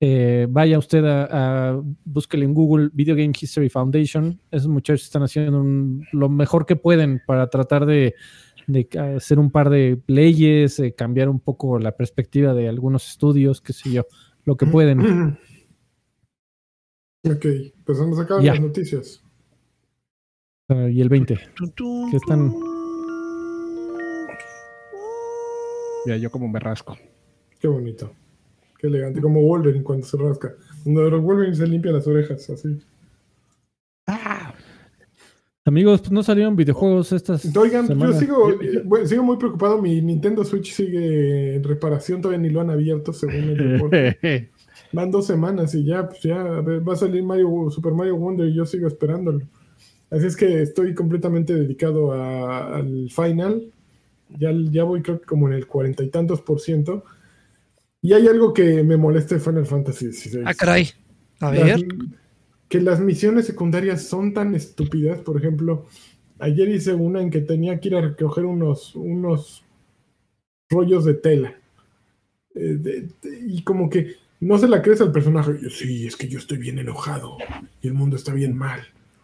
Eh, 0.00 0.46
vaya 0.50 0.78
usted 0.78 1.04
a, 1.04 1.70
a 1.70 1.80
búsquele 2.04 2.44
en 2.44 2.52
Google 2.52 2.90
Video 2.92 3.14
Game 3.14 3.32
History 3.38 3.68
Foundation. 3.70 4.40
Esos 4.50 4.68
muchachos 4.68 5.02
están 5.04 5.22
haciendo 5.22 5.60
un- 5.60 6.06
lo 6.12 6.28
mejor 6.28 6.66
que 6.66 6.76
pueden 6.76 7.22
para 7.26 7.48
tratar 7.48 7.86
de, 7.86 8.14
de 8.66 8.88
hacer 9.16 9.38
un 9.38 9.50
par 9.50 9.70
de 9.70 10.00
leyes, 10.06 10.78
eh, 10.80 10.94
cambiar 10.94 11.28
un 11.28 11.40
poco 11.40 11.78
la 11.78 11.96
perspectiva 11.96 12.52
de 12.54 12.68
algunos 12.68 13.08
estudios, 13.08 13.60
qué 13.60 13.72
sé 13.72 13.92
yo, 13.92 14.04
lo 14.44 14.56
que 14.56 14.66
pueden. 14.66 15.38
Ok, 17.26 17.46
pues 17.86 17.98
vamos 17.98 18.18
a 18.18 18.22
acabar 18.24 18.44
Ya. 18.44 18.52
las 18.52 18.60
noticias. 18.60 19.24
Ah, 20.68 20.90
y 20.90 21.00
el 21.00 21.08
20. 21.08 21.38
Tun, 21.56 21.72
tun, 21.72 22.10
Que 22.10 22.18
están-. 22.18 22.52
Mira, 26.04 26.18
yo 26.18 26.30
como 26.30 26.46
me 26.48 26.60
rasco. 26.60 26.98
Qué 27.58 27.66
bonito. 27.66 28.12
Qué 28.84 28.88
elegante. 28.88 29.22
Como 29.22 29.40
Wolverine 29.40 29.82
cuando 29.82 30.04
se 30.04 30.18
rasca. 30.18 30.52
Cuando 30.82 31.18
Wolverine 31.22 31.56
se 31.56 31.66
limpia 31.66 31.90
las 31.90 32.06
orejas, 32.06 32.50
así. 32.50 32.78
Amigos, 35.64 36.02
pues 36.02 36.12
no 36.12 36.22
salieron 36.22 36.54
videojuegos 36.54 37.10
estas 37.12 37.56
Oigan, 37.56 37.86
semanas. 37.86 38.16
yo 38.16 38.20
sigo, 38.20 38.58
bueno, 38.84 39.06
sigo 39.06 39.22
muy 39.22 39.38
preocupado. 39.38 39.80
Mi 39.80 40.02
Nintendo 40.02 40.44
Switch 40.44 40.70
sigue 40.74 41.54
en 41.54 41.64
reparación. 41.64 42.20
Todavía 42.20 42.42
ni 42.46 42.50
lo 42.50 42.60
han 42.60 42.68
abierto, 42.68 43.14
según 43.14 43.36
el 43.36 43.56
reporte. 43.56 44.50
Van 44.92 45.10
dos 45.10 45.26
semanas 45.26 45.74
y 45.74 45.82
ya, 45.86 46.06
pues 46.06 46.20
ya 46.20 46.42
va 46.42 46.92
a 46.92 46.96
salir 46.96 47.22
Mario, 47.22 47.70
Super 47.70 47.94
Mario 47.94 48.16
Wonder 48.18 48.48
y 48.48 48.54
yo 48.54 48.66
sigo 48.66 48.86
esperándolo. 48.86 49.40
Así 50.10 50.26
es 50.26 50.36
que 50.36 50.60
estoy 50.60 50.94
completamente 50.94 51.54
dedicado 51.54 52.12
a- 52.12 52.76
al 52.76 53.08
final. 53.08 53.62
Ya, 54.38 54.50
ya 54.70 54.84
voy 54.84 55.00
creo 55.00 55.20
que 55.20 55.26
como 55.26 55.48
en 55.48 55.54
el 55.54 55.66
cuarenta 55.66 56.02
y 56.04 56.10
tantos 56.10 56.42
por 56.42 56.60
ciento. 56.60 57.02
Y 58.04 58.12
hay 58.12 58.28
algo 58.28 58.52
que 58.52 58.82
me 58.82 58.98
molesta 58.98 59.34
de 59.34 59.40
Final 59.40 59.64
Fantasy 59.64 60.12
XVI. 60.12 60.42
Ah, 60.44 60.52
caray. 60.52 60.90
A 61.40 61.50
Las- 61.52 61.80
ver. 61.80 61.86
que 62.68 62.78
las 62.82 63.00
misiones 63.00 63.46
secundarias 63.46 64.02
son 64.06 64.34
tan 64.34 64.54
estúpidas. 64.54 65.20
Por 65.20 65.38
ejemplo, 65.38 65.86
ayer 66.38 66.68
hice 66.68 66.92
una 66.92 67.22
en 67.22 67.30
que 67.30 67.40
tenía 67.40 67.80
que 67.80 67.88
ir 67.88 67.94
a 67.96 68.02
recoger 68.02 68.44
unos, 68.44 68.94
unos 68.94 69.64
rollos 70.68 71.06
de 71.06 71.14
tela. 71.14 71.54
Eh, 72.54 72.76
de- 72.78 73.00
de- 73.22 73.40
y 73.48 73.62
como 73.62 73.88
que 73.88 74.16
no 74.40 74.58
se 74.58 74.68
la 74.68 74.82
crees 74.82 75.00
al 75.00 75.10
personaje. 75.10 75.52
Yo, 75.62 75.70
sí, 75.70 76.06
es 76.06 76.14
que 76.16 76.28
yo 76.28 76.38
estoy 76.38 76.58
bien 76.58 76.78
enojado 76.78 77.38
y 77.80 77.88
el 77.88 77.94
mundo 77.94 78.16
está 78.16 78.34
bien 78.34 78.54
mal. 78.54 78.80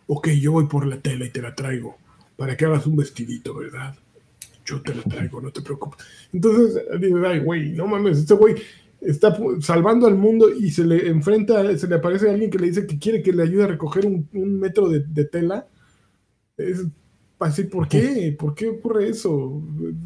Ok, 0.06 0.28
yo 0.40 0.52
voy 0.52 0.66
por 0.68 0.86
la 0.86 1.00
tela 1.00 1.26
y 1.26 1.30
te 1.30 1.42
la 1.42 1.54
traigo 1.54 1.98
para 2.36 2.56
que 2.56 2.64
hagas 2.64 2.86
un 2.86 2.96
vestidito, 2.96 3.54
¿verdad? 3.54 3.94
Yo 4.70 4.82
te 4.82 4.94
la 4.94 5.02
traigo, 5.02 5.40
no 5.40 5.50
te 5.50 5.62
preocupes. 5.62 6.04
Entonces, 6.32 6.82
digo, 7.00 7.18
ay, 7.26 7.40
güey, 7.40 7.72
no 7.72 7.86
mames, 7.86 8.18
este 8.18 8.34
güey 8.34 8.54
está 9.00 9.36
salvando 9.60 10.06
al 10.06 10.14
mundo 10.16 10.50
y 10.54 10.70
se 10.70 10.84
le 10.84 11.08
enfrenta, 11.08 11.76
se 11.78 11.88
le 11.88 11.94
aparece 11.96 12.28
alguien 12.30 12.50
que 12.50 12.58
le 12.58 12.66
dice 12.66 12.86
que 12.86 12.98
quiere 12.98 13.22
que 13.22 13.32
le 13.32 13.42
ayude 13.42 13.64
a 13.64 13.68
recoger 13.68 14.06
un, 14.06 14.28
un 14.34 14.60
metro 14.60 14.88
de, 14.88 15.00
de 15.00 15.24
tela. 15.24 15.66
Es 16.56 16.84
así, 17.38 17.64
¿por 17.64 17.88
qué? 17.88 18.36
¿Por 18.38 18.54
qué 18.54 18.68
ocurre 18.68 19.08
eso? 19.08 19.62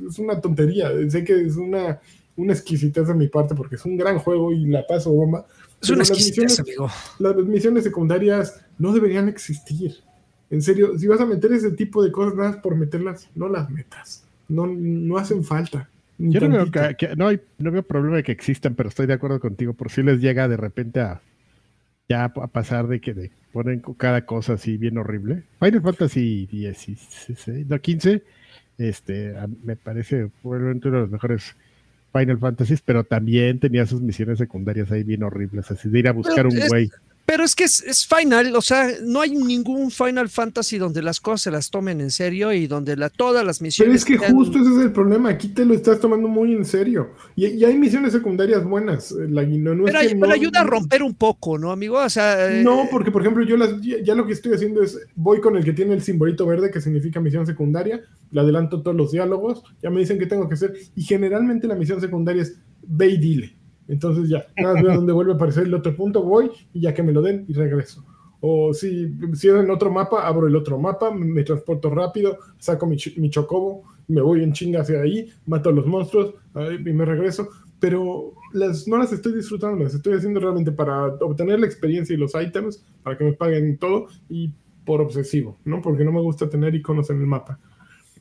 Es 0.09 0.19
una 0.19 0.41
tontería. 0.41 0.91
Sé 1.11 1.25
que 1.25 1.41
es 1.45 1.57
una, 1.57 2.01
una 2.37 2.53
exquisitez 2.53 3.09
de 3.09 3.15
mi 3.15 3.27
parte 3.29 3.55
porque 3.57 3.75
es 3.75 3.85
un 3.85 3.97
gran 3.97 4.19
juego 4.19 4.53
y 4.53 4.67
la 4.67 4.87
paso 4.87 5.11
bomba. 5.13 5.45
Es 5.83 5.91
una 5.91 5.99
las 5.99 6.11
exquisitez, 6.11 6.45
misiones- 6.45 6.61
amigo. 6.61 6.89
las 7.19 7.37
misiones 7.47 7.85
secundarias 7.85 8.61
no 8.79 8.93
deberían 8.93 9.29
existir. 9.29 9.97
En 10.51 10.63
serio, 10.63 10.97
si 10.97 11.09
vas 11.09 11.21
a 11.21 11.27
meter 11.27 11.53
ese 11.53 11.73
tipo 11.73 12.03
de 12.05 12.13
cosas 12.13 12.37
nada 12.37 12.51
más 12.51 12.59
por 12.61 12.77
meterlas, 12.77 13.29
no 13.35 13.49
las 13.49 13.69
metas. 13.71 14.24
No, 14.49 14.67
no 14.67 15.17
hacen 15.19 15.43
falta. 15.45 15.89
Yo 16.19 16.41
no 16.43 16.49
veo, 16.57 16.71
que- 16.71 16.95
que- 16.97 17.17
no, 17.17 17.27
hay, 17.29 17.41
no 17.59 17.71
veo 17.73 17.83
problema 17.83 18.17
de 18.17 18.23
que 18.23 18.33
existan, 18.33 18.75
pero 18.75 18.89
estoy 18.89 19.07
de 19.07 19.15
acuerdo 19.15 19.41
contigo. 19.41 19.73
Por 19.75 19.91
si 19.91 20.03
les 20.03 20.21
llega 20.21 20.47
de 20.49 20.57
repente 20.57 21.01
a 21.01 21.21
ya 22.09 22.25
a 22.25 22.47
pasar 22.49 22.87
de 22.87 23.01
que 23.01 23.15
de- 23.15 23.31
ponen 23.53 23.81
cada 23.97 24.27
cosa 24.27 24.55
así 24.55 24.77
bien 24.77 24.99
horrible. 24.99 25.43
Final 25.61 25.81
Fantasy 25.83 26.47
16, 26.47 27.67
no 27.69 27.81
15, 27.81 28.23
este, 28.79 29.37
a- 29.39 29.49
me 29.65 29.77
parece 29.77 30.31
probablemente 30.43 30.89
uno 30.89 30.99
de 30.99 31.03
los 31.05 31.11
mejores 31.11 31.57
Final 32.13 32.39
Fantasies, 32.39 32.81
pero 32.83 33.03
también 33.05 33.59
tenía 33.59 33.87
sus 33.87 34.01
misiones 34.01 34.39
secundarias 34.39 34.91
ahí 34.93 35.03
bien 35.03 35.23
horribles, 35.25 35.71
así 35.71 35.89
de 35.89 35.99
ir 35.99 36.09
a 36.09 36.13
buscar 36.13 36.37
Pero 36.37 36.51
un 36.51 36.59
es- 36.59 36.69
güey. 36.69 36.91
Pero 37.27 37.43
es 37.43 37.55
que 37.57 37.65
es, 37.65 37.83
es 37.83 38.07
Final, 38.07 38.55
o 38.55 38.61
sea, 38.61 38.87
no 39.03 39.21
hay 39.23 39.31
ningún 39.31 39.91
Final 39.91 40.29
Fantasy 40.29 40.77
donde 40.77 41.01
las 41.01 41.21
cosas 41.21 41.41
se 41.43 41.51
las 41.51 41.71
tomen 41.71 42.03
en 42.03 42.11
serio 42.11 42.53
y 42.53 42.67
donde 42.67 42.97
la, 42.97 43.09
todas 43.09 43.45
las 43.47 43.59
Pero 43.61 43.67
misiones. 43.67 43.97
es 43.97 44.05
que 44.05 44.19
justo 44.19 44.59
ese 44.59 44.71
es 44.71 44.79
el 44.85 44.93
problema. 44.93 45.31
Aquí 45.31 45.49
te 45.49 45.65
lo 45.65 45.73
estás 45.73 46.01
tomando 46.01 46.29
muy 46.29 46.53
en 46.53 46.67
serio. 46.67 47.13
Y, 47.35 47.47
y 47.47 47.65
hay 47.65 47.79
misiones 47.79 48.13
secundarias 48.13 48.63
buenas. 48.65 49.11
eh, 49.13 49.27
La, 49.31 49.43
no, 49.43 49.75
no 49.75 49.87
es 49.87 49.93
pero, 49.93 50.01
que 50.01 50.07
ay- 50.09 50.15
no- 50.15 50.21
pero 50.21 50.33
ayuda 50.35 50.61
a 50.61 50.65
romper 50.65 51.03
un 51.03 51.15
poco, 51.15 51.57
¿no, 51.59 51.73
amigo? 51.73 51.97
O 51.97 52.11
sea, 52.11 52.59
eh, 52.59 52.63
No, 52.63 52.89
porque 52.91 53.11
por 53.11 53.23
ejemplo, 53.23 53.43
yo 53.45 53.57
las, 53.57 53.81
ya, 53.81 53.97
ya 54.03 54.15
lo 54.15 54.27
que 54.27 54.35
estoy 54.35 54.53
haciendo 54.53 54.83
es 54.83 54.99
voy 55.15 55.41
con 55.41 55.57
el 55.57 55.65
que 55.65 55.73
tiene 55.73 55.95
el 55.95 56.03
simbolito 56.03 56.47
verde 56.47 56.71
que 56.71 56.83
significa 56.83 57.21
misión 57.21 57.47
secundaria, 57.47 58.03
le 58.33 58.41
adelanto 58.41 58.83
todos 58.83 58.97
los 58.97 59.13
diálogos, 59.13 59.63
ya 59.83 59.89
me 59.89 60.01
dicen 60.01 60.19
qué 60.19 60.27
tengo 60.27 60.47
que 60.49 60.55
hacer, 60.55 60.75
y 60.95 61.03
generalmente 61.03 61.67
la 61.67 61.75
misión 61.75 62.01
secundaria 62.03 62.43
es 62.43 62.59
ve 62.87 63.09
y 63.09 63.17
dile. 63.19 63.57
Entonces 63.89 64.29
ya, 64.29 64.47
nada 64.57 64.75
más 64.75 64.83
veo 64.83 64.95
dónde 64.95 65.13
vuelve 65.13 65.33
a 65.33 65.35
aparecer 65.37 65.65
el 65.65 65.75
otro 65.75 65.95
punto, 65.95 66.23
voy 66.23 66.51
y 66.73 66.81
ya 66.81 66.95
que 66.95 67.03
me 67.03 67.13
lo 67.13 67.23
den 67.23 67.45
y 67.49 67.53
regreso. 67.53 68.05
O 68.41 68.75
si, 68.75 69.15
si 69.35 69.49
en 69.49 69.71
otro 69.71 69.91
mapa, 69.91 70.27
abro 70.27 70.47
el 70.47 70.57
otro 70.57 70.79
mapa, 70.79 71.11
me, 71.11 71.43
transporto 71.45 71.89
rápido, 71.91 72.39
saco 72.59 72.87
mi, 72.87 72.97
mi 73.17 73.31
chocobo, 73.31 73.85
me 74.09 74.21
voy 74.21 74.43
en 74.43 74.53
chinga 74.53 74.83
hacia 74.83 75.01
ahí, 75.01 75.31
mato 75.47 75.71
a 75.71 75.73
los 75.73 75.87
monstruos 75.87 76.35
y 76.55 76.93
me 76.93 77.05
regreso. 77.05 77.49
Pero 77.81 78.35
las, 78.53 78.87
no 78.87 78.99
las 78.99 79.13
estoy 79.13 79.35
disfrutando, 79.35 79.83
las 79.83 79.95
estoy 79.95 80.15
haciendo 80.15 80.41
realmente 80.41 80.73
para 80.73 81.07
obtener 81.07 81.61
la 81.61 81.67
experiencia 81.67 82.15
y 82.15 82.19
los 82.19 82.33
ítems, 82.35 82.85
para 83.03 83.17
que 83.19 83.25
me 83.25 83.33
paguen 83.33 83.79
todo 83.79 84.07
y 84.29 84.51
por 84.85 85.01
obsesivo, 85.01 85.59
¿no? 85.65 85.81
Porque 85.81 86.05
no 86.05 86.13
me 86.13 86.21
gusta 86.21 86.49
tener 86.49 86.75
iconos 86.75 87.11
en 87.11 87.21
el 87.21 87.27
mapa. 87.27 87.59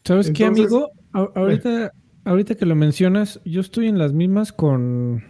¿Sabes 0.03 0.31
qué, 0.31 0.45
amigo? 0.45 0.91
A- 1.14 1.31
ahorita, 1.35 1.94
ahorita 2.26 2.56
que 2.56 2.65
lo 2.65 2.76
mencionas, 2.76 3.41
yo 3.45 3.61
estoy 3.61 3.88
en 3.88 3.98
las 3.98 4.14
mismas 4.14 4.52
con, 4.52 5.23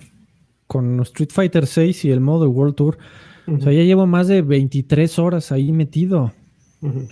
con 0.73 0.99
Street 1.01 1.29
Fighter 1.31 1.67
6 1.67 2.03
y 2.05 2.11
el 2.11 2.19
modo 2.19 2.49
World 2.49 2.75
Tour. 2.75 2.97
O 3.47 3.59
sea, 3.61 3.71
ya 3.71 3.83
llevo 3.83 4.05
más 4.07 4.27
de 4.27 4.41
23 4.41 5.19
horas 5.19 5.51
ahí 5.51 5.71
metido. 5.71 6.33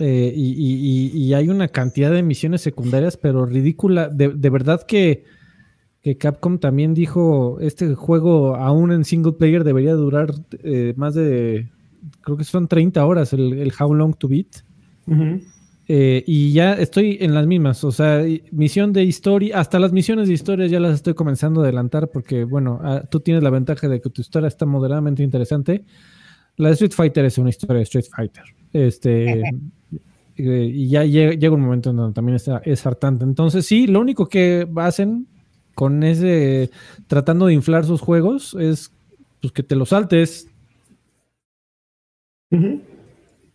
Eh, 0.00 0.32
y, 0.36 0.50
y- 0.52 1.10
y- 1.14 1.18
y 1.24 1.34
hay 1.34 1.48
una 1.48 1.68
cantidad 1.68 2.10
de 2.10 2.22
misiones 2.22 2.60
secundarias, 2.60 3.16
pero 3.16 3.46
ridícula. 3.46 4.08
De, 4.08 4.28
de 4.28 4.50
verdad 4.50 4.82
que, 4.86 5.24
que 6.02 6.16
Capcom 6.18 6.58
también 6.58 6.92
dijo, 6.94 7.58
este 7.60 7.94
juego 7.94 8.56
aún 8.56 8.92
en 8.92 9.04
single 9.04 9.32
player 9.32 9.64
debería 9.64 9.94
durar 9.94 10.34
eh, 10.62 10.92
más 10.96 11.14
de, 11.14 11.68
creo 12.20 12.36
que 12.36 12.44
son 12.44 12.68
30 12.68 13.04
horas 13.06 13.32
el, 13.32 13.54
el 13.54 13.72
How 13.78 13.94
Long 13.94 14.14
to 14.16 14.28
Beat. 14.28 14.64
Eh, 15.94 16.24
y 16.26 16.54
ya 16.54 16.72
estoy 16.72 17.18
en 17.20 17.34
las 17.34 17.46
mismas, 17.46 17.84
o 17.84 17.92
sea, 17.92 18.24
misión 18.50 18.94
de 18.94 19.04
historia, 19.04 19.60
hasta 19.60 19.78
las 19.78 19.92
misiones 19.92 20.26
de 20.26 20.32
historia 20.32 20.66
ya 20.66 20.80
las 20.80 20.94
estoy 20.94 21.12
comenzando 21.12 21.60
a 21.60 21.64
adelantar 21.64 22.08
porque, 22.08 22.44
bueno, 22.44 22.80
ah, 22.82 23.02
tú 23.10 23.20
tienes 23.20 23.42
la 23.42 23.50
ventaja 23.50 23.90
de 23.90 24.00
que 24.00 24.08
tu 24.08 24.22
historia 24.22 24.48
está 24.48 24.64
moderadamente 24.64 25.22
interesante. 25.22 25.84
La 26.56 26.68
de 26.68 26.74
Street 26.76 26.92
Fighter 26.92 27.26
es 27.26 27.36
una 27.36 27.50
historia 27.50 27.76
de 27.76 27.82
Street 27.82 28.06
Fighter. 28.10 28.44
Este, 28.72 29.42
eh, 30.38 30.70
y 30.72 30.88
ya 30.88 31.04
llega, 31.04 31.34
llega 31.34 31.54
un 31.54 31.60
momento 31.60 31.90
en 31.90 31.96
donde 31.96 32.14
también 32.14 32.36
es, 32.36 32.48
es 32.64 32.86
hartante. 32.86 33.24
Entonces, 33.24 33.66
sí, 33.66 33.86
lo 33.86 34.00
único 34.00 34.30
que 34.30 34.66
hacen 34.76 35.26
con 35.74 36.04
ese, 36.04 36.70
tratando 37.06 37.44
de 37.44 37.52
inflar 37.52 37.84
sus 37.84 38.00
juegos, 38.00 38.56
es 38.58 38.90
pues, 39.42 39.52
que 39.52 39.62
te 39.62 39.76
lo 39.76 39.84
saltes. 39.84 40.48
Ujú. 42.50 42.80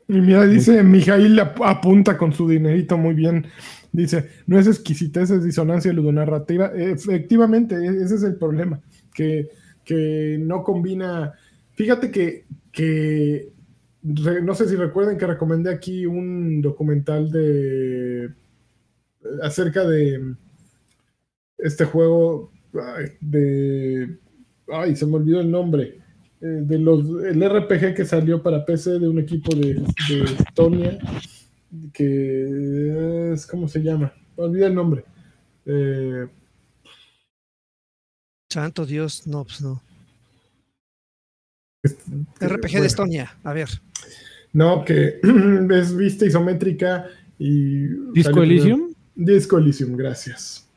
Y 0.07 0.21
mira, 0.21 0.45
dice 0.45 0.83
Mijail 0.83 1.37
ap- 1.39 1.61
apunta 1.61 2.17
con 2.17 2.31
su 2.33 2.47
dinerito 2.47 2.97
muy 2.97 3.13
bien. 3.13 3.45
Dice, 3.91 4.29
no 4.47 4.57
es 4.59 4.67
exquisitez, 4.67 5.29
es 5.31 5.43
disonancia 5.43 5.91
ludonarrativa. 5.93 6.71
Efectivamente, 6.75 7.75
e- 7.75 8.03
ese 8.03 8.15
es 8.15 8.23
el 8.23 8.35
problema, 8.37 8.81
que, 9.13 9.49
que 9.83 10.37
no 10.39 10.63
combina. 10.63 11.33
Fíjate 11.73 12.09
que, 12.11 12.45
que 12.71 13.51
re- 14.03 14.41
no 14.41 14.55
sé 14.55 14.67
si 14.69 14.75
recuerden 14.75 15.17
que 15.17 15.27
recomendé 15.27 15.71
aquí 15.71 16.05
un 16.05 16.61
documental 16.61 17.29
de 17.31 18.29
acerca 19.41 19.83
de 19.85 20.35
este 21.57 21.85
juego 21.85 22.51
ay, 22.73 23.05
de, 23.21 24.17
ay, 24.71 24.95
se 24.95 25.05
me 25.05 25.15
olvidó 25.15 25.41
el 25.41 25.49
nombre, 25.49 25.96
de 26.39 26.77
los, 26.77 27.23
el 27.23 27.49
RPG 27.49 27.95
que 27.95 28.05
salió 28.05 28.41
para 28.43 28.65
PC 28.65 28.99
de 28.99 29.07
un 29.07 29.19
equipo 29.19 29.55
de, 29.55 29.75
de 30.09 30.23
Estonia, 30.23 30.99
que 31.93 33.31
es, 33.33 33.45
¿cómo 33.47 33.67
se 33.67 33.81
llama? 33.81 34.13
Me 34.37 34.43
olvidé 34.43 34.65
el 34.67 34.75
nombre. 34.75 35.03
Eh, 35.65 36.27
Santo 38.49 38.85
Dios, 38.85 39.27
no, 39.27 39.43
pues 39.43 39.61
no. 39.61 39.81
este, 41.83 42.11
RPG 42.39 42.61
bueno. 42.61 42.81
de 42.81 42.87
Estonia, 42.87 43.37
a 43.43 43.53
ver. 43.53 43.69
No, 44.53 44.85
que 44.85 45.19
es 45.71 45.95
vista 45.95 46.25
isométrica 46.25 47.07
y... 47.37 47.87
¿Disco 48.13 48.41
Elysium? 48.41 48.93
Disco 49.15 49.57
Elysium, 49.57 49.97
gracias. 49.97 50.67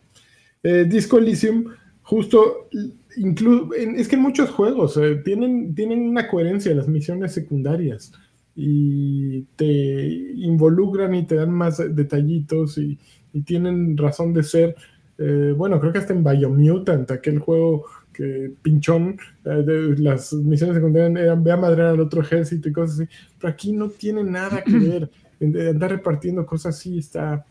Eh, 0.62 0.84
Disco 0.88 1.18
Elysium, 1.18 1.72
justo, 2.10 2.68
inclu- 3.16 3.72
en- 3.78 3.94
es 3.94 4.08
que 4.08 4.16
en 4.16 4.22
muchos 4.22 4.50
juegos 4.50 4.96
eh, 4.96 5.20
tienen, 5.24 5.76
tienen 5.76 6.00
una 6.08 6.26
coherencia 6.26 6.74
las 6.74 6.88
misiones 6.88 7.32
secundarias 7.32 8.12
y 8.56 9.42
te 9.54 10.08
involucran 10.34 11.14
y 11.14 11.24
te 11.24 11.36
dan 11.36 11.52
más 11.52 11.78
detallitos 11.94 12.78
y, 12.78 12.98
y 13.32 13.42
tienen 13.42 13.96
razón 13.96 14.34
de 14.34 14.42
ser. 14.42 14.74
Eh, 15.18 15.54
bueno, 15.56 15.78
creo 15.78 15.92
que 15.92 15.98
hasta 16.00 16.12
en 16.12 16.24
Biomutant, 16.24 17.08
aquel 17.12 17.38
juego 17.38 17.84
que 18.12 18.50
pinchón, 18.60 19.16
eh, 19.44 19.62
de, 19.64 19.96
las 19.98 20.32
misiones 20.32 20.74
secundarias 20.74 21.22
eran 21.22 21.44
ve 21.44 21.52
a 21.52 21.56
madrear 21.56 21.90
al 21.90 22.00
otro 22.00 22.22
ejército 22.22 22.68
y 22.68 22.72
cosas 22.72 22.98
así, 23.00 23.08
pero 23.38 23.52
aquí 23.52 23.72
no 23.72 23.88
tiene 23.88 24.24
nada 24.24 24.64
que 24.64 24.78
ver. 24.88 25.10
Andar 25.40 25.90
repartiendo 25.92 26.44
cosas 26.44 26.76
así 26.76 26.98
está... 26.98 27.46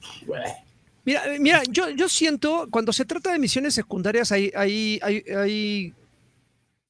Mira, 1.09 1.25
eh, 1.25 1.39
mira, 1.39 1.63
yo, 1.67 1.89
yo 1.89 2.07
siento, 2.07 2.67
cuando 2.69 2.93
se 2.93 3.03
trata 3.03 3.31
de 3.31 3.39
misiones 3.39 3.73
secundarias, 3.73 4.31
hay, 4.31 4.51
hay, 4.55 4.99
hay, 5.01 5.23
hay 5.35 5.93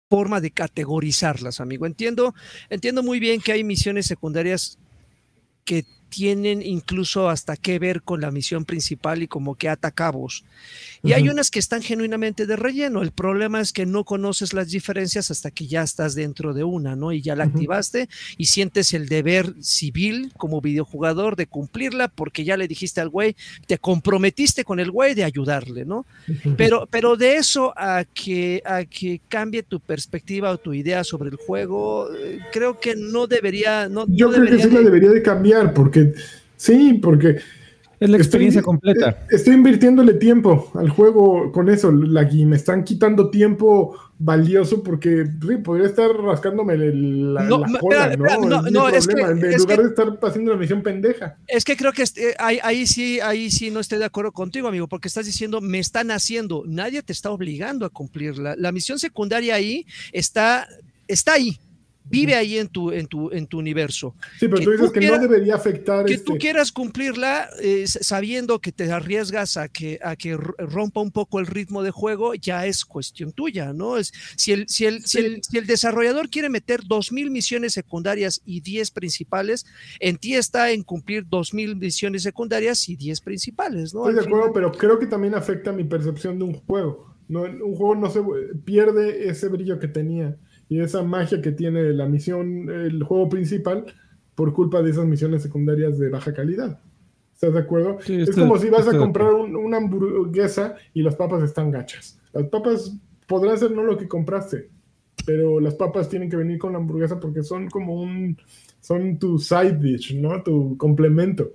forma 0.09 0.41
de 0.41 0.51
categorizarlas, 0.51 1.61
amigo. 1.61 1.85
Entiendo, 1.85 2.35
entiendo 2.69 3.01
muy 3.01 3.21
bien 3.21 3.39
que 3.39 3.53
hay 3.53 3.63
misiones 3.63 4.07
secundarias 4.07 4.77
que 5.63 5.85
tienen 6.09 6.61
incluso 6.61 7.29
hasta 7.29 7.55
que 7.55 7.79
ver 7.79 8.01
con 8.01 8.21
la 8.21 8.31
misión 8.31 8.65
principal 8.65 9.21
y 9.23 9.27
como 9.27 9.55
que 9.55 9.69
ata 9.69 9.91
cabos. 9.91 10.43
Y 11.01 11.13
hay 11.13 11.29
unas 11.29 11.49
que 11.49 11.59
están 11.59 11.81
genuinamente 11.81 12.45
de 12.45 12.57
relleno. 12.57 13.01
El 13.01 13.11
problema 13.11 13.61
es 13.61 13.71
que 13.71 13.85
no 13.85 14.03
conoces 14.03 14.53
las 14.53 14.69
diferencias 14.69 15.31
hasta 15.31 15.49
que 15.51 15.65
ya 15.67 15.81
estás 15.81 16.13
dentro 16.13 16.53
de 16.53 16.65
una, 16.65 16.95
¿no? 16.97 17.13
Y 17.13 17.21
ya 17.21 17.35
la 17.37 17.45
activaste 17.45 18.09
y 18.37 18.45
sientes 18.47 18.93
el 18.93 19.07
deber 19.07 19.53
civil 19.61 20.33
como 20.35 20.59
videojugador 20.59 21.37
de 21.37 21.47
cumplirla 21.47 22.09
porque 22.09 22.43
ya 22.43 22.57
le 22.57 22.67
dijiste 22.67 22.99
al 22.99 23.07
güey, 23.09 23.35
te 23.67 23.77
comprometiste 23.77 24.65
con 24.65 24.79
el 24.81 24.91
güey 24.91 25.13
de 25.13 25.23
ayudarle, 25.23 25.85
¿no? 25.85 26.05
Pero, 26.57 26.87
pero 26.91 27.15
de 27.15 27.37
eso 27.37 27.73
a 27.77 28.03
que, 28.13 28.61
a 28.65 28.83
que 28.83 29.21
cambie 29.29 29.63
tu 29.63 29.79
perspectiva 29.79 30.51
o 30.51 30.57
tu 30.57 30.73
idea 30.73 31.03
sobre 31.05 31.29
el 31.29 31.37
juego, 31.37 32.09
eh, 32.13 32.39
creo 32.51 32.79
que 32.79 32.95
no 32.97 33.27
debería, 33.27 33.87
no, 33.87 34.05
Yo 34.09 34.27
no 34.27 34.33
creo 34.33 34.57
que 34.57 34.63
sí 34.63 34.69
la 34.69 34.79
de- 34.79 34.85
debería 34.85 35.11
de 35.11 35.21
cambiar, 35.21 35.73
porque 35.73 35.98
sí, 36.57 36.99
porque 37.01 37.37
Es 38.01 38.09
la 38.09 38.15
Estoy- 38.15 38.27
experiencia 38.27 38.61
completa. 38.61 39.09
eh, 39.09 39.35
Estoy 39.35 39.55
invirtiéndole 39.55 40.13
tiempo 40.13 40.71
al 40.75 40.89
juego 40.89 41.51
con 41.51 41.67
eso, 41.67 41.91
y 41.91 42.45
me 42.45 42.55
están 42.55 42.85
quitando 42.85 43.29
tiempo 43.29 43.93
valioso 44.17 44.81
porque 44.83 45.25
sí, 45.25 45.57
podría 45.57 45.87
estar 45.87 46.09
rascándome 46.11 46.77
la, 46.77 47.43
No, 47.43 47.59
la 47.65 47.79
cola, 47.79 48.07
espera, 48.11 48.37
¿no? 48.37 48.45
no, 48.47 48.61
no, 48.61 48.87
es 48.87 49.05
que- 49.05 49.15
problema, 49.15 49.37
en 49.47 49.53
es 49.53 49.59
lugar 49.63 49.77
que- 49.77 49.83
de 49.83 49.89
estar 49.89 50.19
haciendo 50.23 50.51
una 50.51 50.59
misión 50.61 50.81
pendeja. 50.81 51.35
Es 51.45 51.65
que 51.65 51.75
creo 51.75 51.91
que 51.91 52.03
este, 52.03 52.35
ahí, 52.39 52.57
ahí 52.63 52.87
sí, 52.87 53.19
ahí 53.19 53.51
sí 53.51 53.69
no 53.69 53.81
estoy 53.81 53.99
de 53.99 54.05
acuerdo 54.05 54.31
contigo, 54.31 54.69
amigo, 54.69 54.87
porque 54.87 55.09
estás 55.09 55.25
diciendo, 55.25 55.59
me 55.59 55.79
están 55.79 56.09
haciendo, 56.11 56.63
nadie 56.67 57.01
te 57.03 57.11
está 57.11 57.31
obligando 57.31 57.85
a 57.85 57.89
cumplirla. 57.89 58.55
La 58.57 58.71
misión 58.71 58.97
secundaria 58.97 59.55
ahí 59.55 59.85
está, 60.13 60.67
está 61.07 61.33
ahí, 61.33 61.59
vive 62.09 62.35
ahí 62.35 62.57
en 62.57 62.67
tu, 62.67 62.91
en 62.91 63.07
tu, 63.07 63.31
en 63.31 63.47
tu 63.47 63.59
universo. 63.59 64.15
Sí, 64.39 64.47
pero 64.47 64.57
Que 64.57 64.63
tú 64.63 64.71
dices 64.71 64.87
tú 64.87 64.99
que 64.99 65.07
no 65.07 65.19
debería 65.19 65.55
afectar 65.55 66.05
Que 66.05 66.13
este, 66.13 66.25
tú 66.25 66.37
quieras 66.37 66.71
cumplirla 66.71 67.49
eh, 67.61 67.85
sabiendo 67.87 68.59
que 68.59 68.71
te 68.71 68.91
arriesgas 68.91 69.57
a 69.57 69.67
que, 69.67 69.99
a 70.03 70.15
que 70.15 70.35
rompa 70.35 71.01
un 71.01 71.11
poco 71.11 71.39
el 71.39 71.47
ritmo 71.47 71.83
de 71.83 71.91
juego, 71.91 72.35
ya 72.35 72.65
es 72.65 72.85
cuestión 72.85 73.31
tuya, 73.31 73.73
¿no? 73.73 73.97
Es, 73.97 74.11
si, 74.35 74.51
el, 74.51 74.67
si, 74.67 74.85
el, 74.85 75.05
si, 75.05 75.19
el, 75.19 75.43
si 75.43 75.57
el 75.57 75.67
desarrollador 75.67 76.29
quiere 76.29 76.49
meter 76.49 76.81
2.000 76.81 77.29
misiones 77.29 77.73
secundarias 77.73 78.41
y 78.45 78.61
10 78.61 78.91
principales, 78.91 79.65
en 79.99 80.17
ti 80.17 80.35
está 80.35 80.71
en 80.71 80.83
cumplir 80.83 81.25
2.000 81.25 81.75
misiones 81.75 82.23
secundarias 82.23 82.87
y 82.89 82.95
10 82.95 83.21
principales, 83.21 83.93
¿no? 83.93 84.09
Estoy 84.09 84.23
de 84.23 84.27
acuerdo, 84.27 84.53
pero 84.53 84.71
creo 84.71 84.99
que 84.99 85.07
también 85.07 85.35
afecta 85.35 85.71
mi 85.71 85.83
percepción 85.83 86.37
de 86.37 86.45
un 86.45 86.53
juego. 86.53 87.09
No, 87.27 87.41
un 87.41 87.75
juego 87.75 87.95
no 87.95 88.09
se 88.09 88.21
pierde 88.65 89.29
ese 89.29 89.49
brillo 89.49 89.79
que 89.79 89.87
tenía 89.87 90.35
y 90.69 90.79
esa 90.79 91.03
magia 91.03 91.41
que 91.41 91.51
tiene 91.51 91.91
la 91.93 92.05
misión, 92.05 92.69
el 92.69 93.03
juego 93.03 93.27
principal, 93.27 93.85
por 94.35 94.53
culpa 94.53 94.81
de 94.81 94.91
esas 94.91 95.05
misiones 95.05 95.43
secundarias 95.43 95.99
de 95.99 96.09
baja 96.09 96.33
calidad. 96.33 96.79
¿Estás 97.33 97.53
de 97.53 97.59
acuerdo? 97.59 97.97
Sí, 98.01 98.15
es 98.15 98.29
estoy- 98.29 98.43
como 98.43 98.57
si 98.57 98.69
vas 98.69 98.87
a 98.87 98.97
comprar 98.97 99.33
un- 99.33 99.55
una 99.55 99.77
hamburguesa 99.77 100.75
y 100.93 101.01
las 101.01 101.15
papas 101.15 101.43
están 101.43 101.71
gachas. 101.71 102.19
Las 102.33 102.45
papas 102.47 102.95
podrán 103.27 103.57
ser 103.57 103.71
no 103.71 103.83
lo 103.83 103.97
que 103.97 104.07
compraste, 104.07 104.69
pero 105.25 105.59
las 105.59 105.73
papas 105.75 106.07
tienen 106.09 106.29
que 106.29 106.37
venir 106.37 106.57
con 106.59 106.71
la 106.73 106.79
hamburguesa 106.79 107.19
porque 107.19 107.43
son 107.43 107.69
como 107.69 108.01
un, 108.01 108.37
son 108.79 109.17
tu 109.19 109.37
side 109.39 109.77
dish, 109.79 110.15
¿no? 110.19 110.41
Tu 110.43 110.77
complemento. 110.77 111.51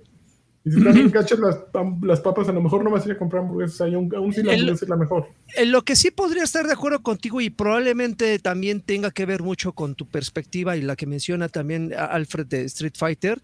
Y 0.65 0.71
si 0.71 0.77
están 0.79 0.93
bien 0.95 1.11
gachas 1.11 1.37
las, 1.39 2.19
papas, 2.21 2.49
a 2.49 2.51
lo 2.51 2.59
mejor 2.59 2.83
no 2.83 2.89
vas 2.89 3.05
a 3.05 3.09
ir 3.09 3.15
a 3.15 3.17
comprar 3.19 3.43
hamburguesas 3.43 3.81
ahí, 3.81 3.93
aún, 3.93 4.11
aún 4.15 4.33
si 4.33 4.41
la 4.41 4.53
hamburguesa 4.53 4.85
es 4.85 4.89
la 4.89 4.95
mejor. 4.95 5.29
En 5.55 5.71
lo 5.71 5.83
que 5.83 5.95
sí 5.95 6.09
podría 6.09 6.43
estar 6.43 6.65
de 6.65 6.73
acuerdo 6.73 7.03
contigo 7.03 7.39
y 7.39 7.51
probablemente 7.51 8.39
también 8.39 8.81
tenga 8.81 9.11
que 9.11 9.27
ver 9.27 9.43
mucho 9.43 9.73
con 9.73 9.93
tu 9.93 10.07
perspectiva 10.07 10.75
y 10.75 10.81
la 10.81 10.95
que 10.95 11.05
menciona 11.05 11.49
también 11.49 11.93
Alfred 11.93 12.47
de 12.47 12.63
Street 12.65 12.95
Fighter, 12.97 13.41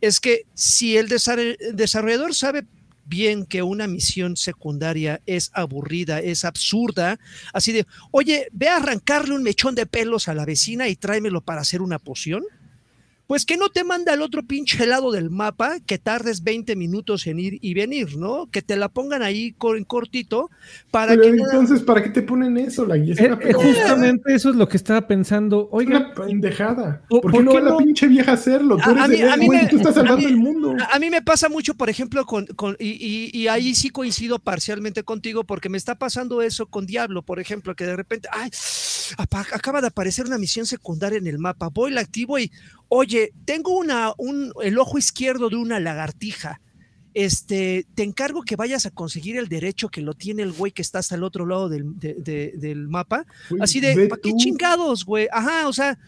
es 0.00 0.20
que 0.20 0.46
si 0.54 0.96
el 0.96 1.08
desar- 1.08 1.58
desarrollador 1.74 2.36
sabe 2.36 2.64
bien 3.04 3.44
que 3.46 3.64
una 3.64 3.88
misión 3.88 4.36
secundaria 4.36 5.20
es 5.26 5.50
aburrida, 5.54 6.20
es 6.20 6.44
absurda, 6.44 7.18
así 7.52 7.72
de, 7.72 7.84
oye, 8.12 8.46
ve 8.52 8.68
a 8.68 8.76
arrancarle 8.76 9.34
un 9.34 9.42
mechón 9.42 9.74
de 9.74 9.86
pelos 9.86 10.28
a 10.28 10.34
la 10.34 10.44
vecina 10.44 10.86
y 10.86 10.94
tráemelo 10.94 11.40
para 11.40 11.62
hacer 11.62 11.82
una 11.82 11.98
poción. 11.98 12.44
Pues 13.30 13.46
que 13.46 13.56
no 13.56 13.68
te 13.68 13.84
manda 13.84 14.12
al 14.12 14.22
otro 14.22 14.42
pinche 14.42 14.84
lado 14.88 15.12
del 15.12 15.30
mapa, 15.30 15.76
que 15.86 15.98
tardes 15.98 16.42
20 16.42 16.74
minutos 16.74 17.28
en 17.28 17.38
ir 17.38 17.58
y 17.62 17.74
venir, 17.74 18.16
¿no? 18.16 18.48
Que 18.50 18.60
te 18.60 18.74
la 18.74 18.88
pongan 18.88 19.22
ahí 19.22 19.54
en 19.76 19.84
cortito 19.84 20.50
para 20.90 21.12
Pero 21.12 21.22
que 21.22 21.32
nada- 21.34 21.52
entonces, 21.52 21.80
¿para 21.84 22.02
qué 22.02 22.10
te 22.10 22.22
ponen 22.22 22.56
eso? 22.56 22.84
La 22.84 22.96
guía 22.96 23.14
es 23.14 23.20
Eh, 23.20 23.38
eh, 23.42 23.52
justamente 23.52 24.34
eso 24.34 24.50
es 24.50 24.56
lo 24.56 24.68
que 24.68 24.76
estaba 24.76 25.06
pensando. 25.06 25.70
Es 25.72 25.86
una 25.86 25.98
Oiga, 26.00 26.14
pendejada. 26.26 27.02
¿por- 27.08 27.20
¿Por, 27.20 27.30
qué 27.30 27.42
no 27.44 27.60
la 27.60 27.76
pinche 27.76 28.08
vieja 28.08 28.32
hacerlo? 28.32 28.78
Tú 28.78 28.90
A- 28.90 28.92
eres 28.94 29.04
a 29.04 29.06
mí- 29.06 29.14
el 29.20 29.28
a 29.30 29.36
mí 29.36 29.44
héroe, 29.46 29.62
me- 29.62 29.68
tú 29.68 29.76
estás 29.76 29.96
a 29.96 30.00
salvando 30.00 30.26
mí- 30.26 30.32
el 30.32 30.36
mundo. 30.36 30.74
A, 30.92 30.98
mí 30.98 31.08
me 31.08 31.22
pasa 31.22 31.48
mucho, 31.48 31.74
por 31.74 31.88
ejemplo, 31.88 32.26
con, 32.26 32.46
con- 32.46 32.76
y, 32.80 32.88
y- 32.98 33.30
y 33.32 33.46
ahí 33.46 33.76
sí 33.76 33.90
coincido 33.90 34.40
parcialmente 34.40 35.04
contigo, 35.04 35.44
porque 35.44 35.68
me 35.68 35.78
está 35.78 35.94
pasando 35.94 36.42
eso 36.42 36.66
con 36.66 36.84
Diablo, 36.84 37.22
por 37.22 37.38
ejemplo, 37.38 37.76
que 37.76 37.86
de 37.86 37.94
repente, 37.94 38.28
ay, 38.32 38.50
acaba 39.18 39.80
de 39.80 39.86
aparecer 39.86 40.26
una 40.26 40.36
misión 40.38 40.66
secundaria 40.66 41.18
en 41.18 41.28
el 41.28 41.38
mapa, 41.38 41.68
voy, 41.68 41.92
la 41.92 42.00
activo 42.00 42.36
y, 42.40 42.50
oye, 42.90 43.32
tengo 43.46 43.72
una, 43.78 44.12
un, 44.18 44.52
el 44.62 44.78
ojo 44.78 44.98
izquierdo 44.98 45.48
de 45.48 45.56
una 45.56 45.80
lagartija. 45.80 46.60
Este, 47.12 47.86
te 47.96 48.04
encargo 48.04 48.42
que 48.42 48.54
vayas 48.54 48.86
a 48.86 48.90
conseguir 48.90 49.36
el 49.36 49.48
derecho 49.48 49.88
que 49.88 50.00
lo 50.00 50.14
tiene 50.14 50.42
el 50.42 50.52
güey 50.52 50.70
que 50.70 50.82
estás 50.82 51.10
al 51.10 51.24
otro 51.24 51.44
lado 51.44 51.68
del, 51.68 51.98
de- 51.98 52.14
de- 52.14 52.52
del 52.56 52.86
mapa. 52.88 53.26
Güey, 53.48 53.62
Así 53.62 53.80
de, 53.80 53.94
¿para 54.08 54.20
qué 54.22 54.32
chingados, 54.36 55.04
güey? 55.04 55.26
Ajá, 55.32 55.66
o 55.66 55.72
sea, 55.72 55.98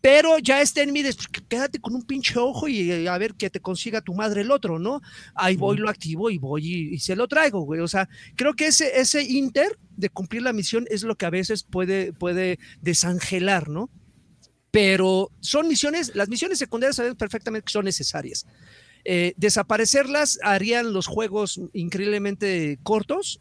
pero 0.00 0.38
ya 0.38 0.62
está 0.62 0.80
en 0.82 0.94
mí, 0.94 1.02
de, 1.02 1.14
quédate 1.46 1.78
con 1.78 1.94
un 1.94 2.02
pinche 2.06 2.38
ojo 2.38 2.68
y 2.68 2.90
eh, 2.90 3.06
a 3.10 3.18
ver 3.18 3.34
que 3.34 3.50
te 3.50 3.60
consiga 3.60 4.00
tu 4.00 4.14
madre 4.14 4.40
el 4.40 4.50
otro, 4.50 4.78
¿no? 4.78 5.02
Ahí 5.34 5.56
voy, 5.56 5.76
lo 5.76 5.90
activo 5.90 6.30
y 6.30 6.38
voy 6.38 6.66
y, 6.66 6.94
y 6.94 6.98
se 7.00 7.16
lo 7.16 7.28
traigo, 7.28 7.60
güey. 7.60 7.80
O 7.82 7.88
sea, 7.88 8.08
creo 8.34 8.54
que 8.54 8.68
ese, 8.68 8.98
ese 8.98 9.22
inter 9.22 9.78
de 9.98 10.08
cumplir 10.08 10.40
la 10.40 10.54
misión 10.54 10.86
es 10.88 11.02
lo 11.02 11.16
que 11.16 11.26
a 11.26 11.30
veces 11.30 11.64
puede, 11.64 12.14
puede 12.14 12.58
desangelar, 12.80 13.68
¿no? 13.68 13.90
Pero 14.70 15.30
son 15.40 15.66
misiones, 15.68 16.14
las 16.14 16.28
misiones 16.28 16.58
secundarias 16.58 16.96
sabemos 16.96 17.18
perfectamente 17.18 17.64
que 17.64 17.72
son 17.72 17.84
necesarias. 17.84 18.46
Eh, 19.04 19.32
desaparecerlas 19.36 20.38
harían 20.42 20.92
los 20.92 21.06
juegos 21.06 21.60
increíblemente 21.72 22.78
cortos, 22.82 23.40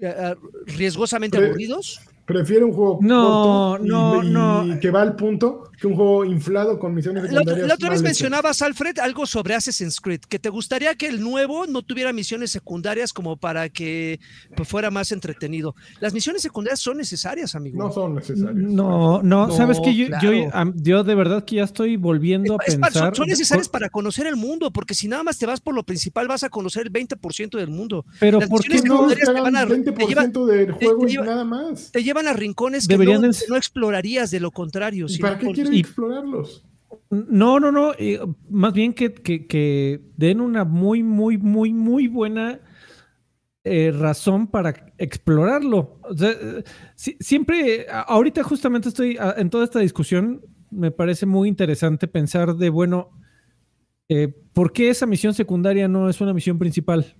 eh, 0.00 0.34
riesgosamente 0.66 1.38
Pre- 1.38 1.46
aburridos. 1.46 2.00
Prefiero 2.26 2.66
un 2.66 2.72
juego 2.72 2.98
No, 3.02 3.76
corto 3.78 3.84
y- 3.84 3.88
no, 3.88 4.24
y, 4.24 4.30
no, 4.30 4.66
y 4.76 4.80
que 4.80 4.90
va 4.90 5.02
al 5.02 5.14
punto 5.14 5.70
que 5.78 5.86
un 5.88 5.94
juego 5.96 6.24
inflado 6.24 6.78
con 6.78 6.94
misiones 6.94 7.24
secundarias. 7.24 7.66
la 7.68 7.74
otra 7.74 7.90
vez 7.90 8.00
mencionabas, 8.00 8.62
Alfred, 8.62 8.98
algo 9.00 9.26
sobre 9.26 9.54
Assassin's 9.54 10.00
Creed, 10.00 10.20
que 10.20 10.38
te 10.38 10.48
gustaría 10.48 10.94
que 10.94 11.06
el 11.08 11.20
nuevo 11.20 11.66
no 11.66 11.82
tuviera 11.82 12.12
misiones 12.14 12.50
secundarias 12.52 13.12
como 13.12 13.36
para 13.36 13.68
que 13.68 14.20
pues, 14.56 14.66
fuera 14.68 14.90
más 14.90 15.12
entretenido. 15.12 15.74
Las 16.00 16.14
misiones 16.14 16.40
secundarias 16.42 16.80
son 16.80 16.96
necesarias, 16.96 17.54
amigo. 17.54 17.76
No 17.76 17.92
son 17.92 18.14
necesarias. 18.14 18.54
No, 18.54 19.20
no, 19.22 19.48
No, 19.48 19.54
sabes 19.54 19.80
que 19.80 19.94
yo, 19.94 20.06
yo, 20.06 20.18
claro. 20.18 20.50
am- 20.54 20.72
yo 20.76 21.04
de 21.04 21.14
verdad 21.14 21.44
que 21.44 21.56
ya 21.56 21.64
estoy 21.64 21.96
volviendo 21.96 22.54
a 22.54 22.64
Es 22.64 22.74
son- 22.74 22.80
pensar. 22.82 23.14
son, 23.16 23.26
necesarias 23.26 23.68
para 23.68 23.90
conocer 23.90 24.26
el 24.28 24.36
mundo, 24.36 24.70
porque 24.72 24.94
si 24.94 25.08
nada 25.08 25.22
más 25.24 25.36
te 25.38 25.44
vas 25.44 25.60
por 25.60 25.74
lo 25.74 25.82
principal, 25.82 26.28
vas 26.28 26.44
a 26.44 26.48
conocer 26.48 26.86
el 26.86 26.92
20% 26.92 27.58
del 27.58 27.68
mundo. 27.68 28.06
Pero 28.20 28.38
las 28.40 28.48
¿por 28.48 28.62
qué 28.62 28.74
misiones 28.74 28.90
no? 29.02 29.08
Te 29.08 29.40
van 29.42 29.56
a- 29.56 29.60
hagan 29.60 29.84
te 29.84 29.92
20% 29.92 30.46
del 30.46 30.72
juego 30.72 31.00
te 31.04 31.10
y 31.10 31.12
lleva- 31.12 31.26
nada 31.26 31.44
más. 31.44 31.90
Te 31.90 32.02
llevan 32.02 32.13
a 32.28 32.32
rincones 32.32 32.86
que, 32.86 32.94
Deberían 32.94 33.22
no, 33.22 33.28
no 33.48 33.56
explorarías 33.56 34.30
de 34.30 34.40
lo 34.40 34.50
contrario. 34.50 35.06
¿Y 35.08 35.18
para 35.18 35.38
qué 35.38 35.50
quieren 35.52 35.74
y- 35.74 35.80
explorarlos? 35.80 36.64
No, 37.10 37.60
no, 37.60 37.70
no. 37.72 37.92
eh, 37.98 38.18
más 38.48 38.72
bien 38.72 38.92
que, 38.92 39.12
que- 39.12 39.46
que 39.46 40.00
den 40.16 40.40
una 40.40 40.64
muy, 40.64 41.02
muy, 41.02 41.38
muy, 41.38 41.72
muy 41.72 42.08
buena 42.08 42.60
eh, 43.64 43.92
razón 43.96 44.46
para 44.46 44.92
explorarlo. 44.98 45.98
O 46.02 46.16
sea, 46.16 46.30
eh, 46.32 46.64
si- 46.94 47.16
siempre, 47.20 47.86
ahorita 47.90 48.42
justamente 48.42 48.88
estoy 48.88 49.16
a- 49.18 49.34
en 49.38 49.48
toda 49.50 49.64
esta 49.64 49.78
discusión, 49.80 50.42
me 50.70 50.90
parece 50.90 51.24
muy 51.26 51.48
interesante 51.48 52.06
pensar 52.08 52.56
de, 52.56 52.68
bueno, 52.68 53.10
eh, 54.08 54.28
¿por 54.52 54.72
qué 54.72 54.90
esa 54.90 55.06
misión 55.06 55.32
secundaria 55.34 55.88
no 55.88 56.08
es 56.10 56.20
una 56.20 56.34
misión 56.34 56.58
principal? 56.58 57.16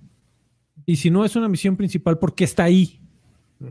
Y 0.86 0.96
si 0.96 1.10
no 1.10 1.24
es 1.24 1.34
una 1.36 1.48
misión 1.48 1.76
principal, 1.76 2.18
¿por 2.18 2.34
qué 2.34 2.44
está 2.44 2.64
ahí? 2.64 3.00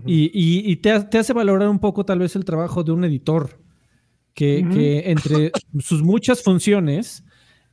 Y, 0.05 0.25
y- 0.33 0.71
y 0.71 0.75
te, 0.77 0.91
ha- 0.91 1.09
te 1.09 1.17
hace 1.17 1.33
valorar 1.33 1.69
un 1.69 1.79
poco 1.79 2.05
tal 2.05 2.19
vez 2.19 2.35
el 2.35 2.45
trabajo 2.45 2.83
de 2.83 2.91
un 2.91 3.03
editor, 3.03 3.59
que, 4.33 4.63
entre 5.11 5.51
sus 5.79 6.01
muchas 6.03 6.41
funciones 6.43 7.23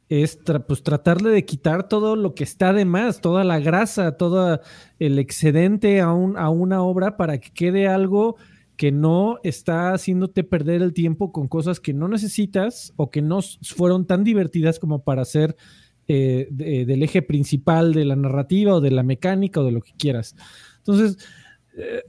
es 0.09 0.43
tra- 0.45 0.65
pues, 0.67 0.83
tratarle 0.83 1.31
de 1.31 1.45
quitar 1.45 1.89
todo 1.89 2.17
lo 2.17 2.35
que 2.35 2.43
está 2.45 2.73
de 2.73 2.85
más, 2.85 3.21
toda 3.21 3.45
la 3.45 3.61
grasa, 3.61 4.17
todo 4.17 4.61
el 4.99 5.19
excedente 5.19 6.01
a, 6.01 6.13
un- 6.13 6.37
a 6.37 6.51
una 6.51 6.83
obra 6.83 7.17
para 7.17 7.39
que 7.39 7.51
quede 7.53 7.87
algo 7.89 8.37
que 8.77 8.91
no 8.93 9.39
está 9.45 9.93
haciéndote 9.93 10.43
perder 10.43 10.83
el 10.83 10.93
tiempo 10.95 11.33
con 11.33 11.49
cosas 11.49 11.81
que 11.81 11.93
no 11.93 12.09
necesitas 12.09 12.93
o 12.97 13.11
que 13.11 13.21
no 13.23 13.41
fueron 13.63 14.07
tan 14.07 14.25
divertidas 14.25 14.79
como 14.79 15.03
para 15.05 15.25
ser 15.25 15.55
eh, 16.09 16.49
de- 16.51 16.87
del 16.87 17.03
eje 17.05 17.23
principal 17.23 17.93
de 17.95 18.05
la 18.05 18.17
narrativa 18.17 18.75
o 18.75 18.81
de 18.81 18.91
la 18.91 19.03
mecánica 19.05 19.61
o 19.61 19.65
de 19.65 19.71
lo 19.73 19.81
que 19.81 19.93
quieras. 19.97 20.35
Entonces, 20.79 21.19
eh, 21.77 22.03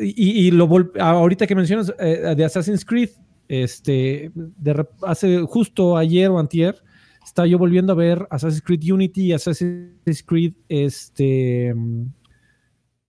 y, 0.00 0.46
y 0.46 0.50
lo 0.50 0.68
ahorita 1.00 1.46
que 1.46 1.54
mencionas 1.54 1.92
eh, 1.98 2.34
de 2.36 2.44
Assassin's 2.44 2.84
Creed, 2.84 3.10
este, 3.48 4.30
de 4.34 4.86
hace 5.02 5.40
justo 5.42 5.96
ayer 5.96 6.30
o 6.30 6.38
antier, 6.38 6.82
estaba 7.24 7.46
yo 7.46 7.58
volviendo 7.58 7.92
a 7.92 7.96
ver 7.96 8.26
Assassin's 8.30 8.62
Creed 8.62 8.92
Unity 8.92 9.26
y 9.26 9.32
Assassin's 9.32 10.22
Creed, 10.26 10.54
este, 10.68 11.74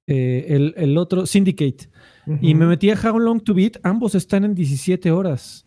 eh, 0.08 0.46
el, 0.48 0.74
el 0.78 0.98
otro, 0.98 1.26
Syndicate. 1.26 1.90
Y 2.40 2.54
me 2.54 2.66
metí 2.66 2.90
a 2.92 2.96
How 2.96 3.18
Long 3.18 3.42
to 3.42 3.54
Beat, 3.54 3.78
ambos 3.84 4.16
están 4.16 4.46
en 4.46 4.54
17 4.54 5.12
horas. 5.12 5.66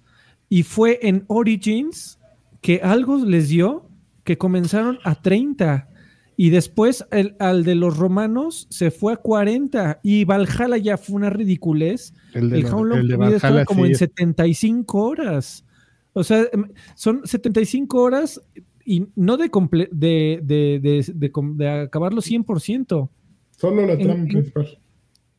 Y 0.48 0.62
fue 0.62 1.01
en 1.02 1.24
Origins 1.27 2.19
que 2.61 2.81
algo 2.82 3.19
les 3.24 3.48
dio 3.48 3.90
que 4.23 4.39
comenzaron 4.39 4.98
a 5.05 5.20
30. 5.20 5.89
Y 6.36 6.51
después 6.51 7.05
el, 7.12 7.36
al 7.39 7.65
de 7.65 7.74
los 7.77 7.97
romanos 7.97 8.66
se 8.70 8.90
fue 8.90 9.12
a 9.12 9.16
40. 9.16 10.01
Y 10.02 10.24
Valhalla 10.24 10.77
ya 10.77 10.97
fue 10.97 11.16
una 11.16 11.31
ridiculez. 11.31 12.12
El 12.32 12.51
de, 12.51 12.59
El 12.61 12.66
How 12.66 12.85
Long 12.85 12.98
el 13.01 13.09
de 13.09 13.16
Beat 13.16 13.32
estaba 13.35 13.51
Valhalla, 13.52 13.65
como 13.66 13.85
sí, 13.85 13.90
en 13.93 13.97
75 13.97 14.98
horas. 15.05 15.65
O 16.12 16.24
sea, 16.24 16.44
em, 16.52 16.69
son 16.94 17.23
75 17.24 18.01
horas 18.02 18.40
y 18.85 19.06
no 19.16 19.36
de, 19.36 19.51
comple- 19.51 19.89
de, 19.90 20.40
de, 20.43 20.81
de, 20.82 21.05
de 21.15 21.32
com- 21.32 21.56
de 21.56 21.69
acabarlo 21.69 22.20
100%. 22.20 23.09
Solo 23.56 23.86
la 23.86 23.97
trama 23.98 24.24
principal. 24.24 24.78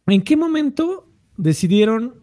¿En 0.07 0.21
qué 0.21 0.37
momento 0.37 1.09
decidieron 1.37 2.15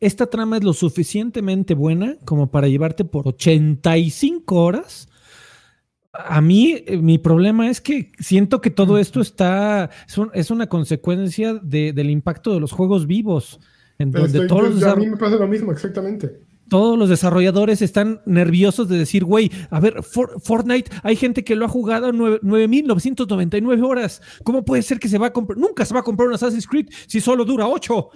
esta 0.00 0.26
trama 0.26 0.56
es 0.58 0.64
lo 0.64 0.72
suficientemente 0.72 1.74
buena 1.74 2.16
como 2.24 2.50
para 2.50 2.68
llevarte 2.68 3.04
por 3.04 3.28
85 3.28 4.54
horas? 4.56 5.08
A 6.28 6.40
mí, 6.40 6.82
eh, 6.86 6.96
mi 6.98 7.18
problema 7.18 7.68
es 7.68 7.80
que 7.80 8.12
siento 8.18 8.60
que 8.60 8.70
todo 8.70 8.98
esto 8.98 9.20
está, 9.20 9.90
es, 10.08 10.16
un- 10.18 10.30
es 10.34 10.50
una 10.50 10.68
consecuencia 10.68 11.54
de- 11.54 11.92
del 11.92 12.10
impacto 12.10 12.52
de 12.54 12.60
los 12.60 12.72
juegos 12.72 13.06
vivos, 13.06 13.60
en 13.98 14.10
donde 14.12 14.38
Estoy- 14.40 14.48
todos, 14.48 14.80
yo- 14.80 14.90
a 14.90 14.96
mí 14.96 15.06
me 15.06 15.16
pasa 15.16 15.36
lo 15.36 15.46
mismo, 15.48 15.72
exactamente. 15.72 16.40
todos 16.68 16.98
los 16.98 17.08
desarrolladores 17.08 17.80
están 17.80 18.20
nerviosos 18.26 18.88
de 18.88 18.98
decir, 18.98 19.24
güey, 19.24 19.50
a 19.70 19.78
ver, 19.78 20.02
For- 20.02 20.40
Fortnite, 20.42 20.90
hay 21.04 21.14
gente 21.14 21.44
que 21.44 21.54
lo 21.54 21.64
ha 21.64 21.68
jugado 21.68 22.10
nueve- 22.12 22.40
9.999 22.42 23.82
horas. 23.82 24.20
¿Cómo 24.44 24.64
puede 24.64 24.82
ser 24.82 24.98
que 24.98 25.08
se 25.08 25.18
va 25.18 25.28
a 25.28 25.32
comprar? 25.32 25.58
Nunca 25.58 25.84
se 25.84 25.94
va 25.94 26.00
a 26.00 26.02
comprar 26.02 26.28
un 26.28 26.34
Assassin's 26.34 26.66
Creed 26.66 26.88
si 27.06 27.20
solo 27.20 27.44
dura 27.44 27.66
8. 27.68 28.08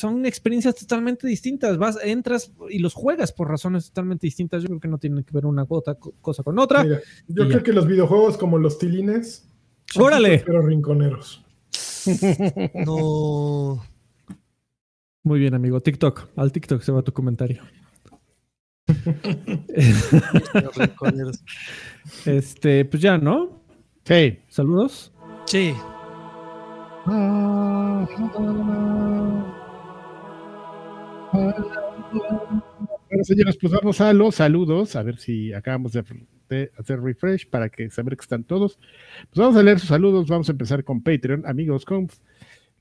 Son 0.00 0.24
experiencias 0.24 0.74
totalmente 0.76 1.26
distintas. 1.26 1.76
Vas, 1.76 1.98
entras 2.02 2.50
y 2.70 2.78
los 2.78 2.94
juegas 2.94 3.32
por 3.32 3.48
razones 3.48 3.88
totalmente 3.88 4.26
distintas. 4.26 4.62
Yo 4.62 4.68
creo 4.68 4.80
que 4.80 4.88
no 4.88 4.96
tienen 4.96 5.24
que 5.24 5.32
ver 5.34 5.44
una 5.44 5.66
cosa 5.66 5.94
con 6.42 6.58
otra. 6.58 6.84
Mira, 6.84 7.00
yo 7.28 7.44
Y 7.44 7.48
creo 7.48 7.58
ya. 7.60 7.62
que 7.62 7.72
los 7.74 7.86
videojuegos 7.86 8.38
como 8.38 8.56
los 8.56 8.78
tilines. 8.78 9.46
¡Órale! 9.96 10.42
Pero 10.46 10.62
rinconeros. 10.62 11.44
No. 12.86 13.84
Muy 15.22 15.38
bien, 15.38 15.52
amigo. 15.52 15.82
TikTok. 15.82 16.28
Al 16.36 16.50
TikTok 16.50 16.80
se 16.80 16.92
va 16.92 17.02
tu 17.02 17.12
comentario. 17.12 17.62
Este, 22.24 22.86
pues 22.86 23.02
ya, 23.02 23.18
¿no? 23.18 23.60
Sí. 24.04 24.38
Saludos. 24.48 25.12
Sí. 25.44 25.74
Bueno, 31.32 33.24
señores, 33.24 33.56
pues 33.60 33.72
vamos 33.72 34.00
a 34.00 34.12
los 34.12 34.36
saludos, 34.36 34.96
a 34.96 35.02
ver 35.02 35.18
si 35.18 35.52
acabamos 35.52 35.92
de, 35.92 36.04
de 36.48 36.72
hacer 36.78 37.00
refresh 37.00 37.48
para 37.48 37.68
que 37.68 37.90
saber 37.90 38.16
que 38.16 38.22
están 38.22 38.44
todos. 38.44 38.78
Pues 39.30 39.38
vamos 39.38 39.56
a 39.56 39.62
leer 39.62 39.78
sus 39.78 39.88
saludos, 39.88 40.28
vamos 40.28 40.48
a 40.48 40.52
empezar 40.52 40.84
con 40.84 41.02
Patreon, 41.02 41.46
amigos 41.46 41.84
con 41.84 42.08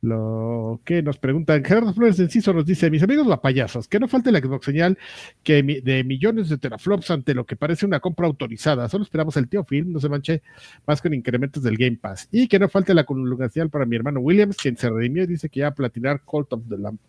lo 0.02 0.82
que 0.86 1.02
nos 1.02 1.18
preguntan. 1.18 1.64
Gerardo 1.64 1.94
Flores 1.94 2.20
Enciso 2.20 2.54
nos 2.54 2.66
dice, 2.66 2.90
mis 2.90 3.04
amigos 3.04 3.28
payasos, 3.40 3.88
que 3.88 4.00
no 4.00 4.08
falte 4.08 4.32
la 4.32 4.40
Xbox 4.40 4.66
señal 4.66 4.98
que 5.44 5.62
de 5.62 6.04
millones 6.04 6.50
de 6.50 6.58
teraflops 6.58 7.12
ante 7.12 7.34
lo 7.34 7.46
que 7.46 7.56
parece 7.56 7.86
una 7.86 8.00
compra 8.00 8.28
autorizada. 8.28 8.88
Solo 8.88 9.04
esperamos 9.04 9.36
el 9.38 9.50
tío 9.50 9.64
Phil, 9.64 9.92
no 9.92 10.00
se 10.00 10.10
manche 10.10 10.42
más 10.86 11.02
con 11.02 11.14
incrementos 11.14 11.64
del 11.64 11.78
Game 11.78 11.98
Pass. 11.98 12.30
Y 12.32 12.48
que 12.48 12.60
no 12.60 12.70
falte 12.70 12.94
la 12.94 13.06
señal 13.52 13.70
para 13.70 13.86
mi 13.86 13.96
hermano 13.96 14.22
Williams, 14.22 14.58
quien 14.58 14.78
se 14.78 14.90
redimió 14.90 15.24
y 15.24 15.28
dice 15.28 15.50
que 15.50 15.62
ya 15.62 15.68
a 15.68 15.76
platinar 15.76 16.22
Cult 16.24 16.54
of 16.54 16.62
the 16.70 16.78
Lamb. 16.78 17.00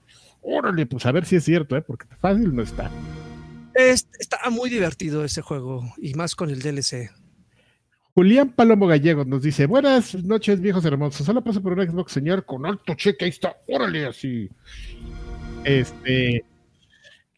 Órale, 0.42 0.86
pues 0.86 1.04
a 1.06 1.12
ver 1.12 1.24
si 1.26 1.36
es 1.36 1.44
cierto, 1.44 1.76
¿eh? 1.76 1.82
porque 1.82 2.06
fácil 2.20 2.54
no 2.54 2.62
está. 2.62 2.90
Es- 3.74 4.08
está 4.18 4.38
muy 4.50 4.68
divertido 4.70 5.24
ese 5.24 5.42
juego 5.42 5.82
y 5.98 6.14
más 6.14 6.34
con 6.34 6.50
el 6.50 6.60
DLC. 6.60 7.10
Julián 8.14 8.50
Palomo 8.50 8.86
Gallegos 8.86 9.26
nos 9.26 9.42
dice: 9.42 9.66
Buenas 9.66 10.14
noches, 10.24 10.60
viejos 10.60 10.84
hermosos. 10.84 11.24
Solo 11.24 11.42
paso 11.44 11.62
por 11.62 11.78
un 11.78 11.86
Xbox, 11.86 12.12
señor, 12.12 12.44
con 12.44 12.66
alto 12.66 12.94
cheque. 12.94 13.24
Ahí 13.26 13.30
está, 13.30 13.56
órale, 13.68 14.06
así. 14.06 14.48
Este. 15.64 16.44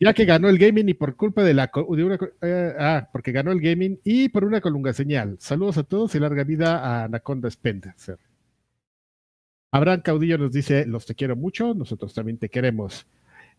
Ya 0.00 0.12
que 0.14 0.24
ganó 0.24 0.48
el 0.48 0.58
gaming 0.58 0.88
y 0.88 0.94
por 0.94 1.14
culpa 1.14 1.44
de 1.44 1.54
la. 1.54 1.70
De 1.74 2.04
una, 2.04 2.18
eh, 2.40 2.72
ah, 2.78 3.08
porque 3.12 3.30
ganó 3.30 3.52
el 3.52 3.60
gaming 3.60 4.00
y 4.02 4.28
por 4.30 4.44
una 4.44 4.60
colunga 4.60 4.92
señal. 4.92 5.36
Saludos 5.38 5.78
a 5.78 5.82
todos 5.84 6.14
y 6.14 6.18
larga 6.18 6.42
vida 6.42 6.78
a 6.78 7.04
Anaconda 7.04 7.48
Spencer. 7.48 8.18
Abraham 9.72 10.02
Caudillo 10.02 10.38
nos 10.38 10.52
dice: 10.52 10.86
Los 10.86 11.06
te 11.06 11.14
quiero 11.14 11.34
mucho, 11.34 11.74
nosotros 11.74 12.14
también 12.14 12.38
te 12.38 12.48
queremos. 12.48 13.06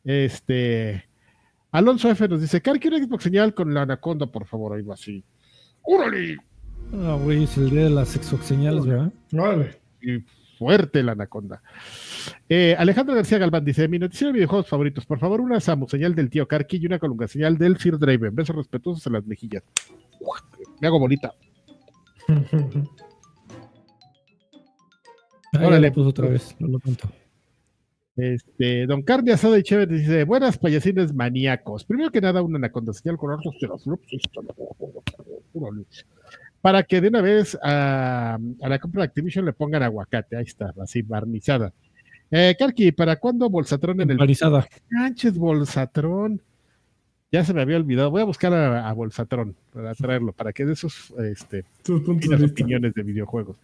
Este. 0.04 1.04
Alonso 1.72 2.10
F 2.10 2.28
nos 2.28 2.40
dice: 2.40 2.62
Car, 2.62 2.80
quiero 2.80 2.98
Xbox 2.98 3.24
señal 3.24 3.54
con 3.54 3.74
la 3.74 3.82
Anaconda, 3.82 4.28
por 4.28 4.46
favor. 4.46 4.88
Va 4.88 4.94
así. 4.94 5.24
¡Órale! 5.82 6.38
Ah, 6.94 7.18
güey, 7.22 7.44
es 7.44 7.58
el 7.58 7.72
día 7.72 7.86
de 7.86 7.90
las 7.90 8.16
exoxeñales, 8.16 8.86
¿verdad? 8.86 9.12
Órale. 9.34 9.82
y 10.02 10.24
fuerte 10.60 11.02
la 11.02 11.14
anaconda. 11.14 11.64
Eh, 12.48 12.76
Alejandro 12.78 13.16
García 13.16 13.40
Galván 13.40 13.66
dice: 13.66 13.88
Mi 13.88 13.98
noticiero 13.98 14.32
de 14.32 14.38
videojuegos 14.38 14.70
favoritos, 14.70 15.08
por 15.08 15.18
favor, 15.18 15.42
una 15.42 15.60
Samu 15.60 15.90
señal 15.90 16.14
del 16.14 16.30
tío 16.30 16.48
Karki 16.48 16.78
y 16.78 16.86
una 16.86 17.00
colunga 17.00 17.28
señal 17.28 17.58
del 17.58 17.78
Sir 17.78 17.98
Draven. 17.98 18.36
Besos 18.36 18.56
respetuosos 18.56 19.06
en 19.08 19.14
las 19.14 19.26
mejillas. 19.26 19.64
Me 20.80 20.88
hago 20.88 21.00
bonita. 21.00 21.34
Ahí 25.54 25.66
Órale. 25.66 25.88
lo 25.88 25.94
puso 25.94 26.10
otra 26.10 26.28
vez, 26.28 26.56
no 26.60 26.68
lo 26.68 26.80
cuento. 26.80 27.10
Este, 28.16 28.86
don 28.86 29.02
Carne 29.02 29.32
Asada 29.32 29.58
y 29.58 29.64
Chévere 29.64 29.98
dice: 29.98 30.24
Buenas 30.24 30.58
payasines 30.58 31.14
maníacos. 31.14 31.84
Primero 31.84 32.12
que 32.12 32.22
nada, 32.22 32.42
una 32.42 32.58
anaconda 32.58 32.94
señal 32.94 33.18
con. 33.18 33.32
Órale. 35.54 35.86
Para 36.62 36.84
que 36.84 37.02
de 37.02 37.08
una 37.10 37.22
vez 37.22 37.58
a, 37.62 38.36
a 38.62 38.70
la 38.70 38.80
compra 38.80 39.02
de 39.02 39.06
Activision 39.08 39.46
le 39.46 39.54
pongan 39.54 39.84
aguacate. 39.84 40.38
Ahí 40.38 40.46
está, 40.46 40.74
así 40.82 41.02
barnizada. 41.02 41.74
Eh, 42.32 42.56
Karki, 42.58 42.92
¿para 42.92 43.18
cuándo 43.18 43.50
Bolsatrón 43.50 44.02
en 44.02 44.12
el 44.12 44.18
Parizada. 44.18 44.68
Sánchez 44.90 45.38
Bolsatrón? 45.38 46.42
Ya 47.32 47.44
se 47.44 47.54
me 47.54 47.62
había 47.62 47.78
olvidado. 47.78 48.12
Voy 48.12 48.22
a 48.22 48.26
buscar 48.26 48.54
a, 48.54 48.88
a 48.88 48.94
Bolsatrón 48.94 49.56
para 49.74 49.94
traerlo, 49.96 50.34
para 50.34 50.54
que 50.54 50.66
de 50.66 50.74
esos 50.74 51.14
este, 51.20 51.66
vista. 51.88 52.46
opiniones 52.46 52.94
de 52.94 53.04
videojuegos. 53.04 53.58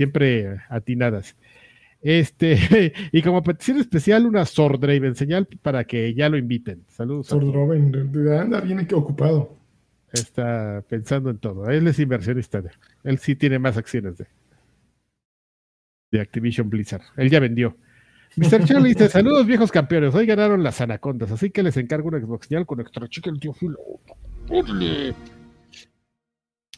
Siempre 0.00 0.56
atinadas. 0.70 1.36
Este, 2.00 2.94
y 3.12 3.20
como 3.20 3.42
petición 3.42 3.76
especial, 3.76 4.24
una 4.24 4.46
Sordraven 4.46 5.14
señal 5.14 5.46
para 5.60 5.84
que 5.84 6.14
ya 6.14 6.30
lo 6.30 6.38
inviten. 6.38 6.84
Saludos. 6.88 7.26
Sordroven, 7.26 7.92
anda 8.32 8.62
bien 8.62 8.86
que 8.86 8.94
ocupado. 8.94 9.58
Está 10.10 10.82
pensando 10.88 11.28
en 11.28 11.36
todo. 11.36 11.68
Él 11.68 11.86
es 11.86 11.98
inversionista. 11.98 12.62
de- 12.62 12.70
Él 13.04 13.18
sí 13.18 13.36
tiene 13.36 13.58
más 13.58 13.76
acciones 13.76 14.16
de, 14.16 14.26
de 16.12 16.20
Activision 16.22 16.70
Blizzard. 16.70 17.02
Él 17.18 17.28
ya 17.28 17.38
vendió. 17.38 17.76
Mr. 18.36 18.64
Charlie 18.64 18.94
dice: 18.94 19.08
Saludos, 19.10 19.44
viejos 19.44 19.70
campeones. 19.70 20.14
Hoy 20.14 20.24
ganaron 20.24 20.62
las 20.62 20.80
anacondas, 20.80 21.30
así 21.30 21.50
que 21.50 21.62
les 21.62 21.76
encargo 21.76 22.08
una 22.08 22.20
Xbox 22.20 22.46
señal 22.46 22.64
con 22.64 22.80
extra 22.80 23.06
chica 23.06 23.28
el 23.28 23.38
tío 23.38 23.52
Filo. 23.52 23.76
¡Órale! 24.48 25.14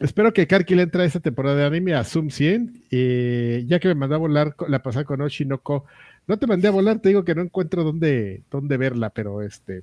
Espero 0.02 0.32
que 0.32 0.46
Karki 0.46 0.74
le 0.74 0.82
entre 0.82 1.02
a 1.02 1.06
esta 1.06 1.20
temporada 1.20 1.56
de 1.56 1.64
anime 1.64 1.94
a 1.94 2.04
Zoom 2.04 2.30
100. 2.30 2.82
eh, 2.90 3.64
ya 3.66 3.78
que 3.78 3.88
me 3.88 3.94
mandó 3.94 4.16
a 4.16 4.18
volar 4.18 4.54
la 4.68 4.82
pasada 4.82 5.04
con 5.04 5.20
Oshinoko. 5.20 5.84
No 6.26 6.38
te 6.38 6.46
mandé 6.46 6.68
a 6.68 6.72
volar, 6.72 6.98
te 7.00 7.08
digo 7.08 7.24
que 7.24 7.34
no 7.34 7.42
encuentro 7.42 7.84
dónde, 7.84 8.42
dónde 8.50 8.76
verla, 8.76 9.10
pero 9.10 9.42
este. 9.42 9.82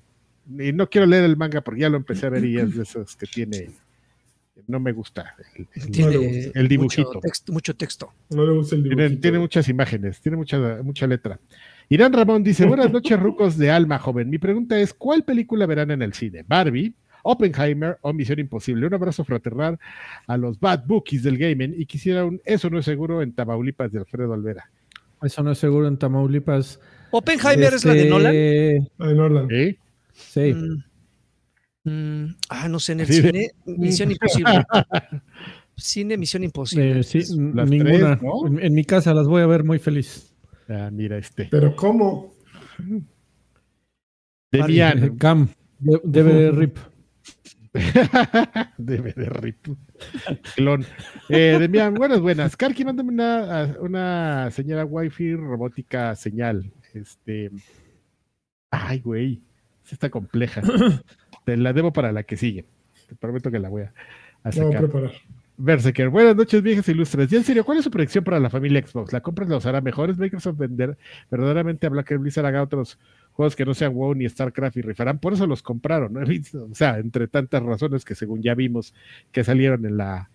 Y 0.57 0.71
no 0.73 0.89
quiero 0.89 1.05
leer 1.07 1.23
el 1.25 1.37
manga 1.37 1.61
porque 1.61 1.81
ya 1.81 1.89
lo 1.89 1.97
empecé 1.97 2.25
a 2.25 2.29
ver 2.29 2.43
y 2.45 2.57
es 2.57 2.75
de 2.75 2.83
esos 2.83 3.15
que 3.15 3.25
tiene. 3.27 3.69
No 4.67 4.79
me 4.79 4.91
gusta 4.91 5.35
el, 5.55 5.67
el- 5.73 5.91
Tiene 5.91 6.51
el 6.53 6.67
dibujito. 6.67 7.07
Mucho 7.09 7.19
texto, 7.21 7.53
mucho 7.53 7.75
texto. 7.75 8.13
No 8.29 8.45
le 8.45 8.53
gusta 8.53 8.75
el 8.75 8.83
tiene, 8.83 8.95
dibujito. 9.03 9.21
tiene 9.21 9.39
muchas 9.39 9.69
imágenes, 9.69 10.19
tiene 10.21 10.37
mucha, 10.37 10.79
mucha 10.83 11.07
letra. 11.07 11.39
Irán 11.87 12.13
Ramón 12.13 12.43
dice: 12.43 12.65
Buenas 12.65 12.91
noches, 12.91 13.17
rucos 13.21 13.57
de 13.57 13.71
alma, 13.71 13.99
joven. 13.99 14.29
Mi 14.29 14.37
pregunta 14.37 14.77
es: 14.79 14.93
¿cuál 14.93 15.23
película 15.23 15.65
verán 15.65 15.91
en 15.91 16.01
el 16.01 16.13
cine? 16.13 16.43
¿Barbie? 16.47 16.93
Oppenheimer 17.23 17.97
o 18.01 18.13
Misión 18.13 18.39
Imposible. 18.39 18.87
Un 18.87 18.93
abrazo 18.93 19.23
fraternal 19.23 19.77
a 20.27 20.37
los 20.37 20.59
bad 20.59 20.85
bookies 20.85 21.23
del 21.23 21.37
gaming 21.37 21.73
y 21.77 21.85
quisiera 21.85 22.25
un 22.25 22.41
Eso 22.45 22.69
no 22.69 22.79
es 22.79 22.85
seguro 22.85 23.21
en 23.21 23.33
Tamaulipas 23.33 23.91
de 23.91 23.99
Alfredo 23.99 24.31
Olvera. 24.33 24.69
Eso 25.21 25.43
no 25.43 25.51
es 25.51 25.57
seguro 25.57 25.87
en 25.87 25.97
Tamaulipas. 25.97 26.79
Oppenheimer 27.11 27.73
es 27.73 27.83
la 27.85 27.93
de 27.93 27.99
Este, 27.99 28.09
Nolan. 28.09 28.33
Ay, 28.33 29.15
Nolan. 29.15 29.47
¿Eh? 29.51 29.77
Sí. 30.13 30.53
Mm, 31.83 31.89
mm, 31.89 32.35
ah, 32.49 32.67
no 32.69 32.79
sé, 32.79 32.91
en 32.93 32.99
el 33.01 33.07
Sí, 33.07 33.21
de- 33.21 33.31
cine, 33.31 33.49
Misión 33.65 34.11
Imposible. 34.11 34.63
Cine, 35.75 36.17
Misión 36.17 36.43
Imposible. 36.43 36.99
Eh, 36.99 37.03
sí, 37.03 37.19
Las 37.53 37.69
ninguna. 37.69 38.17
tres, 38.17 38.21
¿no? 38.21 38.47
en, 38.47 38.59
en 38.63 38.73
mi 38.73 38.83
casa 38.83 39.13
las 39.13 39.27
voy 39.27 39.41
a 39.41 39.45
ver 39.47 39.63
muy 39.63 39.79
feliz. 39.79 40.35
Ah, 40.67 40.89
mira 40.91 41.17
este. 41.17 41.47
Pero 41.49 41.75
¿cómo? 41.75 42.33
Demian. 44.51 45.03
Eh, 45.03 45.11
Cam, 45.17 45.49
de- 45.79 46.01
debe 46.03 46.33
de 46.33 46.51
rip. 46.51 46.77
Debe 48.77 49.13
de 49.15 49.25
rip. 49.29 49.67
Clon. 50.55 50.85
Eh, 51.29 51.57
Demian, 51.59 51.93
buenas, 51.93 52.19
buenas. 52.19 52.57
Karki, 52.57 52.83
mándame 52.85 53.09
una, 53.11 53.75
una 53.79 54.51
señora 54.51 54.85
Wi-Fi 54.85 55.35
robótica 55.35 56.15
señal. 56.15 56.71
Este. 56.93 57.51
Ay, 58.71 58.99
güey. 58.99 59.41
Está 59.91 60.09
compleja. 60.09 60.61
Te 61.45 61.57
la 61.57 61.73
debo 61.73 61.91
para 61.93 62.11
la 62.11 62.23
que 62.23 62.37
sigue. 62.37 62.65
Te 63.07 63.15
prometo 63.15 63.49
que 63.51 63.59
la 63.59 63.69
voy 63.69 63.83
a, 63.83 63.93
a 64.43 64.49
No 64.49 64.51
sacar. 64.51 64.79
preparar. 64.81 65.11
Berserker, 65.61 66.07
buenas 66.07 66.37
noches, 66.37 66.61
viejas 66.63 66.87
ilustres. 66.87 67.29
Ya 67.29 67.37
en 67.37 67.43
serio, 67.43 67.65
¿cuál 67.65 67.79
es 67.79 67.83
su 67.83 67.91
predicción 67.91 68.23
para 68.23 68.39
la 68.39 68.49
familia 68.49 68.81
Xbox? 68.85 69.11
¿La 69.11 69.19
compra 69.19 69.45
los 69.45 69.65
hará 69.65 69.81
mejores? 69.81 70.17
¿Microsoft 70.17 70.55
vender 70.57 70.97
verdaderamente 71.29 71.85
a 71.85 71.89
Black 71.89 72.17
Blizzard 72.17 72.45
haga 72.45 72.63
otros 72.63 72.97
juegos 73.39 73.55
que 73.55 73.63
no 73.63 73.73
sean 73.73 73.93
WoW 73.93 74.15
ni 74.15 74.27
StarCraft 74.27 74.75
y 74.75 74.81
rifarán? 74.81 75.19
Por 75.19 75.31
eso 75.31 75.47
los 75.47 75.63
compraron, 75.63 76.11
¿no? 76.11 76.19
O 76.71 76.75
sea, 76.75 76.97
entre 76.97 77.29
tantas 77.29 77.63
razones 77.63 78.03
que 78.03 78.13
según 78.15 78.41
ya 78.41 78.53
vimos 78.53 78.93
que 79.31 79.45
salieron 79.45 79.85
en 79.85 79.95
la, 79.95 80.29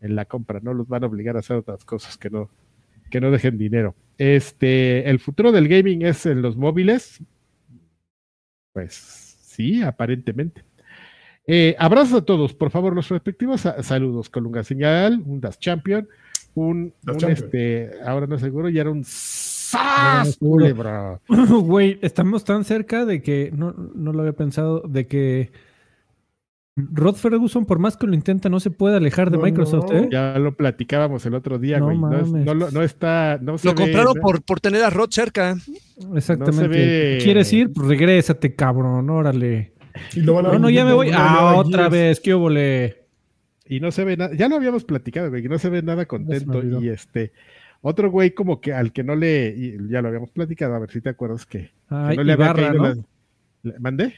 en 0.00 0.16
la 0.16 0.24
compra, 0.24 0.60
¿no? 0.62 0.72
Los 0.72 0.88
van 0.88 1.04
a 1.04 1.06
obligar 1.06 1.36
a 1.36 1.40
hacer 1.40 1.56
otras 1.58 1.84
cosas 1.84 2.16
que 2.16 2.30
no, 2.30 2.48
que 3.10 3.20
no 3.20 3.30
dejen 3.30 3.58
dinero. 3.58 3.94
Este, 4.16 5.06
el 5.10 5.18
futuro 5.18 5.52
del 5.52 5.68
gaming 5.68 6.00
es 6.00 6.24
en 6.24 6.40
los 6.40 6.56
móviles. 6.56 7.20
Pues 8.72 8.94
sí, 8.94 9.82
aparentemente. 9.82 10.64
Eh, 11.46 11.76
abrazos 11.78 12.22
a 12.22 12.24
todos, 12.24 12.54
por 12.54 12.70
favor, 12.70 12.94
los 12.94 13.08
respectivos 13.10 13.60
sa- 13.60 13.82
saludos. 13.82 14.30
Colunga 14.30 14.64
Señal, 14.64 15.22
un 15.26 15.40
Das 15.42 15.58
Champion, 15.58 16.08
un, 16.54 16.92
Das 17.02 17.14
un, 17.16 17.20
Champion. 17.20 17.44
este, 17.44 17.90
ahora 18.04 18.26
no 18.26 18.38
seguro, 18.38 18.68
y 18.70 18.78
era 18.78 18.90
un 18.90 19.04
¡Sas! 19.70 20.36
culebra. 20.38 21.20
Güey, 21.28 21.98
estamos 22.02 22.44
tan 22.44 22.64
cerca 22.64 23.04
de 23.04 23.22
que, 23.22 23.50
no, 23.54 23.72
no 23.94 24.12
lo 24.12 24.20
había 24.20 24.32
pensado, 24.34 24.80
de 24.86 25.06
que 25.06 25.50
Rod 26.76 27.14
Ferguson, 27.14 27.64
por 27.64 27.78
más 27.78 27.96
que 27.96 28.06
lo 28.06 28.14
intenta, 28.14 28.50
no 28.50 28.60
se 28.60 28.70
puede 28.70 28.96
alejar 28.96 29.30
de 29.30 29.38
No, 29.38 29.44
Microsoft, 29.44 29.90
no. 29.90 29.98
¿eh? 29.98 30.08
Ya 30.12 30.38
lo 30.38 30.54
platicábamos 30.56 31.24
el 31.24 31.34
otro 31.34 31.58
día, 31.58 31.80
güey. 31.80 31.96
No, 31.96 32.12
es- 32.18 32.28
mames. 32.28 32.44
no 32.44 32.52
lo- 32.54 32.70
no 32.70 32.82
está, 32.82 33.38
no 33.40 33.56
se 33.56 33.68
Lo 33.68 33.74
ve- 33.74 33.82
compraron 33.84 34.14
por, 34.20 34.42
por 34.42 34.60
tener 34.60 34.82
a 34.84 34.90
Rod 34.90 35.08
cerca. 35.10 35.56
Exactamente. 36.14 36.68
ve- 36.68 37.18
¿Quieres 37.22 37.50
ir? 37.54 37.72
Pues 37.72 37.88
regrésate, 37.88 38.54
cabrón, 38.54 39.08
órale. 39.08 39.72
Y 40.14 40.20
lo 40.20 40.34
van 40.34 40.46
a 40.46 40.52
No, 40.52 40.58
no, 40.58 40.68
ya 40.70 40.84
me 40.84 40.92
voy. 40.92 41.10
Ah, 41.14 41.54
otra 41.56 41.84
Gears. 41.84 41.92
vez, 41.92 42.20
qué 42.20 42.34
óvole. 42.34 43.06
Y 43.68 43.80
no 43.80 43.90
se 43.90 44.04
ve 44.04 44.18
nada, 44.18 44.34
ya 44.36 44.46
lo 44.48 44.56
habíamos 44.56 44.84
platicado, 44.84 45.30
güey, 45.30 45.42
no 45.44 45.58
se 45.58 45.70
ve 45.70 45.82
nada 45.82 46.04
contento. 46.04 46.62
Y 46.78 46.88
este, 46.90 47.32
otro 47.88 48.10
güey 48.10 48.32
como 48.32 48.60
que 48.60 48.72
al 48.72 48.92
que 48.92 49.04
no 49.04 49.14
le, 49.14 49.78
ya 49.88 50.02
lo 50.02 50.08
habíamos 50.08 50.30
platicado, 50.30 50.74
a 50.74 50.78
ver 50.80 50.90
si 50.90 51.00
te 51.00 51.08
acuerdas 51.10 51.46
que, 51.46 51.58
que 51.60 51.70
Ay, 51.88 52.16
no 52.16 52.24
le 52.24 52.32
había 52.32 52.46
Ibarra, 52.46 52.68
caído 52.70 52.82
¿no? 52.94 53.04
la- 53.62 53.78
¿Mandé? 53.78 54.14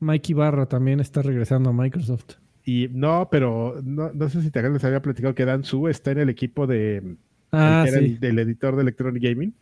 Mike 0.00 0.32
Ibarra 0.32 0.66
también 0.66 1.00
está 1.00 1.22
regresando 1.22 1.70
a 1.70 1.72
Microsoft. 1.72 2.36
Y 2.64 2.88
no, 2.92 3.28
pero 3.30 3.80
no, 3.82 4.12
no 4.12 4.28
sé 4.28 4.42
si 4.42 4.50
te 4.50 4.58
acuerdas, 4.58 4.82
les 4.82 4.84
había 4.84 5.02
platicado 5.02 5.34
que 5.34 5.44
Dan 5.44 5.64
Su 5.64 5.88
está 5.88 6.10
en 6.12 6.18
el 6.18 6.28
equipo 6.28 6.66
de, 6.66 7.16
Ah, 7.50 7.80
el 7.82 7.90
que 7.90 7.96
era 7.96 8.06
sí. 8.06 8.12
el- 8.14 8.20
del 8.20 8.38
editor 8.40 8.76
de 8.76 8.82
Electronic 8.82 9.22
Gaming, 9.22 9.54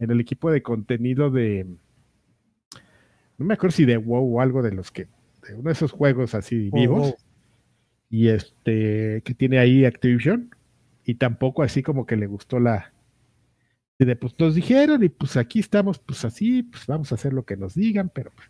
en 0.00 0.10
el 0.10 0.20
equipo 0.20 0.50
de 0.50 0.60
contenido 0.62 1.30
de, 1.30 1.66
no 3.38 3.46
me 3.46 3.54
acuerdo 3.54 3.76
si 3.76 3.84
de 3.84 3.96
WoW 3.96 4.36
o 4.36 4.40
algo 4.40 4.62
de 4.62 4.72
los 4.72 4.90
que, 4.90 5.06
de 5.46 5.54
uno 5.54 5.64
de 5.64 5.72
esos 5.72 5.92
juegos 5.92 6.34
así 6.34 6.68
Oh, 6.72 6.76
vivos, 6.76 7.14
oh. 7.14 7.16
y 8.10 8.28
este, 8.28 9.22
que 9.24 9.34
tiene 9.34 9.58
ahí 9.58 9.84
Activision, 9.84 10.50
y 11.04 11.14
tampoco 11.14 11.62
así 11.62 11.82
como 11.82 12.06
que 12.06 12.16
le 12.16 12.26
gustó 12.26 12.60
la, 12.60 12.92
y 13.98 14.04
de 14.04 14.16
pues 14.16 14.34
nos 14.38 14.54
dijeron, 14.54 15.02
y 15.04 15.08
pues 15.08 15.36
aquí 15.36 15.60
estamos, 15.60 15.98
pues 15.98 16.24
así, 16.24 16.62
pues 16.64 16.86
vamos 16.86 17.12
a 17.12 17.14
hacer 17.14 17.32
lo 17.32 17.44
que 17.44 17.56
nos 17.56 17.74
digan, 17.74 18.10
pero 18.12 18.30
pues, 18.34 18.48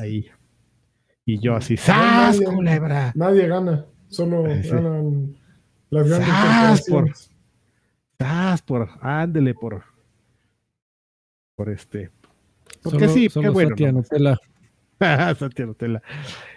ahí. 0.00 0.26
Y 1.24 1.38
yo 1.38 1.54
así, 1.54 1.76
¡zas, 1.76 2.36
nadie- 2.40 2.44
culebra! 2.52 3.12
Nadie 3.14 3.46
gana, 3.46 3.86
solo 4.08 4.42
ganan 4.42 5.36
las 5.90 6.08
grandes 6.08 6.28
¡Zas! 6.28 6.84
Por. 6.88 7.10
¡zas! 8.18 8.62
Por, 8.62 8.88
ándele, 9.00 9.54
por, 9.54 9.84
por 11.54 11.68
este. 11.68 12.10
Porque 12.82 13.00
Solo- 13.06 13.12
sí, 13.12 13.22
qué 13.24 13.30
solo 13.30 13.52
bueno. 13.52 13.70
Satya 13.70 13.92
¿no? 13.92 13.98
Nutella. 13.98 14.38
Satya 15.38 15.66
Nutella. 15.66 16.02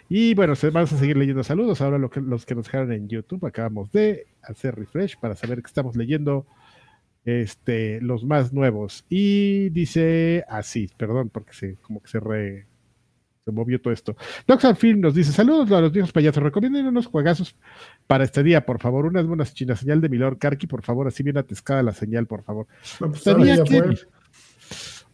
Y 0.10 0.34
bueno, 0.34 0.56
se- 0.56 0.70
vamos 0.72 0.92
a 0.94 0.98
seguir 0.98 1.18
leyendo 1.18 1.44
saludos. 1.44 1.82
Ahora 1.82 2.00
lo 2.00 2.10
que, 2.10 2.22
los 2.22 2.46
que 2.46 2.56
nos 2.56 2.66
dejaron 2.66 2.92
en 2.92 3.08
YouTube, 3.08 3.46
acabamos 3.46 3.92
de 3.92 4.26
hacer 4.48 4.76
refresh 4.76 5.18
para 5.20 5.36
saber 5.36 5.62
que 5.62 5.68
estamos 5.68 5.96
leyendo 5.96 6.46
este, 7.26 8.00
los 8.02 8.24
más 8.24 8.54
nuevos. 8.54 9.06
Y 9.10 9.70
dice 9.70 10.46
así, 10.48 10.90
perdón, 10.98 11.30
porque 11.30 11.54
se, 11.54 11.76
como 11.78 12.02
que 12.02 12.10
se 12.10 12.20
re, 12.20 12.68
se 13.44 13.52
movió 13.52 13.82
todo 13.82 13.94
esto. 13.94 14.16
Doxan 14.48 14.76
Film 14.76 15.02
nos 15.02 15.16
dice: 15.16 15.32
Saludos 15.32 15.72
a 15.72 15.82
los 15.82 15.92
viejos 15.92 16.12
payasos. 16.12 16.42
Recomienden 16.42 16.88
unos 16.88 17.08
juegazos 17.08 17.56
para 18.08 18.24
este 18.24 18.44
día, 18.44 18.66
por 18.66 18.80
favor. 18.80 19.06
Unas 19.06 19.26
buenas 19.26 19.54
chinas 19.54 19.80
señal 19.80 20.02
de 20.02 20.10
Milor 20.10 20.38
Karki, 20.38 20.68
por 20.68 20.84
favor. 20.84 21.08
Así 21.08 21.24
bien 21.24 21.38
atescada 21.38 21.84
la 21.84 21.94
señal, 21.94 22.28
por 22.28 22.44
favor. 22.44 22.68
No, 23.00 23.12
pues 23.12 23.24
que-. 23.24 24.08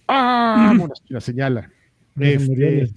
¡Ah! 0.08 0.74
Buenas 0.78 1.04
chinas 1.04 1.24
señala. 1.24 1.72
Este. 2.20 2.92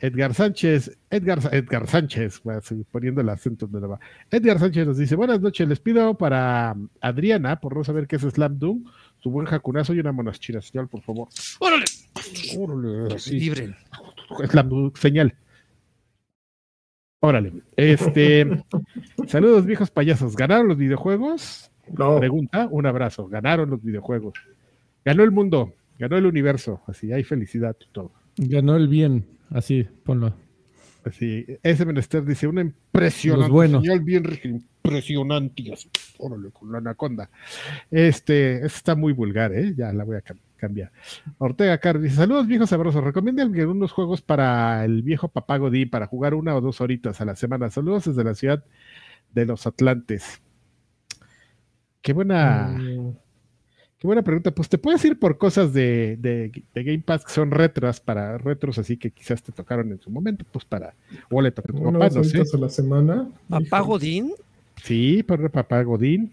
Edgar 0.00 0.34
Sánchez, 0.34 0.96
Edgar, 1.10 1.40
Edgar 1.52 1.86
Sánchez, 1.88 2.40
voy 2.44 2.54
a 2.54 2.60
seguir 2.60 2.86
poniendo 2.90 3.20
el 3.20 3.28
acento 3.28 3.66
de 3.66 3.80
nueva. 3.80 3.98
Edgar 4.30 4.58
Sánchez 4.58 4.86
nos 4.86 4.98
dice: 4.98 5.16
Buenas 5.16 5.40
noches, 5.40 5.68
les 5.68 5.80
pido 5.80 6.14
para 6.16 6.76
Adriana, 7.00 7.60
por 7.60 7.76
no 7.76 7.84
saber 7.84 8.06
qué 8.06 8.16
es 8.16 8.22
Slam 8.22 8.58
Doom, 8.58 8.84
su 9.18 9.30
buen 9.30 9.46
jacunazo 9.46 9.94
y 9.94 10.00
una 10.00 10.12
monaschina 10.12 10.60
señal, 10.60 10.88
por 10.88 11.02
favor. 11.02 11.28
¡Órale! 11.58 11.84
Órale. 12.56 13.16
Libre. 13.30 13.74
Slam 14.48 14.68
Doom, 14.68 14.92
señal. 14.94 15.34
Órale. 17.20 17.52
Este. 17.76 18.46
saludos, 19.26 19.66
viejos 19.66 19.90
payasos. 19.90 20.36
¿Ganaron 20.36 20.68
los 20.68 20.78
videojuegos? 20.78 21.70
No, 21.96 22.18
Pregunta, 22.18 22.68
un 22.70 22.86
abrazo. 22.86 23.28
Ganaron 23.28 23.70
los 23.70 23.82
videojuegos. 23.82 24.34
Ganó 25.04 25.24
el 25.24 25.32
mundo, 25.32 25.74
ganó 25.98 26.16
el 26.16 26.26
universo. 26.26 26.82
Así, 26.86 27.12
hay 27.12 27.24
felicidad 27.24 27.76
y 27.80 27.92
todo. 27.92 28.12
Ganó 28.36 28.76
el 28.76 28.88
bien. 28.88 29.37
Así, 29.50 29.86
ponlo. 30.04 30.34
Así, 31.04 31.46
ese 31.62 31.86
menester 31.86 32.24
dice 32.24 32.46
una 32.46 32.60
impresionante 32.60 33.42
Los 33.44 33.50
buenos. 33.50 33.82
señal 33.82 34.00
bien 34.00 34.24
impresionante. 34.44 35.72
así, 35.72 35.88
órale, 36.18 36.50
con 36.50 36.70
la 36.72 36.78
anaconda. 36.78 37.30
Este, 37.90 38.64
está 38.66 38.94
muy 38.94 39.12
vulgar, 39.12 39.52
¿eh? 39.54 39.72
Ya 39.76 39.92
la 39.92 40.04
voy 40.04 40.16
a 40.16 40.22
cam- 40.22 40.40
cambiar. 40.56 40.90
Ortega 41.38 41.78
Carlos 41.78 42.02
dice: 42.02 42.16
Saludos, 42.16 42.46
viejos 42.46 42.68
sabrosos. 42.70 43.02
Recomiendan 43.02 43.52
que 43.52 43.64
unos 43.64 43.92
juegos 43.92 44.20
para 44.20 44.84
el 44.84 45.02
viejo 45.02 45.28
papá 45.28 45.56
Godín 45.56 45.88
para 45.88 46.06
jugar 46.06 46.34
una 46.34 46.54
o 46.56 46.60
dos 46.60 46.80
horitas 46.82 47.20
a 47.20 47.24
la 47.24 47.36
semana. 47.36 47.70
Saludos 47.70 48.04
desde 48.06 48.24
la 48.24 48.34
ciudad 48.34 48.62
de 49.32 49.46
los 49.46 49.66
Atlantes. 49.66 50.42
Qué 52.02 52.12
buena. 52.12 52.68
Mm, 52.78 53.12
Qué 53.98 54.06
buena 54.06 54.22
pregunta. 54.22 54.52
Pues 54.52 54.68
te 54.68 54.78
puedes 54.78 55.04
ir 55.04 55.18
por 55.18 55.38
cosas 55.38 55.72
de, 55.72 56.16
de- 56.20 56.62
de 56.74 56.84
Game 56.84 57.00
Pass 57.04 57.24
que 57.24 57.32
son 57.32 57.50
retras, 57.50 57.98
para 57.98 58.38
retros 58.38 58.78
así 58.78 58.96
que 58.96 59.10
quizás 59.10 59.42
te 59.42 59.50
tocaron 59.52 59.90
en 59.90 60.00
su 60.00 60.08
momento, 60.10 60.44
pues 60.52 60.64
para. 60.64 60.94
O 61.30 61.42
le 61.42 61.50
toca 61.50 61.72
a 61.72 61.76
tu 61.76 61.82
papá, 61.92 62.08
no 62.10 62.22
sé. 62.24 62.42
a 62.52 62.56
la 62.58 62.68
semana. 62.68 63.28
Papá 63.48 63.78
Hijo. 63.78 63.86
Godín. 63.86 64.32
Sí, 64.84 65.22
para 65.24 65.48
papá 65.48 65.82
Godín. 65.82 66.32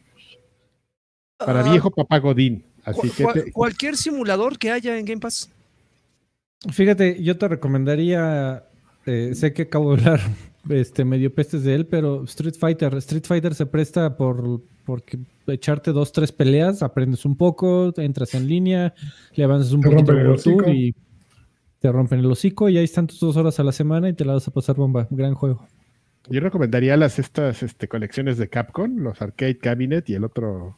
Para 1.37 1.61
Ah, 1.61 1.71
viejo 1.71 1.89
papá 1.91 2.19
Godín. 2.19 2.63
Así 2.83 3.09
cu- 3.09 3.31
que 3.33 3.41
te- 3.41 3.51
cualquier 3.51 3.97
simulador 3.97 4.59
que 4.59 4.69
haya 4.71 4.97
en 4.99 5.05
Game 5.05 5.19
Pass. 5.21 5.49
Fíjate, 6.71 7.21
yo 7.23 7.35
te 7.37 7.47
recomendaría, 7.47 8.63
eh, 9.07 9.31
sé 9.33 9.53
que 9.53 9.63
acabo 9.63 9.95
de 9.95 10.01
hablar 10.03 10.19
este, 10.69 11.05
medio 11.05 11.33
pestes 11.33 11.63
de 11.63 11.75
él, 11.75 11.85
pero 11.85 12.23
Street 12.23 12.55
Fighter, 12.59 12.95
Street 12.95 13.25
Fighter 13.25 13.53
se 13.53 13.65
presta 13.65 14.17
por 14.17 14.61
porque 14.85 15.19
echarte 15.47 15.91
dos, 15.91 16.11
tres 16.11 16.31
peleas, 16.31 16.83
aprendes 16.83 17.25
un 17.25 17.35
poco, 17.35 17.93
entras 17.97 18.33
en 18.35 18.47
línea, 18.47 18.93
le 19.35 19.43
avanzas 19.43 19.73
un 19.73 19.81
Te 19.81 19.89
poquito 19.89 20.11
el 20.11 20.41
tour 20.41 20.69
y 20.69 20.95
te 21.79 21.91
rompen 21.91 22.19
el 22.19 22.31
hocico 22.31 22.69
y 22.69 22.77
ahí 22.77 22.85
están 22.85 23.07
tus 23.07 23.19
dos 23.19 23.35
horas 23.35 23.59
a 23.59 23.63
la 23.63 23.71
semana 23.71 24.09
y 24.09 24.13
te 24.13 24.25
la 24.25 24.33
vas 24.33 24.47
a 24.47 24.51
pasar 24.51 24.75
bomba. 24.75 25.07
Gran 25.09 25.33
juego. 25.33 25.67
yo 26.29 26.39
recomendaría 26.39 26.97
las 26.97 27.19
estas 27.19 27.63
este, 27.63 27.87
colecciones 27.87 28.37
de 28.37 28.49
Capcom, 28.49 28.97
los 28.97 29.21
Arcade 29.21 29.57
Cabinet 29.57 30.09
y 30.09 30.13
el 30.13 30.23
otro 30.23 30.77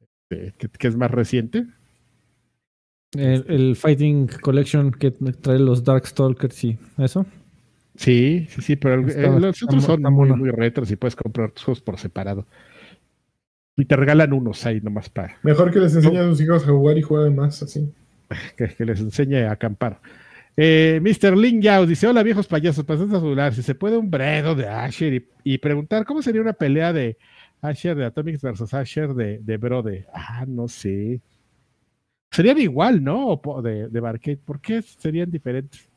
este, 0.00 0.54
que, 0.58 0.68
que 0.68 0.88
es 0.88 0.96
más 0.96 1.10
reciente. 1.10 1.66
El, 3.12 3.44
el 3.48 3.76
Fighting 3.76 4.28
Collection 4.42 4.90
que 4.92 5.12
trae 5.12 5.58
los 5.58 5.82
Darkstalkers 5.82 6.64
y 6.64 6.78
eso. 6.98 7.26
Sí, 7.98 8.46
sí, 8.50 8.62
sí, 8.62 8.76
pero 8.76 9.06
Está- 9.06 9.22
eh, 9.36 9.40
los 9.40 9.60
otros 9.62 9.82
son 9.82 9.96
está 10.00 10.10
muy, 10.10 10.30
muy 10.32 10.50
retros 10.50 10.88
y 10.92 10.96
puedes 10.96 11.16
comprar 11.16 11.50
tus 11.50 11.64
juegos 11.64 11.80
por 11.82 11.98
separado. 11.98 12.46
Y 13.76 13.84
te 13.86 13.96
regalan 13.96 14.32
unos 14.32 14.64
ahí 14.66 14.80
nomás 14.80 15.08
para 15.08 15.36
Mejor 15.42 15.72
que 15.72 15.80
les 15.80 15.94
enseñe 15.96 16.18
a 16.18 16.24
sus 16.24 16.40
hijos 16.40 16.62
a 16.64 16.68
jugar 16.70 16.96
y 16.96 17.02
jueguen 17.02 17.34
más 17.36 17.60
así. 17.62 17.92
que, 18.56 18.68
que 18.68 18.84
les 18.84 19.00
enseñe 19.00 19.44
a 19.46 19.52
acampar. 19.52 20.00
Eh, 20.56 21.00
Mr. 21.02 21.36
Ling 21.36 21.60
Yao 21.60 21.86
dice: 21.86 22.06
Hola 22.06 22.22
viejos 22.22 22.46
payasos, 22.46 22.84
pasaste 22.84 23.16
a 23.16 23.20
celular. 23.20 23.52
Si 23.54 23.62
se 23.62 23.74
puede 23.74 23.96
un 23.96 24.10
bredo 24.10 24.54
de 24.54 24.68
Asher 24.68 25.14
y, 25.14 25.26
y 25.44 25.58
preguntar 25.58 26.04
cómo 26.04 26.22
sería 26.22 26.40
una 26.40 26.52
pelea 26.52 26.92
de 26.92 27.16
Asher 27.62 27.96
de 27.96 28.04
Atomics 28.04 28.42
versus 28.42 28.74
Asher 28.74 29.12
de, 29.14 29.38
de 29.38 29.56
Brode. 29.56 30.06
Ah, 30.14 30.44
no 30.46 30.68
sé. 30.68 31.20
Serían 32.30 32.58
igual, 32.58 33.02
¿no? 33.02 33.26
O 33.28 33.40
po- 33.42 33.60
de, 33.62 33.88
de 33.88 34.00
Barcade. 34.00 34.36
¿Por 34.38 34.60
qué 34.60 34.82
serían 34.82 35.30
diferentes? 35.30 35.87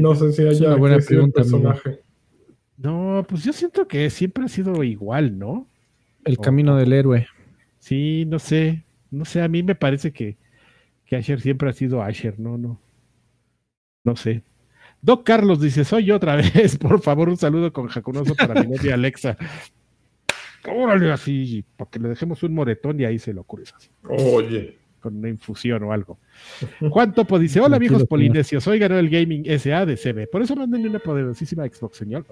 No 0.00 0.14
sé 0.14 0.32
si 0.32 0.46
haya 0.46 0.68
una 0.68 0.76
buena 0.76 0.98
pregunta, 0.98 1.42
amigo. 1.42 1.62
personaje. 1.62 2.00
No, 2.76 3.24
pues 3.28 3.44
yo 3.44 3.52
siento 3.52 3.86
que 3.86 4.08
siempre 4.10 4.44
ha 4.44 4.48
sido 4.48 4.82
igual, 4.82 5.38
¿no? 5.38 5.68
El 6.24 6.36
Oh. 6.38 6.42
camino 6.42 6.76
del 6.76 6.92
héroe. 6.92 7.26
Sí, 7.78 8.24
no 8.26 8.38
sé. 8.38 8.84
No 9.10 9.24
sé, 9.24 9.42
a 9.42 9.48
mí 9.48 9.62
me 9.62 9.74
parece 9.74 10.12
que, 10.12 10.36
que 11.04 11.16
Asher 11.16 11.40
siempre 11.40 11.68
ha 11.68 11.72
sido 11.72 12.02
Asher, 12.02 12.38
no, 12.40 12.56
no. 12.58 12.80
No 14.04 14.16
sé. 14.16 14.42
Doc 15.00 15.24
Carlos 15.24 15.60
dice, 15.60 15.84
soy 15.84 16.04
yo 16.06 16.16
otra 16.16 16.36
vez, 16.54 16.78
por 16.78 17.00
favor, 17.00 17.28
un 17.28 17.36
saludo 17.36 17.72
con 17.72 17.88
jacunoso 17.88 18.34
para 18.34 18.62
mi 18.62 18.68
novia 18.74 18.94
Alexa. 18.94 19.36
Órale, 20.64 21.10
así, 21.12 21.64
para 21.76 21.90
que 21.90 21.98
le 21.98 22.08
dejemos 22.10 22.42
un 22.44 22.54
moretón 22.54 22.98
y 23.00 23.04
ahí 23.04 23.18
se 23.18 23.32
lo 23.34 23.40
ocurres 23.40 23.74
así, 23.76 23.88
Oye. 24.08 24.78
Con 25.02 25.16
una 25.16 25.28
infusión 25.28 25.82
o 25.82 25.92
algo. 25.92 26.18
Juan 26.80 27.12
Topo 27.12 27.38
dice, 27.38 27.60
hola 27.60 27.78
viejos 27.80 28.04
polinesios, 28.04 28.66
hoy 28.66 28.78
ganó 28.78 28.98
el 28.98 29.10
Gaming 29.10 29.44
SA 29.58 29.84
de 29.84 29.96
CB, 29.96 30.30
por 30.30 30.40
eso 30.40 30.56
mándenme 30.56 30.88
una 30.88 30.98
poderosísima 31.00 31.66
Xbox, 31.66 31.98
señor. 31.98 32.24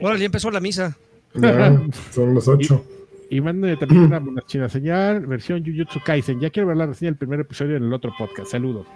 Órale, 0.00 0.20
ya 0.20 0.26
empezó 0.26 0.50
la 0.50 0.60
misa. 0.60 0.96
Ya, 1.34 1.82
son 2.12 2.34
los 2.34 2.48
ocho. 2.48 2.84
Y 3.28 3.40
mándenme 3.40 3.76
también 3.76 4.02
una 4.02 4.20
monarchina 4.20 4.68
señal, 4.68 5.26
versión 5.26 5.64
Jujutsu 5.64 6.00
Kaisen. 6.04 6.40
Ya 6.40 6.50
quiero 6.50 6.68
ver 6.68 6.76
la 6.76 6.86
reseña 6.86 7.10
del 7.10 7.18
primer 7.18 7.40
episodio 7.40 7.76
en 7.76 7.84
el 7.84 7.92
otro 7.92 8.12
podcast. 8.16 8.52
Saludos. 8.52 8.86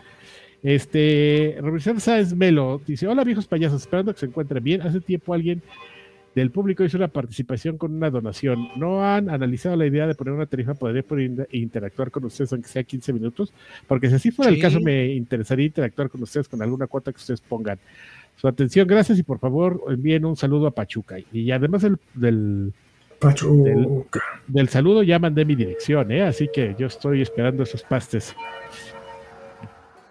Este, 0.62 1.56
Robinson 1.60 1.98
Sáenz 2.00 2.32
Melo 2.34 2.80
dice: 2.86 3.08
Hola 3.08 3.24
viejos 3.24 3.46
payasos, 3.46 3.82
esperando 3.82 4.12
que 4.12 4.20
se 4.20 4.26
encuentren 4.26 4.62
bien. 4.62 4.82
Hace 4.82 5.00
tiempo 5.00 5.34
alguien 5.34 5.62
del 6.34 6.50
público 6.50 6.84
hizo 6.84 6.96
una 6.96 7.08
participación 7.08 7.76
con 7.76 7.94
una 7.94 8.08
donación. 8.10 8.68
¿No 8.76 9.04
han 9.04 9.28
analizado 9.30 9.74
la 9.76 9.86
idea 9.86 10.06
de 10.06 10.14
poner 10.14 10.32
una 10.34 10.46
tarifa 10.46 10.74
para 10.74 11.02
poder 11.02 11.24
in- 11.24 11.46
interactuar 11.50 12.10
con 12.10 12.24
ustedes, 12.24 12.52
aunque 12.52 12.68
sea 12.68 12.84
15 12.84 13.12
minutos? 13.12 13.52
Porque 13.88 14.08
si 14.08 14.14
así 14.14 14.30
fuera 14.30 14.50
Sí. 14.50 14.56
el 14.56 14.62
caso, 14.62 14.80
me 14.80 15.06
interesaría 15.14 15.66
interactuar 15.66 16.08
con 16.08 16.22
ustedes 16.22 16.48
con 16.48 16.62
alguna 16.62 16.86
cuota 16.86 17.12
que 17.12 17.16
ustedes 17.18 17.40
pongan. 17.40 17.78
Su 18.36 18.46
atención, 18.48 18.86
gracias 18.86 19.18
y 19.18 19.22
por 19.22 19.38
favor 19.38 19.82
envíen 19.88 20.24
un 20.24 20.36
saludo 20.36 20.66
a 20.68 20.70
Pachuca. 20.70 21.16
Y 21.32 21.50
además 21.50 21.82
del- 21.82 21.98
del 22.14 22.72
Pachuca. 23.18 24.20
del 24.46 24.68
saludo 24.68 25.02
ya 25.02 25.18
mandé 25.18 25.44
mi 25.44 25.54
dirección, 25.56 26.10
¿eh? 26.12 26.22
así 26.22 26.48
que 26.52 26.74
yo 26.78 26.86
estoy 26.86 27.20
esperando 27.22 27.64
esos 27.64 27.82
pastes. 27.82 28.34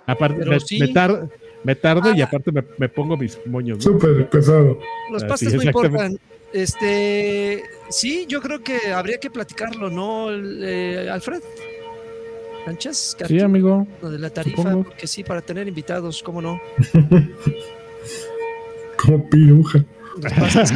Aparte, 0.06 0.46
me, 0.46 0.60
sí. 0.60 0.80
me 0.80 0.88
tar- 0.90 1.30
me 1.64 1.76
tardo 1.76 2.14
y 2.16 2.22
Ah. 2.22 2.26
aparte 2.26 2.52
me, 2.52 2.64
me 2.78 2.90
pongo 2.90 3.16
mis 3.18 3.40
moños. 3.46 3.78
¿no? 3.78 3.84
Súper 3.94 4.30
pesado. 4.30 4.80
Los 5.12 5.24
pastes 5.24 5.54
no 5.54 5.64
importan. 5.64 6.18
Este, 6.52 7.62
sí, 7.90 8.26
yo 8.28 8.42
creo 8.42 8.64
que 8.64 8.92
habría 8.92 9.20
que 9.20 9.30
platicarlo, 9.30 9.90
¿no, 9.92 10.30
eh, 10.32 11.08
Alfred? 11.12 11.42
Sánchez, 12.66 13.16
que 13.18 13.26
Sí, 13.26 13.40
amigo. 13.40 13.88
lo 14.02 14.10
de 14.12 14.20
la 14.20 14.30
tarifa, 14.32 14.58
supongo. 14.64 14.84
porque 14.84 15.08
sí, 15.08 15.24
para 15.24 15.42
tener 15.42 15.68
invitados, 15.68 16.22
¿cómo 16.24 16.42
no? 16.42 16.60
Como 18.98 19.30
piruja. 19.30 19.84
Los 20.22 20.34
pastes, 20.34 20.72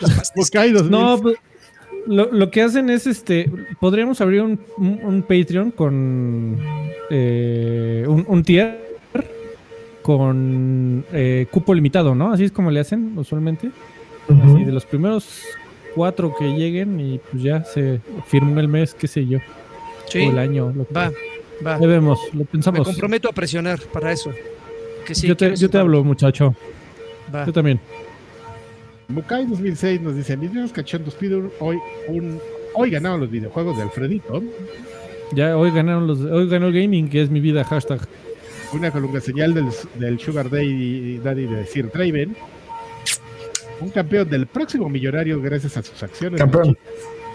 los 0.00 0.10
pastes. 0.16 0.50
2000. 0.72 0.90
No, 0.90 1.18
pues, 1.20 1.36
lo, 2.06 2.32
lo 2.32 2.50
que 2.50 2.62
hacen 2.62 2.90
es 2.90 3.06
este. 3.06 3.50
Podríamos 3.80 4.20
abrir 4.20 4.42
un, 4.42 4.60
un- 4.76 5.00
un 5.04 5.22
Patreon 5.22 5.70
con 5.70 6.58
eh, 7.10 8.04
un, 8.08 8.24
un 8.26 8.42
tier 8.42 8.91
con 10.02 11.04
eh, 11.12 11.46
cupo 11.50 11.72
limitado, 11.74 12.14
¿no? 12.14 12.32
Así 12.32 12.44
es 12.44 12.52
como 12.52 12.70
le 12.70 12.80
hacen 12.80 13.16
usualmente. 13.16 13.70
Ujú. 14.28 14.54
Así 14.54 14.64
de 14.64 14.72
los 14.72 14.84
primeros 14.86 15.42
cuatro 15.94 16.34
que 16.38 16.48
lleguen 16.54 16.98
y 17.00 17.18
pues 17.30 17.42
ya 17.42 17.64
se 17.64 18.00
firma 18.26 18.60
el 18.60 18.68
mes, 18.68 18.94
qué 18.94 19.06
sé 19.08 19.26
yo, 19.26 19.38
Sí, 20.08 20.26
o 20.26 20.30
el 20.30 20.38
año. 20.38 20.72
Lo 20.74 20.86
que 20.86 20.94
va, 20.94 21.10
va. 21.66 21.80
ya 21.80 21.86
vemos, 21.86 22.18
lo 22.32 22.40
Me 22.40 22.44
pensamos. 22.46 22.86
comprometo 22.86 23.28
a 23.28 23.32
presionar 23.32 23.80
para 23.92 24.12
eso. 24.12 24.30
Que 25.06 25.14
sí, 25.14 25.26
yo 25.26 25.36
te, 25.36 25.54
yo 25.56 25.68
hablo, 25.80 26.04
muchacho. 26.04 26.54
Va. 27.34 27.44
Yo 27.46 27.52
también. 27.52 27.80
Bukai 29.08 29.46
2006 29.46 30.00
nos 30.00 30.16
dice: 30.16 30.36
Mis 30.36 30.52
viejos 30.52 30.72
cachondos 30.72 31.14
pido 31.14 31.50
hoy 31.60 31.78
un. 32.08 32.38
Hoy 32.74 32.90
ganaron 32.90 33.20
los 33.20 33.30
videojuegos 33.30 33.76
de 33.76 33.82
Alfredito. 33.82 34.42
Ya 35.34 35.56
hoy 35.56 35.70
ganaron 35.70 36.06
los, 36.06 36.20
hoy 36.20 36.48
ganó 36.48 36.68
el 36.68 36.72
gaming, 36.74 37.08
que 37.08 37.20
es 37.22 37.30
mi 37.30 37.40
vida, 37.40 37.64
hashtag. 37.64 38.00
Una 38.72 38.90
columna 38.90 39.20
señal 39.20 39.52
del, 39.54 39.66
del 39.98 40.18
Sugar 40.18 40.48
Daddy, 40.48 41.18
Daddy 41.18 41.46
de 41.46 41.66
Sir 41.66 41.90
Draven. 41.92 42.34
Un 43.80 43.90
campeón 43.90 44.30
del 44.30 44.46
próximo 44.46 44.88
millonario 44.88 45.40
gracias 45.42 45.76
a 45.76 45.82
sus 45.82 46.02
acciones. 46.02 46.40
Campeón. 46.40 46.76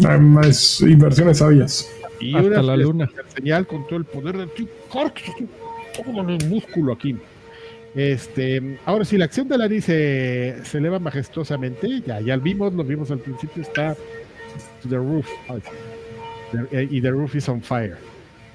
Además, 0.03 0.81
inversiones 0.81 1.37
sabias. 1.39 1.91
Y 2.19 2.35
Hasta 2.35 2.47
una 2.47 2.61
la 2.63 2.77
luna. 2.77 3.09
señal 3.35 3.67
con 3.67 3.85
todo 3.87 3.97
el 3.99 4.05
poder 4.05 4.37
del 4.37 4.49
Cork, 4.89 5.21
todo 5.95 6.21
el 6.27 6.47
músculo 6.47 6.93
aquí. 6.93 7.15
Este, 7.93 8.79
ahora 8.85 9.05
sí, 9.05 9.17
la 9.17 9.25
acción 9.25 9.47
de 9.47 9.57
Lani 9.57 9.81
se, 9.81 10.57
se 10.63 10.77
eleva 10.79 10.99
majestuosamente. 10.99 12.01
Ya, 12.05 12.19
ya 12.21 12.37
vimos, 12.37 12.73
lo 12.73 12.83
vimos 12.83 13.11
al 13.11 13.19
principio, 13.19 13.61
está 13.61 13.95
to 14.81 14.89
the 14.89 14.97
roof. 14.97 15.27
Eh, 16.71 16.87
y 16.89 17.01
the 17.01 17.11
roof 17.11 17.35
is 17.35 17.47
on 17.49 17.61
fire. 17.61 17.97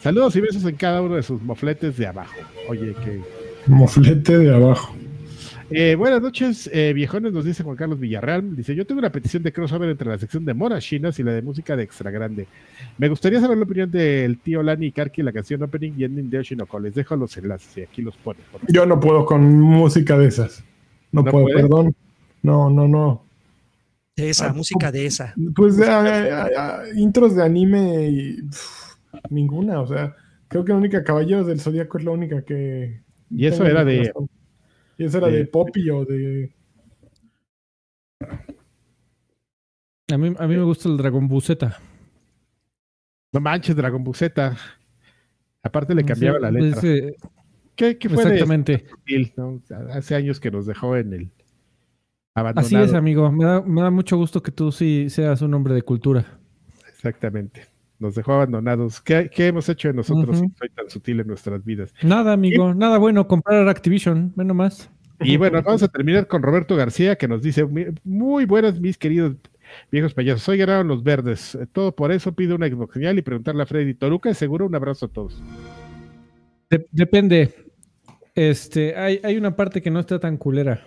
Saludos 0.02 0.34
y 0.36 0.40
besos 0.40 0.64
en 0.64 0.76
cada 0.76 1.00
uno 1.00 1.14
de 1.16 1.22
sus 1.22 1.40
mofletes 1.42 1.96
de 1.96 2.06
abajo. 2.06 2.34
Oye, 2.68 2.94
que 3.04 3.20
Moflete 3.66 4.38
de 4.38 4.52
abajo. 4.54 4.92
eh, 5.70 5.94
buenas 5.94 6.20
noches, 6.20 6.68
eh, 6.72 6.92
viejones, 6.92 7.32
nos 7.32 7.44
dice 7.44 7.62
Juan 7.62 7.76
Carlos 7.76 8.00
Villarreal. 8.00 8.56
Dice: 8.56 8.74
Yo 8.74 8.84
tengo 8.84 8.98
una 8.98 9.12
petición 9.12 9.44
de 9.44 9.52
crossover 9.52 9.88
entre 9.88 10.08
la 10.08 10.18
sección 10.18 10.44
de 10.44 10.54
monas 10.54 10.82
chinas 10.82 11.16
y 11.20 11.22
la 11.22 11.30
de 11.32 11.42
música 11.42 11.76
de 11.76 11.84
Extra 11.84 12.10
Grande. 12.10 12.48
Me 12.98 13.08
gustaría 13.08 13.40
saber 13.40 13.56
la 13.58 13.64
opinión 13.64 13.90
del 13.92 14.38
tío 14.38 14.62
Lani 14.64 14.86
y 14.86 14.92
Karki, 14.92 15.22
la 15.22 15.32
canción 15.32 15.62
opening 15.62 15.92
y 15.96 16.04
ending 16.04 16.28
de 16.30 16.38
Oshinoko. 16.40 16.80
Les 16.80 16.94
dejo 16.96 17.14
los 17.14 17.36
enlaces 17.36 17.76
y 17.78 17.82
aquí 17.82 18.02
los 18.02 18.16
pone. 18.16 18.40
Yo 18.68 18.84
no 18.86 18.98
puedo 18.98 19.24
con 19.24 19.60
música 19.60 20.18
de 20.18 20.26
esas. 20.26 20.64
No, 21.12 21.22
¿No 21.22 21.30
puedo, 21.30 21.44
puede? 21.44 21.56
perdón. 21.62 21.94
No, 22.42 22.68
no, 22.68 22.88
no. 22.88 23.24
De 24.16 24.30
esa, 24.30 24.48
Ah, 24.48 24.52
música 24.52 24.90
de 24.90 25.06
esa. 25.06 25.32
Pues 25.54 25.80
ah, 25.80 26.04
ah, 26.04 26.48
ah, 26.58 26.82
intros 26.96 27.36
de 27.36 27.44
anime 27.44 28.08
y 28.08 28.42
pff, 28.42 28.91
ninguna. 29.30 29.80
O 29.80 29.86
sea, 29.86 30.14
creo 30.48 30.64
que 30.64 30.72
la 30.72 30.78
única 30.78 31.04
Caballeros 31.04 31.46
del 31.46 31.60
Zodíaco 31.60 31.98
es 31.98 32.04
la 32.04 32.10
única 32.12 32.42
que. 32.44 33.02
Y 33.30 33.46
eso 33.46 33.64
era 33.66 33.84
de. 33.84 34.12
Y 34.98 35.04
eso 35.04 35.18
era 35.18 35.28
de- 35.28 35.38
de 35.38 35.46
Poppy 35.46 35.90
o 35.90 36.04
de. 36.04 36.54
A 40.12 40.18
mí, 40.18 40.34
a 40.38 40.46
mí 40.46 40.56
me 40.56 40.62
gusta 40.64 40.88
el 40.88 40.96
Dragón 40.96 41.28
Buceta. 41.28 41.78
No 43.32 43.40
manches, 43.40 43.74
Dragon 43.74 44.04
Buceta. 44.04 44.56
Aparte 45.62 45.94
le 45.94 46.04
cambiaba 46.04 46.38
la 46.38 46.50
letra. 46.50 46.80
eh, 46.84 47.16
¿Qué, 47.74 47.96
qué 47.96 48.08
fue 48.10 48.22
exactamente. 48.24 48.84
No? 49.36 49.62
Hace 49.90 50.14
años 50.14 50.38
que 50.38 50.50
nos 50.50 50.66
dejó 50.66 50.96
en 50.96 51.14
el 51.14 51.30
abandonado. 52.34 52.66
Así 52.66 52.76
es, 52.90 52.92
amigo. 52.94 53.32
Me 53.32 53.44
da, 53.44 53.62
me 53.62 53.80
da 53.80 53.90
mucho 53.90 54.18
gusto 54.18 54.42
que 54.42 54.52
tú 54.52 54.70
sí 54.70 55.08
seas 55.08 55.40
un 55.40 55.54
hombre 55.54 55.72
de 55.72 55.80
cultura. 55.82 56.38
Exactamente. 56.88 57.62
Nos 58.02 58.16
dejó 58.16 58.32
abandonados. 58.34 59.00
¿Qué, 59.00 59.30
qué 59.32 59.46
hemos 59.46 59.68
hecho 59.68 59.86
de 59.88 59.94
nosotros 59.94 60.38
si 60.40 60.46
soy 60.58 60.68
tan 60.70 60.90
sutil 60.90 61.20
en 61.20 61.28
nuestras 61.28 61.64
vidas? 61.64 61.94
Nada, 62.02 62.32
amigo. 62.32 62.74
Nada 62.74 62.98
bueno 62.98 63.28
comprar 63.28 63.68
Activision. 63.68 64.32
Ve 64.34 64.44
nomás. 64.44 64.90
Y 65.20 65.36
bueno, 65.36 65.62
vamos 65.62 65.84
a 65.84 65.88
terminar 65.88 66.26
con 66.26 66.42
Roberto 66.42 66.74
García, 66.74 67.14
que 67.16 67.28
nos 67.28 67.42
dice, 67.42 67.64
"Mi- 67.64 67.86
muy 68.02 68.44
buenas, 68.44 68.80
mis 68.80 68.98
queridos 68.98 69.36
viejos 69.92 70.14
payasos. 70.14 70.48
Hoy 70.48 70.58
ganaron 70.58 70.88
los 70.88 71.04
verdes. 71.04 71.54
Eh, 71.54 71.66
Todo 71.72 71.94
por 71.94 72.10
eso 72.10 72.32
pido 72.34 72.56
una 72.56 72.66
Xbox 72.68 72.94
señal 72.94 73.16
y 73.18 73.22
preguntarle 73.22 73.62
a 73.62 73.66
Freddy 73.66 73.94
Toruca. 73.94 74.34
Seguro, 74.34 74.66
un 74.66 74.74
abrazo 74.74 75.06
a 75.06 75.08
todos. 75.08 75.40
De- 76.68 76.88
depende. 76.90 77.54
Este, 78.34 78.96
hay, 78.96 79.20
hay 79.22 79.36
una 79.36 79.54
parte 79.54 79.80
que 79.80 79.90
no 79.92 80.00
está 80.00 80.18
tan 80.18 80.36
culera. 80.38 80.80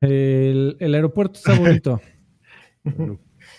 El, 0.00 0.76
el 0.80 0.94
aeropuerto 0.94 1.34
está 1.38 1.54
bonito. 1.58 2.00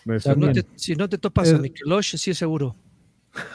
No 0.06 0.52
te, 0.52 0.66
si 0.76 0.96
no 0.96 1.10
te 1.10 1.18
topas 1.18 1.52
a 1.52 1.56
Es- 1.56 1.62
Mikelosh, 1.62 2.16
sí 2.18 2.32
es 2.32 2.38
seguro. 2.38 2.76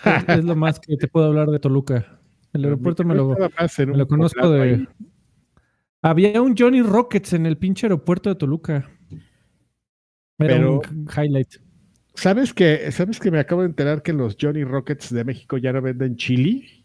es, 0.05 0.39
es 0.39 0.45
lo 0.45 0.57
más 0.57 0.79
que 0.81 0.97
te 0.97 1.09
puedo 1.09 1.27
hablar 1.27 1.49
de 1.49 1.59
Toluca. 1.59 2.21
El 2.53 2.65
aeropuerto 2.65 3.05
me 3.05 3.15
lo, 3.15 3.29
me 3.29 3.97
lo 3.97 4.07
conozco 4.09 4.51
de. 4.51 4.63
ahí. 4.63 4.89
Había 6.03 6.43
un 6.43 6.57
Johnny 6.57 6.83
Rockets 6.83 7.33
en 7.35 7.47
el 7.47 7.57
pinche 7.57 7.87
aeropuerto 7.87 8.29
de 8.29 8.35
Toluca. 8.35 8.91
Era 10.39 10.57
Pero- 10.57 10.81
un 10.81 11.09
highlight. 11.17 11.55
¿Sabes 12.15 12.53
que, 12.53 12.91
¿Sabes 12.91 13.21
que 13.21 13.31
me 13.31 13.39
acabo 13.39 13.63
de 13.63 13.69
enterar 13.69 14.03
que 14.03 14.13
los 14.13 14.37
Johnny 14.39 14.65
Rockets 14.65 15.13
de 15.15 15.25
México 15.25 15.57
ya 15.59 15.73
no 15.73 15.81
venden 15.81 16.17
chili? 16.17 16.85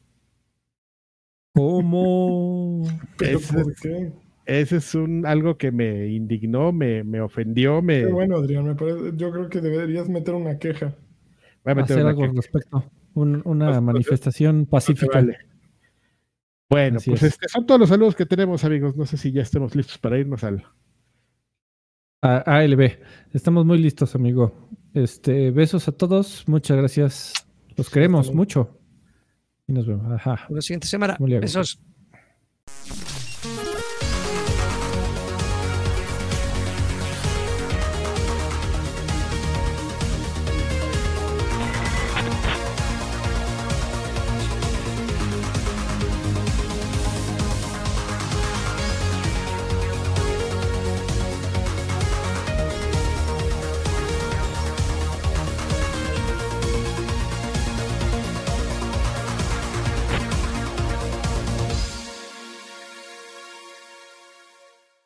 ¿Cómo? 1.53 2.87
¿Pero 3.17 3.39
Ese- 3.39 3.53
por 3.63 3.75
qué? 3.75 4.11
Ese 4.45 4.77
es 4.77 4.93
un 4.95 5.25
algo 5.25 5.57
que 5.57 5.71
me 5.71 6.07
indignó, 6.07 6.71
me, 6.71 7.03
me 7.03 7.19
ofendió, 7.21 7.81
me 7.81 8.01
Qué 8.01 8.05
bueno, 8.07 8.37
Adrián, 8.37 8.65
me 8.65 8.75
parece, 8.75 9.11
yo 9.15 9.31
creo 9.31 9.49
que 9.49 9.59
deberías 9.61 10.07
meter 10.07 10.35
una 10.35 10.59
queja. 10.59 10.93
voy 11.63 11.71
a 11.71 11.75
meter 11.75 11.83
Hacer 11.83 11.97
una 12.01 12.09
algo 12.09 12.23
al 12.23 12.29
queja. 12.29 12.41
respecto. 12.41 12.91
Un- 13.15 13.41
una 13.45 13.65
Pues, 13.65 13.77
pues, 13.77 13.81
manifestación 13.81 14.57
No 14.59 14.63
se 14.65 14.69
pacífica. 14.69 15.17
vale. 15.19 15.37
Bueno, 16.69 16.97
Así 16.97 17.09
pues 17.11 17.23
es. 17.23 17.33
este, 17.33 17.47
son 17.47 17.65
todos 17.65 17.79
los 17.79 17.89
saludos 17.89 18.15
que 18.15 18.25
tenemos, 18.25 18.63
amigos. 18.65 18.95
No 18.95 19.05
sé 19.05 19.17
si 19.17 19.31
ya 19.31 19.41
estemos 19.41 19.75
listos 19.75 19.97
para 19.97 20.17
irnos 20.19 20.43
al. 20.43 20.63
A- 22.21 22.43
ALB. 22.57 22.99
Estamos 23.33 23.65
muy 23.65 23.77
listos, 23.77 24.15
amigo. 24.15 24.69
Este, 24.93 25.51
besos 25.51 25.87
a 25.87 25.91
todos. 25.91 26.43
Muchas 26.47 26.77
gracias. 26.77 27.33
Los 27.77 27.89
queremos 27.89 28.33
mucho. 28.33 28.79
Y 29.67 29.73
nos 29.73 29.85
vemos. 29.87 30.11
Ajá. 30.11 30.45
La 30.49 30.61
siguiente 30.61 30.87
semana. 30.87 31.15
Muy 31.19 31.29
bien. 31.29 31.41
Besos. 31.41 31.79